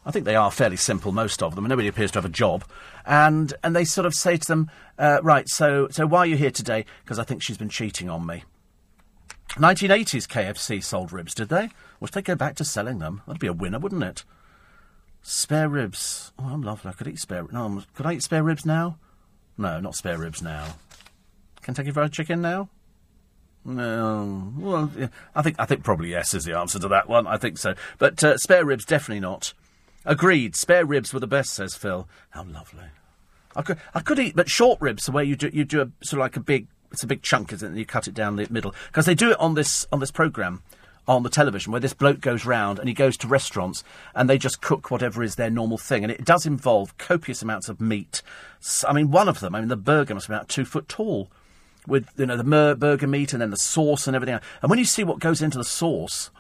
I 0.07 0.11
think 0.11 0.25
they 0.25 0.37
are 0.37 0.51
fairly 0.51 0.77
simple, 0.77 1.13
most 1.13 1.43
of 1.43 1.55
them. 1.55 1.67
Nobody 1.67 1.87
appears 1.87 2.11
to 2.13 2.19
have 2.19 2.25
a 2.25 2.31
job, 2.31 2.65
and 3.05 3.53
and 3.63 3.77
they 3.77 3.85
sort 3.85 4.07
of 4.07 4.15
say 4.15 4.39
to 4.39 4.47
them, 4.47 4.71
uh, 4.99 5.21
right, 5.23 5.47
so 5.49 5.89
so 5.91 6.07
why 6.07 6.21
are 6.21 6.27
you 6.27 6.37
here 6.37 6.51
today? 6.51 6.87
Because 7.05 7.19
I 7.19 7.25
think 7.25 7.43
she's 7.43 7.59
been 7.59 7.69
cheating 7.69 8.09
on 8.09 8.27
me. 8.27 8.45
1980s 9.57 10.27
KFC 10.29 10.83
sold 10.83 11.13
ribs, 11.13 11.35
did 11.35 11.49
they? 11.49 11.71
Wish 11.99 12.13
they'd 12.13 12.25
go 12.25 12.35
back 12.35 12.57
to 12.57 12.65
selling 12.65 12.99
them. 12.99 13.23
That'd 13.27 13.41
be 13.41 13.47
a 13.47 13.53
winner, 13.53 13.79
wouldn't 13.79 14.05
it? 14.05 14.25
Spare 15.23 15.69
ribs. 15.69 16.33
Oh, 16.39 16.51
I'm 16.53 16.63
lovely. 16.63 16.91
I 16.91 16.95
could 16.95 17.09
eat 17.09 17.19
spare. 17.19 17.47
No, 17.51 17.83
could 17.95 18.07
I 18.07 18.15
eat 18.15 18.23
spare 18.23 18.43
ribs 18.43 18.65
now? 18.65 18.99
No, 19.59 19.81
not 19.81 19.95
spare 19.95 20.19
ribs 20.19 20.41
now. 20.41 20.77
Kentucky 21.63 21.91
Fried 21.91 22.13
Chicken 22.13 22.41
now? 22.41 22.71
No. 23.65 24.53
Well, 24.57 24.91
yeah, 24.97 25.09
I 25.35 25.43
think 25.43 25.57
I 25.59 25.67
think 25.67 25.85
probably 25.85 26.11
yes 26.11 26.33
is 26.33 26.45
the 26.45 26.57
answer 26.57 26.79
to 26.79 26.89
that 26.89 27.09
one. 27.09 27.27
I 27.27 27.37
think 27.37 27.59
so. 27.59 27.75
But 27.99 28.25
uh, 28.25 28.39
spare 28.39 28.65
ribs 28.65 28.87
definitely 28.87 29.21
not. 29.21 29.53
Agreed. 30.07 30.57
Spare 30.57 30.87
ribs 30.87 31.13
were 31.13 31.21
the 31.21 31.27
best, 31.27 31.53
says 31.53 31.75
Phil. 31.75 32.09
How 32.31 32.45
lovely. 32.45 32.87
I 33.55 33.63
could 33.63 33.79
I 33.95 34.01
could 34.01 34.19
eat, 34.19 34.35
but 34.35 34.49
short 34.49 34.81
ribs 34.81 35.05
the 35.05 35.13
way 35.13 35.25
you 35.25 35.37
do 35.37 35.51
you 35.53 35.65
do 35.65 35.83
a 35.83 35.91
sort 36.03 36.21
of 36.21 36.25
like 36.25 36.37
a 36.37 36.41
big 36.41 36.69
it's 36.93 37.03
a 37.03 37.07
big 37.07 37.23
chunk, 37.23 37.53
isn't 37.53 37.67
it? 37.67 37.71
And 37.71 37.79
you 37.79 37.87
cut 37.87 38.09
it 38.09 38.15
down 38.15 38.37
the 38.37 38.47
middle 38.51 38.75
because 38.89 39.07
they 39.07 39.15
do 39.15 39.31
it 39.31 39.41
on 39.41 39.55
this 39.55 39.87
on 39.93 40.01
this 40.01 40.11
program 40.11 40.63
on 41.09 41.23
the 41.23 41.29
television 41.29 41.73
where 41.73 41.81
this 41.81 41.93
bloke 41.93 42.21
goes 42.21 42.45
round 42.45 42.79
and 42.79 42.89
he 42.89 42.95
goes 42.95 43.17
to 43.17 43.27
restaurants 43.27 43.83
and 44.15 44.29
they 44.29 44.39
just 44.39 44.61
cook 44.61 44.91
whatever 44.91 45.23
is 45.23 45.35
their 45.35 45.51
normal 45.51 45.79
thing. 45.79 46.05
And 46.05 46.13
it 46.13 46.25
does 46.25 46.47
involve 46.47 46.97
copious 46.99 47.43
amounts 47.43 47.69
of 47.69 47.81
meat. 47.81 48.23
I 48.87 48.93
mean, 48.93 49.11
one 49.11 49.29
of 49.29 49.41
them, 49.41 49.55
I 49.55 49.61
mean, 49.61 49.69
the 49.69 49.77
burger 49.77 50.15
must 50.15 50.29
be 50.29 50.35
about 50.35 50.49
two 50.49 50.65
foot 50.65 50.89
tall 50.89 51.29
with, 51.87 52.09
you 52.17 52.27
know, 52.27 52.37
the 52.37 52.45
mer- 52.45 52.75
burger 52.75 53.07
meat 53.07 53.33
and 53.33 53.43
then 53.43 53.51
the 53.51 53.57
sauce 53.57 54.07
and 54.07 54.15
everything. 54.15 54.39
And 54.63 54.71
when 54.71 54.79
you 54.79 54.85
see 54.85 55.03
what 55.03 55.19
goes 55.19 55.43
into 55.43 55.59
the 55.59 55.65
sauce, 55.65 56.31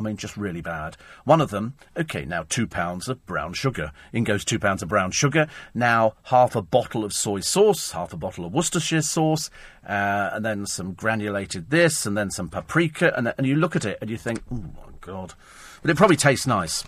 I 0.00 0.02
mean, 0.02 0.16
just 0.16 0.38
really 0.38 0.62
bad. 0.62 0.96
One 1.24 1.42
of 1.42 1.50
them, 1.50 1.74
okay, 1.94 2.24
now 2.24 2.46
two 2.48 2.66
pounds 2.66 3.06
of 3.06 3.26
brown 3.26 3.52
sugar. 3.52 3.92
In 4.14 4.24
goes 4.24 4.46
two 4.46 4.58
pounds 4.58 4.82
of 4.82 4.88
brown 4.88 5.10
sugar. 5.10 5.46
Now 5.74 6.14
half 6.24 6.56
a 6.56 6.62
bottle 6.62 7.04
of 7.04 7.12
soy 7.12 7.40
sauce, 7.40 7.90
half 7.90 8.14
a 8.14 8.16
bottle 8.16 8.46
of 8.46 8.54
Worcestershire 8.54 9.02
sauce, 9.02 9.50
uh, 9.86 10.30
and 10.32 10.42
then 10.42 10.64
some 10.64 10.94
granulated 10.94 11.68
this, 11.68 12.06
and 12.06 12.16
then 12.16 12.30
some 12.30 12.48
paprika, 12.48 13.12
and, 13.14 13.34
and 13.36 13.46
you 13.46 13.56
look 13.56 13.76
at 13.76 13.84
it 13.84 13.98
and 14.00 14.08
you 14.08 14.16
think, 14.16 14.42
oh 14.50 14.56
my 14.56 14.90
god. 15.02 15.34
But 15.82 15.90
it 15.90 15.98
probably 15.98 16.16
tastes 16.16 16.46
nice. 16.46 16.82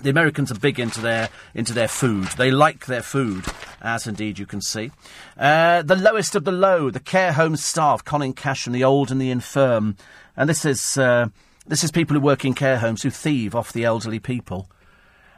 The 0.00 0.10
Americans 0.10 0.52
are 0.52 0.58
big 0.58 0.78
into 0.78 1.00
their 1.00 1.30
into 1.52 1.72
their 1.72 1.88
food. 1.88 2.28
They 2.38 2.52
like 2.52 2.86
their 2.86 3.02
food, 3.02 3.44
as 3.82 4.06
indeed 4.06 4.38
you 4.38 4.46
can 4.46 4.60
see. 4.60 4.92
Uh, 5.36 5.82
the 5.82 5.96
lowest 5.96 6.36
of 6.36 6.44
the 6.44 6.52
low, 6.52 6.90
the 6.90 7.00
care 7.00 7.32
home 7.32 7.56
staff 7.56 8.04
conning 8.04 8.34
cash 8.34 8.62
from 8.62 8.72
the 8.72 8.84
old 8.84 9.10
and 9.10 9.20
the 9.20 9.32
infirm, 9.32 9.96
and 10.36 10.48
this 10.48 10.64
is. 10.64 10.96
Uh, 10.96 11.30
this 11.70 11.84
is 11.84 11.92
people 11.92 12.14
who 12.14 12.20
work 12.20 12.44
in 12.44 12.52
care 12.52 12.78
homes 12.78 13.02
who 13.02 13.10
thieve 13.10 13.54
off 13.54 13.72
the 13.72 13.84
elderly 13.84 14.18
people. 14.18 14.68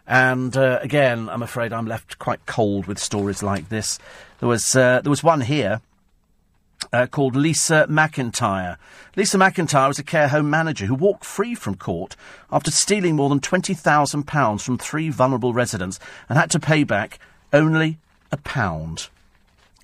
And 0.07 0.57
uh, 0.57 0.78
again, 0.83 1.28
I'm 1.28 1.43
afraid 1.43 1.72
I'm 1.72 1.87
left 1.87 2.18
quite 2.18 2.45
cold 2.47 2.87
with 2.87 2.99
stories 2.99 3.43
like 3.43 3.68
this. 3.68 3.99
There 4.41 4.49
was 4.49 4.74
uh, 4.74 5.03
there 5.03 5.11
was 5.11 5.22
one 5.22 5.43
here 5.43 5.83
uh, 6.91 7.07
called 7.07 7.37
Lisa 7.37 7.87
McIntyre. 7.89 8.78
Lisa 9.14 9.37
McIntyre 9.37 9.89
was 9.89 9.99
a 9.99 10.03
care 10.03 10.28
home 10.28 10.49
manager 10.49 10.87
who 10.87 10.95
walked 10.95 11.24
free 11.24 11.55
from 11.55 11.76
court 11.76 12.16
after 12.51 12.70
stealing 12.70 13.14
more 13.14 13.28
than 13.28 13.39
twenty 13.39 13.74
thousand 13.74 14.24
pounds 14.24 14.64
from 14.64 14.78
three 14.78 15.11
vulnerable 15.11 15.53
residents 15.53 16.01
and 16.28 16.39
had 16.39 16.51
to 16.51 16.59
pay 16.59 16.83
back 16.83 17.18
only 17.53 17.99
a 18.33 18.39
pound. 18.39 19.09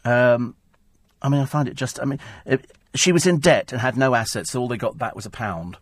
Um, 0.02 0.54
I 1.20 1.28
mean, 1.28 1.42
I 1.42 1.44
find 1.44 1.68
it 1.68 1.74
just. 1.74 2.00
I 2.00 2.06
mean, 2.06 2.18
it, 2.46 2.70
she 2.94 3.12
was 3.12 3.26
in 3.26 3.38
debt 3.38 3.70
and 3.70 3.82
had 3.82 3.98
no 3.98 4.14
assets, 4.14 4.50
so 4.50 4.60
all 4.60 4.68
they 4.68 4.78
got 4.78 4.96
back 4.96 5.14
was 5.14 5.26
a 5.26 5.30
pound. 5.30 5.76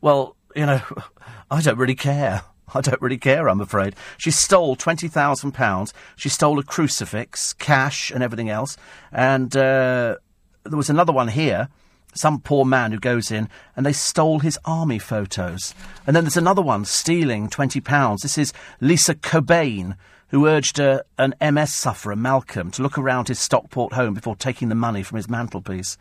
Well, 0.00 0.36
you 0.54 0.66
know, 0.66 0.80
I 1.50 1.60
don't 1.60 1.78
really 1.78 1.94
care. 1.94 2.42
I 2.74 2.80
don't 2.80 3.00
really 3.00 3.18
care, 3.18 3.48
I'm 3.48 3.60
afraid. 3.60 3.96
She 4.18 4.30
stole 4.30 4.76
£20,000. 4.76 5.92
She 6.16 6.28
stole 6.28 6.58
a 6.58 6.62
crucifix, 6.62 7.54
cash, 7.54 8.10
and 8.10 8.22
everything 8.22 8.50
else. 8.50 8.76
And 9.10 9.56
uh, 9.56 10.16
there 10.64 10.76
was 10.76 10.90
another 10.90 11.12
one 11.12 11.28
here. 11.28 11.68
Some 12.14 12.40
poor 12.40 12.64
man 12.64 12.92
who 12.92 12.98
goes 12.98 13.30
in 13.30 13.48
and 13.76 13.86
they 13.86 13.92
stole 13.92 14.40
his 14.40 14.58
army 14.64 14.98
photos. 14.98 15.74
And 16.06 16.16
then 16.16 16.24
there's 16.24 16.36
another 16.36 16.62
one 16.62 16.84
stealing 16.84 17.48
£20. 17.48 18.20
This 18.20 18.38
is 18.38 18.52
Lisa 18.80 19.14
Cobain, 19.14 19.96
who 20.28 20.46
urged 20.46 20.80
uh, 20.80 21.02
an 21.16 21.34
MS 21.40 21.72
sufferer, 21.72 22.16
Malcolm, 22.16 22.70
to 22.72 22.82
look 22.82 22.98
around 22.98 23.28
his 23.28 23.38
Stockport 23.38 23.92
home 23.92 24.14
before 24.14 24.36
taking 24.36 24.68
the 24.68 24.74
money 24.74 25.02
from 25.02 25.16
his 25.16 25.28
mantelpiece. 25.28 25.96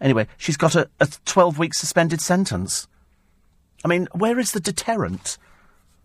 Anyway, 0.00 0.26
she's 0.36 0.56
got 0.56 0.76
a 0.76 0.88
12 1.24 1.58
week 1.58 1.74
suspended 1.74 2.20
sentence. 2.20 2.86
I 3.84 3.88
mean, 3.88 4.08
where 4.12 4.38
is 4.38 4.52
the 4.52 4.60
deterrent? 4.60 5.38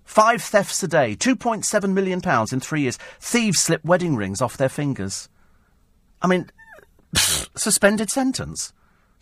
Five 0.04 0.42
thefts 0.42 0.84
a 0.84 0.88
day, 0.88 1.16
£2.7 1.16 1.94
million 1.94 2.22
in 2.52 2.60
three 2.60 2.82
years. 2.82 2.98
Thieves 3.20 3.60
slip 3.60 3.84
wedding 3.86 4.16
rings 4.16 4.42
off 4.42 4.58
their 4.58 4.70
fingers. 4.70 5.30
I 6.22 6.28
mean, 6.28 6.50
suspended 7.56 8.10
sentence. 8.10 8.74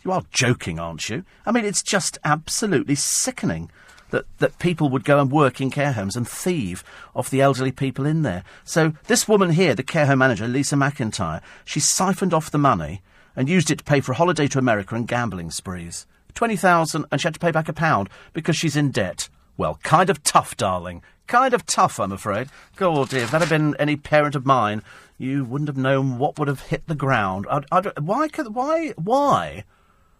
You 0.04 0.12
are 0.12 0.22
joking, 0.30 0.78
aren't 0.78 1.08
you? 1.08 1.24
I 1.44 1.52
mean, 1.52 1.64
it's 1.64 1.82
just 1.82 2.18
absolutely 2.24 2.94
sickening 2.94 3.70
that, 4.10 4.24
that 4.38 4.58
people 4.58 4.88
would 4.88 5.04
go 5.04 5.20
and 5.20 5.30
work 5.30 5.60
in 5.60 5.70
care 5.70 5.92
homes 5.92 6.16
and 6.16 6.26
thieve 6.26 6.82
off 7.14 7.30
the 7.30 7.40
elderly 7.40 7.72
people 7.72 8.06
in 8.06 8.22
there. 8.22 8.44
So, 8.64 8.94
this 9.06 9.28
woman 9.28 9.50
here, 9.50 9.74
the 9.74 9.82
care 9.82 10.06
home 10.06 10.18
manager, 10.18 10.48
Lisa 10.48 10.74
McIntyre, 10.76 11.42
she 11.64 11.80
siphoned 11.80 12.34
off 12.34 12.50
the 12.50 12.58
money 12.58 13.02
and 13.36 13.48
used 13.48 13.70
it 13.70 13.78
to 13.78 13.84
pay 13.84 14.00
for 14.00 14.12
a 14.12 14.16
holiday 14.16 14.48
to 14.48 14.58
America 14.58 14.94
and 14.94 15.06
gambling 15.06 15.50
sprees. 15.50 16.06
20,000 16.34 17.06
and 17.10 17.20
she 17.20 17.26
had 17.26 17.34
to 17.34 17.40
pay 17.40 17.50
back 17.50 17.68
a 17.68 17.72
pound 17.72 18.08
because 18.32 18.56
she's 18.56 18.76
in 18.76 18.90
debt. 18.90 19.28
Well, 19.56 19.78
kind 19.82 20.10
of 20.10 20.22
tough, 20.22 20.56
darling. 20.56 21.02
Kind 21.26 21.54
of 21.54 21.66
tough, 21.66 22.00
I'm 22.00 22.12
afraid. 22.12 22.48
God, 22.76 23.10
dear, 23.10 23.24
if 23.24 23.30
that 23.30 23.40
had 23.40 23.50
been 23.50 23.76
any 23.78 23.96
parent 23.96 24.34
of 24.34 24.46
mine, 24.46 24.82
you 25.18 25.44
wouldn't 25.44 25.68
have 25.68 25.76
known 25.76 26.18
what 26.18 26.38
would 26.38 26.48
have 26.48 26.62
hit 26.62 26.86
the 26.86 26.94
ground. 26.94 27.46
I'd, 27.50 27.66
I'd, 27.70 27.98
why, 28.00 28.28
could, 28.28 28.54
why, 28.54 28.94
why 28.96 29.64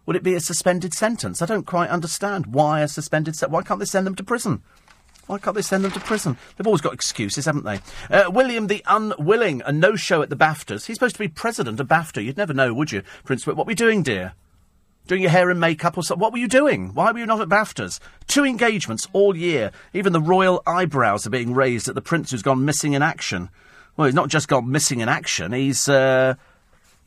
would 0.05 0.15
it 0.15 0.23
be 0.23 0.35
a 0.35 0.39
suspended 0.39 0.93
sentence? 0.93 1.41
I 1.41 1.45
don't 1.45 1.65
quite 1.65 1.89
understand. 1.89 2.47
Why 2.47 2.81
a 2.81 2.87
suspended 2.87 3.35
sentence? 3.35 3.51
Why 3.51 3.63
can't 3.63 3.79
they 3.79 3.85
send 3.85 4.07
them 4.07 4.15
to 4.15 4.23
prison? 4.23 4.61
Why 5.27 5.37
can't 5.37 5.55
they 5.55 5.61
send 5.61 5.83
them 5.83 5.91
to 5.91 5.99
prison? 5.99 6.37
They've 6.55 6.67
always 6.67 6.81
got 6.81 6.93
excuses, 6.93 7.45
haven't 7.45 7.63
they? 7.63 7.79
Uh, 8.09 8.29
William 8.29 8.67
the 8.67 8.83
Unwilling, 8.85 9.61
a 9.65 9.71
no-show 9.71 10.21
at 10.21 10.29
the 10.29 10.35
BAFTAs. 10.35 10.87
He's 10.87 10.97
supposed 10.97 11.15
to 11.15 11.19
be 11.19 11.27
president 11.27 11.79
of 11.79 11.87
BAFTA. 11.87 12.23
You'd 12.23 12.37
never 12.37 12.53
know, 12.53 12.73
would 12.73 12.91
you, 12.91 13.03
Prince? 13.23 13.47
What 13.47 13.57
are 13.57 13.63
we 13.63 13.75
doing, 13.75 14.03
dear? 14.03 14.33
Doing 15.11 15.23
your 15.23 15.31
hair 15.31 15.49
and 15.49 15.59
makeup 15.59 15.97
or 15.97 16.03
something? 16.03 16.21
What 16.21 16.31
were 16.31 16.37
you 16.37 16.47
doing? 16.47 16.93
Why 16.93 17.11
were 17.11 17.19
you 17.19 17.25
not 17.25 17.41
at 17.41 17.49
BAFTAs? 17.49 17.99
Two 18.27 18.45
engagements 18.45 19.09
all 19.11 19.35
year. 19.35 19.71
Even 19.93 20.13
the 20.13 20.21
royal 20.21 20.63
eyebrows 20.65 21.27
are 21.27 21.31
being 21.31 21.53
raised 21.53 21.89
at 21.89 21.95
the 21.95 22.01
prince 22.01 22.31
who's 22.31 22.41
gone 22.41 22.63
missing 22.63 22.93
in 22.93 23.01
action. 23.01 23.49
Well, 23.97 24.05
he's 24.05 24.15
not 24.15 24.29
just 24.29 24.47
gone 24.47 24.71
missing 24.71 25.01
in 25.01 25.09
action. 25.09 25.51
He's 25.51 25.89
uh, 25.89 26.35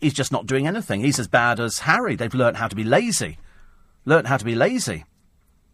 he's 0.02 0.12
just 0.12 0.32
not 0.32 0.44
doing 0.44 0.66
anything. 0.66 1.00
He's 1.00 1.18
as 1.18 1.28
bad 1.28 1.58
as 1.58 1.78
Harry. 1.78 2.14
They've 2.14 2.34
learnt 2.34 2.58
how 2.58 2.68
to 2.68 2.76
be 2.76 2.84
lazy. 2.84 3.38
Learnt 4.04 4.26
how 4.26 4.36
to 4.36 4.44
be 4.44 4.54
lazy 4.54 5.06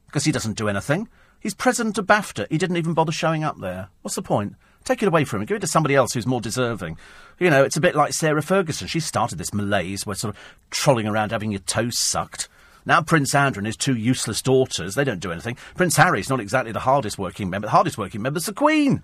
because 0.06 0.24
he 0.24 0.30
doesn't 0.30 0.56
do 0.56 0.68
anything. 0.68 1.08
He's 1.40 1.54
president 1.54 1.98
of 1.98 2.06
BAFTA. 2.06 2.46
He 2.48 2.58
didn't 2.58 2.76
even 2.76 2.94
bother 2.94 3.10
showing 3.10 3.42
up 3.42 3.58
there. 3.58 3.88
What's 4.02 4.14
the 4.14 4.22
point? 4.22 4.54
Take 4.84 5.02
it 5.02 5.08
away 5.08 5.24
from 5.24 5.40
him. 5.40 5.46
Give 5.46 5.56
it 5.56 5.60
to 5.60 5.66
somebody 5.66 5.94
else 5.94 6.12
who's 6.12 6.26
more 6.26 6.40
deserving. 6.40 6.96
You 7.38 7.50
know, 7.50 7.64
it's 7.64 7.76
a 7.76 7.80
bit 7.80 7.94
like 7.94 8.12
Sarah 8.12 8.42
Ferguson. 8.42 8.88
She 8.88 9.00
started 9.00 9.38
this 9.38 9.54
malaise 9.54 10.06
where 10.06 10.16
sort 10.16 10.34
of 10.34 10.40
trolling 10.70 11.06
around 11.06 11.32
having 11.32 11.50
your 11.50 11.60
toes 11.60 11.98
sucked. 11.98 12.48
Now 12.86 13.02
Prince 13.02 13.34
Andrew 13.34 13.60
and 13.60 13.66
his 13.66 13.76
two 13.76 13.94
useless 13.94 14.40
daughters, 14.42 14.94
they 14.94 15.04
don't 15.04 15.20
do 15.20 15.32
anything. 15.32 15.56
Prince 15.74 15.96
Harry's 15.96 16.30
not 16.30 16.40
exactly 16.40 16.72
the 16.72 16.80
hardest 16.80 17.18
working 17.18 17.50
member. 17.50 17.66
The 17.66 17.72
hardest 17.72 17.98
working 17.98 18.22
member's 18.22 18.46
the 18.46 18.54
Queen. 18.54 19.02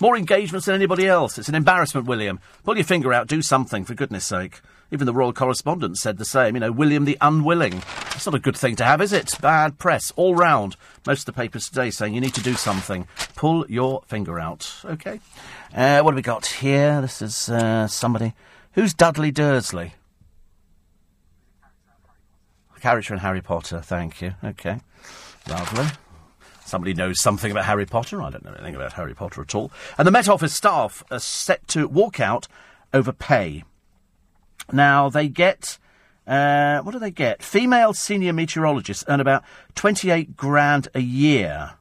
More 0.00 0.16
engagements 0.16 0.66
than 0.66 0.74
anybody 0.74 1.06
else. 1.06 1.38
It's 1.38 1.48
an 1.48 1.54
embarrassment, 1.54 2.06
William. 2.06 2.40
Pull 2.64 2.76
your 2.76 2.84
finger 2.84 3.12
out, 3.12 3.28
do 3.28 3.42
something, 3.42 3.84
for 3.84 3.94
goodness 3.94 4.24
sake. 4.24 4.60
Even 4.92 5.06
the 5.06 5.12
royal 5.12 5.32
correspondent 5.32 5.96
said 5.98 6.18
the 6.18 6.24
same. 6.24 6.54
You 6.54 6.60
know, 6.60 6.70
William 6.70 7.06
the 7.06 7.18
Unwilling. 7.20 7.82
It's 8.14 8.26
not 8.26 8.34
a 8.34 8.38
good 8.38 8.56
thing 8.56 8.76
to 8.76 8.84
have, 8.84 9.00
is 9.00 9.12
it? 9.12 9.36
Bad 9.40 9.78
press, 9.78 10.12
all 10.16 10.34
round. 10.34 10.76
Most 11.06 11.20
of 11.20 11.26
the 11.26 11.32
papers 11.32 11.68
today 11.68 11.90
saying 11.90 12.14
you 12.14 12.20
need 12.20 12.34
to 12.34 12.42
do 12.42 12.54
something. 12.54 13.08
Pull 13.34 13.66
your 13.70 14.02
finger 14.06 14.38
out. 14.38 14.70
OK. 14.84 15.18
Uh, 15.74 16.02
what 16.02 16.12
have 16.12 16.16
we 16.16 16.22
got 16.22 16.44
here? 16.46 17.00
This 17.00 17.22
is 17.22 17.48
uh, 17.48 17.86
somebody. 17.88 18.34
Who's 18.74 18.92
Dudley 18.92 19.30
Dursley? 19.30 19.94
Character 22.82 23.14
in 23.14 23.20
Harry 23.20 23.40
Potter, 23.40 23.80
thank 23.80 24.20
you. 24.20 24.34
OK. 24.42 24.80
Lovely. 25.48 25.86
Somebody 26.64 26.94
knows 26.94 27.20
something 27.20 27.52
about 27.52 27.64
Harry 27.64 27.86
Potter. 27.86 28.20
I 28.20 28.30
don't 28.30 28.44
know 28.44 28.52
anything 28.54 28.74
about 28.74 28.94
Harry 28.94 29.14
Potter 29.14 29.40
at 29.40 29.54
all. 29.54 29.70
And 29.96 30.06
the 30.06 30.10
Met 30.10 30.28
Office 30.28 30.52
staff 30.52 31.04
are 31.10 31.20
set 31.20 31.66
to 31.68 31.86
walk 31.86 32.18
out 32.18 32.48
over 32.92 33.12
pay. 33.12 33.62
Now, 34.72 35.08
they 35.08 35.28
get. 35.28 35.78
Uh, 36.26 36.80
what 36.82 36.92
do 36.92 36.98
they 36.98 37.10
get? 37.10 37.42
Female 37.42 37.92
senior 37.92 38.32
meteorologists 38.32 39.04
earn 39.08 39.20
about 39.20 39.42
28 39.74 40.36
grand 40.36 40.88
a 40.94 41.00
year. 41.00 41.72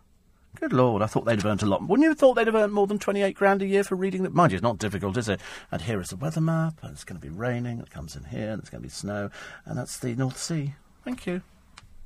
Good 0.62 0.74
lord, 0.74 1.02
I 1.02 1.08
thought 1.08 1.26
they'd 1.26 1.38
have 1.38 1.46
earned 1.46 1.64
a 1.64 1.66
lot. 1.66 1.82
Wouldn't 1.82 2.04
you 2.04 2.10
have 2.10 2.20
thought 2.20 2.36
they'd 2.36 2.46
have 2.46 2.56
earned 2.56 2.74
more 2.74 2.86
than 2.86 3.00
28 3.00 3.34
grand 3.34 3.64
a 3.64 3.66
year 3.66 3.84
for 3.84 3.96
reading 3.96 4.22
that? 4.24 4.34
Mind 4.34 4.52
you, 4.52 4.58
it's 4.58 4.64
not 4.64 4.78
difficult, 4.78 5.18
is 5.18 5.28
it? 5.28 5.42
And 5.72 5.82
here 5.82 6.00
is 6.00 6.10
the 6.10 6.16
weather 6.16 6.42
map, 6.42 6.76
and 6.84 6.92
it's 6.92 7.04
going 7.04 7.20
to 7.20 7.28
be 7.28 7.34
raining, 7.34 7.80
it 7.80 7.90
comes 7.90 8.16
in 8.16 8.26
here, 8.26 8.52
and 8.52 8.60
it's 8.60 8.70
going 8.70 8.82
to 8.82 8.88
be 8.88 8.92
snow, 8.92 9.32
and 9.66 9.76
that's 9.76 9.98
the 9.98 10.14
North 10.14 10.38
Sea. 10.38 10.76
Thank 11.04 11.26
you. 11.26 11.42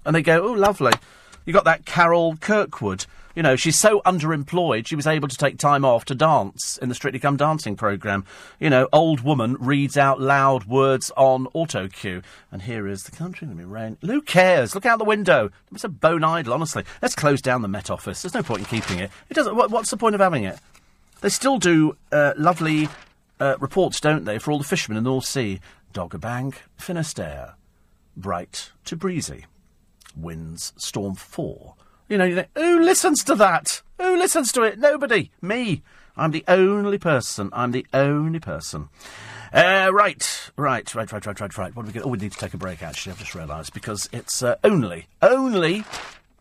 And 0.06 0.16
they 0.16 0.22
go, 0.22 0.42
oh, 0.42 0.54
lovely. 0.54 0.94
You 1.46 1.54
got 1.54 1.66
that 1.66 1.86
Carol 1.86 2.38
Kirkwood. 2.38 3.06
You 3.36 3.44
know, 3.44 3.58
she's 3.58 3.78
so 3.78 4.02
underemployed, 4.06 4.88
she 4.88 4.96
was 4.96 5.06
able 5.06 5.28
to 5.28 5.38
take 5.38 5.58
time 5.58 5.84
off 5.84 6.06
to 6.06 6.16
dance 6.16 6.78
in 6.82 6.88
the 6.88 6.96
Strictly 6.96 7.20
Come 7.20 7.36
Dancing 7.36 7.76
programme. 7.76 8.24
You 8.62 8.70
know, 8.70 8.88
old 8.94 9.22
woman 9.22 9.58
reads 9.60 9.98
out 9.98 10.22
loud 10.22 10.64
words 10.66 11.12
on 11.18 11.48
auto 11.54 11.90
cue. 11.90 12.22
And 12.50 12.62
here 12.62 12.88
is 12.88 13.04
the 13.04 13.12
country, 13.12 13.46
going 13.46 13.58
to 13.58 13.64
be 13.64 13.70
rain. 13.70 13.98
Who 14.02 14.22
cares? 14.22 14.74
Look 14.74 14.86
out 14.86 15.00
the 15.00 15.06
window. 15.06 15.52
It's 15.74 15.84
a 15.84 15.90
bone 15.90 16.24
idle, 16.24 16.54
honestly. 16.54 16.86
Let's 17.02 17.14
close 17.14 17.42
down 17.42 17.62
the 17.62 17.68
Met 17.68 17.90
Office. 17.90 18.22
There's 18.22 18.34
no 18.34 18.42
point 18.42 18.62
in 18.62 18.66
keeping 18.68 19.00
it. 19.00 19.12
It 19.30 19.34
doesn't. 19.34 19.56
What, 19.56 19.70
what's 19.70 19.90
the 19.90 19.98
point 19.98 20.16
of 20.16 20.22
having 20.22 20.46
it? 20.46 20.58
They 21.20 21.30
still 21.30 21.60
do 21.60 21.98
uh, 22.14 22.34
lovely 22.38 22.88
uh, 23.42 23.58
reports, 23.60 24.00
don't 24.00 24.24
they, 24.24 24.40
for 24.40 24.52
all 24.52 24.60
the 24.60 24.64
fishermen 24.64 24.98
in 24.98 25.04
the 25.04 25.10
North 25.10 25.26
Sea? 25.26 25.60
Doggerbank, 25.94 26.56
Finisterre, 26.78 27.56
bright 28.16 28.72
to 28.86 28.96
breezy 28.96 29.46
winds 30.16 30.74
storm 30.78 31.16
4. 31.16 31.76
You 32.08 32.18
know, 32.18 32.26
you 32.26 32.36
think, 32.36 32.50
who 32.56 32.80
listens 32.82 33.24
to 33.24 33.36
that? 33.36 33.82
Who 34.00 34.18
listens 34.18 34.52
to 34.54 34.64
it? 34.64 34.78
Nobody. 34.80 35.32
Me. 35.42 35.82
I'm 36.18 36.32
the 36.32 36.46
only 36.48 36.98
person. 36.98 37.50
I'm 37.52 37.72
the 37.72 37.86
only 37.94 38.40
person. 38.40 38.90
Uh, 39.52 39.90
right, 39.94 40.52
right, 40.58 40.96
right, 40.96 41.12
right, 41.12 41.26
right, 41.26 41.40
right, 41.40 41.58
right. 41.58 41.76
What 41.76 41.84
do 41.84 41.88
we 41.88 41.94
get? 41.94 42.06
Oh, 42.06 42.10
we 42.10 42.18
need 42.18 42.32
to 42.32 42.38
take 42.38 42.54
a 42.54 42.58
break, 42.58 42.84
actually, 42.84 43.14
I've 43.14 43.20
just 43.20 43.36
realised, 43.36 43.74
because 43.74 44.10
it's 44.12 44.44
uh, 44.44 44.56
only, 44.64 45.08
only, 45.22 45.84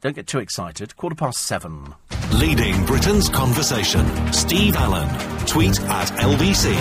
don't 0.00 0.14
get 0.16 0.26
too 0.26 0.38
excited, 0.38 0.96
quarter 0.96 1.16
past 1.16 1.42
seven. 1.42 1.94
Leading 2.32 2.84
Britain's 2.86 3.28
conversation. 3.28 4.32
Steve 4.32 4.74
Allen. 4.76 5.08
Tweet 5.46 5.80
at 5.80 6.08
LBC. 6.18 6.72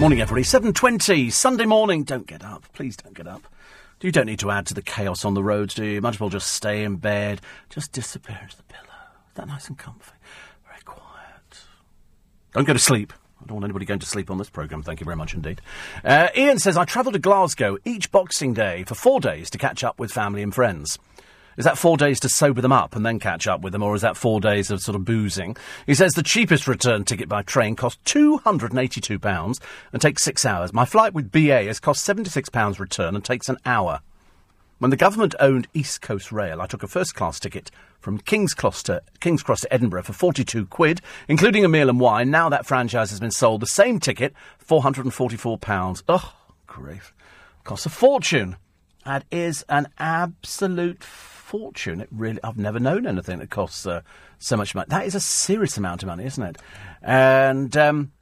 Morning, 0.00 0.20
everybody. 0.20 0.42
7.20, 0.42 1.32
Sunday 1.32 1.64
morning. 1.64 2.02
Don't 2.02 2.26
get 2.26 2.44
up. 2.44 2.64
Please 2.72 2.96
don't 2.96 3.14
get 3.14 3.28
up. 3.28 3.42
You 4.04 4.12
don't 4.12 4.26
need 4.26 4.40
to 4.40 4.50
add 4.50 4.66
to 4.66 4.74
the 4.74 4.82
chaos 4.82 5.24
on 5.24 5.32
the 5.32 5.42
roads, 5.42 5.72
do 5.72 5.82
you? 5.82 6.02
Might 6.02 6.10
as 6.12 6.20
well 6.20 6.28
just 6.28 6.52
stay 6.52 6.84
in 6.84 6.96
bed. 6.96 7.40
Just 7.70 7.90
disappear 7.90 8.38
into 8.42 8.54
the 8.54 8.62
pillow. 8.64 8.84
Is 9.28 9.34
that 9.36 9.48
nice 9.48 9.66
and 9.66 9.78
comfy? 9.78 10.12
Very 10.66 10.82
quiet. 10.84 11.62
Don't 12.52 12.66
go 12.66 12.74
to 12.74 12.78
sleep. 12.78 13.14
I 13.40 13.46
don't 13.46 13.54
want 13.54 13.64
anybody 13.64 13.86
going 13.86 14.00
to 14.00 14.06
sleep 14.06 14.30
on 14.30 14.36
this 14.36 14.50
programme. 14.50 14.82
Thank 14.82 15.00
you 15.00 15.06
very 15.06 15.16
much 15.16 15.32
indeed. 15.32 15.62
Uh, 16.04 16.28
Ian 16.36 16.58
says, 16.58 16.76
I 16.76 16.84
travel 16.84 17.12
to 17.12 17.18
Glasgow 17.18 17.78
each 17.86 18.12
Boxing 18.12 18.52
Day 18.52 18.84
for 18.84 18.94
four 18.94 19.20
days 19.20 19.48
to 19.48 19.56
catch 19.56 19.82
up 19.82 19.98
with 19.98 20.12
family 20.12 20.42
and 20.42 20.54
friends. 20.54 20.98
Is 21.56 21.64
that 21.64 21.78
four 21.78 21.96
days 21.96 22.20
to 22.20 22.28
sober 22.28 22.60
them 22.60 22.72
up 22.72 22.96
and 22.96 23.04
then 23.04 23.18
catch 23.18 23.46
up 23.46 23.60
with 23.60 23.72
them, 23.72 23.82
or 23.82 23.94
is 23.94 24.02
that 24.02 24.16
four 24.16 24.40
days 24.40 24.70
of 24.70 24.80
sort 24.80 24.96
of 24.96 25.04
boozing? 25.04 25.56
He 25.86 25.94
says 25.94 26.14
the 26.14 26.22
cheapest 26.22 26.66
return 26.66 27.04
ticket 27.04 27.28
by 27.28 27.42
train 27.42 27.76
costs 27.76 28.00
£282 28.12 29.60
and 29.92 30.02
takes 30.02 30.22
six 30.22 30.44
hours. 30.44 30.72
My 30.72 30.84
flight 30.84 31.14
with 31.14 31.30
BA 31.30 31.64
has 31.64 31.80
cost 31.80 32.06
£76 32.06 32.78
return 32.78 33.14
and 33.14 33.24
takes 33.24 33.48
an 33.48 33.58
hour. 33.64 34.00
When 34.78 34.90
the 34.90 34.96
government 34.96 35.34
owned 35.38 35.68
East 35.72 36.02
Coast 36.02 36.32
Rail, 36.32 36.60
I 36.60 36.66
took 36.66 36.82
a 36.82 36.88
first 36.88 37.14
class 37.14 37.38
ticket 37.38 37.70
from 38.00 38.18
King's 38.18 38.52
Cross, 38.52 38.82
to, 38.84 39.02
King's 39.20 39.42
Cross 39.42 39.60
to 39.60 39.72
Edinburgh 39.72 40.02
for 40.02 40.12
42 40.12 40.66
quid, 40.66 41.00
including 41.28 41.64
a 41.64 41.68
meal 41.68 41.88
and 41.88 42.00
wine. 42.00 42.30
Now 42.30 42.48
that 42.48 42.66
franchise 42.66 43.10
has 43.10 43.20
been 43.20 43.30
sold. 43.30 43.62
The 43.62 43.66
same 43.66 44.00
ticket, 44.00 44.34
£444. 44.68 46.02
Oh, 46.08 46.34
grief. 46.66 47.14
Costs 47.62 47.86
a 47.86 47.88
fortune. 47.88 48.56
That 49.06 49.24
is 49.30 49.64
an 49.68 49.88
absolute 49.98 51.02
fortune. 51.44 52.00
It 52.00 52.08
really, 52.10 52.40
I've 52.42 52.56
never 52.56 52.80
known 52.80 53.06
anything 53.06 53.38
that 53.38 53.50
costs 53.50 53.86
uh, 53.86 54.00
so 54.38 54.56
much 54.56 54.74
money. 54.74 54.86
That 54.88 55.06
is 55.06 55.14
a 55.14 55.20
serious 55.20 55.76
amount 55.76 56.02
of 56.02 56.08
money, 56.08 56.24
isn't 56.24 56.42
it? 56.42 56.56
And 57.02 57.76
um, 57.76 58.12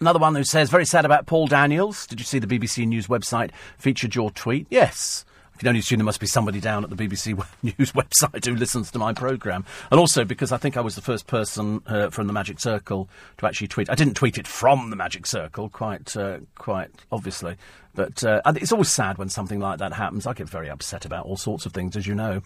another 0.00 0.18
one 0.18 0.34
who 0.34 0.44
says, 0.44 0.70
very 0.70 0.84
sad 0.84 1.04
about 1.04 1.26
Paul 1.26 1.46
Daniels. 1.46 2.06
Did 2.06 2.20
you 2.20 2.24
see 2.24 2.38
the 2.38 2.46
BBC 2.46 2.86
News 2.86 3.06
website 3.06 3.50
featured 3.78 4.14
your 4.14 4.30
tweet? 4.30 4.66
Yes. 4.70 5.24
I 5.58 5.60
can 5.60 5.68
only 5.70 5.80
assume 5.80 5.98
there 5.98 6.04
must 6.04 6.20
be 6.20 6.28
somebody 6.28 6.60
down 6.60 6.84
at 6.84 6.90
the 6.90 6.94
BBC 6.94 7.36
News 7.64 7.90
website 7.90 8.44
who 8.44 8.54
listens 8.54 8.92
to 8.92 8.98
my 9.00 9.12
programme. 9.12 9.64
And 9.90 9.98
also 9.98 10.24
because 10.24 10.52
I 10.52 10.56
think 10.56 10.76
I 10.76 10.80
was 10.80 10.94
the 10.94 11.02
first 11.02 11.26
person 11.26 11.82
uh, 11.84 12.10
from 12.10 12.28
the 12.28 12.32
Magic 12.32 12.60
Circle 12.60 13.08
to 13.38 13.46
actually 13.46 13.66
tweet. 13.66 13.90
I 13.90 13.96
didn't 13.96 14.14
tweet 14.14 14.38
it 14.38 14.46
from 14.46 14.90
the 14.90 14.94
Magic 14.96 15.26
Circle, 15.26 15.68
quite, 15.70 16.16
uh, 16.16 16.38
quite 16.54 16.90
obviously. 17.10 17.56
But 17.96 18.22
uh, 18.22 18.40
it's 18.54 18.70
always 18.70 18.88
sad 18.88 19.18
when 19.18 19.30
something 19.30 19.58
like 19.58 19.80
that 19.80 19.94
happens. 19.94 20.28
I 20.28 20.32
get 20.32 20.48
very 20.48 20.70
upset 20.70 21.04
about 21.04 21.26
all 21.26 21.36
sorts 21.36 21.66
of 21.66 21.72
things, 21.72 21.96
as 21.96 22.06
you 22.06 22.14
know. 22.14 22.42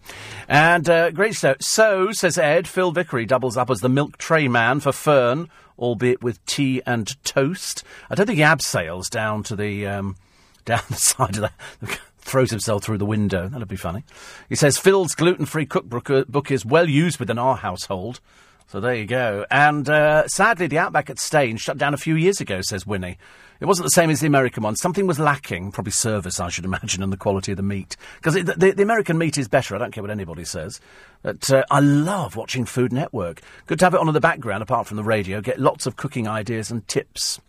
And 0.48 0.88
uh, 0.88 1.10
great 1.10 1.34
so. 1.34 1.56
So, 1.60 2.12
says 2.12 2.38
Ed, 2.38 2.66
Phil 2.66 2.92
Vickery 2.92 3.26
doubles 3.26 3.58
up 3.58 3.68
as 3.68 3.80
the 3.80 3.90
milk 3.90 4.16
tray 4.16 4.48
man 4.48 4.80
for 4.80 4.92
Fern, 4.92 5.50
albeit 5.78 6.22
with 6.22 6.42
tea 6.46 6.80
and 6.86 7.22
toast. 7.24 7.84
I 8.08 8.14
don't 8.14 8.24
think 8.24 8.38
he 8.38 8.44
abseils 8.44 9.10
down 9.10 9.42
to 9.42 9.54
the. 9.54 9.86
Um, 9.86 10.16
down 10.64 10.82
the 10.88 10.96
side 10.96 11.36
of 11.38 11.50
the 11.80 11.98
throws 12.23 12.51
himself 12.51 12.85
through 12.85 12.99
the 12.99 13.07
window. 13.07 13.49
That'd 13.49 13.68
be 13.68 13.77
funny. 13.77 14.05
He 14.49 14.55
says 14.55 14.79
Phil's 14.79 15.14
gluten-free 15.14 15.66
cookbook 15.66 16.09
uh, 16.11 16.25
book 16.25 16.51
is 16.51 16.64
well 16.64 16.89
used 16.89 17.18
within 17.18 17.39
our 17.39 17.57
household. 17.57 18.20
So 18.68 18.81
there 18.81 18.95
you 18.95 19.05
go. 19.05 19.45
And 19.51 19.87
uh, 19.89 20.27
sadly, 20.29 20.66
the 20.66 20.79
Outback 20.79 21.11
at 21.11 21.18
Staines 21.18 21.61
shut 21.61 21.77
down 21.77 21.93
a 21.93 21.99
few 21.99 22.16
years 22.16 22.41
ago, 22.41 22.62
says 22.62 22.87
Winnie. 22.87 23.18
It 23.61 23.66
wasn't 23.66 23.85
the 23.85 23.91
same 23.91 24.09
as 24.09 24.20
the 24.20 24.27
American 24.27 24.62
one. 24.62 24.77
Something 24.77 25.07
was 25.07 25.20
lacking, 25.20 25.73
probably 25.73 25.93
service, 25.93 26.41
I 26.41 26.49
should 26.49 26.64
imagine, 26.73 27.03
and 27.03 27.12
the 27.12 27.18
quality 27.18 27.53
of 27.53 27.57
the 27.57 27.62
meat. 27.62 27.97
Because 28.16 28.35
the, 28.35 28.43
the, 28.45 28.73
the, 28.73 28.83
American 28.83 29.18
meat 29.18 29.37
is 29.37 29.47
better. 29.47 29.75
I 29.75 29.79
don't 29.79 29.93
care 29.93 30.03
what 30.03 30.11
anybody 30.11 30.45
says. 30.45 30.81
But 31.23 31.51
uh, 31.51 31.64
I 31.70 31.81
love 31.81 32.35
watching 32.35 32.64
Food 32.64 32.93
Network. 32.93 33.43
Good 33.66 33.79
to 33.81 33.85
have 33.85 33.95
it 33.95 34.01
on 34.01 34.09
in 34.09 34.14
the 34.14 34.20
background, 34.20 34.62
apart 34.62 34.87
from 34.87 34.97
the 34.97 35.05
radio. 35.05 35.41
Get 35.41 35.61
lots 35.61 35.87
of 35.87 35.97
cooking 35.97 36.27
ideas 36.27 36.70
and 36.70 36.87
tips. 36.89 37.41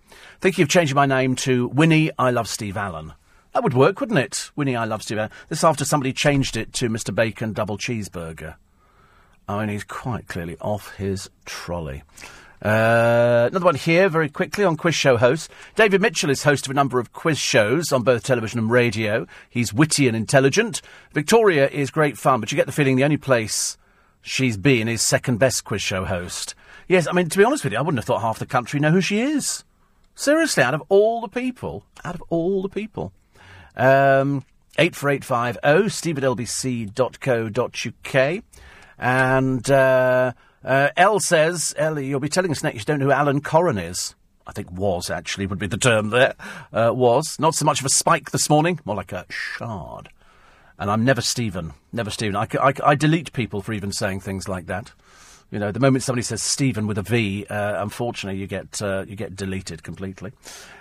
Thinking 0.42 0.64
of 0.64 0.70
changing 0.70 0.96
my 0.96 1.06
name 1.06 1.36
to 1.38 1.70
Winnie. 1.70 2.12
I 2.20 2.32
love 2.32 2.50
Steve 2.50 2.76
Allen. 2.76 3.14
That 3.54 3.64
would 3.64 3.76
work, 3.76 4.00
wouldn't 4.00 4.18
it? 4.20 4.50
Winnie, 4.56 4.76
I 4.76 4.86
love 4.86 5.04
Steve 5.04 5.30
This 5.48 5.64
after 5.64 5.86
somebody 5.86 6.12
changed 6.12 6.58
it 6.58 6.74
to 6.74 6.90
Mr. 6.90 7.14
Bacon 7.14 7.54
Double 7.54 7.78
Cheeseburger. 7.78 8.56
I 9.48 9.60
mean, 9.60 9.70
he's 9.70 9.84
quite 9.84 10.28
clearly 10.28 10.58
off 10.60 10.96
his 10.96 11.30
trolley. 11.46 12.02
Uh, 12.64 13.50
another 13.52 13.66
one 13.66 13.76
here, 13.76 14.10
very 14.10 14.30
quickly, 14.30 14.64
on 14.64 14.78
quiz 14.78 14.96
show 14.96 15.18
hosts. 15.18 15.50
David 15.76 16.02
Mitchell 16.02 16.30
is 16.30 16.44
host 16.44 16.66
of 16.66 16.72
a 16.72 16.74
number 16.74 16.98
of 16.98 17.14
quiz 17.14 17.38
shows 17.38 17.92
on 17.92 18.04
both 18.04 18.24
television 18.24 18.58
and 18.58 18.72
radio. 18.72 19.28
He's 19.50 19.74
witty 19.74 20.08
and 20.08 20.16
intelligent. 20.16 20.82
Victoria 21.12 21.68
is 21.70 21.92
great 21.92 22.18
fun, 22.18 22.40
but 22.40 22.52
you 22.52 22.56
get 22.56 22.66
the 22.66 22.72
feeling 22.72 22.96
the 22.96 23.04
only 23.04 23.18
place 23.18 23.78
she's 24.22 24.58
been 24.58 24.88
is 24.88 25.02
second 25.02 25.38
best 25.38 25.66
quiz 25.66 25.82
show 25.82 26.06
host. 26.06 26.56
Yes, 26.88 27.06
I 27.06 27.12
mean, 27.12 27.30
to 27.30 27.38
be 27.38 27.44
honest 27.44 27.64
with 27.64 27.74
you, 27.74 27.80
I 27.80 27.82
wouldn't 27.82 28.00
have 28.00 28.06
thought 28.06 28.22
half 28.22 28.40
the 28.40 28.46
country 28.46 28.80
know 28.80 28.92
who 28.92 29.02
she 29.02 29.20
is. 29.20 29.64
Seriously, 30.16 30.64
out 30.64 30.74
of 30.74 30.84
all 30.90 31.22
the 31.22 31.28
people, 31.28 31.84
out 32.06 32.16
of 32.16 32.24
all 32.30 32.62
the 32.62 32.70
people. 32.70 33.12
Um, 33.76 34.46
84850 34.78 35.90
steve 35.90 36.18
at 36.18 36.24
lbc.co.uk. 36.24 38.44
And, 38.98 39.70
uh, 39.70 40.34
uh, 40.64 40.90
L 40.96 41.20
says, 41.20 41.74
Ellie, 41.78 42.08
you'll 42.08 42.20
be 42.20 42.30
telling 42.30 42.52
us 42.52 42.64
next 42.64 42.80
you 42.80 42.86
don't 42.86 43.00
know 43.00 43.08
who 43.08 43.12
Alan 43.12 43.42
Coren 43.42 43.78
is. 43.78 44.16
I 44.46 44.52
think 44.52 44.72
was, 44.72 45.10
actually, 45.10 45.46
would 45.46 45.60
be 45.60 45.68
the 45.68 45.78
term 45.78 46.10
there. 46.10 46.36
Uh, 46.72 46.92
was. 46.94 47.40
Not 47.40 47.56
so 47.56 47.66
much 47.66 47.80
of 47.80 47.86
a 47.86 47.90
spike 47.90 48.32
this 48.32 48.50
morning, 48.50 48.80
more 48.84 48.96
like 48.96 49.14
a 49.14 49.26
shard. 49.30 50.10
And 50.78 50.92
I'm 50.92 51.06
never 51.06 51.22
Stephen. 51.22 51.74
Never 51.94 52.10
Stephen. 52.10 52.36
I, 52.36 52.48
I, 52.60 52.74
I 52.84 52.96
delete 52.96 53.32
people 53.32 53.62
for 53.62 53.74
even 53.74 53.92
saying 53.92 54.20
things 54.20 54.50
like 54.50 54.66
that. 54.66 54.92
You 55.50 55.60
know, 55.60 55.72
the 55.72 55.80
moment 55.80 56.04
somebody 56.04 56.24
says 56.24 56.42
Stephen 56.42 56.88
with 56.88 56.98
a 56.98 57.04
V, 57.04 57.46
uh, 57.46 57.82
unfortunately, 57.82 58.40
you 58.40 58.48
get 58.48 58.82
uh, 58.82 59.06
you 59.08 59.16
get 59.16 59.36
deleted 59.36 59.84
completely. 59.84 60.32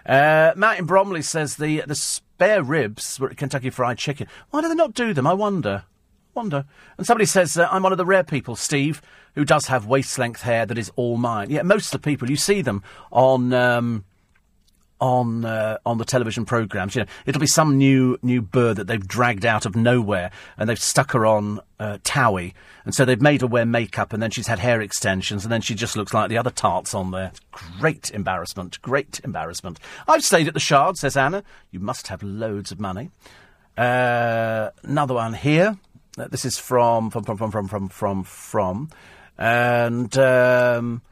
Uh, 0.07 0.53
Martin 0.57 0.86
Bromley 0.86 1.20
says 1.20 1.57
the 1.57 1.82
the 1.86 1.95
spare 2.43 2.62
ribs 2.64 3.20
were 3.20 3.30
at 3.30 3.36
Kentucky 3.36 3.70
Fried 3.70 3.99
Chicken. 3.99 4.26
Why 4.51 4.62
do 4.62 4.68
they 4.68 4.74
not 4.74 4.95
do 4.95 5.14
them? 5.14 5.28
I 5.28 5.32
wonder. 5.32 5.84
Wonder. 6.34 6.64
And 6.99 7.07
somebody 7.07 7.24
says, 7.24 7.57
uh, 7.57 7.68
I'm 7.70 7.84
one 7.84 7.93
of 7.93 7.99
the 7.99 8.05
rare 8.05 8.24
people, 8.24 8.57
Steve, 8.57 9.01
who 9.36 9.45
does 9.45 9.66
have 9.66 9.86
waist 9.86 10.18
length 10.18 10.43
hair 10.43 10.66
that 10.66 10.76
is 10.76 10.90
all 10.97 11.16
mine. 11.18 11.51
Yeah, 11.51 11.62
most 11.62 11.95
of 11.95 12.03
the 12.03 12.05
people, 12.05 12.28
you 12.28 12.34
see 12.34 12.61
them 12.61 12.82
on. 13.12 13.53
Um, 13.53 14.05
on 15.03 15.44
uh, 15.44 15.76
on 15.84 15.98
the 15.98 16.05
television 16.05 16.44
programs. 16.44 16.94
You 16.94 17.03
know, 17.03 17.09
it'll 17.26 17.40
be 17.40 17.46
some 17.46 17.76
new 17.76 18.16
new 18.22 18.40
bird 18.40 18.76
that 18.76 18.86
they've 18.86 19.07
dragged 19.07 19.44
out 19.44 19.66
of 19.66 19.74
nowhere 19.74 20.30
and 20.57 20.70
they've 20.70 20.78
stuck 20.78 21.11
her 21.11 21.26
on 21.26 21.61
uh, 21.80 21.98
Towie, 22.05 22.55
and 22.84 22.94
so 22.94 23.05
they've 23.05 23.20
made 23.20 23.40
her 23.40 23.48
wear 23.48 23.66
makeup, 23.66 24.12
and 24.12 24.22
then 24.22 24.30
she's 24.30 24.46
had 24.46 24.61
hair 24.61 24.80
extensions, 24.80 25.44
and 25.44 25.53
then 25.53 25.61
she 25.61 25.74
just 25.74 25.96
looks 25.96 26.14
like 26.14 26.30
the 26.30 26.38
other 26.38 26.50
tarts 26.50 26.94
on 26.94 27.11
there. 27.11 27.32
Great 27.80 28.12
embarrassment, 28.12 28.80
great 28.80 29.20
embarrassment. 29.24 29.80
I've 30.07 30.22
stayed 30.22 30.46
at 30.46 30.55
the 30.55 30.61
Shard, 30.61 30.96
says 30.96 31.16
Anna. 31.16 31.42
You 31.72 31.80
must 31.80 32.07
have 32.07 32.22
loads 32.22 32.70
of 32.70 32.78
money. 32.78 33.11
Uh, 33.76 34.70
another 34.84 35.14
one 35.14 35.34
here. 35.34 35.76
Uh, 36.16 36.28
this 36.28 36.44
is 36.44 36.59
from 36.59 37.11
from 37.11 37.24
from 37.24 37.36
from 37.50 37.66
from 37.66 37.88
from 37.88 38.22
from, 38.22 38.88
and. 39.36 40.16
Um, 40.16 41.03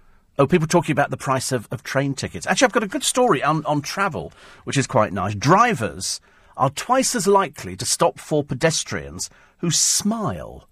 Oh, 0.41 0.47
people 0.47 0.66
talking 0.66 0.95
about 0.95 1.11
the 1.11 1.18
price 1.18 1.53
of, 1.53 1.68
of 1.70 1.82
train 1.82 2.14
tickets. 2.14 2.47
Actually, 2.47 2.64
I've 2.64 2.72
got 2.72 2.82
a 2.82 2.88
good 2.88 3.05
story 3.05 3.43
on, 3.43 3.62
on 3.66 3.82
travel, 3.82 4.32
which 4.64 4.78
is 4.78 4.86
quite 4.86 5.12
nice. 5.12 5.34
Drivers 5.34 6.18
are 6.57 6.70
twice 6.70 7.14
as 7.14 7.26
likely 7.26 7.76
to 7.76 7.84
stop 7.84 8.18
for 8.18 8.43
pedestrians 8.43 9.28
who 9.59 9.70
smile. 9.70 10.66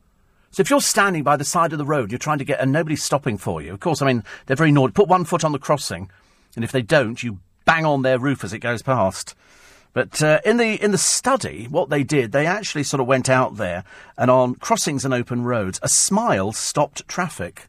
So 0.53 0.63
if 0.63 0.71
you're 0.71 0.81
standing 0.81 1.23
by 1.23 1.37
the 1.37 1.45
side 1.45 1.73
of 1.73 1.79
the 1.79 1.85
road, 1.85 2.11
you're 2.11 2.19
trying 2.19 2.39
to 2.39 2.47
get, 2.47 2.61
and 2.61 2.73
nobody's 2.73 3.03
stopping 3.03 3.37
for 3.37 3.61
you. 3.61 3.75
Of 3.75 3.81
course, 3.81 4.01
I 4.01 4.07
mean, 4.07 4.25
they're 4.47 4.57
very 4.57 4.73
naughty. 4.73 4.95
Put 4.95 5.07
one 5.07 5.27
foot 5.27 5.45
on 5.45 5.53
the 5.53 5.59
crossing, 5.59 6.11
and 6.57 6.65
if 6.65 6.73
they 6.73 6.81
don't, 6.81 7.23
you 7.23 7.39
bang 7.67 7.85
on 7.85 8.01
their 8.01 8.19
roof 8.19 8.45
as 8.45 8.55
it 8.55 8.61
goes 8.61 8.81
past. 8.81 9.35
But 9.93 10.23
uh, 10.23 10.41
in 10.47 10.57
the 10.57 10.83
in 10.83 10.93
the 10.93 10.97
study, 10.97 11.67
what 11.67 11.91
they 11.91 12.05
did, 12.05 12.33
they 12.33 12.47
actually 12.47 12.85
sort 12.85 13.03
of 13.03 13.07
went 13.07 13.29
out 13.29 13.59
there 13.59 13.85
and 14.17 14.31
on 14.31 14.55
crossings 14.55 15.05
and 15.05 15.13
open 15.13 15.45
roads, 15.45 15.79
a 15.83 15.91
smile 15.91 16.53
stopped 16.53 17.07
traffic. 17.07 17.69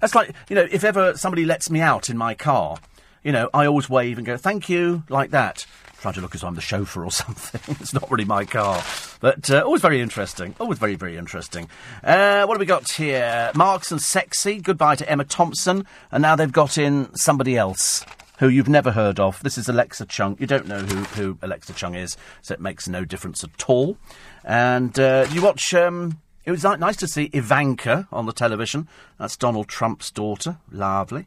That's 0.00 0.14
like, 0.14 0.34
you 0.48 0.56
know, 0.56 0.66
if 0.70 0.84
ever 0.84 1.16
somebody 1.16 1.44
lets 1.44 1.70
me 1.70 1.80
out 1.80 2.10
in 2.10 2.16
my 2.16 2.34
car, 2.34 2.78
you 3.22 3.32
know, 3.32 3.50
I 3.52 3.66
always 3.66 3.90
wave 3.90 4.18
and 4.18 4.26
go, 4.26 4.36
thank 4.36 4.68
you, 4.68 5.02
like 5.08 5.30
that. 5.30 5.66
Trying 6.00 6.14
to 6.14 6.20
look 6.20 6.36
as 6.36 6.44
I'm 6.44 6.54
the 6.54 6.60
chauffeur 6.60 7.04
or 7.04 7.10
something. 7.12 7.76
it's 7.80 7.92
not 7.92 8.10
really 8.10 8.24
my 8.24 8.44
car. 8.44 8.82
But 9.20 9.50
uh, 9.50 9.62
always 9.62 9.82
very 9.82 10.00
interesting. 10.00 10.54
Always 10.60 10.78
very, 10.78 10.94
very 10.94 11.16
interesting. 11.16 11.68
Uh, 12.04 12.44
what 12.46 12.54
have 12.54 12.60
we 12.60 12.66
got 12.66 12.88
here? 12.92 13.50
Marks 13.54 13.90
and 13.90 14.00
Sexy. 14.00 14.60
Goodbye 14.60 14.94
to 14.96 15.10
Emma 15.10 15.24
Thompson. 15.24 15.84
And 16.12 16.22
now 16.22 16.36
they've 16.36 16.52
got 16.52 16.78
in 16.78 17.12
somebody 17.16 17.56
else 17.56 18.04
who 18.38 18.48
you've 18.48 18.68
never 18.68 18.92
heard 18.92 19.18
of. 19.18 19.42
This 19.42 19.58
is 19.58 19.68
Alexa 19.68 20.06
Chung. 20.06 20.36
You 20.38 20.46
don't 20.46 20.68
know 20.68 20.78
who, 20.78 21.02
who 21.20 21.38
Alexa 21.42 21.72
Chung 21.72 21.96
is, 21.96 22.16
so 22.42 22.54
it 22.54 22.60
makes 22.60 22.88
no 22.88 23.04
difference 23.04 23.42
at 23.42 23.68
all. 23.68 23.98
And 24.44 24.96
uh, 24.98 25.26
you 25.32 25.42
watch 25.42 25.74
um, 25.74 26.20
it 26.48 26.50
was 26.50 26.64
nice 26.64 26.96
to 26.96 27.06
see 27.06 27.24
Ivanka 27.34 28.08
on 28.10 28.24
the 28.24 28.32
television. 28.32 28.88
That's 29.18 29.36
Donald 29.36 29.68
Trump's 29.68 30.10
daughter. 30.10 30.56
Lovely. 30.72 31.26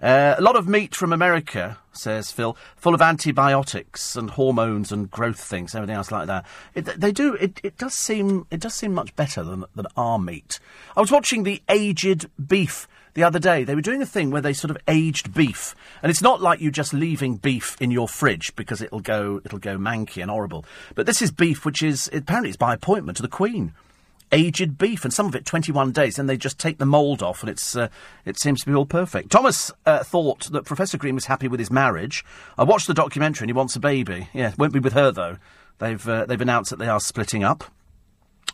Uh, 0.00 0.36
a 0.38 0.40
lot 0.40 0.54
of 0.54 0.68
meat 0.68 0.94
from 0.94 1.12
America, 1.12 1.78
says 1.92 2.30
Phil, 2.30 2.56
full 2.76 2.94
of 2.94 3.02
antibiotics 3.02 4.14
and 4.14 4.30
hormones 4.30 4.92
and 4.92 5.10
growth 5.10 5.40
things, 5.40 5.74
everything 5.74 5.96
else 5.96 6.12
like 6.12 6.28
that. 6.28 6.46
It, 6.76 6.84
they 6.84 7.10
do. 7.10 7.34
It, 7.34 7.60
it 7.64 7.78
does 7.78 7.94
seem. 7.94 8.46
It 8.52 8.60
does 8.60 8.74
seem 8.74 8.94
much 8.94 9.16
better 9.16 9.42
than 9.42 9.64
than 9.74 9.86
our 9.96 10.20
meat. 10.20 10.60
I 10.96 11.00
was 11.00 11.10
watching 11.10 11.42
the 11.42 11.60
aged 11.68 12.30
beef 12.46 12.86
the 13.14 13.24
other 13.24 13.40
day. 13.40 13.64
They 13.64 13.74
were 13.74 13.80
doing 13.80 14.02
a 14.02 14.06
thing 14.06 14.30
where 14.30 14.40
they 14.40 14.52
sort 14.52 14.70
of 14.70 14.78
aged 14.86 15.34
beef, 15.34 15.74
and 16.00 16.10
it's 16.10 16.22
not 16.22 16.40
like 16.40 16.60
you 16.60 16.70
just 16.70 16.94
leaving 16.94 17.38
beef 17.38 17.76
in 17.80 17.90
your 17.90 18.06
fridge 18.06 18.54
because 18.54 18.80
it'll 18.80 19.00
go 19.00 19.40
it'll 19.44 19.58
go 19.58 19.76
manky 19.78 20.22
and 20.22 20.30
horrible. 20.30 20.64
But 20.94 21.06
this 21.06 21.20
is 21.20 21.32
beef 21.32 21.64
which 21.64 21.82
is 21.82 22.08
apparently 22.12 22.50
it's 22.50 22.56
by 22.56 22.72
appointment 22.72 23.16
to 23.16 23.22
the 23.22 23.28
Queen 23.28 23.72
aged 24.32 24.78
beef, 24.78 25.04
and 25.04 25.12
some 25.12 25.26
of 25.26 25.34
it 25.34 25.44
21 25.44 25.92
days, 25.92 26.18
and 26.18 26.28
they 26.28 26.36
just 26.36 26.58
take 26.58 26.78
the 26.78 26.86
mould 26.86 27.22
off, 27.22 27.42
and 27.42 27.50
it's 27.50 27.76
uh, 27.76 27.88
it 28.24 28.38
seems 28.38 28.60
to 28.60 28.66
be 28.66 28.74
all 28.74 28.86
perfect. 28.86 29.30
Thomas 29.30 29.72
uh, 29.86 30.02
thought 30.02 30.50
that 30.52 30.64
Professor 30.64 30.98
Green 30.98 31.14
was 31.14 31.26
happy 31.26 31.48
with 31.48 31.60
his 31.60 31.70
marriage. 31.70 32.24
I 32.58 32.64
watched 32.64 32.86
the 32.86 32.94
documentary, 32.94 33.44
and 33.44 33.50
he 33.50 33.54
wants 33.54 33.76
a 33.76 33.80
baby. 33.80 34.28
Yeah, 34.32 34.52
won't 34.58 34.72
be 34.72 34.80
with 34.80 34.92
her 34.92 35.10
though. 35.10 35.38
They've 35.78 36.08
uh, 36.08 36.26
they've 36.26 36.40
announced 36.40 36.70
that 36.70 36.78
they 36.78 36.88
are 36.88 37.00
splitting 37.00 37.44
up. 37.44 37.64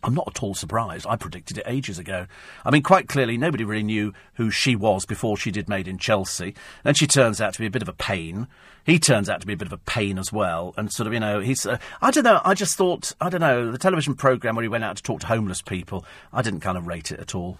I'm 0.03 0.15
not 0.15 0.29
at 0.29 0.43
all 0.43 0.55
surprised. 0.55 1.07
I 1.09 1.17
predicted 1.17 1.59
it 1.59 1.65
ages 1.67 1.99
ago. 1.99 2.27
I 2.65 2.71
mean, 2.71 2.83
quite 2.83 3.09
clearly, 3.09 3.37
nobody 3.37 3.65
really 3.65 3.83
knew 3.83 4.13
who 4.35 4.51
she 4.51 4.77
was 4.77 5.07
before 5.07 5.37
she 5.37 5.51
did 5.51 5.69
Made 5.69 5.89
in 5.89 5.99
Chelsea. 5.99 6.55
Then 6.85 6.95
she 6.95 7.07
turns 7.07 7.41
out 7.41 7.55
to 7.55 7.61
be 7.61 7.67
a 7.67 7.71
bit 7.71 7.83
of 7.83 7.89
a 7.89 7.93
pain. 7.93 8.47
He 8.85 8.99
turns 8.99 9.29
out 9.29 9.41
to 9.41 9.47
be 9.47 9.55
a 9.55 9.57
bit 9.57 9.67
of 9.67 9.73
a 9.73 9.79
pain 9.79 10.19
as 10.19 10.33
well. 10.33 10.75
And 10.77 10.93
sort 10.93 11.07
of, 11.07 11.13
you 11.13 11.21
know, 11.21 11.41
he's. 11.41 11.67
Uh, 11.67 11.79
I 12.01 12.11
don't 12.11 12.25
know. 12.25 12.41
I 12.45 12.55
just 12.55 12.77
thought, 12.77 13.13
I 13.21 13.29
don't 13.29 13.41
know, 13.41 13.73
the 13.73 13.79
television 13.79 14.15
programme 14.15 14.55
where 14.55 14.63
he 14.63 14.69
went 14.69 14.85
out 14.85 14.97
to 14.97 15.03
talk 15.03 15.21
to 15.21 15.27
homeless 15.27 15.63
people, 15.63 16.05
I 16.33 16.43
didn't 16.43 16.61
kind 16.61 16.79
of 16.79 16.87
rate 16.87 17.11
it 17.11 17.19
at 17.19 17.35
all. 17.35 17.59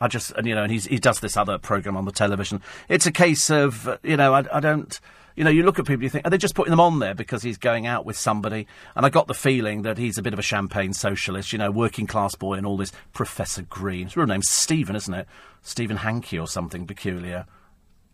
I 0.00 0.08
just, 0.08 0.32
and 0.32 0.46
you 0.46 0.54
know, 0.54 0.62
and 0.62 0.70
he's, 0.70 0.84
he 0.84 0.98
does 0.98 1.20
this 1.20 1.36
other 1.36 1.56
programme 1.58 1.96
on 1.96 2.04
the 2.04 2.12
television. 2.12 2.60
It's 2.88 3.06
a 3.06 3.12
case 3.12 3.50
of, 3.50 3.88
uh, 3.88 3.96
you 4.02 4.16
know, 4.16 4.34
I, 4.34 4.44
I 4.52 4.60
don't 4.60 5.00
you 5.36 5.44
know, 5.44 5.50
you 5.50 5.62
look 5.62 5.78
at 5.78 5.86
people, 5.86 6.02
you 6.02 6.08
think, 6.08 6.26
are 6.26 6.30
they 6.30 6.38
just 6.38 6.54
putting 6.54 6.70
them 6.70 6.80
on 6.80 6.98
there 6.98 7.14
because 7.14 7.42
he's 7.42 7.58
going 7.58 7.86
out 7.86 8.06
with 8.06 8.16
somebody? 8.16 8.66
And 8.94 9.04
I 9.04 9.10
got 9.10 9.28
the 9.28 9.34
feeling 9.34 9.82
that 9.82 9.98
he's 9.98 10.16
a 10.16 10.22
bit 10.22 10.32
of 10.32 10.38
a 10.38 10.42
champagne 10.42 10.94
socialist, 10.94 11.52
you 11.52 11.58
know, 11.58 11.70
working 11.70 12.06
class 12.06 12.34
boy 12.34 12.54
and 12.54 12.66
all 12.66 12.78
this. 12.78 12.92
Professor 13.12 13.62
Green. 13.62 14.04
His 14.04 14.16
real 14.16 14.26
name's 14.26 14.48
Stephen, 14.48 14.96
isn't 14.96 15.12
it? 15.12 15.28
Stephen 15.60 15.98
Hankey 15.98 16.38
or 16.38 16.48
something 16.48 16.86
peculiar. 16.86 17.46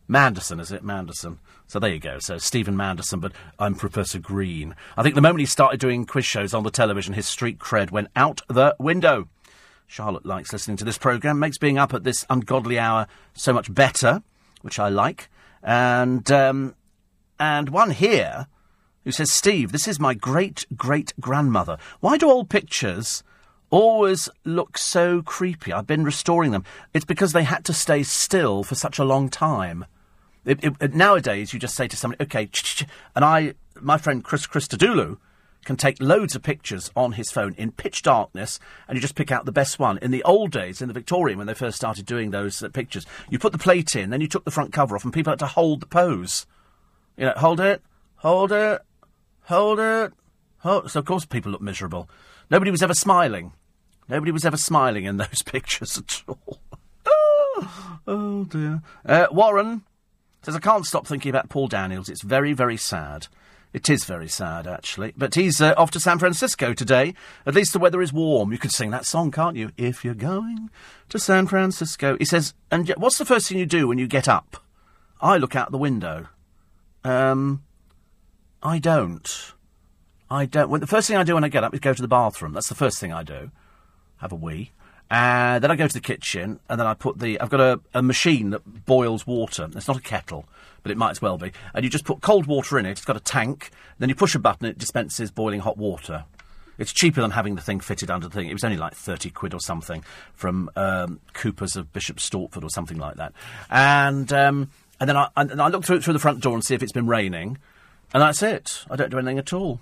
Manderson, 0.09 0.59
is 0.59 0.73
it? 0.73 0.83
Manderson. 0.83 1.39
So 1.69 1.79
there 1.79 1.93
you 1.93 2.01
go. 2.01 2.19
So 2.19 2.39
Stephen 2.39 2.77
Manderson, 2.77 3.21
but 3.21 3.33
I'm 3.59 3.77
Professor 3.77 4.19
Green. 4.19 4.75
I 4.97 5.03
think 5.03 5.15
the 5.15 5.21
moment 5.21 5.41
he 5.41 5.47
started 5.47 5.79
doing 5.79 6.05
quiz 6.05 6.25
shows 6.25 6.53
on 6.53 6.65
the 6.65 6.71
television, 6.71 7.15
his 7.15 7.27
street 7.27 7.59
cred 7.59 7.93
went 7.93 8.09
out 8.17 8.43
the 8.49 8.75
window. 8.79 9.29
Charlotte 9.87 10.27
likes 10.27 10.53
listening 10.53 10.77
to 10.79 10.85
this 10.85 10.99
programme, 10.99 11.39
makes 11.39 11.59
being 11.59 11.79
up 11.79 11.95
at 11.95 12.03
this 12.03 12.27
ungodly 12.29 12.79
hour 12.79 13.07
so 13.35 13.53
much 13.53 13.73
better, 13.73 14.23
which 14.63 14.79
I 14.79 14.89
like. 14.89 15.31
And 15.63 16.31
um, 16.33 16.75
and 17.43 17.71
one 17.71 17.91
here 17.91 18.47
who 19.03 19.11
says, 19.11 19.33
Steve, 19.33 19.73
this 19.73 19.89
is 19.89 19.99
my 19.99 20.15
great 20.15 20.65
great 20.77 21.13
grandmother. 21.19 21.77
Why 21.99 22.17
do 22.17 22.31
old 22.31 22.49
pictures 22.49 23.25
always 23.69 24.29
look 24.45 24.79
so 24.79 25.23
creepy? 25.23 25.73
I've 25.73 25.89
been 25.89 26.05
restoring 26.05 26.53
them. 26.53 26.65
It's 26.95 27.05
because 27.05 27.33
they 27.33 27.43
had 27.43 27.65
to 27.65 27.75
stay 27.75 28.05
still 28.05 28.63
for 28.63 28.77
such 28.77 29.01
a 29.01 29.05
long 29.05 29.29
time. 29.29 29.87
It, 30.45 30.63
it, 30.63 30.95
nowadays, 30.95 31.53
you 31.53 31.59
just 31.59 31.75
say 31.75 31.89
to 31.89 31.97
somebody, 31.97 32.23
okay, 32.23 32.49
and 33.17 33.25
I, 33.25 33.55
my 33.81 33.99
friend 33.99 34.23
Chris 34.23 34.47
Christodoulou, 34.47 35.19
can 35.65 35.77
take 35.77 36.01
loads 36.01 36.37
of 36.37 36.45
pictures 36.45 36.93
on 36.95 37.13
his 37.13 37.33
phone 37.33 37.55
in 37.59 37.73
pitch 37.73 38.03
darkness, 38.03 38.61
and 38.87 38.97
you 38.97 39.03
just 39.03 39.17
pick 39.17 39.33
out 39.33 39.47
the 39.47 39.53
best 39.53 39.81
one. 39.81 39.99
In 39.99 40.13
the 40.13 40.23
old 40.23 40.53
days, 40.53 40.81
in 40.81 40.87
the 40.87 40.95
Victorian, 40.95 41.39
when 41.39 41.49
they 41.49 41.55
first 41.55 41.77
started 41.77 42.07
doing 42.07 42.31
those 42.31 42.63
uh, 42.63 42.69
pictures, 42.69 43.05
you 43.31 43.39
put 43.41 43.53
the 43.53 43.59
plate 43.59 43.97
in, 43.97 44.11
then 44.11 44.21
you 44.21 44.29
took 44.29 44.45
the 44.45 44.53
front 44.53 44.73
cover 44.73 44.95
off, 44.95 45.03
and 45.03 45.13
people 45.13 45.33
had 45.33 45.41
to 45.41 45.47
hold 45.47 45.81
the 45.81 45.87
pose. 45.87 46.47
You 47.17 47.27
know, 47.27 47.35
hold 47.37 47.61
it, 47.61 47.83
hold 48.17 48.53
it, 48.53 48.83
hold 49.43 49.79
it, 49.79 50.13
hold. 50.59 50.91
So 50.91 51.01
of 51.01 51.05
course 51.05 51.25
people 51.25 51.53
look 51.53 51.61
miserable. 51.61 52.09
Nobody 52.51 52.71
was 52.71 52.83
ever 52.83 52.95
smiling. 52.95 53.53
Nobody 54.09 54.33
was 54.33 54.45
ever 54.45 54.57
smiling 54.57 55.05
in 55.05 55.17
those 55.19 55.43
pictures 55.43 55.99
at 55.99 56.23
all. 56.27 56.61
oh, 57.07 57.99
oh, 58.07 58.45
dear. 58.45 58.83
Uh, 59.05 59.27
Warren 59.31 59.83
says 60.43 60.57
I 60.57 60.61
can't 60.61 60.87
stop 60.87 61.07
thinking 61.07 61.31
about 61.31 61.49
Paul 61.49 61.69
Daniels. 61.69 62.09
It's 62.09 62.23
very, 62.23 62.53
very 62.53 62.77
sad. 62.77 63.29
It 63.73 63.89
is 63.89 64.05
very 64.05 64.29
sad, 64.29 64.67
actually. 64.67 65.15
But 65.17 65.35
he's 65.35 65.61
uh, 65.61 65.75
off 65.79 65.91
to 65.93 66.01
San 66.01 66.19
Francisco 66.19 66.75
today. 66.75 67.15
At 67.47 67.55
least 67.55 67.73
the 67.73 67.79
weather 67.79 68.03
is 68.03 68.13
warm. 68.13 68.53
You 68.53 68.59
could 68.59 68.73
sing 68.73 68.91
that 68.91 69.07
song, 69.07 69.31
can't 69.31 69.57
you? 69.57 69.71
If 69.79 70.05
you're 70.05 70.15
going 70.15 70.69
to 71.09 71.19
San 71.19 71.47
Francisco. 71.47 72.17
He 72.19 72.27
says, 72.27 72.53
and 72.71 72.93
what's 72.99 73.17
the 73.17 73.25
first 73.25 73.49
thing 73.49 73.59
you 73.59 73.67
do 73.67 73.89
when 73.89 73.99
you 73.99 74.07
get 74.07 74.29
up? 74.29 74.63
I 75.23 75.39
look 75.39 75.57
out 75.57 75.71
the 75.71 75.79
window. 75.79 76.27
Um, 77.05 77.63
I 78.63 78.79
don't. 78.79 79.53
I 80.31 80.47
don't. 80.47 80.71
Well, 80.71 80.81
the 80.81 80.87
first 80.87 81.09
thing 81.09 81.17
I 81.17 81.25
do 81.25 81.35
when 81.35 81.45
I 81.45 81.49
get 81.49 81.65
up 81.65 81.75
is 81.75 81.81
go 81.81 81.93
to 81.93 82.03
the 82.03 82.09
bathroom. 82.09 82.53
That's 82.53 82.69
the 82.69 82.75
first 82.75 82.99
thing 82.99 83.13
I 83.13 83.23
do. 83.23 83.51
Have 84.19 84.33
a 84.33 84.37
wee. 84.37 84.73
And 85.11 85.63
then 85.63 85.71
I 85.71 85.77
go 85.77 85.87
to 85.87 85.93
the 85.93 86.01
kitchen, 86.01 86.59
and 86.71 86.81
then 86.81 86.87
I 86.87 86.95
put 86.95 87.19
the. 87.19 87.39
I've 87.39 87.51
got 87.51 87.61
a, 87.61 87.81
a 87.93 88.03
machine 88.03 88.51
that 88.51 88.87
boils 88.87 89.27
water. 89.27 89.69
It's 89.75 89.89
not 89.89 89.99
a 89.99 90.01
kettle, 90.01 90.47
but 90.83 90.91
it 90.91 90.97
might 90.97 91.11
as 91.11 91.21
well 91.21 91.37
be. 91.37 91.53
And 91.75 91.85
you 91.85 91.91
just 91.91 92.05
put 92.05 92.23
cold 92.23 92.47
water 92.47 92.79
in 92.79 92.87
it. 92.87 92.93
It's 92.93 93.05
got 93.05 93.17
a 93.17 93.21
tank. 93.21 93.71
Then 93.99 94.09
you 94.09 94.15
push 94.15 94.35
a 94.35 94.39
button, 94.39 94.67
it 94.67 94.79
dispenses 94.79 95.31
boiling 95.31 95.61
hot 95.61 95.77
water. 95.77 96.25
It's 96.79 96.93
cheaper 96.93 97.21
than 97.21 97.33
having 97.33 97.55
the 97.55 97.61
thing 97.61 97.81
fitted 97.81 98.11
under 98.11 98.29
the 98.29 98.35
thing. 98.35 98.49
It 98.49 98.55
was 98.55 98.65
only 98.65 98.79
like 98.79 98.95
30 98.95 99.31
quid 99.31 99.53
or 99.53 99.61
something 99.61 100.03
from 100.35 100.71
um, 100.75 101.21
Cooper's 101.35 101.77
of 101.77 101.93
Bishop 101.93 102.17
Stortford 102.17 102.65
or 102.65 102.71
something 102.71 102.99
like 102.99 103.17
that. 103.17 103.35
And 103.71 104.33
um, 104.33 104.71
and 105.03 105.09
then 105.09 105.17
I, 105.17 105.29
and 105.35 105.61
I 105.61 105.67
look 105.67 105.85
through 105.85 106.01
through 106.01 106.13
the 106.13 106.21
front 106.21 106.41
door 106.41 106.55
and 106.55 106.65
see 106.65 106.77
if 106.77 106.83
it's 106.83 106.93
been 106.93 107.09
raining, 107.09 107.59
and 108.15 108.23
that's 108.23 108.41
it. 108.41 108.85
I 108.89 108.95
don't 108.95 109.11
do 109.11 109.19
anything 109.19 109.37
at 109.37 109.53
all. 109.53 109.81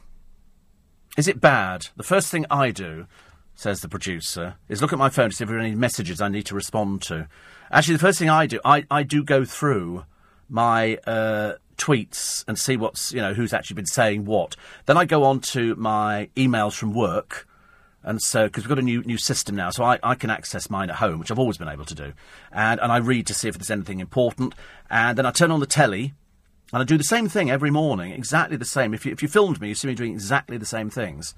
Is 1.18 1.28
it 1.28 1.42
bad? 1.42 1.88
The 1.94 2.02
first 2.02 2.30
thing 2.30 2.46
I 2.50 2.70
do, 2.70 3.06
says 3.54 3.82
the 3.82 3.88
producer, 3.88 4.54
is 4.70 4.80
look 4.80 4.94
at 4.94 4.98
my 4.98 5.10
phone 5.10 5.28
to 5.28 5.36
see 5.36 5.44
if 5.44 5.50
there 5.50 5.58
are 5.58 5.60
any 5.60 5.74
messages 5.74 6.22
I 6.22 6.28
need 6.28 6.46
to 6.46 6.54
respond 6.54 7.02
to. 7.02 7.28
Actually, 7.70 7.96
the 7.96 8.00
first 8.00 8.18
thing 8.18 8.30
I 8.30 8.46
do, 8.46 8.60
I, 8.64 8.86
I 8.90 9.02
do 9.02 9.22
go 9.22 9.44
through 9.44 10.06
my 10.48 10.96
uh, 11.06 11.56
tweets 11.76 12.42
and 12.48 12.58
see 12.58 12.78
what's 12.78 13.12
you 13.12 13.20
know 13.20 13.34
who's 13.34 13.52
actually 13.52 13.74
been 13.74 13.84
saying 13.84 14.24
what. 14.24 14.56
Then 14.86 14.96
I 14.96 15.04
go 15.04 15.24
on 15.24 15.40
to 15.40 15.74
my 15.76 16.30
emails 16.34 16.72
from 16.72 16.94
work 16.94 17.46
and 18.03 18.20
so, 18.22 18.46
because 18.46 18.64
we've 18.64 18.68
got 18.70 18.78
a 18.78 18.82
new 18.82 19.03
new 19.03 19.18
system 19.18 19.57
now, 19.57 19.70
so 19.70 19.84
I, 19.84 19.98
I 20.03 20.14
can 20.14 20.30
access 20.30 20.70
mine 20.70 20.88
at 20.88 20.96
home, 20.96 21.18
which 21.18 21.30
I've 21.30 21.38
always 21.38 21.59
been 21.59 21.68
able 21.68 21.84
to 21.84 21.94
do. 21.94 22.12
And, 22.51 22.80
and 22.80 22.90
I 22.90 22.96
read 22.96 23.26
to 23.26 23.34
see 23.34 23.48
if 23.48 23.59
there's 23.59 23.70
anything 23.70 24.01
important. 24.01 24.55
And 24.88 25.18
then 25.18 25.26
I 25.26 25.30
turn 25.30 25.51
on 25.51 25.61
the 25.61 25.66
telly, 25.66 26.14
and 26.72 26.80
I 26.80 26.84
do 26.84 26.96
the 26.96 27.05
same 27.05 27.28
thing 27.28 27.51
every 27.51 27.70
morning, 27.70 28.12
exactly 28.12 28.57
the 28.57 28.64
same. 28.64 28.94
If 28.94 29.05
you, 29.05 29.12
if 29.12 29.22
you 29.22 29.28
filmed 29.28 29.61
me, 29.61 29.68
you 29.68 29.74
see 29.74 29.88
me 29.88 29.94
doing 29.94 30.12
exactly 30.12 30.57
the 30.57 30.66
same 30.66 30.88
things. 30.88 31.34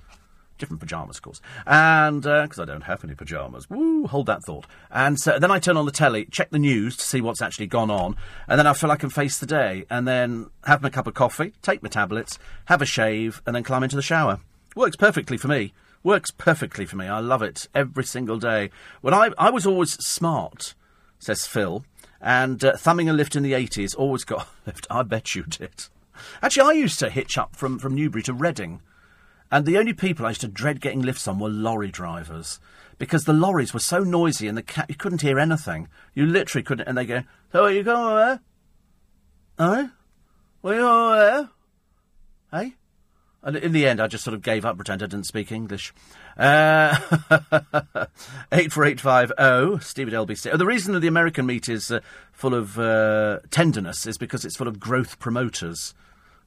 Different 0.59 0.81
pyjamas, 0.81 1.17
of 1.17 1.23
course. 1.23 1.41
And, 1.67 2.23
because 2.23 2.59
uh, 2.59 2.63
I 2.63 2.65
don't 2.67 2.83
have 2.83 3.03
any 3.03 3.15
pyjamas. 3.15 3.69
Woo, 3.69 4.07
hold 4.07 4.27
that 4.27 4.45
thought. 4.45 4.67
And 4.91 5.19
so 5.19 5.39
then 5.41 5.51
I 5.51 5.59
turn 5.59 5.77
on 5.77 5.87
the 5.87 5.91
telly, 5.91 6.27
check 6.27 6.51
the 6.51 6.59
news 6.59 6.97
to 6.99 7.05
see 7.05 7.21
what's 7.21 7.43
actually 7.43 7.67
gone 7.67 7.91
on, 7.91 8.15
and 8.47 8.59
then 8.59 8.67
I 8.69 8.75
feel 8.75 8.91
I 8.91 8.97
can 8.97 9.11
face 9.11 9.39
the 9.39 9.47
day, 9.47 9.87
and 9.91 10.07
then 10.07 10.51
have 10.65 10.83
my 10.83 10.91
cup 10.91 11.09
of 11.09 11.15
coffee, 11.15 11.55
take 11.63 11.83
my 11.83 11.89
tablets, 11.89 12.39
have 12.67 12.83
a 12.83 12.87
shave, 12.87 13.43
and 13.47 13.57
then 13.57 13.65
climb 13.65 13.83
into 13.83 13.97
the 13.97 14.03
shower. 14.03 14.39
Works 14.77 14.97
perfectly 14.97 15.37
for 15.37 15.49
me. 15.49 15.73
Works 16.03 16.31
perfectly 16.33 16.85
for 16.85 16.97
me. 16.97 17.07
I 17.07 17.21
love 17.21 17.43
it 17.43 17.69
every 17.75 18.05
single 18.05 18.39
day. 18.39 18.71
When 19.01 19.15
I, 19.15 19.31
I 19.39 19.51
was 19.51 19.67
always 19.67 19.93
smart, 20.05 20.75
says 21.19 21.47
Phil, 21.47 21.85
and 22.21 22.65
uh, 22.65 22.77
thumbing 22.77 23.09
a 23.09 23.13
lift 23.13 23.37
in 23.37 23.43
the 23.43 23.53
80s, 23.53 23.97
always 23.97 24.25
got 24.25 24.43
a 24.67 24.71
lift. 24.71 24.87
I 24.91 25.03
bet 25.03 25.35
you 25.35 25.45
did. 25.45 25.87
Actually, 26.43 26.77
I 26.77 26.79
used 26.79 26.99
to 26.99 27.11
hitch 27.11 27.39
up 27.39 27.57
from, 27.57 27.79
from 27.79 27.95
Newbury 27.95 28.23
to 28.25 28.33
Reading, 28.33 28.81
and 29.51 29.67
the 29.67 29.79
only 29.79 29.93
people 29.93 30.27
I 30.27 30.31
used 30.31 30.41
to 30.41 30.49
dread 30.49 30.81
getting 30.81 31.03
lifts 31.03 31.29
on 31.29 31.39
were 31.39 31.49
lorry 31.49 31.91
drivers. 31.91 32.59
Because 32.99 33.25
the 33.25 33.33
lorries 33.33 33.75
were 33.75 33.81
so 33.81 34.01
noisy 34.01 34.49
and 34.49 34.57
the 34.57 34.63
cat 34.63 34.87
you 34.89 34.95
couldn't 34.95 35.23
hear 35.23 35.39
anything. 35.39 35.89
You 36.15 36.25
literally 36.25 36.63
couldn't. 36.63 36.87
And 36.87 36.97
they 36.97 37.05
go, 37.05 37.23
"So 37.51 37.65
are 37.65 37.71
you 37.71 37.83
going 37.83 38.15
where? 38.15 38.41
Eh? 39.59 39.89
Where 40.61 40.75
you 40.75 40.81
going 40.81 41.11
where? 41.11 41.51
Hey? 42.53 42.75
And 43.45 43.57
in 43.57 43.73
the 43.73 43.87
end, 43.87 44.01
I 44.01 44.07
just 44.07 44.23
sort 44.23 44.35
of 44.35 44.43
gave 44.43 44.65
up, 44.65 44.77
pretend 44.77 45.03
I 45.03 45.07
didn't 45.07 45.27
speak 45.27 45.51
English. 45.51 45.93
Uh, 46.37 46.95
84850, 48.53 49.85
Steve 49.85 50.09
at 50.09 50.15
LBC. 50.15 50.57
The 50.57 50.67
reason 50.67 50.95
that 50.95 51.01
the 51.01 51.09
American 51.09 51.47
meat 51.47 51.69
is 51.69 51.91
uh, 51.91 52.01
full 52.31 52.55
of 52.55 52.79
uh, 52.79 53.41
tenderness 53.51 54.07
is 54.07 54.17
because 54.17 54.45
it's 54.45 54.57
full 54.57 54.69
of 54.69 54.79
growth 54.79 55.19
promoters. 55.19 55.93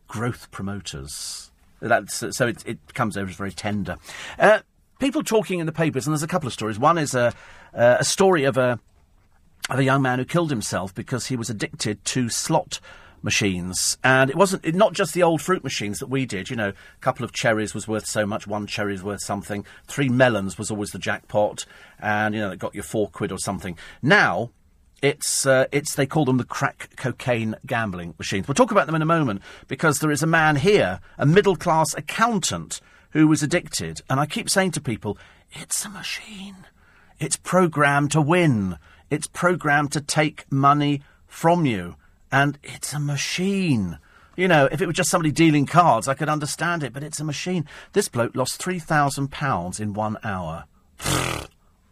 Growth 0.07 0.49
promoters. 0.51 1.51
That's, 1.81 2.23
so 2.35 2.47
it, 2.47 2.65
it 2.65 2.93
comes 2.93 3.17
over 3.17 3.29
as 3.29 3.35
very 3.35 3.51
tender. 3.51 3.97
Uh, 4.39 4.59
people 4.99 5.21
talking 5.21 5.59
in 5.59 5.65
the 5.65 5.73
papers, 5.73 6.07
and 6.07 6.13
there's 6.13 6.23
a 6.23 6.27
couple 6.27 6.47
of 6.47 6.53
stories. 6.53 6.79
One 6.79 6.97
is 6.97 7.13
a, 7.13 7.33
uh, 7.73 7.97
a 7.99 8.05
story 8.05 8.45
of 8.45 8.57
a, 8.57 8.79
of 9.69 9.79
a 9.79 9.83
young 9.83 10.01
man 10.01 10.19
who 10.19 10.25
killed 10.25 10.49
himself 10.49 10.95
because 10.95 11.25
he 11.25 11.35
was 11.35 11.49
addicted 11.49 12.05
to 12.05 12.29
slot 12.29 12.79
machines, 13.25 13.97
and 14.03 14.29
it 14.29 14.37
wasn't 14.37 14.63
it, 14.63 14.75
not 14.75 14.93
just 14.93 15.13
the 15.13 15.23
old 15.23 15.41
fruit 15.41 15.63
machines 15.63 15.99
that 15.99 16.07
we 16.07 16.25
did. 16.25 16.49
You 16.49 16.55
know, 16.55 16.69
a 16.69 17.01
couple 17.01 17.25
of 17.25 17.33
cherries 17.33 17.73
was 17.73 17.87
worth 17.87 18.05
so 18.05 18.25
much, 18.25 18.47
one 18.47 18.67
cherry 18.67 18.97
worth 19.01 19.21
something, 19.21 19.65
three 19.87 20.07
melons 20.07 20.57
was 20.57 20.71
always 20.71 20.91
the 20.91 20.99
jackpot, 20.99 21.65
and 21.99 22.33
you 22.33 22.39
know 22.39 22.51
it 22.51 22.59
got 22.59 22.75
you 22.75 22.83
four 22.83 23.09
quid 23.09 23.33
or 23.33 23.39
something. 23.39 23.77
Now. 24.01 24.51
It's, 25.01 25.45
uh, 25.45 25.65
it's, 25.71 25.93
they 25.93 26.07
call 26.07 26.25
them 26.25 26.37
the 26.37 26.45
crack 26.45 26.89
cocaine 26.95 27.55
gambling 27.67 28.15
machines. 28.17 28.47
We'll 28.47 28.55
talk 28.55 28.71
about 28.71 28.87
them 28.87 28.95
in 28.95 29.03
a 29.03 29.05
moment 29.05 29.41
because 29.67 29.99
there 29.99 30.09
is 30.09 30.23
a 30.23 30.27
man 30.27 30.55
here, 30.55 30.99
a 31.19 31.27
middle 31.27 31.57
class 31.57 31.93
accountant, 31.93 32.81
who 33.11 33.27
was 33.27 33.43
addicted. 33.43 34.01
And 34.09 34.19
I 34.19 34.25
keep 34.25 34.49
saying 34.49 34.71
to 34.71 34.81
people, 34.81 35.17
it's 35.51 35.85
a 35.85 35.89
machine. 35.89 36.65
It's 37.19 37.35
programmed 37.35 38.11
to 38.11 38.21
win. 38.21 38.77
It's 39.11 39.27
programmed 39.27 39.91
to 39.91 40.01
take 40.01 40.51
money 40.51 41.03
from 41.27 41.65
you. 41.65 41.97
And 42.35 42.59
it's 42.63 42.91
a 42.91 42.99
machine. 42.99 43.97
You 44.35 44.49
know, 44.49 44.67
if 44.69 44.81
it 44.81 44.87
were 44.87 44.91
just 44.91 45.09
somebody 45.09 45.31
dealing 45.31 45.65
cards, 45.65 46.09
I 46.09 46.15
could 46.15 46.27
understand 46.27 46.83
it, 46.83 46.91
but 46.91 47.01
it's 47.01 47.21
a 47.21 47.23
machine. 47.23 47.65
This 47.93 48.09
bloke 48.09 48.35
lost 48.35 48.61
£3,000 48.61 49.79
in 49.79 49.93
one 49.93 50.17
hour. 50.21 50.65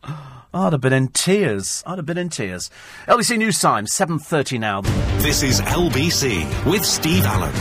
I'd 0.03 0.73
have 0.73 0.81
been 0.81 0.91
in 0.91 1.07
tears. 1.07 1.81
I'd 1.87 1.97
have 1.97 2.05
been 2.05 2.17
in 2.17 2.27
tears. 2.27 2.69
LBC 3.07 3.37
News 3.37 3.57
Time, 3.57 3.85
7.30 3.85 4.59
now. 4.59 4.81
This 5.21 5.43
is 5.43 5.61
LBC 5.61 6.69
with 6.69 6.83
Steve 6.83 7.23
Allen. 7.23 7.53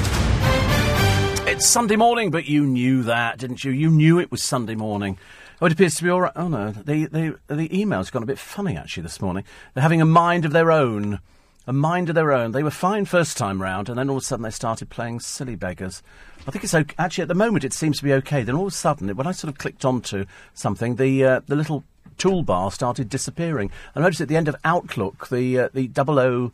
It's 1.46 1.68
Sunday 1.68 1.94
morning, 1.94 2.32
but 2.32 2.46
you 2.46 2.66
knew 2.66 3.04
that, 3.04 3.38
didn't 3.38 3.62
you? 3.62 3.70
You 3.70 3.90
knew 3.90 4.18
it 4.18 4.32
was 4.32 4.42
Sunday 4.42 4.74
morning. 4.74 5.18
Oh, 5.60 5.66
it 5.66 5.72
appears 5.72 5.94
to 5.98 6.02
be 6.02 6.10
all 6.10 6.22
right. 6.22 6.32
Oh, 6.34 6.48
no. 6.48 6.72
The, 6.72 7.06
the, 7.06 7.38
the 7.46 7.80
email's 7.80 8.10
gone 8.10 8.24
a 8.24 8.26
bit 8.26 8.40
funny, 8.40 8.76
actually, 8.76 9.04
this 9.04 9.20
morning. 9.20 9.44
They're 9.72 9.82
having 9.82 10.02
a 10.02 10.04
mind 10.04 10.44
of 10.44 10.50
their 10.50 10.72
own. 10.72 11.20
A 11.66 11.72
mind 11.72 12.08
of 12.08 12.16
their 12.16 12.32
own. 12.32 12.50
They 12.50 12.64
were 12.64 12.70
fine 12.70 13.04
first 13.04 13.36
time 13.36 13.62
round, 13.62 13.88
and 13.88 13.96
then 13.96 14.10
all 14.10 14.16
of 14.16 14.22
a 14.22 14.26
sudden 14.26 14.42
they 14.42 14.50
started 14.50 14.90
playing 14.90 15.20
silly 15.20 15.54
beggars. 15.54 16.02
I 16.46 16.50
think 16.50 16.64
it's 16.64 16.74
okay. 16.74 16.94
Actually, 16.98 17.22
at 17.22 17.28
the 17.28 17.34
moment, 17.34 17.64
it 17.64 17.72
seems 17.72 17.98
to 17.98 18.04
be 18.04 18.12
okay. 18.14 18.42
Then 18.42 18.56
all 18.56 18.66
of 18.66 18.72
a 18.72 18.76
sudden, 18.76 19.14
when 19.14 19.28
I 19.28 19.32
sort 19.32 19.52
of 19.52 19.58
clicked 19.58 19.84
onto 19.84 20.24
something, 20.54 20.96
the, 20.96 21.24
uh, 21.24 21.40
the 21.46 21.54
little 21.54 21.84
toolbar 22.18 22.72
started 22.72 23.08
disappearing. 23.08 23.70
I 23.94 24.00
noticed 24.00 24.20
at 24.20 24.28
the 24.28 24.36
end 24.36 24.48
of 24.48 24.56
Outlook, 24.64 25.28
the, 25.28 25.58
uh, 25.60 25.68
the 25.72 25.86
double 25.86 26.18
O 26.18 26.52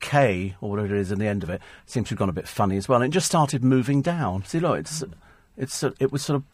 K, 0.00 0.56
or 0.60 0.70
whatever 0.70 0.94
it 0.94 1.00
is 1.00 1.10
in 1.10 1.18
the 1.18 1.26
end 1.26 1.42
of 1.42 1.48
it, 1.48 1.62
seems 1.86 2.08
to 2.08 2.12
have 2.12 2.18
gone 2.18 2.28
a 2.28 2.32
bit 2.32 2.48
funny 2.48 2.76
as 2.76 2.88
well. 2.88 3.00
And 3.00 3.10
it 3.10 3.14
just 3.14 3.26
started 3.26 3.64
moving 3.64 4.02
down. 4.02 4.44
See, 4.44 4.60
look, 4.60 4.80
it's, 4.80 5.02
it's, 5.56 5.82
uh, 5.82 5.92
it 5.98 6.12
was 6.12 6.22
sort 6.22 6.36
of 6.36 6.44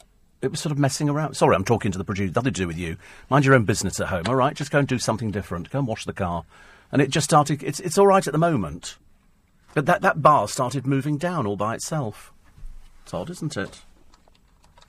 it 0.41 0.53
was 0.53 0.61
sort 0.61 0.71
of 0.71 0.79
messing 0.79 1.09
around. 1.09 1.35
Sorry, 1.35 1.57
I'm 1.57 1.65
talking 1.65 1.91
to 1.91 1.99
the 1.99 2.05
producer. 2.05 2.33
Nothing 2.37 2.53
to 2.53 2.61
do 2.61 2.69
with 2.69 2.79
you. 2.79 2.97
Mind 3.29 3.45
your 3.45 3.57
own 3.57 3.65
business 3.65 3.99
at 3.99 4.07
home, 4.07 4.25
all 4.29 4.37
right? 4.37 4.55
Just 4.55 4.71
go 4.71 4.79
and 4.79 4.87
do 4.87 4.99
something 4.99 5.33
different. 5.33 5.71
Go 5.71 5.81
and 5.81 5.89
wash 5.89 6.05
the 6.05 6.13
car. 6.13 6.45
And 6.91 7.03
it 7.03 7.11
just 7.11 7.25
started. 7.25 7.63
It's, 7.63 7.81
it's 7.81 7.99
all 7.99 8.07
right 8.07 8.27
at 8.27 8.33
the 8.33 8.39
moment. 8.39 8.97
But 9.75 9.87
that, 9.87 10.03
that 10.03 10.23
bar 10.23 10.49
started 10.49 10.87
moving 10.87 11.19
down 11.19 11.47
all 11.47 11.57
by 11.57 11.75
itself. 11.75 12.33
It's 13.05 13.15
odd, 13.15 13.31
isn't 13.31 13.57
it? 13.57 13.81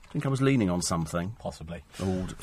I 0.09 0.11
think 0.11 0.25
I 0.25 0.29
was 0.29 0.41
leaning 0.41 0.69
on 0.69 0.81
something. 0.81 1.35
Possibly. 1.39 1.83
Old. 2.01 2.35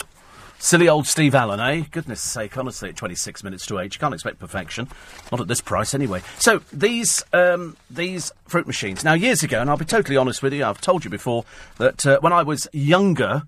Silly 0.59 0.89
old 0.89 1.07
Steve 1.07 1.35
Allen, 1.35 1.61
eh? 1.61 1.85
Goodness 1.91 2.21
sake, 2.21 2.57
honestly, 2.57 2.89
at 2.89 2.97
26 2.97 3.45
minutes 3.45 3.67
to 3.67 3.79
8, 3.79 3.95
you 3.95 4.01
can't 4.01 4.15
expect 4.15 4.39
perfection. 4.39 4.89
Not 5.31 5.41
at 5.41 5.49
this 5.49 5.61
price, 5.61 5.93
anyway. 5.93 6.23
So, 6.39 6.63
these, 6.73 7.23
um, 7.35 7.77
these 7.91 8.33
fruit 8.47 8.67
machines. 8.67 9.05
Now, 9.05 9.13
years 9.13 9.43
ago, 9.43 9.61
and 9.61 9.69
I'll 9.69 9.77
be 9.77 9.85
totally 9.85 10.17
honest 10.17 10.43
with 10.43 10.55
you, 10.55 10.65
I've 10.65 10.81
told 10.81 11.05
you 11.05 11.11
before 11.11 11.45
that 11.77 12.07
uh, 12.07 12.21
when 12.21 12.33
I 12.33 12.43
was 12.43 12.67
younger, 12.73 13.43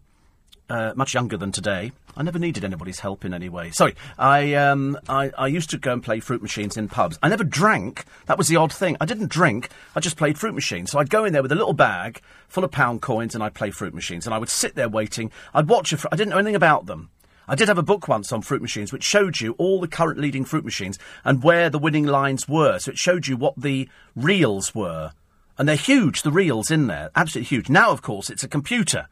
uh, 0.68 0.92
much 0.94 1.14
younger 1.14 1.36
than 1.36 1.52
today, 1.52 1.92
I 2.16 2.22
never 2.22 2.38
needed 2.38 2.64
anybody's 2.64 3.00
help 3.00 3.24
in 3.24 3.32
any 3.32 3.48
way. 3.48 3.70
Sorry, 3.70 3.94
I, 4.18 4.54
um, 4.54 4.98
I, 5.08 5.30
I 5.38 5.46
used 5.46 5.70
to 5.70 5.78
go 5.78 5.92
and 5.92 6.02
play 6.02 6.20
fruit 6.20 6.42
machines 6.42 6.76
in 6.76 6.88
pubs. 6.88 7.18
I 7.22 7.28
never 7.28 7.44
drank. 7.44 8.04
That 8.26 8.38
was 8.38 8.48
the 8.48 8.56
odd 8.56 8.72
thing. 8.72 8.96
I 9.00 9.06
didn't 9.06 9.30
drink. 9.30 9.70
I 9.94 10.00
just 10.00 10.16
played 10.16 10.38
fruit 10.38 10.54
machines. 10.54 10.90
So 10.90 10.98
I'd 10.98 11.10
go 11.10 11.24
in 11.24 11.32
there 11.32 11.42
with 11.42 11.52
a 11.52 11.56
little 11.56 11.74
bag 11.74 12.20
full 12.48 12.64
of 12.64 12.70
pound 12.70 13.02
coins 13.02 13.34
and 13.34 13.44
I'd 13.44 13.54
play 13.54 13.70
fruit 13.70 13.94
machines. 13.94 14.26
And 14.26 14.34
I 14.34 14.38
would 14.38 14.48
sit 14.48 14.74
there 14.74 14.88
waiting. 14.88 15.30
I'd 15.54 15.68
watch 15.68 15.92
it. 15.92 15.98
Fr- 15.98 16.08
I 16.10 16.16
didn't 16.16 16.30
know 16.30 16.38
anything 16.38 16.56
about 16.56 16.86
them. 16.86 17.10
I 17.46 17.54
did 17.54 17.68
have 17.68 17.78
a 17.78 17.82
book 17.82 18.08
once 18.08 18.30
on 18.30 18.42
fruit 18.42 18.60
machines 18.60 18.92
which 18.92 19.04
showed 19.04 19.40
you 19.40 19.52
all 19.52 19.80
the 19.80 19.88
current 19.88 20.18
leading 20.18 20.44
fruit 20.44 20.64
machines 20.64 20.98
and 21.24 21.42
where 21.42 21.70
the 21.70 21.78
winning 21.78 22.04
lines 22.04 22.46
were. 22.46 22.78
So 22.78 22.90
it 22.90 22.98
showed 22.98 23.26
you 23.26 23.36
what 23.36 23.54
the 23.56 23.88
reels 24.14 24.74
were. 24.74 25.12
And 25.56 25.68
they're 25.68 25.76
huge, 25.76 26.22
the 26.22 26.30
reels 26.30 26.70
in 26.70 26.88
there. 26.88 27.10
Absolutely 27.16 27.48
huge. 27.48 27.68
Now, 27.68 27.90
of 27.90 28.02
course, 28.02 28.28
it's 28.28 28.44
a 28.44 28.48
computer 28.48 29.08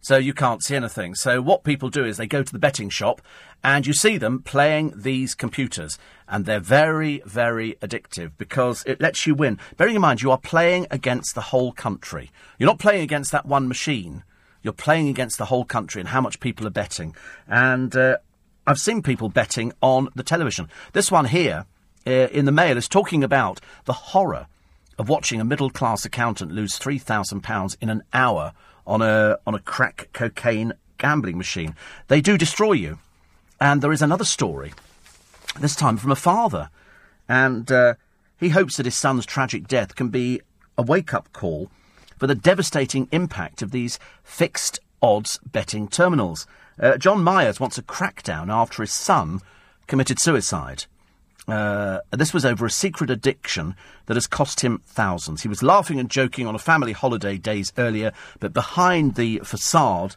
so 0.00 0.16
you 0.16 0.32
can't 0.32 0.62
see 0.62 0.76
anything. 0.76 1.14
So 1.14 1.42
what 1.42 1.64
people 1.64 1.90
do 1.90 2.04
is 2.04 2.16
they 2.16 2.26
go 2.26 2.42
to 2.42 2.52
the 2.52 2.58
betting 2.58 2.88
shop 2.88 3.20
and 3.62 3.86
you 3.86 3.92
see 3.92 4.16
them 4.16 4.42
playing 4.42 4.94
these 4.96 5.34
computers 5.34 5.98
and 6.28 6.46
they're 6.46 6.60
very, 6.60 7.22
very 7.26 7.74
addictive 7.82 8.32
because 8.38 8.82
it 8.86 9.00
lets 9.00 9.26
you 9.26 9.34
win. 9.34 9.58
Bearing 9.76 9.96
in 9.96 10.00
mind 10.00 10.22
you 10.22 10.30
are 10.30 10.38
playing 10.38 10.86
against 10.90 11.34
the 11.34 11.42
whole 11.42 11.72
country. 11.72 12.30
You're 12.58 12.68
not 12.68 12.78
playing 12.78 13.02
against 13.02 13.32
that 13.32 13.46
one 13.46 13.68
machine. 13.68 14.24
You're 14.62 14.72
playing 14.72 15.08
against 15.08 15.38
the 15.38 15.46
whole 15.46 15.64
country 15.64 16.00
and 16.00 16.08
how 16.08 16.20
much 16.20 16.40
people 16.40 16.66
are 16.66 16.70
betting. 16.70 17.14
And 17.46 17.94
uh, 17.94 18.18
I've 18.66 18.80
seen 18.80 19.02
people 19.02 19.28
betting 19.28 19.72
on 19.82 20.08
the 20.14 20.22
television. 20.22 20.68
This 20.92 21.10
one 21.10 21.26
here 21.26 21.66
uh, 22.06 22.10
in 22.10 22.44
the 22.44 22.52
Mail 22.52 22.76
is 22.76 22.88
talking 22.88 23.22
about 23.22 23.60
the 23.84 23.92
horror 23.92 24.46
of 24.98 25.08
watching 25.08 25.40
a 25.40 25.44
middle 25.44 25.70
class 25.70 26.04
accountant 26.04 26.52
lose 26.52 26.78
£3,000 26.78 27.76
in 27.80 27.88
an 27.88 28.02
hour 28.12 28.52
on 28.90 29.00
a 29.00 29.38
on 29.46 29.54
a 29.54 29.60
crack 29.60 30.08
cocaine 30.12 30.72
gambling 30.98 31.38
machine. 31.38 31.74
They 32.08 32.20
do 32.20 32.36
destroy 32.36 32.72
you. 32.72 32.98
And 33.60 33.80
there 33.82 33.92
is 33.92 34.02
another 34.02 34.24
story, 34.24 34.72
this 35.58 35.76
time 35.76 35.96
from 35.96 36.10
a 36.10 36.16
father, 36.16 36.70
and 37.28 37.70
uh, 37.70 37.94
he 38.38 38.48
hopes 38.48 38.76
that 38.76 38.86
his 38.86 38.94
son's 38.94 39.26
tragic 39.26 39.68
death 39.68 39.94
can 39.94 40.08
be 40.08 40.40
a 40.78 40.82
wake 40.82 41.12
up 41.12 41.30
call 41.32 41.70
for 42.18 42.26
the 42.26 42.34
devastating 42.34 43.06
impact 43.12 43.60
of 43.62 43.70
these 43.70 43.98
fixed 44.24 44.80
odds 45.02 45.38
betting 45.44 45.88
terminals. 45.88 46.46
Uh, 46.78 46.96
John 46.96 47.22
Myers 47.22 47.60
wants 47.60 47.76
a 47.76 47.82
crackdown 47.82 48.48
after 48.48 48.82
his 48.82 48.92
son 48.92 49.40
committed 49.86 50.18
suicide. 50.18 50.86
Uh, 51.50 52.00
this 52.10 52.32
was 52.32 52.44
over 52.44 52.66
a 52.66 52.70
secret 52.70 53.10
addiction 53.10 53.74
that 54.06 54.16
has 54.16 54.26
cost 54.26 54.60
him 54.60 54.80
thousands. 54.86 55.42
He 55.42 55.48
was 55.48 55.62
laughing 55.62 55.98
and 55.98 56.10
joking 56.10 56.46
on 56.46 56.54
a 56.54 56.58
family 56.58 56.92
holiday 56.92 57.38
days 57.38 57.72
earlier, 57.76 58.12
but 58.38 58.52
behind 58.52 59.14
the 59.14 59.40
facade, 59.40 60.16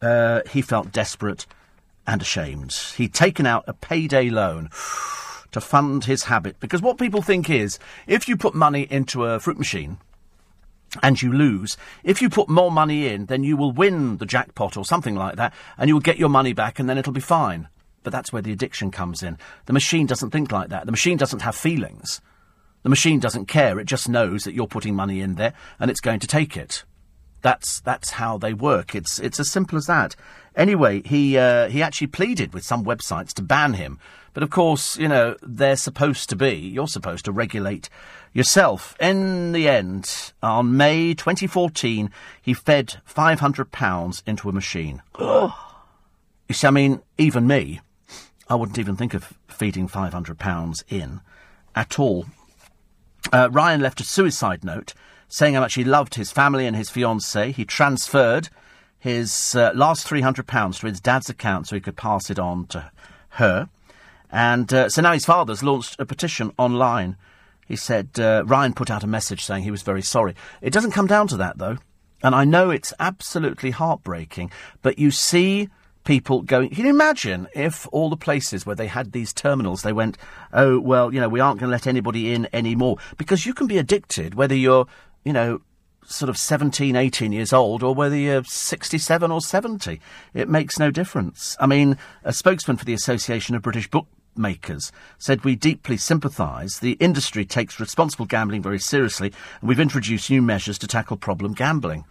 uh, 0.00 0.40
he 0.50 0.62
felt 0.62 0.92
desperate 0.92 1.46
and 2.06 2.20
ashamed. 2.20 2.72
He'd 2.96 3.14
taken 3.14 3.46
out 3.46 3.64
a 3.66 3.72
payday 3.72 4.30
loan 4.30 4.70
to 5.52 5.60
fund 5.60 6.04
his 6.04 6.24
habit 6.24 6.58
because 6.60 6.82
what 6.82 6.98
people 6.98 7.22
think 7.22 7.48
is 7.50 7.78
if 8.06 8.28
you 8.28 8.36
put 8.36 8.54
money 8.54 8.86
into 8.90 9.24
a 9.24 9.38
fruit 9.38 9.58
machine, 9.58 9.98
and 11.02 11.22
you 11.22 11.32
lose. 11.32 11.76
If 12.04 12.20
you 12.20 12.28
put 12.28 12.48
more 12.48 12.70
money 12.70 13.06
in, 13.06 13.26
then 13.26 13.44
you 13.44 13.56
will 13.56 13.72
win 13.72 14.18
the 14.18 14.26
jackpot 14.26 14.76
or 14.76 14.84
something 14.84 15.14
like 15.14 15.36
that, 15.36 15.54
and 15.78 15.88
you 15.88 15.94
will 15.94 16.02
get 16.02 16.18
your 16.18 16.28
money 16.28 16.52
back, 16.52 16.78
and 16.78 16.88
then 16.88 16.98
it'll 16.98 17.12
be 17.12 17.20
fine. 17.20 17.68
But 18.02 18.12
that's 18.12 18.32
where 18.32 18.42
the 18.42 18.52
addiction 18.52 18.90
comes 18.90 19.22
in. 19.22 19.38
The 19.66 19.72
machine 19.72 20.06
doesn't 20.06 20.30
think 20.30 20.50
like 20.50 20.68
that. 20.70 20.86
The 20.86 20.92
machine 20.92 21.16
doesn't 21.16 21.42
have 21.42 21.54
feelings. 21.54 22.20
The 22.82 22.88
machine 22.88 23.20
doesn't 23.20 23.46
care. 23.46 23.78
It 23.78 23.86
just 23.86 24.08
knows 24.08 24.44
that 24.44 24.54
you're 24.54 24.66
putting 24.66 24.94
money 24.94 25.20
in 25.20 25.36
there 25.36 25.52
and 25.78 25.90
it's 25.90 26.00
going 26.00 26.20
to 26.20 26.26
take 26.26 26.56
it. 26.56 26.84
That's 27.42 27.80
that's 27.80 28.10
how 28.10 28.38
they 28.38 28.54
work. 28.54 28.94
It's 28.94 29.18
it's 29.18 29.40
as 29.40 29.50
simple 29.50 29.76
as 29.76 29.86
that. 29.86 30.14
Anyway, 30.54 31.02
he 31.02 31.36
uh, 31.36 31.68
he 31.68 31.82
actually 31.82 32.06
pleaded 32.06 32.54
with 32.54 32.64
some 32.64 32.84
websites 32.84 33.32
to 33.34 33.42
ban 33.42 33.74
him, 33.74 33.98
but 34.32 34.44
of 34.44 34.50
course, 34.50 34.96
you 34.96 35.08
know 35.08 35.36
they're 35.42 35.76
supposed 35.76 36.28
to 36.30 36.36
be. 36.36 36.54
You're 36.54 36.86
supposed 36.86 37.24
to 37.24 37.32
regulate 37.32 37.88
yourself. 38.32 38.96
In 39.00 39.52
the 39.52 39.68
end, 39.68 40.32
on 40.40 40.76
May 40.76 41.14
2014, 41.14 42.10
he 42.40 42.54
fed 42.54 42.96
500 43.04 43.72
pounds 43.72 44.22
into 44.24 44.48
a 44.48 44.52
machine. 44.52 45.02
you 46.48 46.54
see, 46.54 46.66
I 46.66 46.70
mean, 46.70 47.02
even 47.18 47.46
me, 47.46 47.80
I 48.52 48.54
wouldn't 48.54 48.78
even 48.78 48.96
think 48.96 49.14
of 49.14 49.32
feeding 49.48 49.88
£500 49.88 50.84
in 50.90 51.22
at 51.74 51.98
all. 51.98 52.26
Uh, 53.32 53.48
Ryan 53.50 53.80
left 53.80 54.02
a 54.02 54.04
suicide 54.04 54.62
note 54.62 54.92
saying 55.26 55.54
how 55.54 55.60
much 55.60 55.72
he 55.72 55.84
loved 55.84 56.16
his 56.16 56.30
family 56.30 56.66
and 56.66 56.76
his 56.76 56.90
fiancée. 56.90 57.54
He 57.54 57.64
transferred 57.64 58.50
his 58.98 59.54
uh, 59.54 59.72
last 59.74 60.06
£300 60.06 60.80
to 60.80 60.86
his 60.86 61.00
dad's 61.00 61.30
account 61.30 61.66
so 61.66 61.76
he 61.76 61.80
could 61.80 61.96
pass 61.96 62.28
it 62.28 62.38
on 62.38 62.66
to 62.66 62.90
her. 63.30 63.70
And 64.30 64.70
uh, 64.70 64.90
so 64.90 65.00
now 65.00 65.14
his 65.14 65.24
father's 65.24 65.62
launched 65.62 65.98
a 65.98 66.04
petition 66.04 66.52
online. 66.58 67.16
He 67.66 67.76
said, 67.76 68.10
uh, 68.20 68.44
Ryan 68.44 68.74
put 68.74 68.90
out 68.90 69.02
a 69.02 69.06
message 69.06 69.46
saying 69.46 69.62
he 69.62 69.70
was 69.70 69.80
very 69.80 70.02
sorry. 70.02 70.34
It 70.60 70.74
doesn't 70.74 70.92
come 70.92 71.06
down 71.06 71.26
to 71.28 71.38
that, 71.38 71.56
though. 71.56 71.78
And 72.22 72.34
I 72.34 72.44
know 72.44 72.68
it's 72.68 72.92
absolutely 73.00 73.70
heartbreaking, 73.70 74.52
but 74.82 74.98
you 74.98 75.10
see 75.10 75.70
people 76.04 76.42
going. 76.42 76.70
Can 76.70 76.84
you 76.84 76.90
imagine 76.90 77.48
if 77.54 77.86
all 77.92 78.10
the 78.10 78.16
places 78.16 78.66
where 78.66 78.76
they 78.76 78.86
had 78.86 79.12
these 79.12 79.32
terminals, 79.32 79.82
they 79.82 79.92
went, 79.92 80.18
oh, 80.52 80.80
well, 80.80 81.12
you 81.12 81.20
know, 81.20 81.28
we 81.28 81.40
aren't 81.40 81.60
going 81.60 81.68
to 81.68 81.72
let 81.72 81.86
anybody 81.86 82.32
in 82.32 82.48
anymore? 82.52 82.98
Because 83.16 83.46
you 83.46 83.54
can 83.54 83.66
be 83.66 83.78
addicted, 83.78 84.34
whether 84.34 84.54
you're, 84.54 84.86
you 85.24 85.32
know, 85.32 85.60
sort 86.04 86.28
of 86.28 86.36
17, 86.36 86.96
18 86.96 87.32
years 87.32 87.52
old, 87.52 87.82
or 87.82 87.94
whether 87.94 88.16
you're 88.16 88.44
67 88.44 89.30
or 89.30 89.40
70. 89.40 90.00
It 90.34 90.48
makes 90.48 90.78
no 90.78 90.90
difference. 90.90 91.56
I 91.60 91.66
mean, 91.66 91.96
a 92.24 92.32
spokesman 92.32 92.76
for 92.76 92.84
the 92.84 92.94
Association 92.94 93.54
of 93.54 93.62
British 93.62 93.88
Book 93.88 94.06
makers 94.36 94.92
said 95.18 95.44
we 95.44 95.56
deeply 95.56 95.96
sympathise. 95.96 96.78
The 96.80 96.92
industry 96.92 97.44
takes 97.44 97.78
responsible 97.78 98.26
gambling 98.26 98.62
very 98.62 98.78
seriously, 98.78 99.32
and 99.60 99.68
we've 99.68 99.80
introduced 99.80 100.30
new 100.30 100.42
measures 100.42 100.78
to 100.78 100.86
tackle 100.86 101.16
problem 101.16 101.52
gambling. 101.52 102.04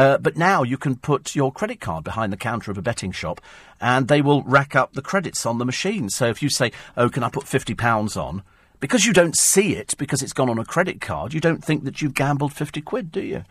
Uh, 0.00 0.16
but 0.16 0.34
now 0.34 0.62
you 0.62 0.78
can 0.78 0.96
put 0.96 1.36
your 1.36 1.52
credit 1.52 1.78
card 1.78 2.02
behind 2.02 2.32
the 2.32 2.36
counter 2.38 2.70
of 2.70 2.78
a 2.78 2.80
betting 2.80 3.12
shop, 3.12 3.38
and 3.82 4.08
they 4.08 4.22
will 4.22 4.42
rack 4.44 4.74
up 4.74 4.94
the 4.94 5.02
credits 5.02 5.44
on 5.44 5.58
the 5.58 5.64
machine. 5.66 6.08
So 6.08 6.26
if 6.26 6.42
you 6.42 6.48
say, 6.48 6.72
"Oh, 6.96 7.10
can 7.10 7.22
I 7.22 7.28
put 7.28 7.46
fifty 7.46 7.74
pounds 7.74 8.16
on?" 8.16 8.42
because 8.80 9.04
you 9.04 9.12
don't 9.12 9.36
see 9.36 9.76
it 9.76 9.92
because 9.98 10.22
it's 10.22 10.32
gone 10.32 10.48
on 10.48 10.58
a 10.58 10.64
credit 10.64 11.02
card, 11.02 11.34
you 11.34 11.40
don't 11.40 11.62
think 11.62 11.84
that 11.84 12.00
you've 12.00 12.14
gambled 12.14 12.54
fifty 12.54 12.80
quid, 12.80 13.12
do 13.12 13.20
you? 13.20 13.44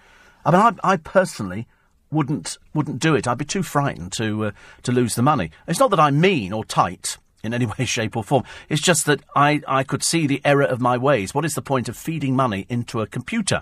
I 0.43 0.49
mean, 0.49 0.59
I, 0.83 0.93
I 0.93 0.97
personally 0.97 1.67
wouldn't 2.09 2.57
wouldn't 2.73 2.97
do 2.97 3.13
it. 3.13 3.27
I'd 3.27 3.37
be 3.37 3.45
too 3.45 3.61
frightened 3.61 4.11
to 4.13 4.45
uh, 4.45 4.51
to 4.81 4.91
lose 4.91 5.13
the 5.13 5.21
money. 5.21 5.51
It's 5.67 5.79
not 5.79 5.91
that 5.91 5.99
I'm 5.99 6.19
mean 6.19 6.51
or 6.51 6.65
tight 6.65 7.19
in 7.43 7.53
any 7.53 7.65
way, 7.77 7.85
shape, 7.85 8.17
or 8.17 8.23
form. 8.23 8.43
It's 8.69 8.81
just 8.81 9.05
that 9.05 9.21
I, 9.35 9.61
I 9.67 9.83
could 9.83 10.01
see 10.01 10.25
the 10.25 10.41
error 10.43 10.63
of 10.63 10.81
my 10.81 10.97
ways. 10.97 11.31
What 11.31 11.45
is 11.45 11.53
the 11.53 11.61
point 11.61 11.89
of 11.89 11.95
feeding 11.95 12.35
money 12.35 12.65
into 12.69 13.01
a 13.01 13.05
computer? 13.05 13.61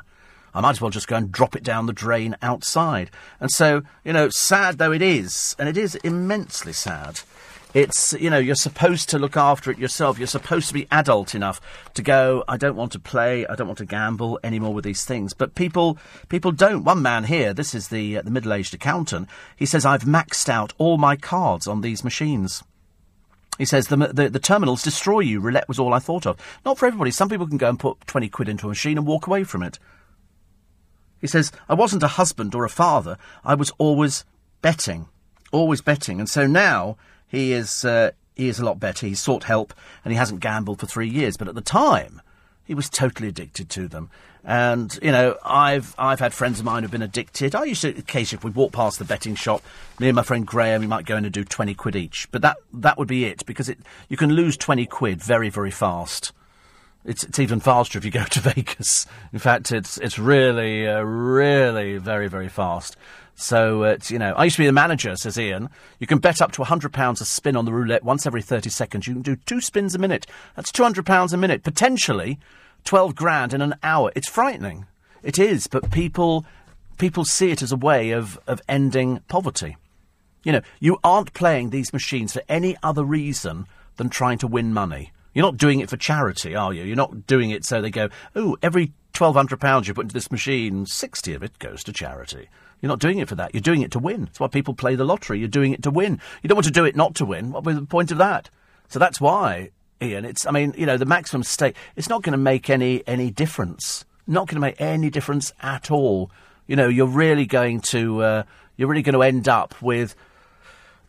I 0.54 0.62
might 0.62 0.72
as 0.72 0.82
well 0.82 0.92
just 0.92 1.08
go 1.08 1.16
and 1.16 1.32
drop 1.32 1.56
it 1.56 1.64
down 1.64 1.86
the 1.86 1.94
drain 1.94 2.36
outside. 2.42 3.12
And 3.40 3.52
so, 3.52 3.84
you 4.04 4.14
know, 4.14 4.30
sad 4.30 4.78
though 4.78 4.92
it 4.92 5.02
is, 5.02 5.56
and 5.60 5.70
it 5.70 5.78
is 5.78 5.96
immensely 5.96 6.74
sad, 6.74 7.22
it's, 7.74 8.14
you 8.14 8.30
know, 8.30 8.38
you're 8.38 8.56
supposed 8.56 9.10
to 9.10 9.20
look 9.20 9.38
after 9.38 9.70
it 9.70 9.78
yourself. 9.78 10.18
You're 10.18 10.28
supposed 10.28 10.68
to 10.70 10.74
be 10.74 10.88
adult 10.90 11.36
enough 11.36 11.62
to 11.94 12.02
go, 12.02 12.44
I 12.48 12.58
don't 12.58 12.76
want 12.76 12.94
to 12.94 13.00
play, 13.00 13.46
I 13.46 13.56
don't 13.56 13.68
want 13.68 13.78
to 13.80 13.86
gamble 13.86 14.40
anymore 14.44 14.74
with 14.74 14.86
these 14.86 15.04
things. 15.04 15.34
But 15.34 15.54
people, 15.54 15.98
people 16.30 16.52
don't. 16.52 16.84
One 16.84 17.02
man 17.02 17.26
here, 17.26 17.54
this 17.54 17.76
is 17.76 17.90
the, 17.90 18.18
uh, 18.18 18.22
the 18.24 18.32
middle-aged 18.32 18.74
accountant, 18.74 19.28
he 19.56 19.66
says, 19.66 19.86
I've 19.86 20.04
maxed 20.04 20.50
out 20.50 20.74
all 20.78 20.98
my 20.98 21.16
cards 21.18 21.68
on 21.68 21.82
these 21.82 22.04
machines. 22.04 22.64
He 23.58 23.66
says 23.66 23.88
the, 23.88 23.98
the, 23.98 24.30
the, 24.30 24.40
terminals 24.40 24.84
destroy 24.84 25.20
you. 25.20 25.40
Roulette 25.40 25.68
was 25.68 25.80
all 25.80 25.94
I 25.94 26.00
thought 26.00 26.26
of. 26.26 26.38
Not 26.64 26.78
for 26.78 26.86
everybody. 26.86 27.12
Some 27.12 27.30
people 27.30 27.48
can 27.48 27.58
go 27.58 27.70
and 27.70 27.80
put 27.80 28.06
20 28.08 28.30
quid 28.30 28.50
into 28.50 28.68
a 28.68 28.70
machine 28.70 28.98
and 28.98 29.08
walk 29.08 29.28
away 29.28 29.44
from 29.44 29.64
it. 29.64 29.80
He 31.20 31.28
says, 31.28 31.52
I 31.68 31.74
wasn't 31.74 32.04
a 32.04 32.08
husband 32.08 32.54
or 32.56 32.64
a 32.66 32.70
father. 32.70 33.18
I 33.44 33.56
was 33.56 33.72
always 33.78 34.26
betting. 34.62 35.08
Always 35.52 35.82
betting. 35.82 36.20
And 36.20 36.30
so 36.30 36.46
now 36.46 36.98
he 37.28 37.54
is 37.54 37.86
uh, 37.86 38.12
he 38.36 38.50
is 38.50 38.60
a 38.60 38.66
lot 38.66 38.80
better. 38.80 39.08
He's 39.08 39.20
sought 39.20 39.46
help 39.46 39.74
and 40.04 40.12
he 40.12 40.18
hasn't 40.18 40.42
gambled 40.42 40.80
for 40.80 40.86
three 40.86 41.10
years. 41.10 41.38
But 41.38 41.48
at 41.48 41.56
the 41.56 41.62
time, 41.62 42.22
he 42.64 42.74
was 42.74 42.90
totally 42.90 43.30
addicted 43.30 43.70
to 43.72 43.88
them. 43.88 44.10
And 44.44 44.98
you 45.02 45.12
know, 45.12 45.38
I've 45.44 45.96
I've 45.98 46.20
had 46.20 46.34
friends 46.34 46.60
of 46.60 46.66
mine 46.66 46.84
who've 46.84 46.92
been 46.92 47.02
addicted. 47.02 47.56
I 47.56 47.66
used 47.66 47.82
to 47.82 47.90
occasionally, 47.90 48.40
if 48.40 48.44
we 48.44 48.52
walk 48.52 48.72
past 48.72 49.00
the 49.00 49.06
betting 49.06 49.36
shop, 49.36 49.62
me 50.00 50.08
and 50.08 50.16
my 50.16 50.24
friend 50.24 50.46
Graham, 50.46 50.82
we 50.82 50.88
might 50.88 51.06
go 51.06 51.18
in 51.18 51.26
and 51.26 51.34
do 51.34 51.44
twenty 51.44 51.74
quid 51.74 51.96
each. 51.96 52.30
But 52.32 52.42
that 52.44 52.58
that 52.74 52.98
would 52.98 53.08
be 53.08 53.26
it 53.26 53.46
because 53.46 53.68
it 53.68 53.80
you 54.08 54.16
can 54.16 54.32
lose 54.32 54.56
twenty 54.56 54.86
quid 54.86 55.22
very 55.22 55.50
very 55.50 55.72
fast. 55.72 56.32
It's, 57.08 57.24
it's 57.24 57.40
even 57.40 57.60
faster 57.60 57.98
if 57.98 58.06
you 58.06 58.12
go 58.12 58.26
to 58.26 58.40
Vegas. 58.54 59.08
In 59.34 59.40
fact, 59.40 59.72
it's 59.72 59.98
it's 59.98 60.20
really 60.20 60.88
uh, 60.88 61.02
really 61.02 61.98
very 61.98 62.28
very 62.28 62.50
fast. 62.50 62.96
So, 63.40 63.84
it's, 63.84 64.10
you 64.10 64.18
know, 64.18 64.34
I 64.34 64.46
used 64.46 64.56
to 64.56 64.64
be 64.64 64.66
the 64.66 64.72
manager, 64.72 65.16
says 65.16 65.38
Ian. 65.38 65.70
You 66.00 66.08
can 66.08 66.18
bet 66.18 66.42
up 66.42 66.52
to 66.54 66.64
£100 66.64 67.22
a 67.22 67.24
spin 67.24 67.56
on 67.56 67.66
the 67.66 67.72
roulette 67.72 68.04
once 68.04 68.26
every 68.26 68.42
30 68.42 68.72
seconds. 68.72 69.06
You 69.06 69.14
can 69.14 69.22
do 69.22 69.36
two 69.36 69.62
spins 69.62 69.94
a 69.94 70.00
minute. 70.00 70.26
That's 70.56 70.72
£200 70.72 71.34
a 71.34 71.38
minute. 71.38 71.62
Potentially 71.64 72.40
12 72.84 73.14
grand 73.14 73.54
in 73.54 73.62
an 73.62 73.76
hour. 73.84 74.12
It's 74.16 74.28
frightening. 74.28 74.88
It 75.22 75.38
is, 75.38 75.68
but 75.68 75.92
people, 75.92 76.48
people 76.98 77.26
see 77.26 77.52
it 77.52 77.62
as 77.62 77.72
a 77.72 77.78
way 77.78 78.10
of, 78.10 78.40
of 78.48 78.60
ending 78.68 79.20
poverty. 79.28 79.78
You 80.44 80.54
know, 80.54 80.62
you 80.80 80.98
aren't 81.04 81.34
playing 81.34 81.70
these 81.70 81.94
machines 81.94 82.34
for 82.34 82.42
any 82.50 82.76
other 82.82 83.04
reason 83.04 83.68
than 83.98 84.10
trying 84.10 84.40
to 84.40 84.48
win 84.48 84.74
money. 84.74 85.12
You're 85.38 85.46
not 85.46 85.58
doing 85.58 85.82
it 85.82 85.90
for 85.92 85.98
charity, 85.98 86.56
are 86.56 86.74
you? 86.74 86.84
You're 86.84 86.96
not 86.96 87.28
doing 87.28 87.52
it 87.52 87.64
so 87.64 87.80
they 87.80 87.92
go, 87.92 88.10
oh, 88.36 88.58
every 88.64 88.94
£1,200 89.14 89.88
you 89.88 89.94
put 89.94 90.06
into 90.06 90.14
this 90.14 90.32
machine, 90.32 90.88
60 90.88 91.36
of 91.36 91.44
it 91.44 91.60
goes 91.60 91.84
to 91.84 91.94
charity. 91.94 92.50
You're 92.82 92.90
not 92.90 92.98
doing 92.98 93.20
it 93.20 93.30
for 93.30 93.36
that. 93.36 93.54
You're 93.54 93.62
doing 93.62 93.84
it 93.84 93.92
to 93.92 94.00
win. 94.00 94.26
That's 94.26 94.40
why 94.40 94.48
people 94.48 94.74
play 94.74 94.96
the 94.96 95.06
lottery. 95.06 95.38
You're 95.38 95.48
doing 95.48 95.74
it 95.74 95.84
to 95.84 95.92
win. 95.92 96.20
You 96.42 96.48
don't 96.48 96.56
want 96.56 96.66
to 96.66 96.72
do 96.72 96.86
it 96.86 96.96
not 96.96 97.14
to 97.18 97.26
win. 97.26 97.52
What 97.52 97.66
would 97.66 97.76
be 97.76 97.80
the 97.80 97.86
point 97.86 98.12
of 98.12 98.18
that? 98.18 98.50
So 98.88 98.98
that's 98.98 99.22
why, 99.22 99.70
Ian, 100.02 100.26
it's, 100.26 100.48
I 100.48 100.50
mean, 100.50 100.74
you 100.76 100.88
know, 100.88 100.98
the 100.98 101.06
maximum 101.06 101.44
stake, 101.44 101.76
it's 101.96 102.10
not 102.10 102.24
going 102.24 102.32
to 102.32 102.40
make 102.40 102.68
any, 102.72 103.08
any 103.08 103.30
difference. 103.30 104.06
Not 104.26 104.48
going 104.48 104.56
to 104.56 104.62
make 104.62 104.82
any 104.82 105.12
difference 105.12 105.54
at 105.62 105.92
all. 105.92 106.32
You 106.66 106.76
know, 106.76 106.88
you're 106.88 107.06
really 107.06 107.46
going 107.46 107.82
to, 107.82 108.24
uh, 108.24 108.44
you're 108.76 108.90
really 108.90 109.04
going 109.04 109.14
to 109.14 109.22
end 109.22 109.48
up 109.48 109.80
with 109.84 110.16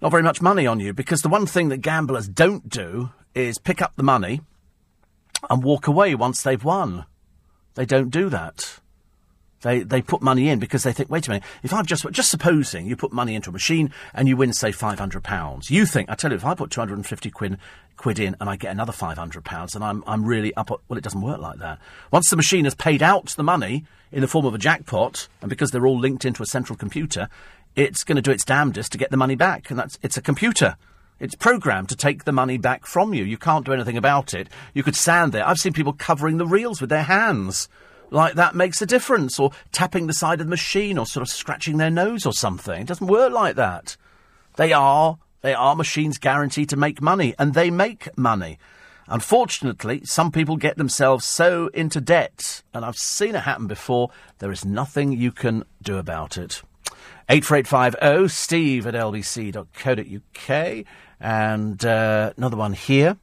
not 0.03 0.11
very 0.11 0.23
much 0.23 0.43
money 0.43 0.67
on 0.67 0.81
you 0.81 0.93
because 0.93 1.23
the 1.23 1.31
one 1.31 1.47
thing 1.47 1.71
that 1.71 1.79
gamblers 1.79 2.29
don't 2.29 2.69
do 2.69 3.09
is 3.39 3.59
pick 3.59 3.81
up 3.81 3.95
the 3.97 4.03
money 4.03 4.41
and 5.49 5.63
walk 5.63 5.87
away 5.87 6.15
once 6.15 6.43
they've 6.43 6.63
won. 6.65 7.05
They 7.75 7.87
don't 7.87 8.11
do 8.11 8.29
that. 8.29 8.81
They 9.63 9.83
they 9.83 10.03
put 10.03 10.23
money 10.23 10.49
in 10.49 10.61
because 10.61 10.85
they 10.85 10.93
think, 10.93 11.11
wait 11.11 11.27
a 11.27 11.31
minute, 11.31 11.45
if 11.63 11.73
I've 11.73 11.87
just 11.87 12.09
just 12.13 12.31
supposing 12.31 12.87
you 12.87 12.97
put 12.97 13.13
money 13.13 13.35
into 13.35 13.51
a 13.51 13.53
machine 13.53 13.93
and 14.15 14.29
you 14.29 14.37
win 14.37 14.53
say 14.53 14.71
five 14.71 14.99
hundred 14.99 15.25
pounds, 15.25 15.71
you 15.71 15.85
think 15.85 16.09
I 16.09 16.15
tell 16.15 16.31
you 16.31 16.37
if 16.37 16.45
I 16.45 16.55
put 16.55 16.71
two 16.71 16.81
hundred 16.81 16.95
and 16.95 17.07
fifty 17.07 17.31
quid 17.31 17.59
quid 17.97 18.21
in 18.21 18.37
and 18.41 18.49
I 18.49 18.55
get 18.57 18.71
another 18.71 18.93
five 18.93 19.19
hundred 19.19 19.45
pounds, 19.45 19.73
then 19.73 19.83
I'm 19.83 20.05
I'm 20.07 20.25
really 20.25 20.55
up. 20.55 20.71
Well, 20.71 20.97
it 20.97 21.03
doesn't 21.03 21.23
work 21.23 21.41
like 21.41 21.59
that. 21.59 21.81
Once 22.13 22.31
the 22.31 22.37
machine 22.37 22.65
has 22.65 22.75
paid 22.77 23.03
out 23.03 23.27
the 23.31 23.43
money 23.43 23.85
in 24.13 24.21
the 24.21 24.29
form 24.29 24.47
of 24.47 24.55
a 24.55 24.59
jackpot, 24.59 25.29
and 25.41 25.51
because 25.51 25.73
they're 25.73 25.87
all 25.87 25.99
linked 25.99 26.25
into 26.25 26.43
a 26.43 26.47
central 26.47 26.77
computer, 26.77 27.29
it's 27.75 28.05
going 28.05 28.17
to 28.17 28.23
do 28.23 28.31
its 28.31 28.45
damnedest 28.45 28.93
to 28.93 28.99
get 28.99 29.11
the 29.11 29.17
money 29.17 29.35
back, 29.35 29.71
and 29.71 29.79
that's 29.79 29.99
it's 30.03 30.17
a 30.17 30.23
computer. 30.23 30.77
It's 31.21 31.35
programmed 31.35 31.89
to 31.89 31.97
take 31.97 32.25
the 32.25 32.33
money 32.33 32.59
back 32.59 32.87
from 32.87 33.13
you. 33.15 33.25
You 33.25 33.39
can't 33.39 33.67
do 33.67 33.73
anything 33.73 33.97
about 33.97 34.35
it. 34.35 34.49
You 34.75 34.83
could 34.83 34.97
stand 34.97 35.33
there. 35.33 35.47
I've 35.47 35.59
seen 35.59 35.73
people 35.73 35.93
covering 35.93 36.39
the 36.39 36.47
reels 36.47 36.81
with 36.81 36.91
their 36.91 37.03
hands 37.03 37.69
like 38.11 38.35
that 38.35 38.55
makes 38.55 38.81
a 38.81 38.87
difference, 38.87 39.39
or 39.39 39.51
tapping 39.73 40.07
the 40.07 40.13
side 40.13 40.41
of 40.41 40.47
the 40.47 40.51
machine, 40.51 40.99
or 40.99 41.07
sort 41.07 41.23
of 41.23 41.29
scratching 41.29 41.77
their 41.77 41.91
nose 41.91 42.25
or 42.25 42.33
something. 42.33 42.81
It 42.83 42.87
doesn't 42.87 43.07
work 43.07 43.33
like 43.33 43.57
that. 43.57 43.97
They 44.57 44.73
are 44.73 45.19
they 45.41 45.55
are 45.55 45.77
machines 45.77 46.19
guaranteed 46.19 46.69
to 46.71 46.77
make 46.77 47.01
money, 47.01 47.35
and 47.39 47.55
they 47.55 47.71
make 47.71 48.17
money. 48.17 48.59
Unfortunately, 49.07 50.05
some 50.05 50.31
people 50.31 50.57
get 50.57 50.77
themselves 50.77 51.25
so 51.25 51.69
into 51.69 52.01
debt, 52.01 52.63
and 52.75 52.85
I've 52.85 52.99
seen 52.99 53.35
it 53.35 53.41
happen 53.41 53.67
before, 53.67 54.11
there 54.39 54.53
is 54.53 54.65
nothing 54.65 55.13
you 55.13 55.33
can 55.33 55.65
do 55.83 55.97
about 55.97 56.37
it. 56.37 56.63
84850 57.31 58.29
steve 58.29 58.87
at 58.87 58.95
lbc.co.uk, 58.95 60.85
and 61.21 61.85
uh, 61.85 62.33
another 62.37 62.57
one 62.57 62.73
here, 62.73 63.17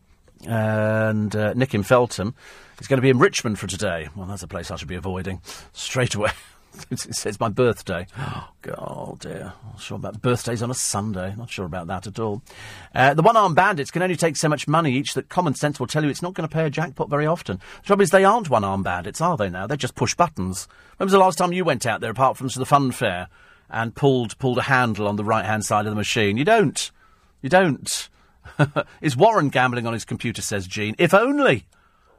and 0.45 1.35
uh, 1.35 1.53
Nick 1.53 1.73
in 1.73 1.83
Feltham. 1.83 2.35
is 2.79 2.87
going 2.87 2.97
to 2.97 3.01
be 3.01 3.09
in 3.09 3.19
Richmond 3.19 3.59
for 3.59 3.67
today. 3.67 4.09
Well, 4.15 4.27
that's 4.27 4.43
a 4.43 4.47
place 4.47 4.71
I 4.71 4.75
should 4.75 4.87
be 4.87 4.95
avoiding 4.95 5.41
straight 5.73 6.15
away. 6.15 6.31
it's 6.91 7.39
my 7.39 7.49
birthday. 7.49 8.07
Oh, 8.17 8.49
God, 8.61 9.19
dear. 9.19 9.53
Not 9.63 9.79
sure 9.79 9.97
about 9.97 10.21
birthdays 10.21 10.63
on 10.63 10.71
a 10.71 10.73
Sunday. 10.73 11.35
Not 11.37 11.51
sure 11.51 11.65
about 11.65 11.85
that 11.87 12.07
at 12.07 12.19
all. 12.19 12.41
Uh, 12.95 13.13
the 13.13 13.21
one-armed 13.21 13.55
bandits 13.55 13.91
can 13.91 14.01
only 14.01 14.15
take 14.15 14.35
so 14.35 14.49
much 14.49 14.67
money 14.67 14.91
each 14.91 15.13
that 15.13 15.29
common 15.29 15.53
sense 15.53 15.79
will 15.79 15.85
tell 15.85 16.03
you 16.03 16.09
it's 16.09 16.23
not 16.23 16.33
going 16.33 16.47
to 16.47 16.53
pay 16.53 16.65
a 16.65 16.69
jackpot 16.71 17.09
very 17.09 17.27
often. 17.27 17.57
The 17.81 17.87
trouble 17.87 18.01
is 18.01 18.09
they 18.09 18.25
aren't 18.25 18.49
one-armed 18.49 18.83
bandits, 18.83 19.21
are 19.21 19.37
they 19.37 19.51
now? 19.51 19.67
They 19.67 19.77
just 19.77 19.93
push 19.93 20.15
buttons. 20.15 20.67
When 20.97 21.05
was 21.05 21.11
the 21.11 21.19
last 21.19 21.37
time 21.37 21.53
you 21.53 21.63
went 21.63 21.85
out 21.85 22.01
there, 22.01 22.09
apart 22.09 22.37
from 22.37 22.49
to 22.49 22.57
the 22.57 22.65
fun 22.65 22.91
fair, 22.91 23.27
and 23.69 23.95
pulled, 23.95 24.37
pulled 24.39 24.57
a 24.57 24.63
handle 24.63 25.07
on 25.07 25.15
the 25.15 25.23
right-hand 25.23 25.63
side 25.63 25.85
of 25.85 25.91
the 25.91 25.95
machine? 25.95 26.37
You 26.37 26.45
don't. 26.45 26.91
You 27.45 27.49
don't. 27.49 28.09
is 29.01 29.15
Warren 29.15 29.49
gambling 29.49 29.85
on 29.85 29.93
his 29.93 30.03
computer, 30.03 30.41
says 30.41 30.65
Jean. 30.65 30.95
If 30.97 31.13
only. 31.13 31.67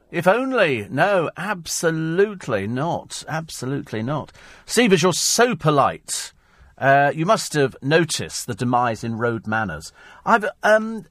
If 0.09 0.25
only. 0.25 0.87
No, 0.89 1.29
absolutely 1.35 2.65
not. 2.65 3.25
Absolutely 3.27 4.01
not. 4.01 4.31
Steve, 4.65 4.93
as 4.93 5.03
you're 5.03 5.11
so 5.11 5.53
polite, 5.53 6.31
uh, 6.77 7.11
you 7.13 7.25
must 7.25 7.51
have 7.55 7.75
noticed 7.81 8.47
the 8.47 8.55
demise 8.55 9.03
in 9.03 9.17
road 9.17 9.47
manners. 9.47 9.91
I've, 10.25 10.45
um, 10.63 11.03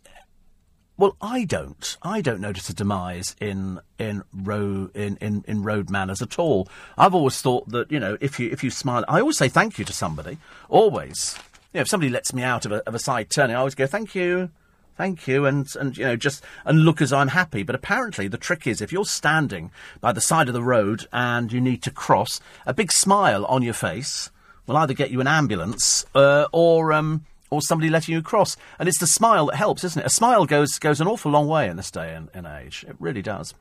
well, 0.97 1.15
I 1.21 1.45
don't. 1.45 1.99
I 2.01 2.23
don't 2.23 2.41
notice 2.41 2.71
a 2.71 2.75
demise 2.75 3.37
in 3.39 3.81
in 3.99 4.23
road 4.33 4.97
in, 4.97 5.19
in, 5.19 5.45
in 5.47 5.63
road 5.63 5.91
manners 5.91 6.23
at 6.23 6.39
all. 6.39 6.71
I've 6.97 7.15
always 7.15 7.43
thought 7.43 7.69
that 7.69 7.93
you 7.93 8.01
know 8.01 8.17
if 8.23 8.41
you 8.41 8.49
if 8.51 8.65
you 8.65 8.71
smile, 8.71 9.05
I 9.09 9.21
always 9.21 9.37
say 9.37 9.51
thank 9.51 9.79
you 9.79 9.85
to 9.85 9.93
somebody. 9.93 10.39
Always. 10.71 11.39
Know, 11.77 11.83
if 11.83 11.89
somebody 11.89 12.11
lets 12.11 12.33
me 12.33 12.43
out 12.43 12.65
of 12.65 12.73
a, 12.73 12.77
of 12.89 12.95
a 12.95 12.99
side 12.99 13.29
turning, 13.31 13.55
I 13.55 13.59
always 13.59 13.75
go 13.75 13.87
thank 13.87 14.15
you. 14.15 14.51
Thank 14.97 15.29
you, 15.29 15.45
and 15.45 15.67
and 15.79 15.95
you 15.97 16.05
know 16.05 16.17
just 16.17 16.43
and 16.65 16.85
look 16.85 17.03
as 17.03 17.13
I'm 17.13 17.29
happy. 17.29 17.63
But 17.63 17.75
apparently 17.75 18.29
the 18.29 18.39
trick 18.39 18.67
is 18.67 18.81
if 18.81 18.93
you're 18.93 19.05
standing 19.05 19.71
by 20.01 20.13
the 20.13 20.23
side 20.23 20.49
of 20.49 20.55
the 20.55 20.63
road 20.63 21.07
and 21.13 21.53
you 21.53 21.61
need 21.61 21.83
to 21.83 21.91
cross, 21.91 22.41
a 22.65 22.73
big 22.73 22.91
smile 22.91 23.45
on 23.45 23.63
your 23.63 23.75
face 23.75 24.31
will 24.67 24.79
either 24.79 24.95
get 24.95 25.11
you 25.11 25.21
an 25.21 25.27
ambulance 25.27 26.07
uh, 26.15 26.47
or 26.51 26.95
um, 26.95 27.27
or 27.51 27.61
somebody 27.61 27.91
letting 27.91 28.15
you 28.15 28.23
cross. 28.23 28.57
And 28.79 28.89
it's 28.89 28.99
the 28.99 29.07
smile 29.07 29.47
that 29.47 29.57
helps, 29.57 29.85
isn't 29.85 30.01
it? 30.01 30.07
A 30.07 30.11
smile 30.11 30.47
goes 30.47 30.79
goes 30.79 31.01
an 31.03 31.07
awful 31.07 31.31
long 31.31 31.47
way 31.47 31.69
in 31.69 31.77
this 31.77 31.91
day 31.91 32.15
and, 32.15 32.31
and 32.33 32.47
age. 32.47 32.87
It 32.89 32.97
really 32.99 33.23
does. 33.23 33.53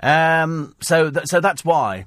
Um, 0.00 0.76
so 0.80 1.10
th- 1.10 1.28
so 1.28 1.40
that's 1.40 1.64
why 1.64 2.04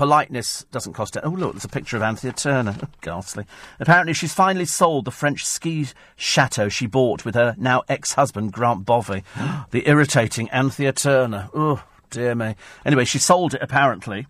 politeness 0.00 0.64
doesn't 0.70 0.94
cost 0.94 1.14
it. 1.14 1.22
Oh, 1.26 1.28
look, 1.28 1.52
there's 1.52 1.66
a 1.66 1.68
picture 1.68 1.94
of 1.94 2.02
Anthea 2.02 2.32
Turner. 2.32 2.74
Ghastly. 3.02 3.44
Apparently, 3.78 4.14
she's 4.14 4.32
finally 4.32 4.64
sold 4.64 5.04
the 5.04 5.10
French 5.10 5.44
ski 5.44 5.88
chateau 6.16 6.70
she 6.70 6.86
bought 6.86 7.26
with 7.26 7.34
her 7.34 7.54
now 7.58 7.82
ex-husband, 7.86 8.50
Grant 8.50 8.86
Bovey. 8.86 9.24
the 9.72 9.86
irritating 9.86 10.48
Anthea 10.48 10.94
Turner. 10.94 11.50
Oh, 11.52 11.84
dear 12.08 12.34
me. 12.34 12.54
Anyway, 12.86 13.04
she 13.04 13.18
sold 13.18 13.52
it, 13.52 13.60
apparently, 13.60 14.26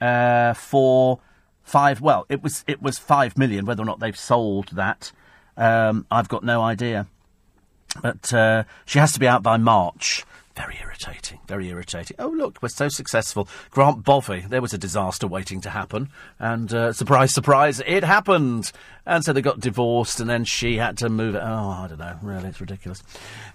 uh, 0.00 0.54
for 0.54 1.20
five, 1.62 2.00
well, 2.00 2.26
it 2.28 2.42
was, 2.42 2.64
it 2.66 2.82
was 2.82 2.98
five 2.98 3.38
million. 3.38 3.64
Whether 3.64 3.82
or 3.82 3.86
not 3.86 4.00
they've 4.00 4.18
sold 4.18 4.70
that, 4.70 5.12
um, 5.56 6.04
I've 6.10 6.28
got 6.28 6.42
no 6.42 6.62
idea. 6.62 7.06
But 8.02 8.34
uh, 8.34 8.64
she 8.86 8.98
has 8.98 9.12
to 9.12 9.20
be 9.20 9.28
out 9.28 9.44
by 9.44 9.56
March. 9.56 10.24
Very 10.54 10.78
irritating, 10.82 11.40
very 11.48 11.68
irritating. 11.68 12.14
Oh, 12.18 12.28
look, 12.28 12.58
we're 12.60 12.68
so 12.68 12.88
successful. 12.88 13.48
Grant 13.70 14.04
Bovey, 14.04 14.44
there 14.46 14.60
was 14.60 14.74
a 14.74 14.78
disaster 14.78 15.26
waiting 15.26 15.62
to 15.62 15.70
happen. 15.70 16.10
And 16.38 16.72
uh, 16.74 16.92
surprise, 16.92 17.32
surprise, 17.32 17.80
it 17.86 18.04
happened. 18.04 18.70
And 19.06 19.24
so 19.24 19.32
they 19.32 19.40
got 19.40 19.60
divorced, 19.60 20.20
and 20.20 20.28
then 20.28 20.44
she 20.44 20.76
had 20.76 20.98
to 20.98 21.08
move 21.08 21.34
it. 21.36 21.42
Oh, 21.42 21.68
I 21.70 21.86
don't 21.88 21.98
know. 21.98 22.18
Really, 22.22 22.48
it's 22.48 22.60
ridiculous. 22.60 23.02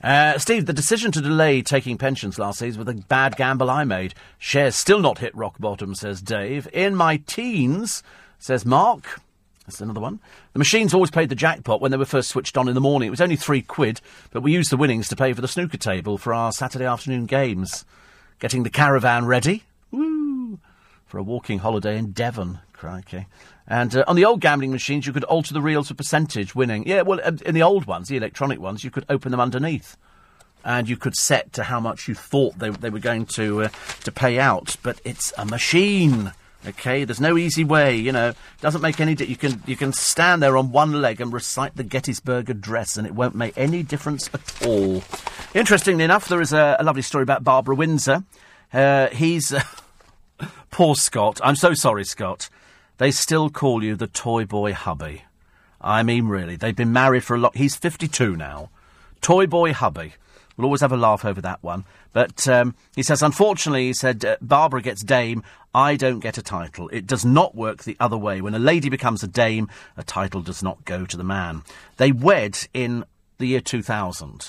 Uh, 0.03 0.40
Steve, 0.40 0.65
the 0.65 0.74
decision 0.74 1.11
to 1.11 1.22
delay 1.22 1.61
taking 1.61 1.99
pensions 1.99 2.40
last 2.40 2.60
season 2.60 2.84
was 2.84 2.95
a 2.95 2.99
bad 2.99 3.36
gamble 3.36 3.69
I 3.69 3.84
made. 3.84 4.15
Shares 4.40 4.76
still 4.76 4.99
not 4.99 5.19
hit 5.19 5.36
rock 5.36 5.60
bottom, 5.60 5.94
says 5.94 6.19
Dave. 6.19 6.68
In 6.74 6.95
my 6.95 7.18
teens, 7.18 8.02
says 8.40 8.65
Mark. 8.65 9.22
That's 9.68 9.81
another 9.81 9.99
one. 9.99 10.22
The 10.53 10.60
machines 10.60 10.94
always 10.94 11.11
paid 11.11 11.27
the 11.27 11.35
jackpot 11.35 11.81
when 11.81 11.91
they 11.91 11.98
were 11.98 12.06
first 12.06 12.30
switched 12.30 12.57
on 12.57 12.69
in 12.69 12.73
the 12.73 12.81
morning. 12.81 13.07
It 13.07 13.11
was 13.11 13.22
only 13.22 13.35
three 13.35 13.61
quid, 13.61 13.99
but 14.31 14.41
we 14.41 14.53
used 14.53 14.72
the 14.72 14.77
winnings 14.77 15.10
to 15.10 15.15
pay 15.18 15.34
for 15.34 15.41
the 15.41 15.48
snooker 15.48 15.77
table 15.77 16.18
for 16.18 16.34
our 16.34 16.53
Saturday 16.53 16.85
afternoon 16.85 17.26
games. 17.26 17.84
Getting 18.39 18.64
the 18.64 18.69
caravan 18.69 19.26
ready. 19.26 19.64
Woo! 19.91 20.60
For 21.06 21.18
a 21.18 21.23
walking 21.23 21.60
holiday 21.60 21.98
in 21.98 22.11
Devon. 22.11 22.60
Crikey. 22.72 23.26
And 23.68 23.94
uh, 23.95 24.06
on 24.07 24.15
the 24.15 24.23
old 24.23 24.39
gambling 24.39 24.72
machines, 24.72 25.06
you 25.06 25.11
could 25.11 25.23
alter 25.26 25.53
the 25.53 25.61
reels 25.61 25.89
for 25.89 25.95
percentage 25.95 26.56
winning. 26.56 26.88
Yeah, 26.88 27.02
well, 27.02 27.19
in 27.19 27.53
the 27.53 27.64
old 27.64 27.85
ones, 27.85 28.07
the 28.07 28.18
electronic 28.18 28.60
ones, 28.60 28.84
you 28.84 28.91
could 28.91 29.06
open 29.10 29.31
them 29.31 29.41
underneath. 29.41 29.98
And 30.64 30.88
you 30.88 30.95
could 30.95 31.15
set 31.15 31.53
to 31.53 31.64
how 31.64 31.80
much 31.80 32.07
you 32.07 32.15
thought 32.15 32.60
they, 32.60 32.69
they 32.69 32.89
were 32.89 32.99
going 32.99 33.26
to, 33.27 33.64
uh, 33.64 33.69
to 34.03 34.11
pay 34.11 34.39
out. 34.39 34.77
But 34.84 35.02
it's 35.03 35.34
a 35.38 35.45
machine. 35.45 36.31
Okay, 36.66 37.04
there's 37.04 37.22
no 37.22 37.38
easy 37.38 37.64
way. 37.64 37.96
You 37.96 38.12
know, 38.12 38.34
doesn't 38.62 38.82
make 38.82 39.00
any. 39.00 39.16
Di- 39.16 39.26
you 39.26 39.36
can 39.36 39.62
you 39.66 39.76
can 39.76 39.94
stand 39.94 40.42
there 40.42 40.58
on 40.58 40.72
one 40.72 41.02
leg 41.02 41.22
and 41.22 41.32
recite 41.32 41.76
the 41.76 41.84
Gettysburg 41.84 42.50
Address, 42.50 42.98
and 42.98 43.06
it 43.06 43.14
won't 43.14 43.36
make 43.36 43.58
any 43.58 43.84
difference 43.84 44.30
at 44.34 44.66
all. 44.66 45.04
Interestingly 45.54 46.04
enough, 46.04 46.28
there 46.28 46.42
is 46.42 46.54
a, 46.54 46.76
a 46.80 46.84
lovely 46.84 47.04
story 47.04 47.24
about 47.24 47.44
Barbara 47.44 47.76
Windsor. 47.76 48.24
Uh, 48.74 49.08
he's 49.10 49.54
uh, 49.54 49.62
poor 50.72 50.96
Scott. 50.96 51.40
I'm 51.44 51.56
so 51.56 51.74
sorry, 51.74 52.04
Scott. 52.04 52.50
They 52.98 53.12
still 53.12 53.50
call 53.50 53.84
you 53.84 53.96
the 53.96 54.08
toy 54.08 54.46
boy 54.46 54.74
hubby. 54.74 55.24
I 55.80 56.02
mean, 56.04 56.28
really, 56.28 56.56
they've 56.56 56.76
been 56.76 56.92
married 56.92 57.24
for 57.24 57.36
a 57.36 57.40
lot. 57.40 57.56
He's 57.56 57.76
52 57.76 58.36
now. 58.36 58.72
Toy 59.22 59.46
boy 59.46 59.74
hubby. 59.74 60.14
We'll 60.58 60.66
always 60.66 60.82
have 60.82 60.92
a 60.92 60.98
laugh 60.98 61.24
over 61.24 61.40
that 61.42 61.62
one. 61.62 61.86
But 62.14 62.48
um, 62.48 62.74
he 62.96 63.04
says, 63.04 63.22
unfortunately, 63.22 63.86
he 63.86 63.94
said, 63.94 64.26
uh, 64.26 64.38
Barbara 64.42 64.82
gets 64.82 65.04
dame, 65.04 65.44
I 65.78 65.95
don't 65.95 66.22
get 66.22 66.40
a 66.40 66.41
title. 66.41 66.90
It 66.90 67.06
does 67.06 67.24
not 67.24 67.54
work 67.54 67.84
the 67.84 67.95
other 67.99 68.18
way. 68.18 68.41
When 68.41 68.56
a 68.56 68.60
lady 68.60 68.90
becomes 68.90 69.22
a 69.22 69.28
dame, 69.28 69.70
a 69.95 70.04
title 70.04 70.41
does 70.41 70.64
not 70.64 70.84
go 70.86 71.06
to 71.06 71.16
the 71.16 71.24
man. 71.24 71.62
They 71.98 72.12
wed 72.12 72.58
in 72.74 73.06
the 73.38 73.45
year 73.45 73.62
2000. 73.62 74.48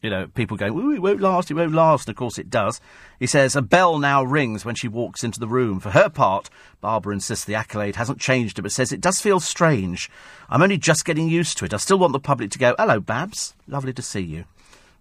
You 0.00 0.08
know, 0.08 0.26
people 0.28 0.56
go, 0.56 0.68
Ooh, 0.68 0.94
it 0.94 1.02
won't 1.02 1.20
last, 1.20 1.50
it 1.50 1.54
won't 1.54 1.74
last. 1.74 2.08
And 2.08 2.14
of 2.14 2.16
course 2.16 2.38
it 2.38 2.48
does. 2.48 2.80
He 3.20 3.26
says, 3.26 3.56
a 3.56 3.60
bell 3.60 3.98
now 3.98 4.24
rings 4.24 4.64
when 4.64 4.74
she 4.74 4.88
walks 4.88 5.22
into 5.22 5.38
the 5.38 5.46
room. 5.46 5.80
For 5.80 5.90
her 5.90 6.08
part, 6.08 6.48
Barbara 6.80 7.12
insists 7.12 7.44
the 7.44 7.54
accolade 7.54 7.96
hasn't 7.96 8.18
changed 8.18 8.62
but 8.62 8.72
says 8.72 8.90
it 8.90 9.02
does 9.02 9.20
feel 9.20 9.40
strange. 9.40 10.08
I'm 10.48 10.62
only 10.62 10.78
just 10.78 11.04
getting 11.04 11.28
used 11.28 11.58
to 11.58 11.66
it. 11.66 11.74
I 11.74 11.76
still 11.76 11.98
want 11.98 12.14
the 12.14 12.20
public 12.20 12.52
to 12.52 12.58
go, 12.58 12.74
hello, 12.78 13.00
Babs. 13.00 13.52
Lovely 13.66 13.92
to 13.92 14.00
see 14.00 14.20
you. 14.20 14.46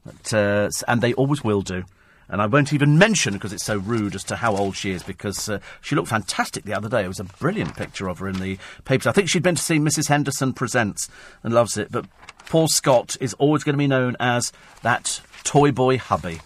But, 0.05 0.33
uh, 0.33 0.69
and 0.89 0.99
they 0.99 1.13
always 1.13 1.41
will 1.41 1.61
do. 1.61 1.85
And 2.29 2.41
I 2.41 2.45
won't 2.45 2.73
even 2.73 2.97
mention, 2.97 3.33
because 3.33 3.53
it's 3.53 3.63
so 3.63 3.77
rude, 3.77 4.15
as 4.15 4.23
to 4.25 4.35
how 4.35 4.55
old 4.55 4.75
she 4.75 4.91
is, 4.91 5.03
because 5.03 5.47
uh, 5.47 5.59
she 5.81 5.95
looked 5.95 6.09
fantastic 6.09 6.65
the 6.65 6.73
other 6.73 6.89
day. 6.89 7.03
It 7.03 7.07
was 7.07 7.19
a 7.19 7.25
brilliant 7.25 7.75
picture 7.75 8.07
of 8.09 8.19
her 8.19 8.27
in 8.27 8.39
the 8.39 8.57
papers. 8.85 9.07
I 9.07 9.11
think 9.11 9.29
she'd 9.29 9.43
been 9.43 9.55
to 9.55 9.61
see 9.61 9.79
Mrs. 9.79 10.09
Henderson 10.09 10.53
Presents 10.53 11.09
and 11.43 11.53
loves 11.53 11.77
it. 11.77 11.91
But 11.91 12.05
poor 12.47 12.67
Scott 12.67 13.15
is 13.21 13.33
always 13.35 13.63
going 13.63 13.73
to 13.73 13.77
be 13.77 13.87
known 13.87 14.17
as 14.19 14.51
that 14.81 15.21
toy 15.43 15.71
boy 15.71 15.97
hubby. 15.97 16.39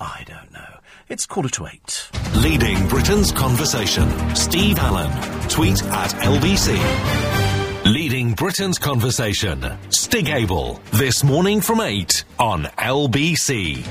I 0.00 0.24
don't 0.26 0.52
know. 0.52 0.78
It's 1.08 1.26
quarter 1.26 1.48
to 1.48 1.66
eight. 1.66 2.10
Leading 2.36 2.86
Britain's 2.88 3.32
conversation. 3.32 4.08
Steve 4.34 4.78
Allen. 4.78 5.10
Tweet 5.48 5.82
at 5.84 6.10
LBC. 6.10 7.84
Leading 7.86 8.34
Britain's 8.34 8.78
conversation. 8.78 9.64
Stig 9.90 10.28
Abell. 10.28 10.80
This 10.92 11.24
morning 11.24 11.62
from 11.62 11.80
8 11.80 12.24
on 12.38 12.64
LBC. 12.64 13.86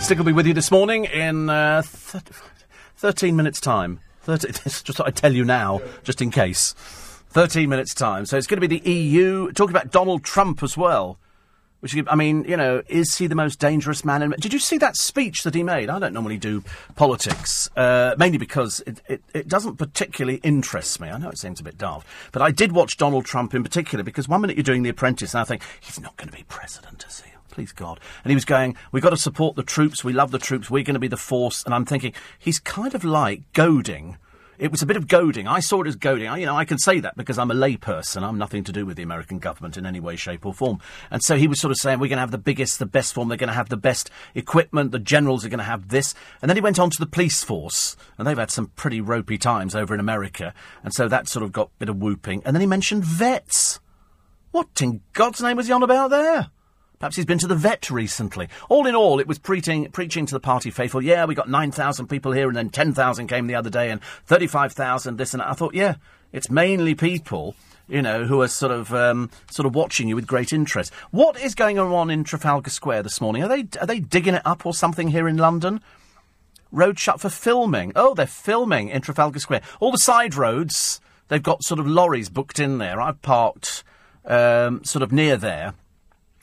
Stig 0.00 0.18
will 0.18 0.24
be 0.24 0.32
with 0.32 0.46
you 0.46 0.54
this 0.54 0.70
morning 0.70 1.04
in 1.04 1.48
uh, 1.50 1.82
th- 1.82 2.24
13 2.96 3.36
minutes' 3.36 3.60
time. 3.60 4.00
30, 4.22 4.52
this 4.64 4.82
just 4.84 4.98
what 4.98 5.06
I 5.06 5.10
tell 5.10 5.32
you 5.32 5.44
now, 5.44 5.80
just 6.02 6.20
in 6.20 6.30
case. 6.30 6.74
13 7.30 7.68
minutes' 7.68 7.94
time. 7.94 8.26
So 8.26 8.36
it's 8.36 8.46
going 8.46 8.60
to 8.60 8.66
be 8.66 8.78
the 8.78 8.90
EU. 8.90 9.52
Talking 9.52 9.76
about 9.76 9.92
Donald 9.92 10.24
Trump 10.24 10.62
as 10.62 10.76
well. 10.76 11.18
Which, 11.80 11.96
I 12.08 12.14
mean, 12.14 12.44
you 12.44 12.56
know, 12.56 12.82
is 12.88 13.16
he 13.16 13.26
the 13.26 13.34
most 13.34 13.58
dangerous 13.58 14.04
man 14.04 14.22
in... 14.22 14.30
Did 14.32 14.52
you 14.52 14.58
see 14.58 14.78
that 14.78 14.96
speech 14.96 15.44
that 15.44 15.54
he 15.54 15.62
made? 15.62 15.88
I 15.88 15.98
don't 15.98 16.12
normally 16.12 16.38
do 16.38 16.62
politics, 16.96 17.70
uh, 17.76 18.14
mainly 18.18 18.36
because 18.36 18.80
it, 18.86 19.00
it, 19.08 19.22
it, 19.32 19.48
doesn't 19.48 19.76
particularly 19.76 20.40
interest 20.42 21.00
me. 21.00 21.08
I 21.08 21.16
know 21.18 21.30
it 21.30 21.38
seems 21.38 21.60
a 21.60 21.62
bit 21.62 21.78
daft. 21.78 22.06
But 22.32 22.42
I 22.42 22.50
did 22.50 22.72
watch 22.72 22.98
Donald 22.98 23.24
Trump 23.24 23.54
in 23.54 23.62
particular 23.62 24.02
because 24.02 24.28
one 24.28 24.42
minute 24.42 24.56
you're 24.56 24.64
doing 24.64 24.82
The 24.82 24.90
Apprentice 24.90 25.32
and 25.32 25.40
I 25.40 25.44
think, 25.44 25.62
he's 25.80 26.00
not 26.00 26.16
going 26.16 26.28
to 26.28 26.36
be 26.36 26.44
president, 26.48 27.04
is 27.08 27.20
he? 27.20 27.29
Please 27.50 27.72
God. 27.72 28.00
And 28.24 28.30
he 28.30 28.34
was 28.34 28.44
going, 28.44 28.76
we've 28.92 29.02
got 29.02 29.10
to 29.10 29.16
support 29.16 29.56
the 29.56 29.62
troops, 29.62 30.04
we 30.04 30.12
love 30.12 30.30
the 30.30 30.38
troops, 30.38 30.70
we're 30.70 30.84
going 30.84 30.94
to 30.94 31.00
be 31.00 31.08
the 31.08 31.16
force. 31.16 31.64
And 31.64 31.74
I'm 31.74 31.84
thinking, 31.84 32.14
he's 32.38 32.58
kind 32.58 32.94
of 32.94 33.04
like 33.04 33.52
goading 33.52 34.16
it 34.60 34.70
was 34.70 34.82
a 34.82 34.86
bit 34.86 34.98
of 34.98 35.08
goading. 35.08 35.48
I 35.48 35.60
saw 35.60 35.80
it 35.80 35.86
as 35.86 35.96
goading. 35.96 36.28
I, 36.28 36.36
you 36.36 36.44
know, 36.44 36.54
I 36.54 36.66
can 36.66 36.78
say 36.78 37.00
that 37.00 37.16
because 37.16 37.38
I'm 37.38 37.50
a 37.50 37.54
layperson. 37.54 38.22
I'm 38.22 38.36
nothing 38.36 38.62
to 38.64 38.72
do 38.72 38.84
with 38.84 38.98
the 38.98 39.02
American 39.02 39.38
government 39.38 39.78
in 39.78 39.86
any 39.86 40.00
way, 40.00 40.16
shape, 40.16 40.44
or 40.44 40.52
form. 40.52 40.80
And 41.10 41.22
so 41.22 41.36
he 41.36 41.48
was 41.48 41.58
sort 41.58 41.70
of 41.70 41.78
saying, 41.78 41.98
we're 41.98 42.08
going 42.08 42.18
to 42.18 42.20
have 42.20 42.30
the 42.30 42.38
biggest, 42.38 42.78
the 42.78 42.84
best 42.84 43.14
form. 43.14 43.28
They're 43.28 43.38
going 43.38 43.48
to 43.48 43.54
have 43.54 43.70
the 43.70 43.78
best 43.78 44.10
equipment. 44.34 44.92
The 44.92 44.98
generals 44.98 45.46
are 45.46 45.48
going 45.48 45.58
to 45.58 45.64
have 45.64 45.88
this. 45.88 46.14
And 46.42 46.50
then 46.50 46.58
he 46.58 46.60
went 46.60 46.78
on 46.78 46.90
to 46.90 46.98
the 46.98 47.06
police 47.06 47.42
force. 47.42 47.96
And 48.18 48.26
they've 48.26 48.36
had 48.36 48.50
some 48.50 48.66
pretty 48.76 49.00
ropey 49.00 49.38
times 49.38 49.74
over 49.74 49.94
in 49.94 50.00
America. 50.00 50.52
And 50.84 50.92
so 50.92 51.08
that 51.08 51.26
sort 51.26 51.42
of 51.42 51.52
got 51.52 51.68
a 51.68 51.78
bit 51.78 51.88
of 51.88 51.96
whooping. 51.96 52.42
And 52.44 52.54
then 52.54 52.60
he 52.60 52.66
mentioned 52.66 53.02
vets. 53.02 53.80
What 54.50 54.68
in 54.82 55.00
God's 55.14 55.40
name 55.40 55.56
was 55.56 55.68
he 55.68 55.72
on 55.72 55.82
about 55.82 56.10
there? 56.10 56.50
Perhaps 57.00 57.16
he's 57.16 57.24
been 57.24 57.38
to 57.38 57.46
the 57.46 57.54
vet 57.54 57.90
recently. 57.90 58.46
All 58.68 58.86
in 58.86 58.94
all, 58.94 59.20
it 59.20 59.26
was 59.26 59.38
preaching, 59.38 59.90
preaching 59.90 60.26
to 60.26 60.34
the 60.34 60.38
party 60.40 60.70
faithful. 60.70 61.00
Yeah, 61.00 61.24
we 61.24 61.34
got 61.34 61.48
9,000 61.48 62.08
people 62.08 62.32
here 62.32 62.46
and 62.46 62.54
then 62.54 62.68
10,000 62.68 63.26
came 63.26 63.46
the 63.46 63.54
other 63.54 63.70
day 63.70 63.88
and 63.88 64.02
35,000 64.26 65.16
this 65.16 65.32
and 65.32 65.40
that. 65.40 65.48
I 65.48 65.54
thought, 65.54 65.72
yeah, 65.72 65.94
it's 66.30 66.50
mainly 66.50 66.94
people, 66.94 67.54
you 67.88 68.02
know, 68.02 68.24
who 68.24 68.42
are 68.42 68.48
sort 68.48 68.70
of, 68.70 68.92
um, 68.92 69.30
sort 69.50 69.64
of 69.64 69.74
watching 69.74 70.08
you 70.08 70.14
with 70.14 70.26
great 70.26 70.52
interest. 70.52 70.92
What 71.10 71.40
is 71.40 71.54
going 71.54 71.78
on 71.78 72.10
in 72.10 72.22
Trafalgar 72.22 72.68
Square 72.68 73.04
this 73.04 73.18
morning? 73.18 73.44
Are 73.44 73.48
they, 73.48 73.66
are 73.80 73.86
they 73.86 74.00
digging 74.00 74.34
it 74.34 74.42
up 74.44 74.66
or 74.66 74.74
something 74.74 75.08
here 75.08 75.26
in 75.26 75.38
London? 75.38 75.80
Road 76.70 76.98
shut 76.98 77.18
for 77.18 77.30
filming. 77.30 77.92
Oh, 77.96 78.12
they're 78.12 78.26
filming 78.26 78.90
in 78.90 79.00
Trafalgar 79.00 79.40
Square. 79.40 79.62
All 79.80 79.90
the 79.90 79.96
side 79.96 80.34
roads, 80.34 81.00
they've 81.28 81.42
got 81.42 81.64
sort 81.64 81.80
of 81.80 81.86
lorries 81.86 82.28
booked 82.28 82.58
in 82.58 82.76
there. 82.76 83.00
I've 83.00 83.22
parked, 83.22 83.84
um, 84.26 84.84
sort 84.84 85.02
of 85.02 85.12
near 85.12 85.38
there 85.38 85.72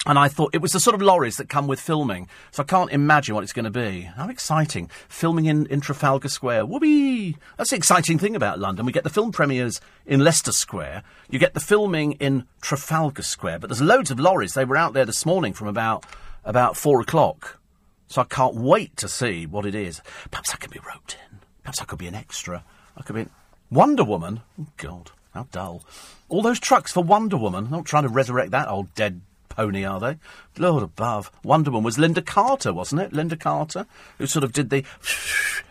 and 0.07 0.17
I 0.17 0.29
thought 0.29 0.55
it 0.55 0.61
was 0.61 0.71
the 0.71 0.79
sort 0.79 0.95
of 0.95 1.01
lorries 1.01 1.35
that 1.35 1.49
come 1.49 1.67
with 1.67 1.81
filming, 1.81 2.29
so 2.51 2.63
I 2.63 2.65
can't 2.65 2.91
imagine 2.91 3.35
what 3.35 3.43
it's 3.43 3.51
going 3.51 3.65
to 3.65 3.69
be. 3.69 4.03
How 4.03 4.29
exciting! 4.29 4.89
Filming 5.09 5.45
in, 5.45 5.65
in 5.65 5.81
Trafalgar 5.81 6.29
Square. 6.29 6.65
Whoopee! 6.65 7.35
That's 7.57 7.71
the 7.71 7.75
exciting 7.75 8.17
thing 8.17 8.33
about 8.33 8.57
London. 8.57 8.85
We 8.85 8.93
get 8.93 9.03
the 9.03 9.09
film 9.09 9.33
premieres 9.33 9.81
in 10.05 10.23
Leicester 10.23 10.53
Square. 10.53 11.03
You 11.29 11.39
get 11.39 11.53
the 11.53 11.59
filming 11.59 12.13
in 12.13 12.45
Trafalgar 12.61 13.21
Square. 13.21 13.59
But 13.59 13.69
there's 13.69 13.81
loads 13.81 14.09
of 14.09 14.17
lorries. 14.17 14.53
They 14.53 14.63
were 14.63 14.77
out 14.77 14.93
there 14.93 15.05
this 15.05 15.25
morning 15.25 15.51
from 15.51 15.67
about 15.67 16.05
about 16.45 16.77
four 16.77 17.01
o'clock. 17.01 17.59
So 18.07 18.21
I 18.21 18.25
can't 18.25 18.55
wait 18.55 18.95
to 18.97 19.09
see 19.09 19.45
what 19.45 19.65
it 19.65 19.75
is. 19.75 20.01
Perhaps 20.31 20.53
I 20.53 20.57
could 20.57 20.71
be 20.71 20.79
roped 20.87 21.17
in. 21.29 21.39
Perhaps 21.63 21.81
I 21.81 21.85
could 21.85 21.99
be 21.99 22.07
an 22.07 22.15
extra. 22.15 22.63
I 22.95 23.03
could 23.03 23.15
be 23.17 23.25
Wonder 23.69 24.05
Woman. 24.05 24.39
Oh 24.57 24.67
God, 24.77 25.11
how 25.33 25.47
dull! 25.51 25.83
All 26.29 26.41
those 26.41 26.61
trucks 26.61 26.93
for 26.93 27.03
Wonder 27.03 27.35
Woman. 27.35 27.65
I'm 27.65 27.71
not 27.71 27.85
trying 27.85 28.03
to 28.03 28.09
resurrect 28.09 28.51
that 28.51 28.69
old 28.69 28.95
dead 28.95 29.19
pony, 29.57 29.83
are 29.83 29.99
they? 29.99 30.17
Lord 30.59 30.83
above. 30.83 31.31
Wonder 31.43 31.71
Woman 31.71 31.83
was 31.83 31.97
Lynda 31.97 32.23
Carter, 32.23 32.71
wasn't 32.71 33.01
it? 33.01 33.11
Lynda 33.11 33.39
Carter, 33.39 33.87
who 34.19 34.27
sort 34.27 34.43
of 34.43 34.53
did 34.53 34.69
the, 34.69 34.83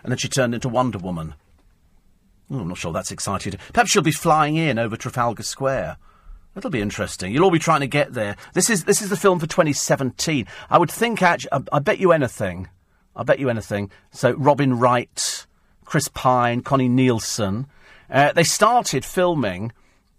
and 0.02 0.10
then 0.10 0.18
she 0.18 0.28
turned 0.28 0.54
into 0.54 0.68
Wonder 0.68 0.98
Woman. 0.98 1.34
Oh, 2.50 2.58
I'm 2.58 2.68
not 2.68 2.78
sure 2.78 2.92
that's 2.92 3.12
excited. 3.12 3.58
Perhaps 3.72 3.92
she'll 3.92 4.02
be 4.02 4.10
flying 4.10 4.56
in 4.56 4.78
over 4.78 4.96
Trafalgar 4.96 5.44
Square. 5.44 5.98
That'll 6.54 6.70
be 6.70 6.80
interesting. 6.80 7.32
You'll 7.32 7.44
all 7.44 7.50
be 7.50 7.60
trying 7.60 7.80
to 7.80 7.86
get 7.86 8.12
there. 8.12 8.36
This 8.54 8.70
is 8.70 8.84
this 8.84 9.02
is 9.02 9.08
the 9.08 9.16
film 9.16 9.38
for 9.38 9.46
2017. 9.46 10.46
I 10.68 10.78
would 10.78 10.90
think, 10.90 11.22
actually, 11.22 11.52
I, 11.52 11.60
I 11.74 11.78
bet 11.78 12.00
you 12.00 12.10
anything. 12.10 12.68
I 13.14 13.22
bet 13.22 13.38
you 13.38 13.48
anything. 13.48 13.90
So 14.10 14.32
Robin 14.32 14.78
Wright, 14.78 15.46
Chris 15.84 16.08
Pine, 16.08 16.62
Connie 16.62 16.88
Nielsen. 16.88 17.66
Uh, 18.10 18.32
they 18.32 18.44
started 18.44 19.04
filming 19.04 19.72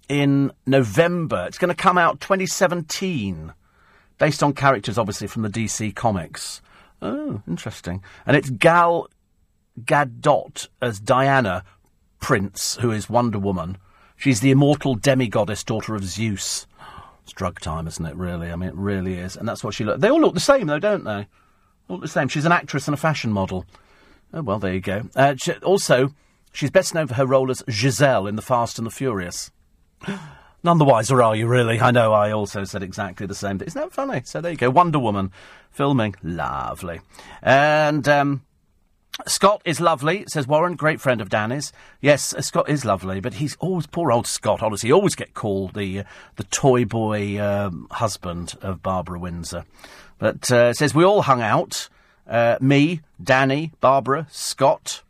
in 0.10 0.52
November. 0.66 1.46
It's 1.48 1.58
going 1.58 1.70
to 1.70 1.76
come 1.76 1.98
out 1.98 2.20
2017, 2.20 3.54
based 4.18 4.44
on 4.44 4.54
characters, 4.54 4.98
obviously, 4.98 5.28
from 5.28 5.44
the 5.44 5.50
DC 5.50 5.96
comics. 5.96 6.62
Oh, 7.02 7.42
interesting. 7.48 8.02
And 8.26 8.36
it's 8.36 8.50
Gal 8.50 9.10
Gadot 9.84 10.68
as 10.82 11.00
Diana 11.00 11.64
Prince, 12.20 12.78
who 12.78 12.92
is 12.92 13.10
Wonder 13.10 13.40
Woman. 13.40 13.78
She's 14.16 14.40
the 14.40 14.52
immortal 14.52 14.98
demigoddess, 14.98 15.64
daughter 15.64 15.96
of 15.96 16.04
Zeus. 16.04 16.66
It's 17.24 17.34
drug 17.34 17.60
time, 17.60 17.88
isn't 17.88 18.06
it, 18.06 18.16
really? 18.16 18.52
I 18.52 18.56
mean, 18.56 18.70
it 18.70 18.76
really 18.76 19.16
is. 19.16 19.36
And 19.36 19.48
that's 19.48 19.64
what 19.64 19.74
she 19.74 19.84
looks. 19.84 20.02
They 20.02 20.10
all 20.10 20.20
look 20.20 20.34
the 20.34 20.40
same, 20.40 20.68
though, 20.68 20.80
don't 20.80 21.04
they? 21.04 21.28
All 21.88 21.98
the 21.98 22.08
same. 22.08 22.28
She's 22.28 22.46
an 22.46 22.52
actress 22.52 22.88
and 22.88 22.96
a 22.96 22.98
fashion 22.98 23.32
model. 23.32 23.66
Oh, 24.34 24.42
well, 24.42 24.60
there 24.60 24.74
you 24.74 24.82
go. 24.82 25.04
Uh, 25.16 25.36
she, 25.36 25.54
also, 25.54 26.14
she's 26.52 26.72
best 26.72 26.96
known 26.96 27.08
for 27.08 27.14
her 27.14 27.26
role 27.26 27.52
as 27.52 27.64
Gisele 27.68 28.28
in 28.28 28.36
The 28.36 28.42
Fast 28.42 28.78
and 28.78 28.86
the 28.86 28.92
Furious. 28.92 29.52
None 30.64 30.78
the 30.78 30.86
wiser 30.86 31.22
are 31.22 31.36
you, 31.36 31.48
really? 31.48 31.80
I 31.80 31.92
know 31.92 32.14
I 32.14 32.32
also 32.32 32.64
said 32.64 32.84
exactly 32.84 33.26
the 33.26 33.36
same. 33.36 33.60
Thing. 33.60 33.68
Isn't 33.68 33.82
that 33.82 33.94
funny? 33.94 34.22
So 34.26 34.42
there 34.42 34.52
you 34.52 34.58
go. 34.58 34.70
Wonder 34.70 35.00
Woman 35.00 35.32
filming. 35.72 36.16
Lovely. 36.24 37.00
And, 37.42 38.08
um, 38.08 38.42
Scott 39.26 39.62
is 39.66 39.82
lovely, 39.82 40.26
says 40.28 40.48
Warren, 40.48 40.76
great 40.76 41.02
friend 41.02 41.22
of 41.22 41.30
Danny's. 41.30 41.74
Yes, 42.02 42.34
uh, 42.34 42.42
Scott 42.42 42.70
is 42.70 42.86
lovely, 42.86 43.20
but 43.20 43.36
he's 43.36 43.56
always 43.60 43.88
poor 43.88 44.12
old 44.12 44.28
Scott. 44.28 44.62
Honestly, 44.62 44.90
he 44.90 44.94
always 44.94 45.16
get 45.16 45.34
called 45.34 45.74
the 45.74 46.02
uh, 46.02 46.04
the 46.36 46.44
toy 46.44 46.86
boy 46.86 47.42
um, 47.42 47.88
husband 47.90 48.54
of 48.62 48.84
Barbara 48.84 49.18
Windsor. 49.18 49.66
But 50.20 50.52
uh, 50.52 50.74
says 50.74 50.94
we 50.94 51.04
all 51.04 51.24
hung 51.24 51.42
out. 51.42 51.90
Uh, 52.28 52.58
me, 52.62 53.02
Danny, 53.22 53.72
Barbara, 53.80 54.28
Scott. 54.30 55.02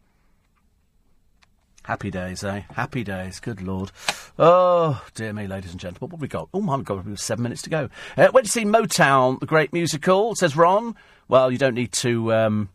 Happy 1.87 2.11
days, 2.11 2.43
eh? 2.43 2.63
Happy 2.73 3.05
days. 3.05 3.39
Good 3.39 3.61
lord. 3.61 3.91
Oh, 4.37 5.01
dear 5.15 5.31
me, 5.31 5.47
ladies 5.47 5.71
and 5.71 5.79
gentlemen. 5.79 6.01
What 6.01 6.11
have 6.11 6.21
we 6.21 6.27
got? 6.27 6.49
Oh, 6.53 6.59
my 6.59 6.81
God, 6.81 7.05
we've 7.05 7.17
seven 7.17 7.43
minutes 7.43 7.61
to 7.61 7.69
go. 7.69 7.89
Uh, 8.17 8.27
went 8.33 8.45
to 8.45 8.51
see 8.51 8.65
Motown, 8.65 9.39
the 9.39 9.45
great 9.45 9.71
musical, 9.71 10.35
says 10.35 10.57
Ron. 10.57 10.97
Well, 11.29 11.49
you 11.49 11.57
don't 11.57 11.75
need 11.75 11.93
to. 11.93 12.33
Um, 12.33 12.67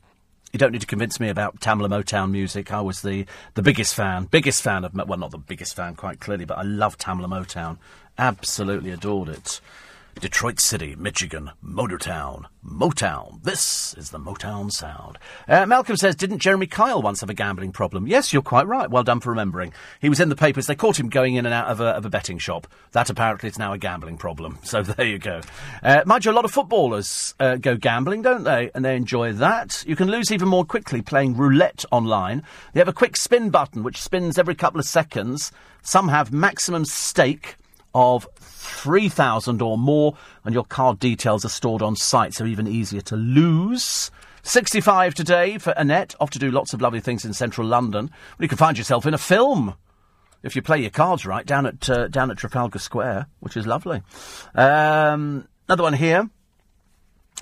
you 0.50 0.58
don't 0.58 0.72
need 0.72 0.80
to 0.80 0.86
convince 0.86 1.20
me 1.20 1.28
about 1.28 1.60
Tamla 1.60 1.88
Motown 1.88 2.30
music. 2.30 2.72
I 2.72 2.80
was 2.80 3.02
the, 3.02 3.26
the 3.52 3.60
biggest 3.60 3.94
fan, 3.94 4.24
biggest 4.24 4.62
fan 4.62 4.82
of, 4.82 4.94
well, 4.94 5.18
not 5.18 5.30
the 5.30 5.36
biggest 5.36 5.76
fan 5.76 5.94
quite 5.94 6.18
clearly, 6.18 6.46
but 6.46 6.56
I 6.56 6.62
love 6.62 6.96
Tamla 6.96 7.26
Motown. 7.26 7.76
Absolutely 8.16 8.92
adored 8.92 9.28
it. 9.28 9.60
Detroit 10.20 10.60
City, 10.60 10.94
Michigan, 10.94 11.50
Motortown, 11.64 12.44
Motown. 12.64 13.42
This 13.42 13.94
is 13.94 14.10
the 14.10 14.18
Motown 14.18 14.70
sound. 14.70 15.18
Uh, 15.48 15.66
Malcolm 15.66 15.96
says, 15.96 16.14
didn't 16.14 16.38
Jeremy 16.38 16.66
Kyle 16.66 17.02
once 17.02 17.20
have 17.20 17.30
a 17.30 17.34
gambling 17.34 17.72
problem? 17.72 18.06
Yes, 18.06 18.32
you're 18.32 18.42
quite 18.42 18.66
right. 18.66 18.90
Well 18.90 19.02
done 19.02 19.20
for 19.20 19.30
remembering. 19.30 19.72
He 20.00 20.08
was 20.08 20.20
in 20.20 20.28
the 20.28 20.36
papers. 20.36 20.66
They 20.66 20.74
caught 20.74 21.00
him 21.00 21.08
going 21.08 21.34
in 21.34 21.46
and 21.46 21.54
out 21.54 21.66
of 21.66 21.80
a, 21.80 21.86
of 21.86 22.04
a 22.04 22.10
betting 22.10 22.38
shop. 22.38 22.68
That 22.92 23.10
apparently 23.10 23.48
is 23.48 23.58
now 23.58 23.72
a 23.72 23.78
gambling 23.78 24.18
problem. 24.18 24.58
So 24.72 24.82
there 24.82 25.04
you 25.04 25.18
go. 25.18 25.42
Uh, 25.82 26.02
mind 26.06 26.24
you, 26.24 26.30
a 26.30 26.32
lot 26.32 26.46
of 26.46 26.50
footballers 26.50 27.34
uh, 27.38 27.56
go 27.56 27.76
gambling, 27.76 28.22
don't 28.22 28.44
they? 28.44 28.70
And 28.74 28.82
they 28.82 28.96
enjoy 28.96 29.34
that. 29.34 29.84
You 29.86 29.96
can 29.96 30.10
lose 30.10 30.32
even 30.32 30.48
more 30.48 30.64
quickly 30.64 31.02
playing 31.02 31.36
roulette 31.36 31.84
online. 31.90 32.42
They 32.72 32.80
have 32.80 32.88
a 32.88 32.92
quick 32.94 33.18
spin 33.18 33.50
button 33.50 33.82
which 33.82 34.00
spins 34.00 34.38
every 34.38 34.54
couple 34.54 34.80
of 34.80 34.86
seconds. 34.86 35.52
Some 35.82 36.08
have 36.08 36.32
maximum 36.32 36.86
stake 36.86 37.56
of 37.94 38.26
3,000 38.36 39.62
or 39.62 39.78
more, 39.78 40.16
and 40.44 40.54
your 40.54 40.64
card 40.64 40.98
details 40.98 41.44
are 41.44 41.50
stored 41.50 41.82
on 41.82 41.96
site, 41.96 42.34
so 42.34 42.44
even 42.44 42.66
easier 42.66 43.00
to 43.02 43.16
lose. 43.16 44.10
65 44.42 45.14
today 45.14 45.58
for 45.58 45.70
Annette, 45.76 46.14
off 46.20 46.30
to 46.30 46.38
do 46.38 46.50
lots 46.50 46.74
of 46.74 46.80
lovely 46.80 47.00
things 47.00 47.24
in 47.24 47.32
central 47.32 47.66
London. 47.66 48.06
Well, 48.06 48.44
you 48.44 48.48
can 48.48 48.58
find 48.58 48.76
yourself 48.76 49.06
in 49.06 49.14
a 49.14 49.18
film 49.18 49.74
if 50.42 50.56
you 50.56 50.62
play 50.62 50.80
your 50.80 50.90
cards 50.90 51.24
right 51.24 51.46
down 51.46 51.66
at 51.66 51.88
uh, 51.88 52.08
down 52.08 52.30
at 52.30 52.38
Trafalgar 52.38 52.80
Square, 52.80 53.26
which 53.40 53.56
is 53.56 53.66
lovely. 53.66 54.02
Um, 54.54 55.46
another 55.68 55.84
one 55.84 55.94
here, 55.94 56.28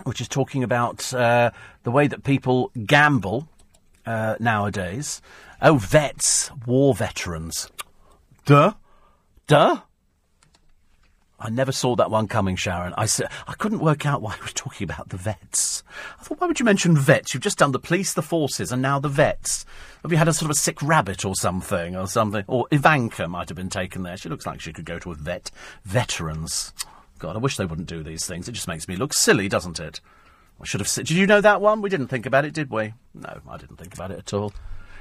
which 0.05 0.21
is 0.21 0.29
talking 0.29 0.63
about 0.63 1.13
uh, 1.15 1.51
the 1.85 1.91
way 1.91 2.07
that 2.07 2.23
people 2.23 2.71
gamble 2.87 3.49
uh, 4.05 4.37
nowadays. 4.39 5.23
Oh, 5.63 5.77
vets, 5.77 6.51
war 6.67 6.95
veterans. 6.95 7.71
Duh, 8.45 8.75
duh. 9.47 9.81
I 11.41 11.49
never 11.49 11.73
saw 11.73 11.97
that 11.97 12.11
one 12.11 12.29
coming, 12.29 12.55
Sharon. 12.55 12.93
I 12.99 13.07
said 13.07 13.29
I 13.49 13.55
couldn't 13.55 13.81
work 13.81 14.05
out 14.05 14.21
why 14.21 14.35
he 14.37 14.43
was 14.43 14.53
talking 14.53 14.85
about 14.85 15.09
the 15.09 15.17
vets. 15.17 15.83
I 16.21 16.23
thought, 16.23 16.41
why 16.41 16.47
would 16.47 16.61
you 16.61 16.65
mention 16.65 16.97
vets? 16.97 17.33
You've 17.33 17.43
just 17.43 17.59
done 17.59 17.73
the 17.73 17.79
police, 17.79 18.13
the 18.13 18.23
forces, 18.23 18.71
and 18.71 18.83
now 18.83 19.01
the 19.01 19.09
vets. 19.09 19.65
Have 20.03 20.13
you 20.13 20.19
had 20.19 20.29
a 20.29 20.33
sort 20.33 20.51
of 20.51 20.57
a 20.57 20.61
sick 20.61 20.83
rabbit 20.83 21.25
or 21.25 21.35
something, 21.35 21.97
or 21.97 22.07
something? 22.07 22.45
Or 22.47 22.67
Ivanka 22.71 23.27
might 23.29 23.49
have 23.49 23.57
been 23.57 23.71
taken 23.71 24.03
there. 24.03 24.17
She 24.17 24.29
looks 24.29 24.47
like 24.47 24.61
she 24.61 24.73
could 24.73 24.85
go 24.85 24.99
to 24.99 25.13
a 25.13 25.15
vet. 25.15 25.51
Veterans. 25.85 26.73
God, 27.19 27.37
I 27.37 27.39
wish 27.39 27.57
they 27.57 27.67
wouldn't 27.67 27.89
do 27.89 28.03
these 28.03 28.27
things. 28.27 28.49
It 28.49 28.53
just 28.53 28.69
makes 28.69 28.89
me 28.89 28.97
look 28.97 29.13
silly, 29.13 29.49
doesn't 29.49 29.81
it? 29.81 30.01
I 30.61 30.65
should 30.67 30.81
have. 30.81 30.89
said. 30.89 31.07
Did 31.07 31.17
you 31.17 31.27
know 31.27 31.41
that 31.41 31.61
one? 31.61 31.83
We 31.83 31.91
didn't 31.91 32.09
think 32.09 32.27
about 32.27 32.45
it, 32.45 32.55
did 32.55 32.71
we? 32.71 32.95
No, 33.15 33.41
I 33.49 33.57
didn't 33.57 33.77
think 33.77 33.95
about 33.95 34.11
it 34.11 34.19
at 34.19 34.33
all. 34.33 34.53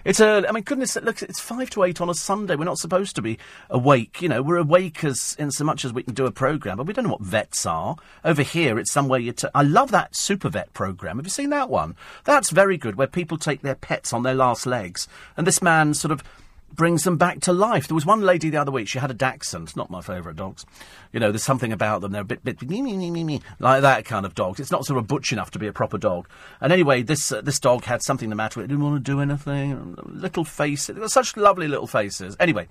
It's 0.05 0.19
a. 0.19 0.45
I 0.47 0.51
mean, 0.51 0.63
goodness, 0.63 0.95
look, 0.95 1.21
it's 1.21 1.39
five 1.39 1.69
to 1.71 1.83
eight 1.83 2.01
on 2.01 2.09
a 2.09 2.13
Sunday. 2.13 2.55
We're 2.55 2.65
not 2.65 2.77
supposed 2.77 3.15
to 3.15 3.21
be 3.21 3.37
awake. 3.69 4.21
You 4.21 4.29
know, 4.29 4.41
we're 4.41 4.57
awake 4.57 5.03
as 5.03 5.35
in 5.39 5.51
so 5.51 5.63
much 5.63 5.85
as 5.85 5.93
we 5.93 6.03
can 6.03 6.13
do 6.13 6.25
a 6.25 6.31
program, 6.31 6.77
but 6.77 6.85
we 6.87 6.93
don't 6.93 7.05
know 7.05 7.11
what 7.11 7.21
vets 7.21 7.65
are. 7.65 7.95
Over 8.23 8.41
here, 8.41 8.79
it's 8.79 8.91
somewhere 8.91 9.19
you. 9.19 9.31
T- 9.31 9.47
I 9.53 9.63
love 9.63 9.91
that 9.91 10.15
super 10.15 10.49
vet 10.49 10.73
program. 10.73 11.17
Have 11.17 11.25
you 11.25 11.31
seen 11.31 11.49
that 11.49 11.69
one? 11.69 11.95
That's 12.23 12.49
very 12.49 12.77
good, 12.77 12.95
where 12.95 13.07
people 13.07 13.37
take 13.37 13.61
their 13.61 13.75
pets 13.75 14.13
on 14.13 14.23
their 14.23 14.35
last 14.35 14.65
legs, 14.65 15.07
and 15.37 15.45
this 15.45 15.61
man 15.61 15.93
sort 15.93 16.11
of 16.11 16.23
brings 16.75 17.03
them 17.03 17.17
back 17.17 17.41
to 17.41 17.53
life. 17.53 17.87
There 17.87 17.95
was 17.95 18.05
one 18.05 18.21
lady 18.21 18.49
the 18.49 18.57
other 18.57 18.71
week, 18.71 18.87
she 18.87 18.99
had 18.99 19.11
a 19.11 19.13
dachshund, 19.13 19.75
not 19.75 19.89
my 19.89 20.01
favourite 20.01 20.35
dogs. 20.35 20.65
You 21.11 21.19
know, 21.19 21.31
there's 21.31 21.43
something 21.43 21.71
about 21.71 22.01
them, 22.01 22.11
they're 22.11 22.21
a 22.21 22.25
bit, 22.25 22.43
bit, 22.43 22.61
me, 22.61 22.81
me, 22.81 23.23
me, 23.23 23.41
like 23.59 23.81
that 23.81 24.05
kind 24.05 24.25
of 24.25 24.35
dogs. 24.35 24.59
It's 24.59 24.71
not 24.71 24.85
sort 24.85 24.99
of 24.99 25.07
butch 25.07 25.31
enough 25.31 25.51
to 25.51 25.59
be 25.59 25.67
a 25.67 25.73
proper 25.73 25.97
dog. 25.97 26.27
And 26.61 26.71
anyway, 26.71 27.01
this 27.01 27.31
uh, 27.31 27.41
this 27.41 27.59
dog 27.59 27.83
had 27.83 28.03
something 28.03 28.29
the 28.29 28.35
matter 28.35 28.59
with 28.59 28.65
it, 28.65 28.67
didn't 28.69 28.83
want 28.83 29.03
to 29.03 29.11
do 29.11 29.19
anything, 29.19 29.95
little 30.05 30.43
face, 30.43 30.89
such 31.07 31.37
lovely 31.37 31.67
little 31.67 31.87
faces. 31.87 32.35
Anyway, 32.39 32.67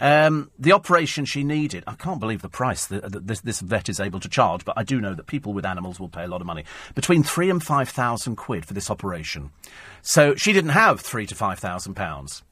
um, 0.00 0.50
the 0.58 0.72
operation 0.72 1.24
she 1.24 1.44
needed, 1.44 1.84
I 1.86 1.94
can't 1.94 2.18
believe 2.18 2.42
the 2.42 2.48
price 2.48 2.86
that, 2.86 3.12
that 3.12 3.26
this, 3.26 3.40
this, 3.40 3.60
vet 3.60 3.88
is 3.88 4.00
able 4.00 4.20
to 4.20 4.28
charge, 4.28 4.64
but 4.64 4.76
I 4.76 4.82
do 4.82 5.00
know 5.00 5.14
that 5.14 5.26
people 5.26 5.52
with 5.52 5.64
animals 5.64 6.00
will 6.00 6.08
pay 6.08 6.24
a 6.24 6.28
lot 6.28 6.40
of 6.40 6.46
money. 6.46 6.64
Between 6.94 7.22
three 7.22 7.50
and 7.50 7.62
five 7.62 7.88
thousand 7.88 8.36
quid 8.36 8.66
for 8.66 8.74
this 8.74 8.90
operation. 8.90 9.50
So 10.02 10.34
she 10.34 10.52
didn't 10.52 10.70
have 10.70 11.00
three 11.00 11.26
to 11.26 11.34
five 11.34 11.58
thousand 11.58 11.94
pounds. 11.94 12.42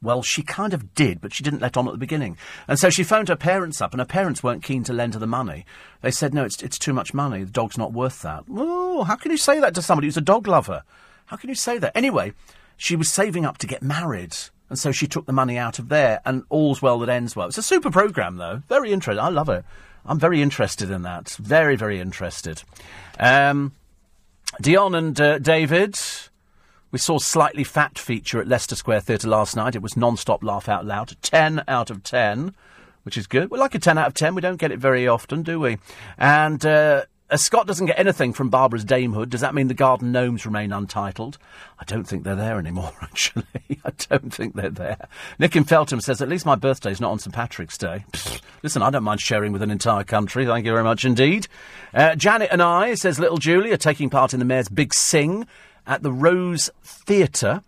Well, 0.00 0.22
she 0.22 0.42
kind 0.42 0.72
of 0.72 0.94
did, 0.94 1.20
but 1.20 1.32
she 1.32 1.42
didn't 1.42 1.60
let 1.60 1.76
on 1.76 1.88
at 1.88 1.92
the 1.92 1.98
beginning. 1.98 2.36
And 2.68 2.78
so 2.78 2.88
she 2.88 3.02
phoned 3.02 3.28
her 3.28 3.36
parents 3.36 3.80
up, 3.80 3.92
and 3.92 4.00
her 4.00 4.06
parents 4.06 4.42
weren't 4.42 4.62
keen 4.62 4.84
to 4.84 4.92
lend 4.92 5.14
her 5.14 5.20
the 5.20 5.26
money. 5.26 5.66
They 6.02 6.12
said, 6.12 6.32
no, 6.32 6.44
it's, 6.44 6.62
it's 6.62 6.78
too 6.78 6.92
much 6.92 7.12
money. 7.12 7.42
The 7.42 7.50
dog's 7.50 7.76
not 7.76 7.92
worth 7.92 8.22
that. 8.22 8.44
Oh, 8.48 9.02
how 9.02 9.16
can 9.16 9.32
you 9.32 9.36
say 9.36 9.58
that 9.58 9.74
to 9.74 9.82
somebody 9.82 10.06
who's 10.06 10.16
a 10.16 10.20
dog 10.20 10.46
lover? 10.46 10.84
How 11.26 11.36
can 11.36 11.48
you 11.48 11.56
say 11.56 11.78
that? 11.78 11.96
Anyway, 11.96 12.32
she 12.76 12.94
was 12.94 13.10
saving 13.10 13.44
up 13.44 13.58
to 13.58 13.66
get 13.66 13.82
married. 13.82 14.36
And 14.70 14.78
so 14.78 14.92
she 14.92 15.06
took 15.08 15.26
the 15.26 15.32
money 15.32 15.58
out 15.58 15.78
of 15.78 15.88
there, 15.88 16.20
and 16.24 16.44
all's 16.48 16.80
well 16.80 17.00
that 17.00 17.08
ends 17.08 17.34
well. 17.34 17.48
It's 17.48 17.58
a 17.58 17.62
super 17.62 17.90
program, 17.90 18.36
though. 18.36 18.62
Very 18.68 18.92
interesting. 18.92 19.24
I 19.24 19.30
love 19.30 19.48
it. 19.48 19.64
I'm 20.04 20.20
very 20.20 20.40
interested 20.42 20.90
in 20.90 21.02
that. 21.02 21.30
Very, 21.30 21.74
very 21.74 22.00
interested. 22.00 22.62
Um, 23.18 23.72
Dion 24.60 24.94
and 24.94 25.20
uh, 25.20 25.38
David 25.38 25.98
we 26.90 26.98
saw 26.98 27.18
Slightly 27.18 27.64
Fat 27.64 27.98
feature 27.98 28.40
at 28.40 28.48
Leicester 28.48 28.74
Square 28.74 29.00
Theatre 29.00 29.28
last 29.28 29.56
night. 29.56 29.74
It 29.74 29.82
was 29.82 29.96
non-stop 29.96 30.42
laugh 30.42 30.68
out 30.68 30.86
loud. 30.86 31.16
10 31.22 31.64
out 31.68 31.90
of 31.90 32.02
10, 32.02 32.54
which 33.02 33.18
is 33.18 33.26
good. 33.26 33.50
We 33.50 33.58
like 33.58 33.74
a 33.74 33.78
10 33.78 33.98
out 33.98 34.06
of 34.06 34.14
10. 34.14 34.34
We 34.34 34.40
don't 34.40 34.56
get 34.56 34.72
it 34.72 34.78
very 34.78 35.06
often, 35.06 35.42
do 35.42 35.60
we? 35.60 35.78
And 36.16 36.64
uh, 36.64 37.04
as 37.30 37.44
Scott 37.44 37.66
doesn't 37.66 37.86
get 37.86 37.98
anything 37.98 38.32
from 38.32 38.48
Barbara's 38.48 38.86
damehood, 38.86 39.28
does 39.28 39.42
that 39.42 39.54
mean 39.54 39.68
the 39.68 39.74
garden 39.74 40.12
gnomes 40.12 40.46
remain 40.46 40.72
untitled? 40.72 41.36
I 41.78 41.84
don't 41.84 42.04
think 42.04 42.24
they're 42.24 42.34
there 42.34 42.58
anymore, 42.58 42.92
actually. 43.02 43.44
I 43.84 43.90
don't 44.08 44.32
think 44.32 44.54
they're 44.54 44.70
there. 44.70 45.08
Nick 45.38 45.56
in 45.56 45.64
Feltham 45.64 46.00
says, 46.00 46.22
at 46.22 46.28
least 46.30 46.46
my 46.46 46.54
birthday's 46.54 47.02
not 47.02 47.10
on 47.10 47.18
St 47.18 47.34
Patrick's 47.34 47.76
Day. 47.76 48.06
Listen, 48.62 48.80
I 48.80 48.88
don't 48.88 49.04
mind 49.04 49.20
sharing 49.20 49.52
with 49.52 49.60
an 49.60 49.70
entire 49.70 50.04
country. 50.04 50.46
Thank 50.46 50.64
you 50.64 50.72
very 50.72 50.84
much 50.84 51.04
indeed. 51.04 51.48
Uh, 51.92 52.14
Janet 52.14 52.48
and 52.50 52.62
I, 52.62 52.94
says 52.94 53.18
little 53.18 53.38
Julie, 53.38 53.72
are 53.72 53.76
taking 53.76 54.08
part 54.08 54.32
in 54.32 54.38
the 54.38 54.46
Mayor's 54.46 54.70
Big 54.70 54.94
Sing 54.94 55.46
at 55.88 56.02
the 56.02 56.12
Rose 56.12 56.70
Theatre. 56.84 57.62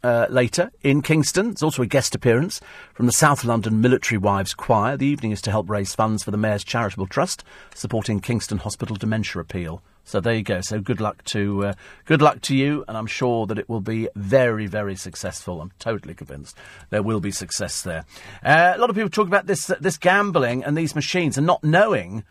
Uh, 0.00 0.28
later 0.30 0.70
in 0.82 1.02
Kingston. 1.02 1.46
There's 1.46 1.62
also 1.64 1.82
a 1.82 1.86
guest 1.86 2.14
appearance 2.14 2.60
from 2.94 3.06
the 3.06 3.12
South 3.12 3.44
London 3.44 3.80
Military 3.80 4.16
Wives 4.16 4.54
Choir. 4.54 4.96
The 4.96 5.08
evening 5.08 5.32
is 5.32 5.42
to 5.42 5.50
help 5.50 5.68
raise 5.68 5.92
funds 5.92 6.22
for 6.22 6.30
the 6.30 6.36
Mayor's 6.36 6.62
Charitable 6.62 7.08
Trust, 7.08 7.42
supporting 7.74 8.20
Kingston 8.20 8.58
Hospital 8.58 8.94
Dementia 8.94 9.42
Appeal. 9.42 9.82
So 10.04 10.20
there 10.20 10.34
you 10.34 10.42
go. 10.42 10.60
So 10.60 10.80
good 10.80 11.00
luck 11.00 11.24
to 11.24 11.66
uh, 11.66 11.72
good 12.04 12.22
luck 12.22 12.42
to 12.42 12.54
you, 12.54 12.84
and 12.86 12.96
I'm 12.96 13.08
sure 13.08 13.44
that 13.46 13.58
it 13.58 13.68
will 13.68 13.80
be 13.80 14.08
very, 14.14 14.68
very 14.68 14.94
successful. 14.94 15.60
I'm 15.60 15.72
totally 15.80 16.14
convinced 16.14 16.56
there 16.90 17.02
will 17.02 17.20
be 17.20 17.32
success 17.32 17.82
there. 17.82 18.04
Uh, 18.42 18.74
a 18.76 18.78
lot 18.78 18.90
of 18.90 18.96
people 18.96 19.10
talk 19.10 19.26
about 19.26 19.46
this 19.46 19.66
this 19.80 19.98
gambling 19.98 20.62
and 20.62 20.78
these 20.78 20.94
machines, 20.94 21.36
and 21.36 21.46
not 21.46 21.64
knowing 21.64 22.22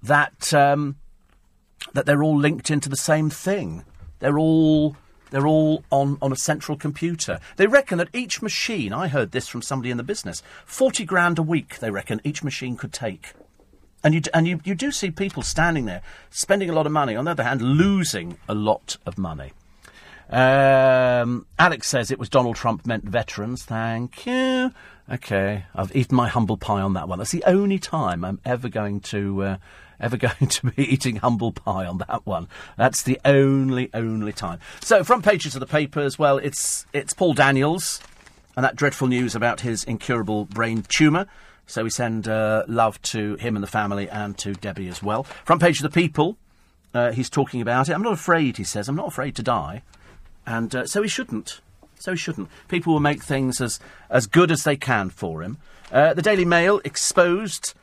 that 0.00 0.54
um, 0.54 0.94
that 1.92 2.06
they're 2.06 2.22
all 2.22 2.38
linked 2.38 2.70
into 2.70 2.88
the 2.88 2.96
same 2.96 3.30
thing. 3.30 3.84
They're 4.18 4.38
all 4.38 4.96
They're 5.30 5.46
all 5.46 5.84
on, 5.90 6.18
on 6.22 6.32
a 6.32 6.36
central 6.36 6.78
computer. 6.78 7.40
They 7.56 7.66
reckon 7.66 7.98
that 7.98 8.08
each 8.12 8.42
machine, 8.42 8.92
I 8.92 9.08
heard 9.08 9.32
this 9.32 9.48
from 9.48 9.62
somebody 9.62 9.90
in 9.90 9.96
the 9.96 10.04
business, 10.04 10.42
40 10.66 11.04
grand 11.04 11.38
a 11.38 11.42
week, 11.42 11.78
they 11.80 11.90
reckon 11.90 12.20
each 12.22 12.44
machine 12.44 12.76
could 12.76 12.92
take. 12.92 13.32
And 14.04 14.14
you, 14.14 14.22
and 14.32 14.46
you, 14.46 14.60
you 14.62 14.76
do 14.76 14.92
see 14.92 15.10
people 15.10 15.42
standing 15.42 15.86
there 15.86 16.02
spending 16.30 16.70
a 16.70 16.72
lot 16.72 16.86
of 16.86 16.92
money, 16.92 17.16
on 17.16 17.24
the 17.24 17.32
other 17.32 17.42
hand, 17.42 17.60
losing 17.60 18.38
a 18.48 18.54
lot 18.54 18.98
of 19.04 19.18
money. 19.18 19.52
Um, 20.30 21.46
Alex 21.58 21.88
says 21.88 22.10
it 22.10 22.18
was 22.18 22.28
Donald 22.28 22.56
Trump 22.56 22.86
meant 22.86 23.04
veterans. 23.04 23.64
Thank 23.64 24.26
you. 24.26 24.72
Okay, 25.10 25.64
I've 25.74 25.94
eaten 25.94 26.16
my 26.16 26.28
humble 26.28 26.56
pie 26.56 26.80
on 26.80 26.94
that 26.94 27.08
one. 27.08 27.18
That's 27.18 27.30
the 27.32 27.44
only 27.46 27.78
time 27.78 28.24
I'm 28.24 28.40
ever 28.44 28.68
going 28.68 29.00
to 29.00 29.42
uh, 29.42 29.56
ever 30.00 30.16
going 30.16 30.48
to 30.48 30.66
be 30.66 30.82
eating 30.92 31.16
humble 31.16 31.52
pie 31.52 31.86
on 31.86 31.98
that 31.98 32.26
one. 32.26 32.48
That's 32.76 33.02
the 33.02 33.20
only 33.24 33.90
only 33.94 34.32
time. 34.32 34.60
So 34.80 35.04
front 35.04 35.24
pages 35.24 35.54
of 35.54 35.60
the 35.60 35.66
papers. 35.66 36.18
Well, 36.18 36.38
it's 36.38 36.86
it's 36.92 37.12
Paul 37.12 37.34
Daniels 37.34 38.00
and 38.56 38.64
that 38.64 38.76
dreadful 38.76 39.08
news 39.08 39.34
about 39.34 39.60
his 39.60 39.84
incurable 39.84 40.46
brain 40.46 40.82
tumour. 40.88 41.26
So 41.66 41.84
we 41.84 41.90
send 41.90 42.28
uh, 42.28 42.64
love 42.68 43.00
to 43.02 43.34
him 43.36 43.56
and 43.56 43.62
the 43.62 43.68
family 43.68 44.08
and 44.08 44.36
to 44.38 44.54
Debbie 44.54 44.88
as 44.88 45.02
well. 45.02 45.24
Front 45.24 45.60
page 45.60 45.78
of 45.78 45.82
the 45.82 45.90
People. 45.90 46.38
Uh, 46.94 47.12
he's 47.12 47.28
talking 47.28 47.60
about 47.60 47.88
it. 47.88 47.92
I'm 47.92 48.02
not 48.02 48.14
afraid, 48.14 48.56
he 48.56 48.64
says. 48.64 48.88
I'm 48.88 48.96
not 48.96 49.08
afraid 49.08 49.36
to 49.36 49.42
die. 49.42 49.82
And 50.46 50.74
uh, 50.74 50.86
so 50.86 51.02
he 51.02 51.08
shouldn't. 51.08 51.60
So 51.98 52.12
he 52.12 52.16
shouldn't. 52.16 52.48
People 52.68 52.92
will 52.92 53.00
make 53.00 53.22
things 53.22 53.60
as, 53.60 53.80
as 54.08 54.26
good 54.26 54.50
as 54.50 54.64
they 54.64 54.76
can 54.76 55.10
for 55.10 55.42
him. 55.42 55.58
Uh, 55.92 56.14
the 56.14 56.22
Daily 56.22 56.44
Mail 56.44 56.80
exposed 56.84 57.74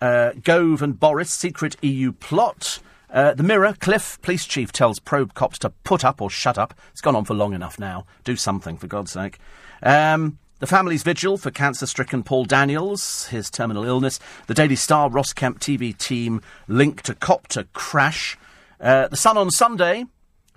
uh, 0.00 0.32
Gove 0.42 0.82
and 0.82 0.98
Boris 0.98 1.30
secret 1.30 1.76
EU 1.82 2.12
plot. 2.12 2.80
Uh, 3.10 3.34
the 3.34 3.42
Mirror, 3.42 3.76
Cliff, 3.80 4.20
police 4.20 4.44
chief, 4.44 4.72
tells 4.72 4.98
probe 4.98 5.34
cops 5.34 5.58
to 5.60 5.70
put 5.70 6.04
up 6.04 6.20
or 6.20 6.28
shut 6.28 6.58
up. 6.58 6.74
It's 6.90 7.00
gone 7.00 7.16
on 7.16 7.24
for 7.24 7.34
long 7.34 7.54
enough 7.54 7.78
now. 7.78 8.04
Do 8.24 8.36
something, 8.36 8.76
for 8.76 8.86
God's 8.86 9.12
sake. 9.12 9.38
Um, 9.82 10.38
the 10.58 10.66
family's 10.66 11.02
vigil 11.02 11.36
for 11.36 11.50
cancer 11.50 11.86
stricken 11.86 12.22
Paul 12.22 12.46
Daniels, 12.46 13.26
his 13.26 13.50
terminal 13.50 13.84
illness. 13.84 14.18
The 14.46 14.54
Daily 14.54 14.76
Star, 14.76 15.08
Ross 15.08 15.32
Kemp 15.32 15.60
TV 15.60 15.96
team 15.96 16.40
linked 16.66 17.04
to 17.06 17.14
copter 17.14 17.64
crash. 17.72 18.36
Uh, 18.80 19.08
the 19.08 19.16
Sun 19.16 19.36
on 19.36 19.50
Sunday, 19.50 20.06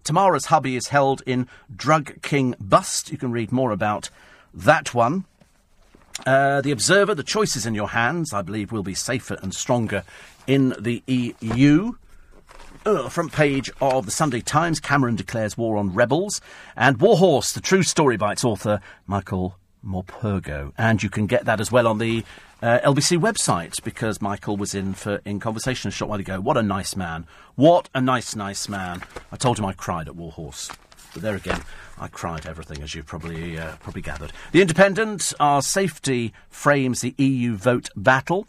Tamara's 0.03 0.45
hubby 0.45 0.75
is 0.75 0.87
held 0.87 1.21
in 1.25 1.47
Drug 1.73 2.21
King 2.21 2.55
Bust. 2.59 3.11
You 3.11 3.17
can 3.17 3.31
read 3.31 3.51
more 3.51 3.71
about 3.71 4.09
that 4.53 4.93
one. 4.93 5.25
Uh, 6.25 6.61
the 6.61 6.71
Observer, 6.71 7.15
the 7.15 7.23
choices 7.23 7.65
in 7.65 7.75
your 7.75 7.89
hands, 7.89 8.33
I 8.33 8.41
believe, 8.41 8.71
we'll 8.71 8.83
be 8.83 8.93
safer 8.93 9.37
and 9.41 9.53
stronger 9.53 10.03
in 10.47 10.75
the 10.79 11.03
EU. 11.07 11.93
Uh, 12.85 13.09
front 13.09 13.31
page 13.33 13.69
of 13.81 14.05
the 14.05 14.11
Sunday 14.11 14.41
Times, 14.41 14.79
Cameron 14.79 15.15
declares 15.15 15.57
war 15.57 15.77
on 15.77 15.93
rebels. 15.93 16.41
And 16.75 16.97
Warhorse, 16.97 17.53
the 17.53 17.61
true 17.61 17.83
story 17.83 18.17
by 18.17 18.31
its 18.33 18.45
author, 18.45 18.79
Michael 19.05 19.57
Morpurgo. 19.85 20.73
And 20.77 21.01
you 21.01 21.09
can 21.09 21.27
get 21.27 21.45
that 21.45 21.59
as 21.59 21.71
well 21.71 21.87
on 21.87 21.97
the 21.97 22.23
uh, 22.61 22.79
LBC 22.83 23.19
website 23.19 23.81
because 23.83 24.21
Michael 24.21 24.57
was 24.57 24.73
in 24.73 24.93
for 24.93 25.21
in 25.25 25.39
conversation 25.39 25.87
a 25.87 25.91
short 25.91 26.09
while 26.09 26.19
ago. 26.19 26.39
What 26.39 26.57
a 26.57 26.63
nice 26.63 26.95
man! 26.95 27.25
What 27.55 27.89
a 27.93 28.01
nice, 28.01 28.35
nice 28.35 28.67
man! 28.67 29.01
I 29.31 29.37
told 29.37 29.59
him 29.59 29.65
I 29.65 29.73
cried 29.73 30.07
at 30.07 30.15
Warhorse, 30.15 30.69
but 31.13 31.21
there 31.21 31.35
again, 31.35 31.61
I 31.97 32.07
cried 32.07 32.45
everything 32.45 32.81
as 32.81 32.95
you 32.95 33.03
probably 33.03 33.57
uh, 33.57 33.75
probably 33.77 34.01
gathered. 34.01 34.31
The 34.51 34.61
Independent, 34.61 35.33
our 35.39 35.61
safety 35.61 36.33
frames 36.49 37.01
the 37.01 37.13
EU 37.17 37.55
vote 37.55 37.89
battle, 37.95 38.47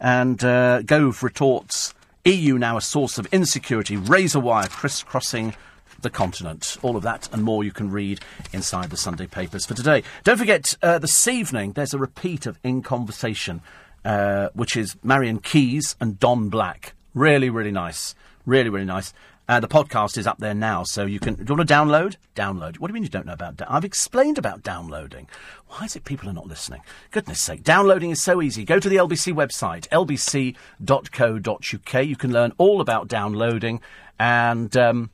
and 0.00 0.42
uh, 0.42 0.82
Gove 0.82 1.22
retorts. 1.22 1.94
EU 2.24 2.58
now 2.58 2.76
a 2.76 2.80
source 2.80 3.16
of 3.16 3.26
insecurity, 3.32 3.96
razor 3.96 4.40
wire 4.40 4.66
crisscrossing 4.66 5.54
the 6.00 6.10
continent. 6.10 6.76
All 6.82 6.96
of 6.96 7.02
that 7.02 7.28
and 7.32 7.42
more 7.42 7.64
you 7.64 7.72
can 7.72 7.90
read 7.90 8.20
inside 8.52 8.90
the 8.90 8.96
Sunday 8.96 9.26
papers 9.26 9.66
for 9.66 9.74
today. 9.74 10.02
Don't 10.24 10.36
forget, 10.36 10.76
uh, 10.82 10.98
this 10.98 11.26
evening 11.26 11.72
there's 11.72 11.94
a 11.94 11.98
repeat 11.98 12.46
of 12.46 12.58
In 12.62 12.82
Conversation, 12.82 13.62
uh, 14.04 14.48
which 14.54 14.76
is 14.76 14.96
Marian 15.02 15.38
Keyes 15.38 15.96
and 16.00 16.18
Don 16.20 16.48
Black. 16.48 16.94
Really, 17.14 17.50
really 17.50 17.72
nice. 17.72 18.14
Really, 18.46 18.70
really 18.70 18.86
nice. 18.86 19.12
Uh, 19.48 19.60
the 19.60 19.68
podcast 19.68 20.18
is 20.18 20.26
up 20.26 20.38
there 20.38 20.54
now, 20.54 20.84
so 20.84 21.06
you 21.06 21.18
can. 21.18 21.34
Do 21.34 21.44
you 21.48 21.56
want 21.56 21.66
to 21.66 21.74
download? 21.74 22.16
Download. 22.36 22.78
What 22.78 22.88
do 22.88 22.90
you 22.90 22.94
mean 22.94 23.02
you 23.02 23.08
don't 23.08 23.24
know 23.24 23.32
about? 23.32 23.56
Da- 23.56 23.66
I've 23.68 23.84
explained 23.84 24.36
about 24.36 24.62
downloading. 24.62 25.26
Why 25.68 25.86
is 25.86 25.96
it 25.96 26.04
people 26.04 26.28
are 26.28 26.34
not 26.34 26.46
listening? 26.46 26.82
Goodness 27.10 27.40
sake, 27.40 27.64
downloading 27.64 28.10
is 28.10 28.22
so 28.22 28.42
easy. 28.42 28.64
Go 28.64 28.78
to 28.78 28.88
the 28.88 28.96
LBC 28.96 29.32
website, 29.32 29.88
lbc.co.uk. 29.88 32.06
You 32.06 32.16
can 32.16 32.32
learn 32.32 32.52
all 32.58 32.82
about 32.82 33.08
downloading, 33.08 33.80
and 34.18 34.76
um, 34.76 35.10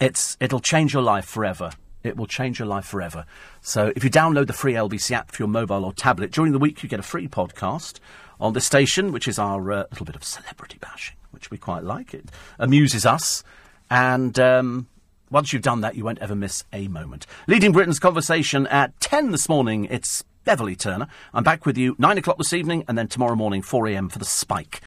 it's 0.00 0.36
it'll 0.40 0.60
change 0.60 0.94
your 0.94 1.02
life 1.02 1.26
forever. 1.26 1.70
It 2.02 2.16
will 2.16 2.26
change 2.26 2.58
your 2.58 2.68
life 2.68 2.84
forever. 2.84 3.24
So 3.60 3.92
if 3.96 4.04
you 4.04 4.10
download 4.10 4.46
the 4.46 4.52
free 4.52 4.74
LBC 4.74 5.12
app 5.12 5.30
for 5.30 5.42
your 5.42 5.48
mobile 5.48 5.84
or 5.84 5.92
tablet 5.92 6.32
during 6.32 6.52
the 6.52 6.58
week, 6.58 6.82
you 6.82 6.88
get 6.88 7.00
a 7.00 7.02
free 7.02 7.28
podcast 7.28 7.98
on 8.40 8.52
the 8.52 8.60
station, 8.60 9.12
which 9.12 9.28
is 9.28 9.38
our 9.38 9.72
uh, 9.72 9.84
little 9.90 10.04
bit 10.06 10.16
of 10.16 10.24
celebrity 10.24 10.76
bashing, 10.80 11.16
we 11.50 11.58
quite 11.58 11.84
like. 11.84 12.14
It 12.14 12.30
amuses 12.58 13.06
us, 13.06 13.44
and 13.90 14.38
um, 14.38 14.88
once 15.30 15.52
you've 15.52 15.62
done 15.62 15.80
that, 15.82 15.94
you 15.96 16.04
won't 16.04 16.20
ever 16.20 16.34
miss 16.34 16.64
a 16.72 16.88
moment. 16.88 17.26
Leading 17.46 17.72
Britain's 17.72 17.98
conversation 17.98 18.66
at 18.68 18.98
ten 19.00 19.30
this 19.30 19.48
morning. 19.48 19.86
It's 19.90 20.24
Beverley 20.44 20.76
Turner. 20.76 21.06
I'm 21.32 21.44
back 21.44 21.64
with 21.64 21.78
you 21.78 21.96
nine 21.98 22.18
o'clock 22.18 22.38
this 22.38 22.52
evening, 22.52 22.84
and 22.86 22.98
then 22.98 23.08
tomorrow 23.08 23.34
morning 23.34 23.62
four 23.62 23.88
a.m. 23.88 24.08
for 24.08 24.18
the 24.18 24.24
Spike. 24.24 24.80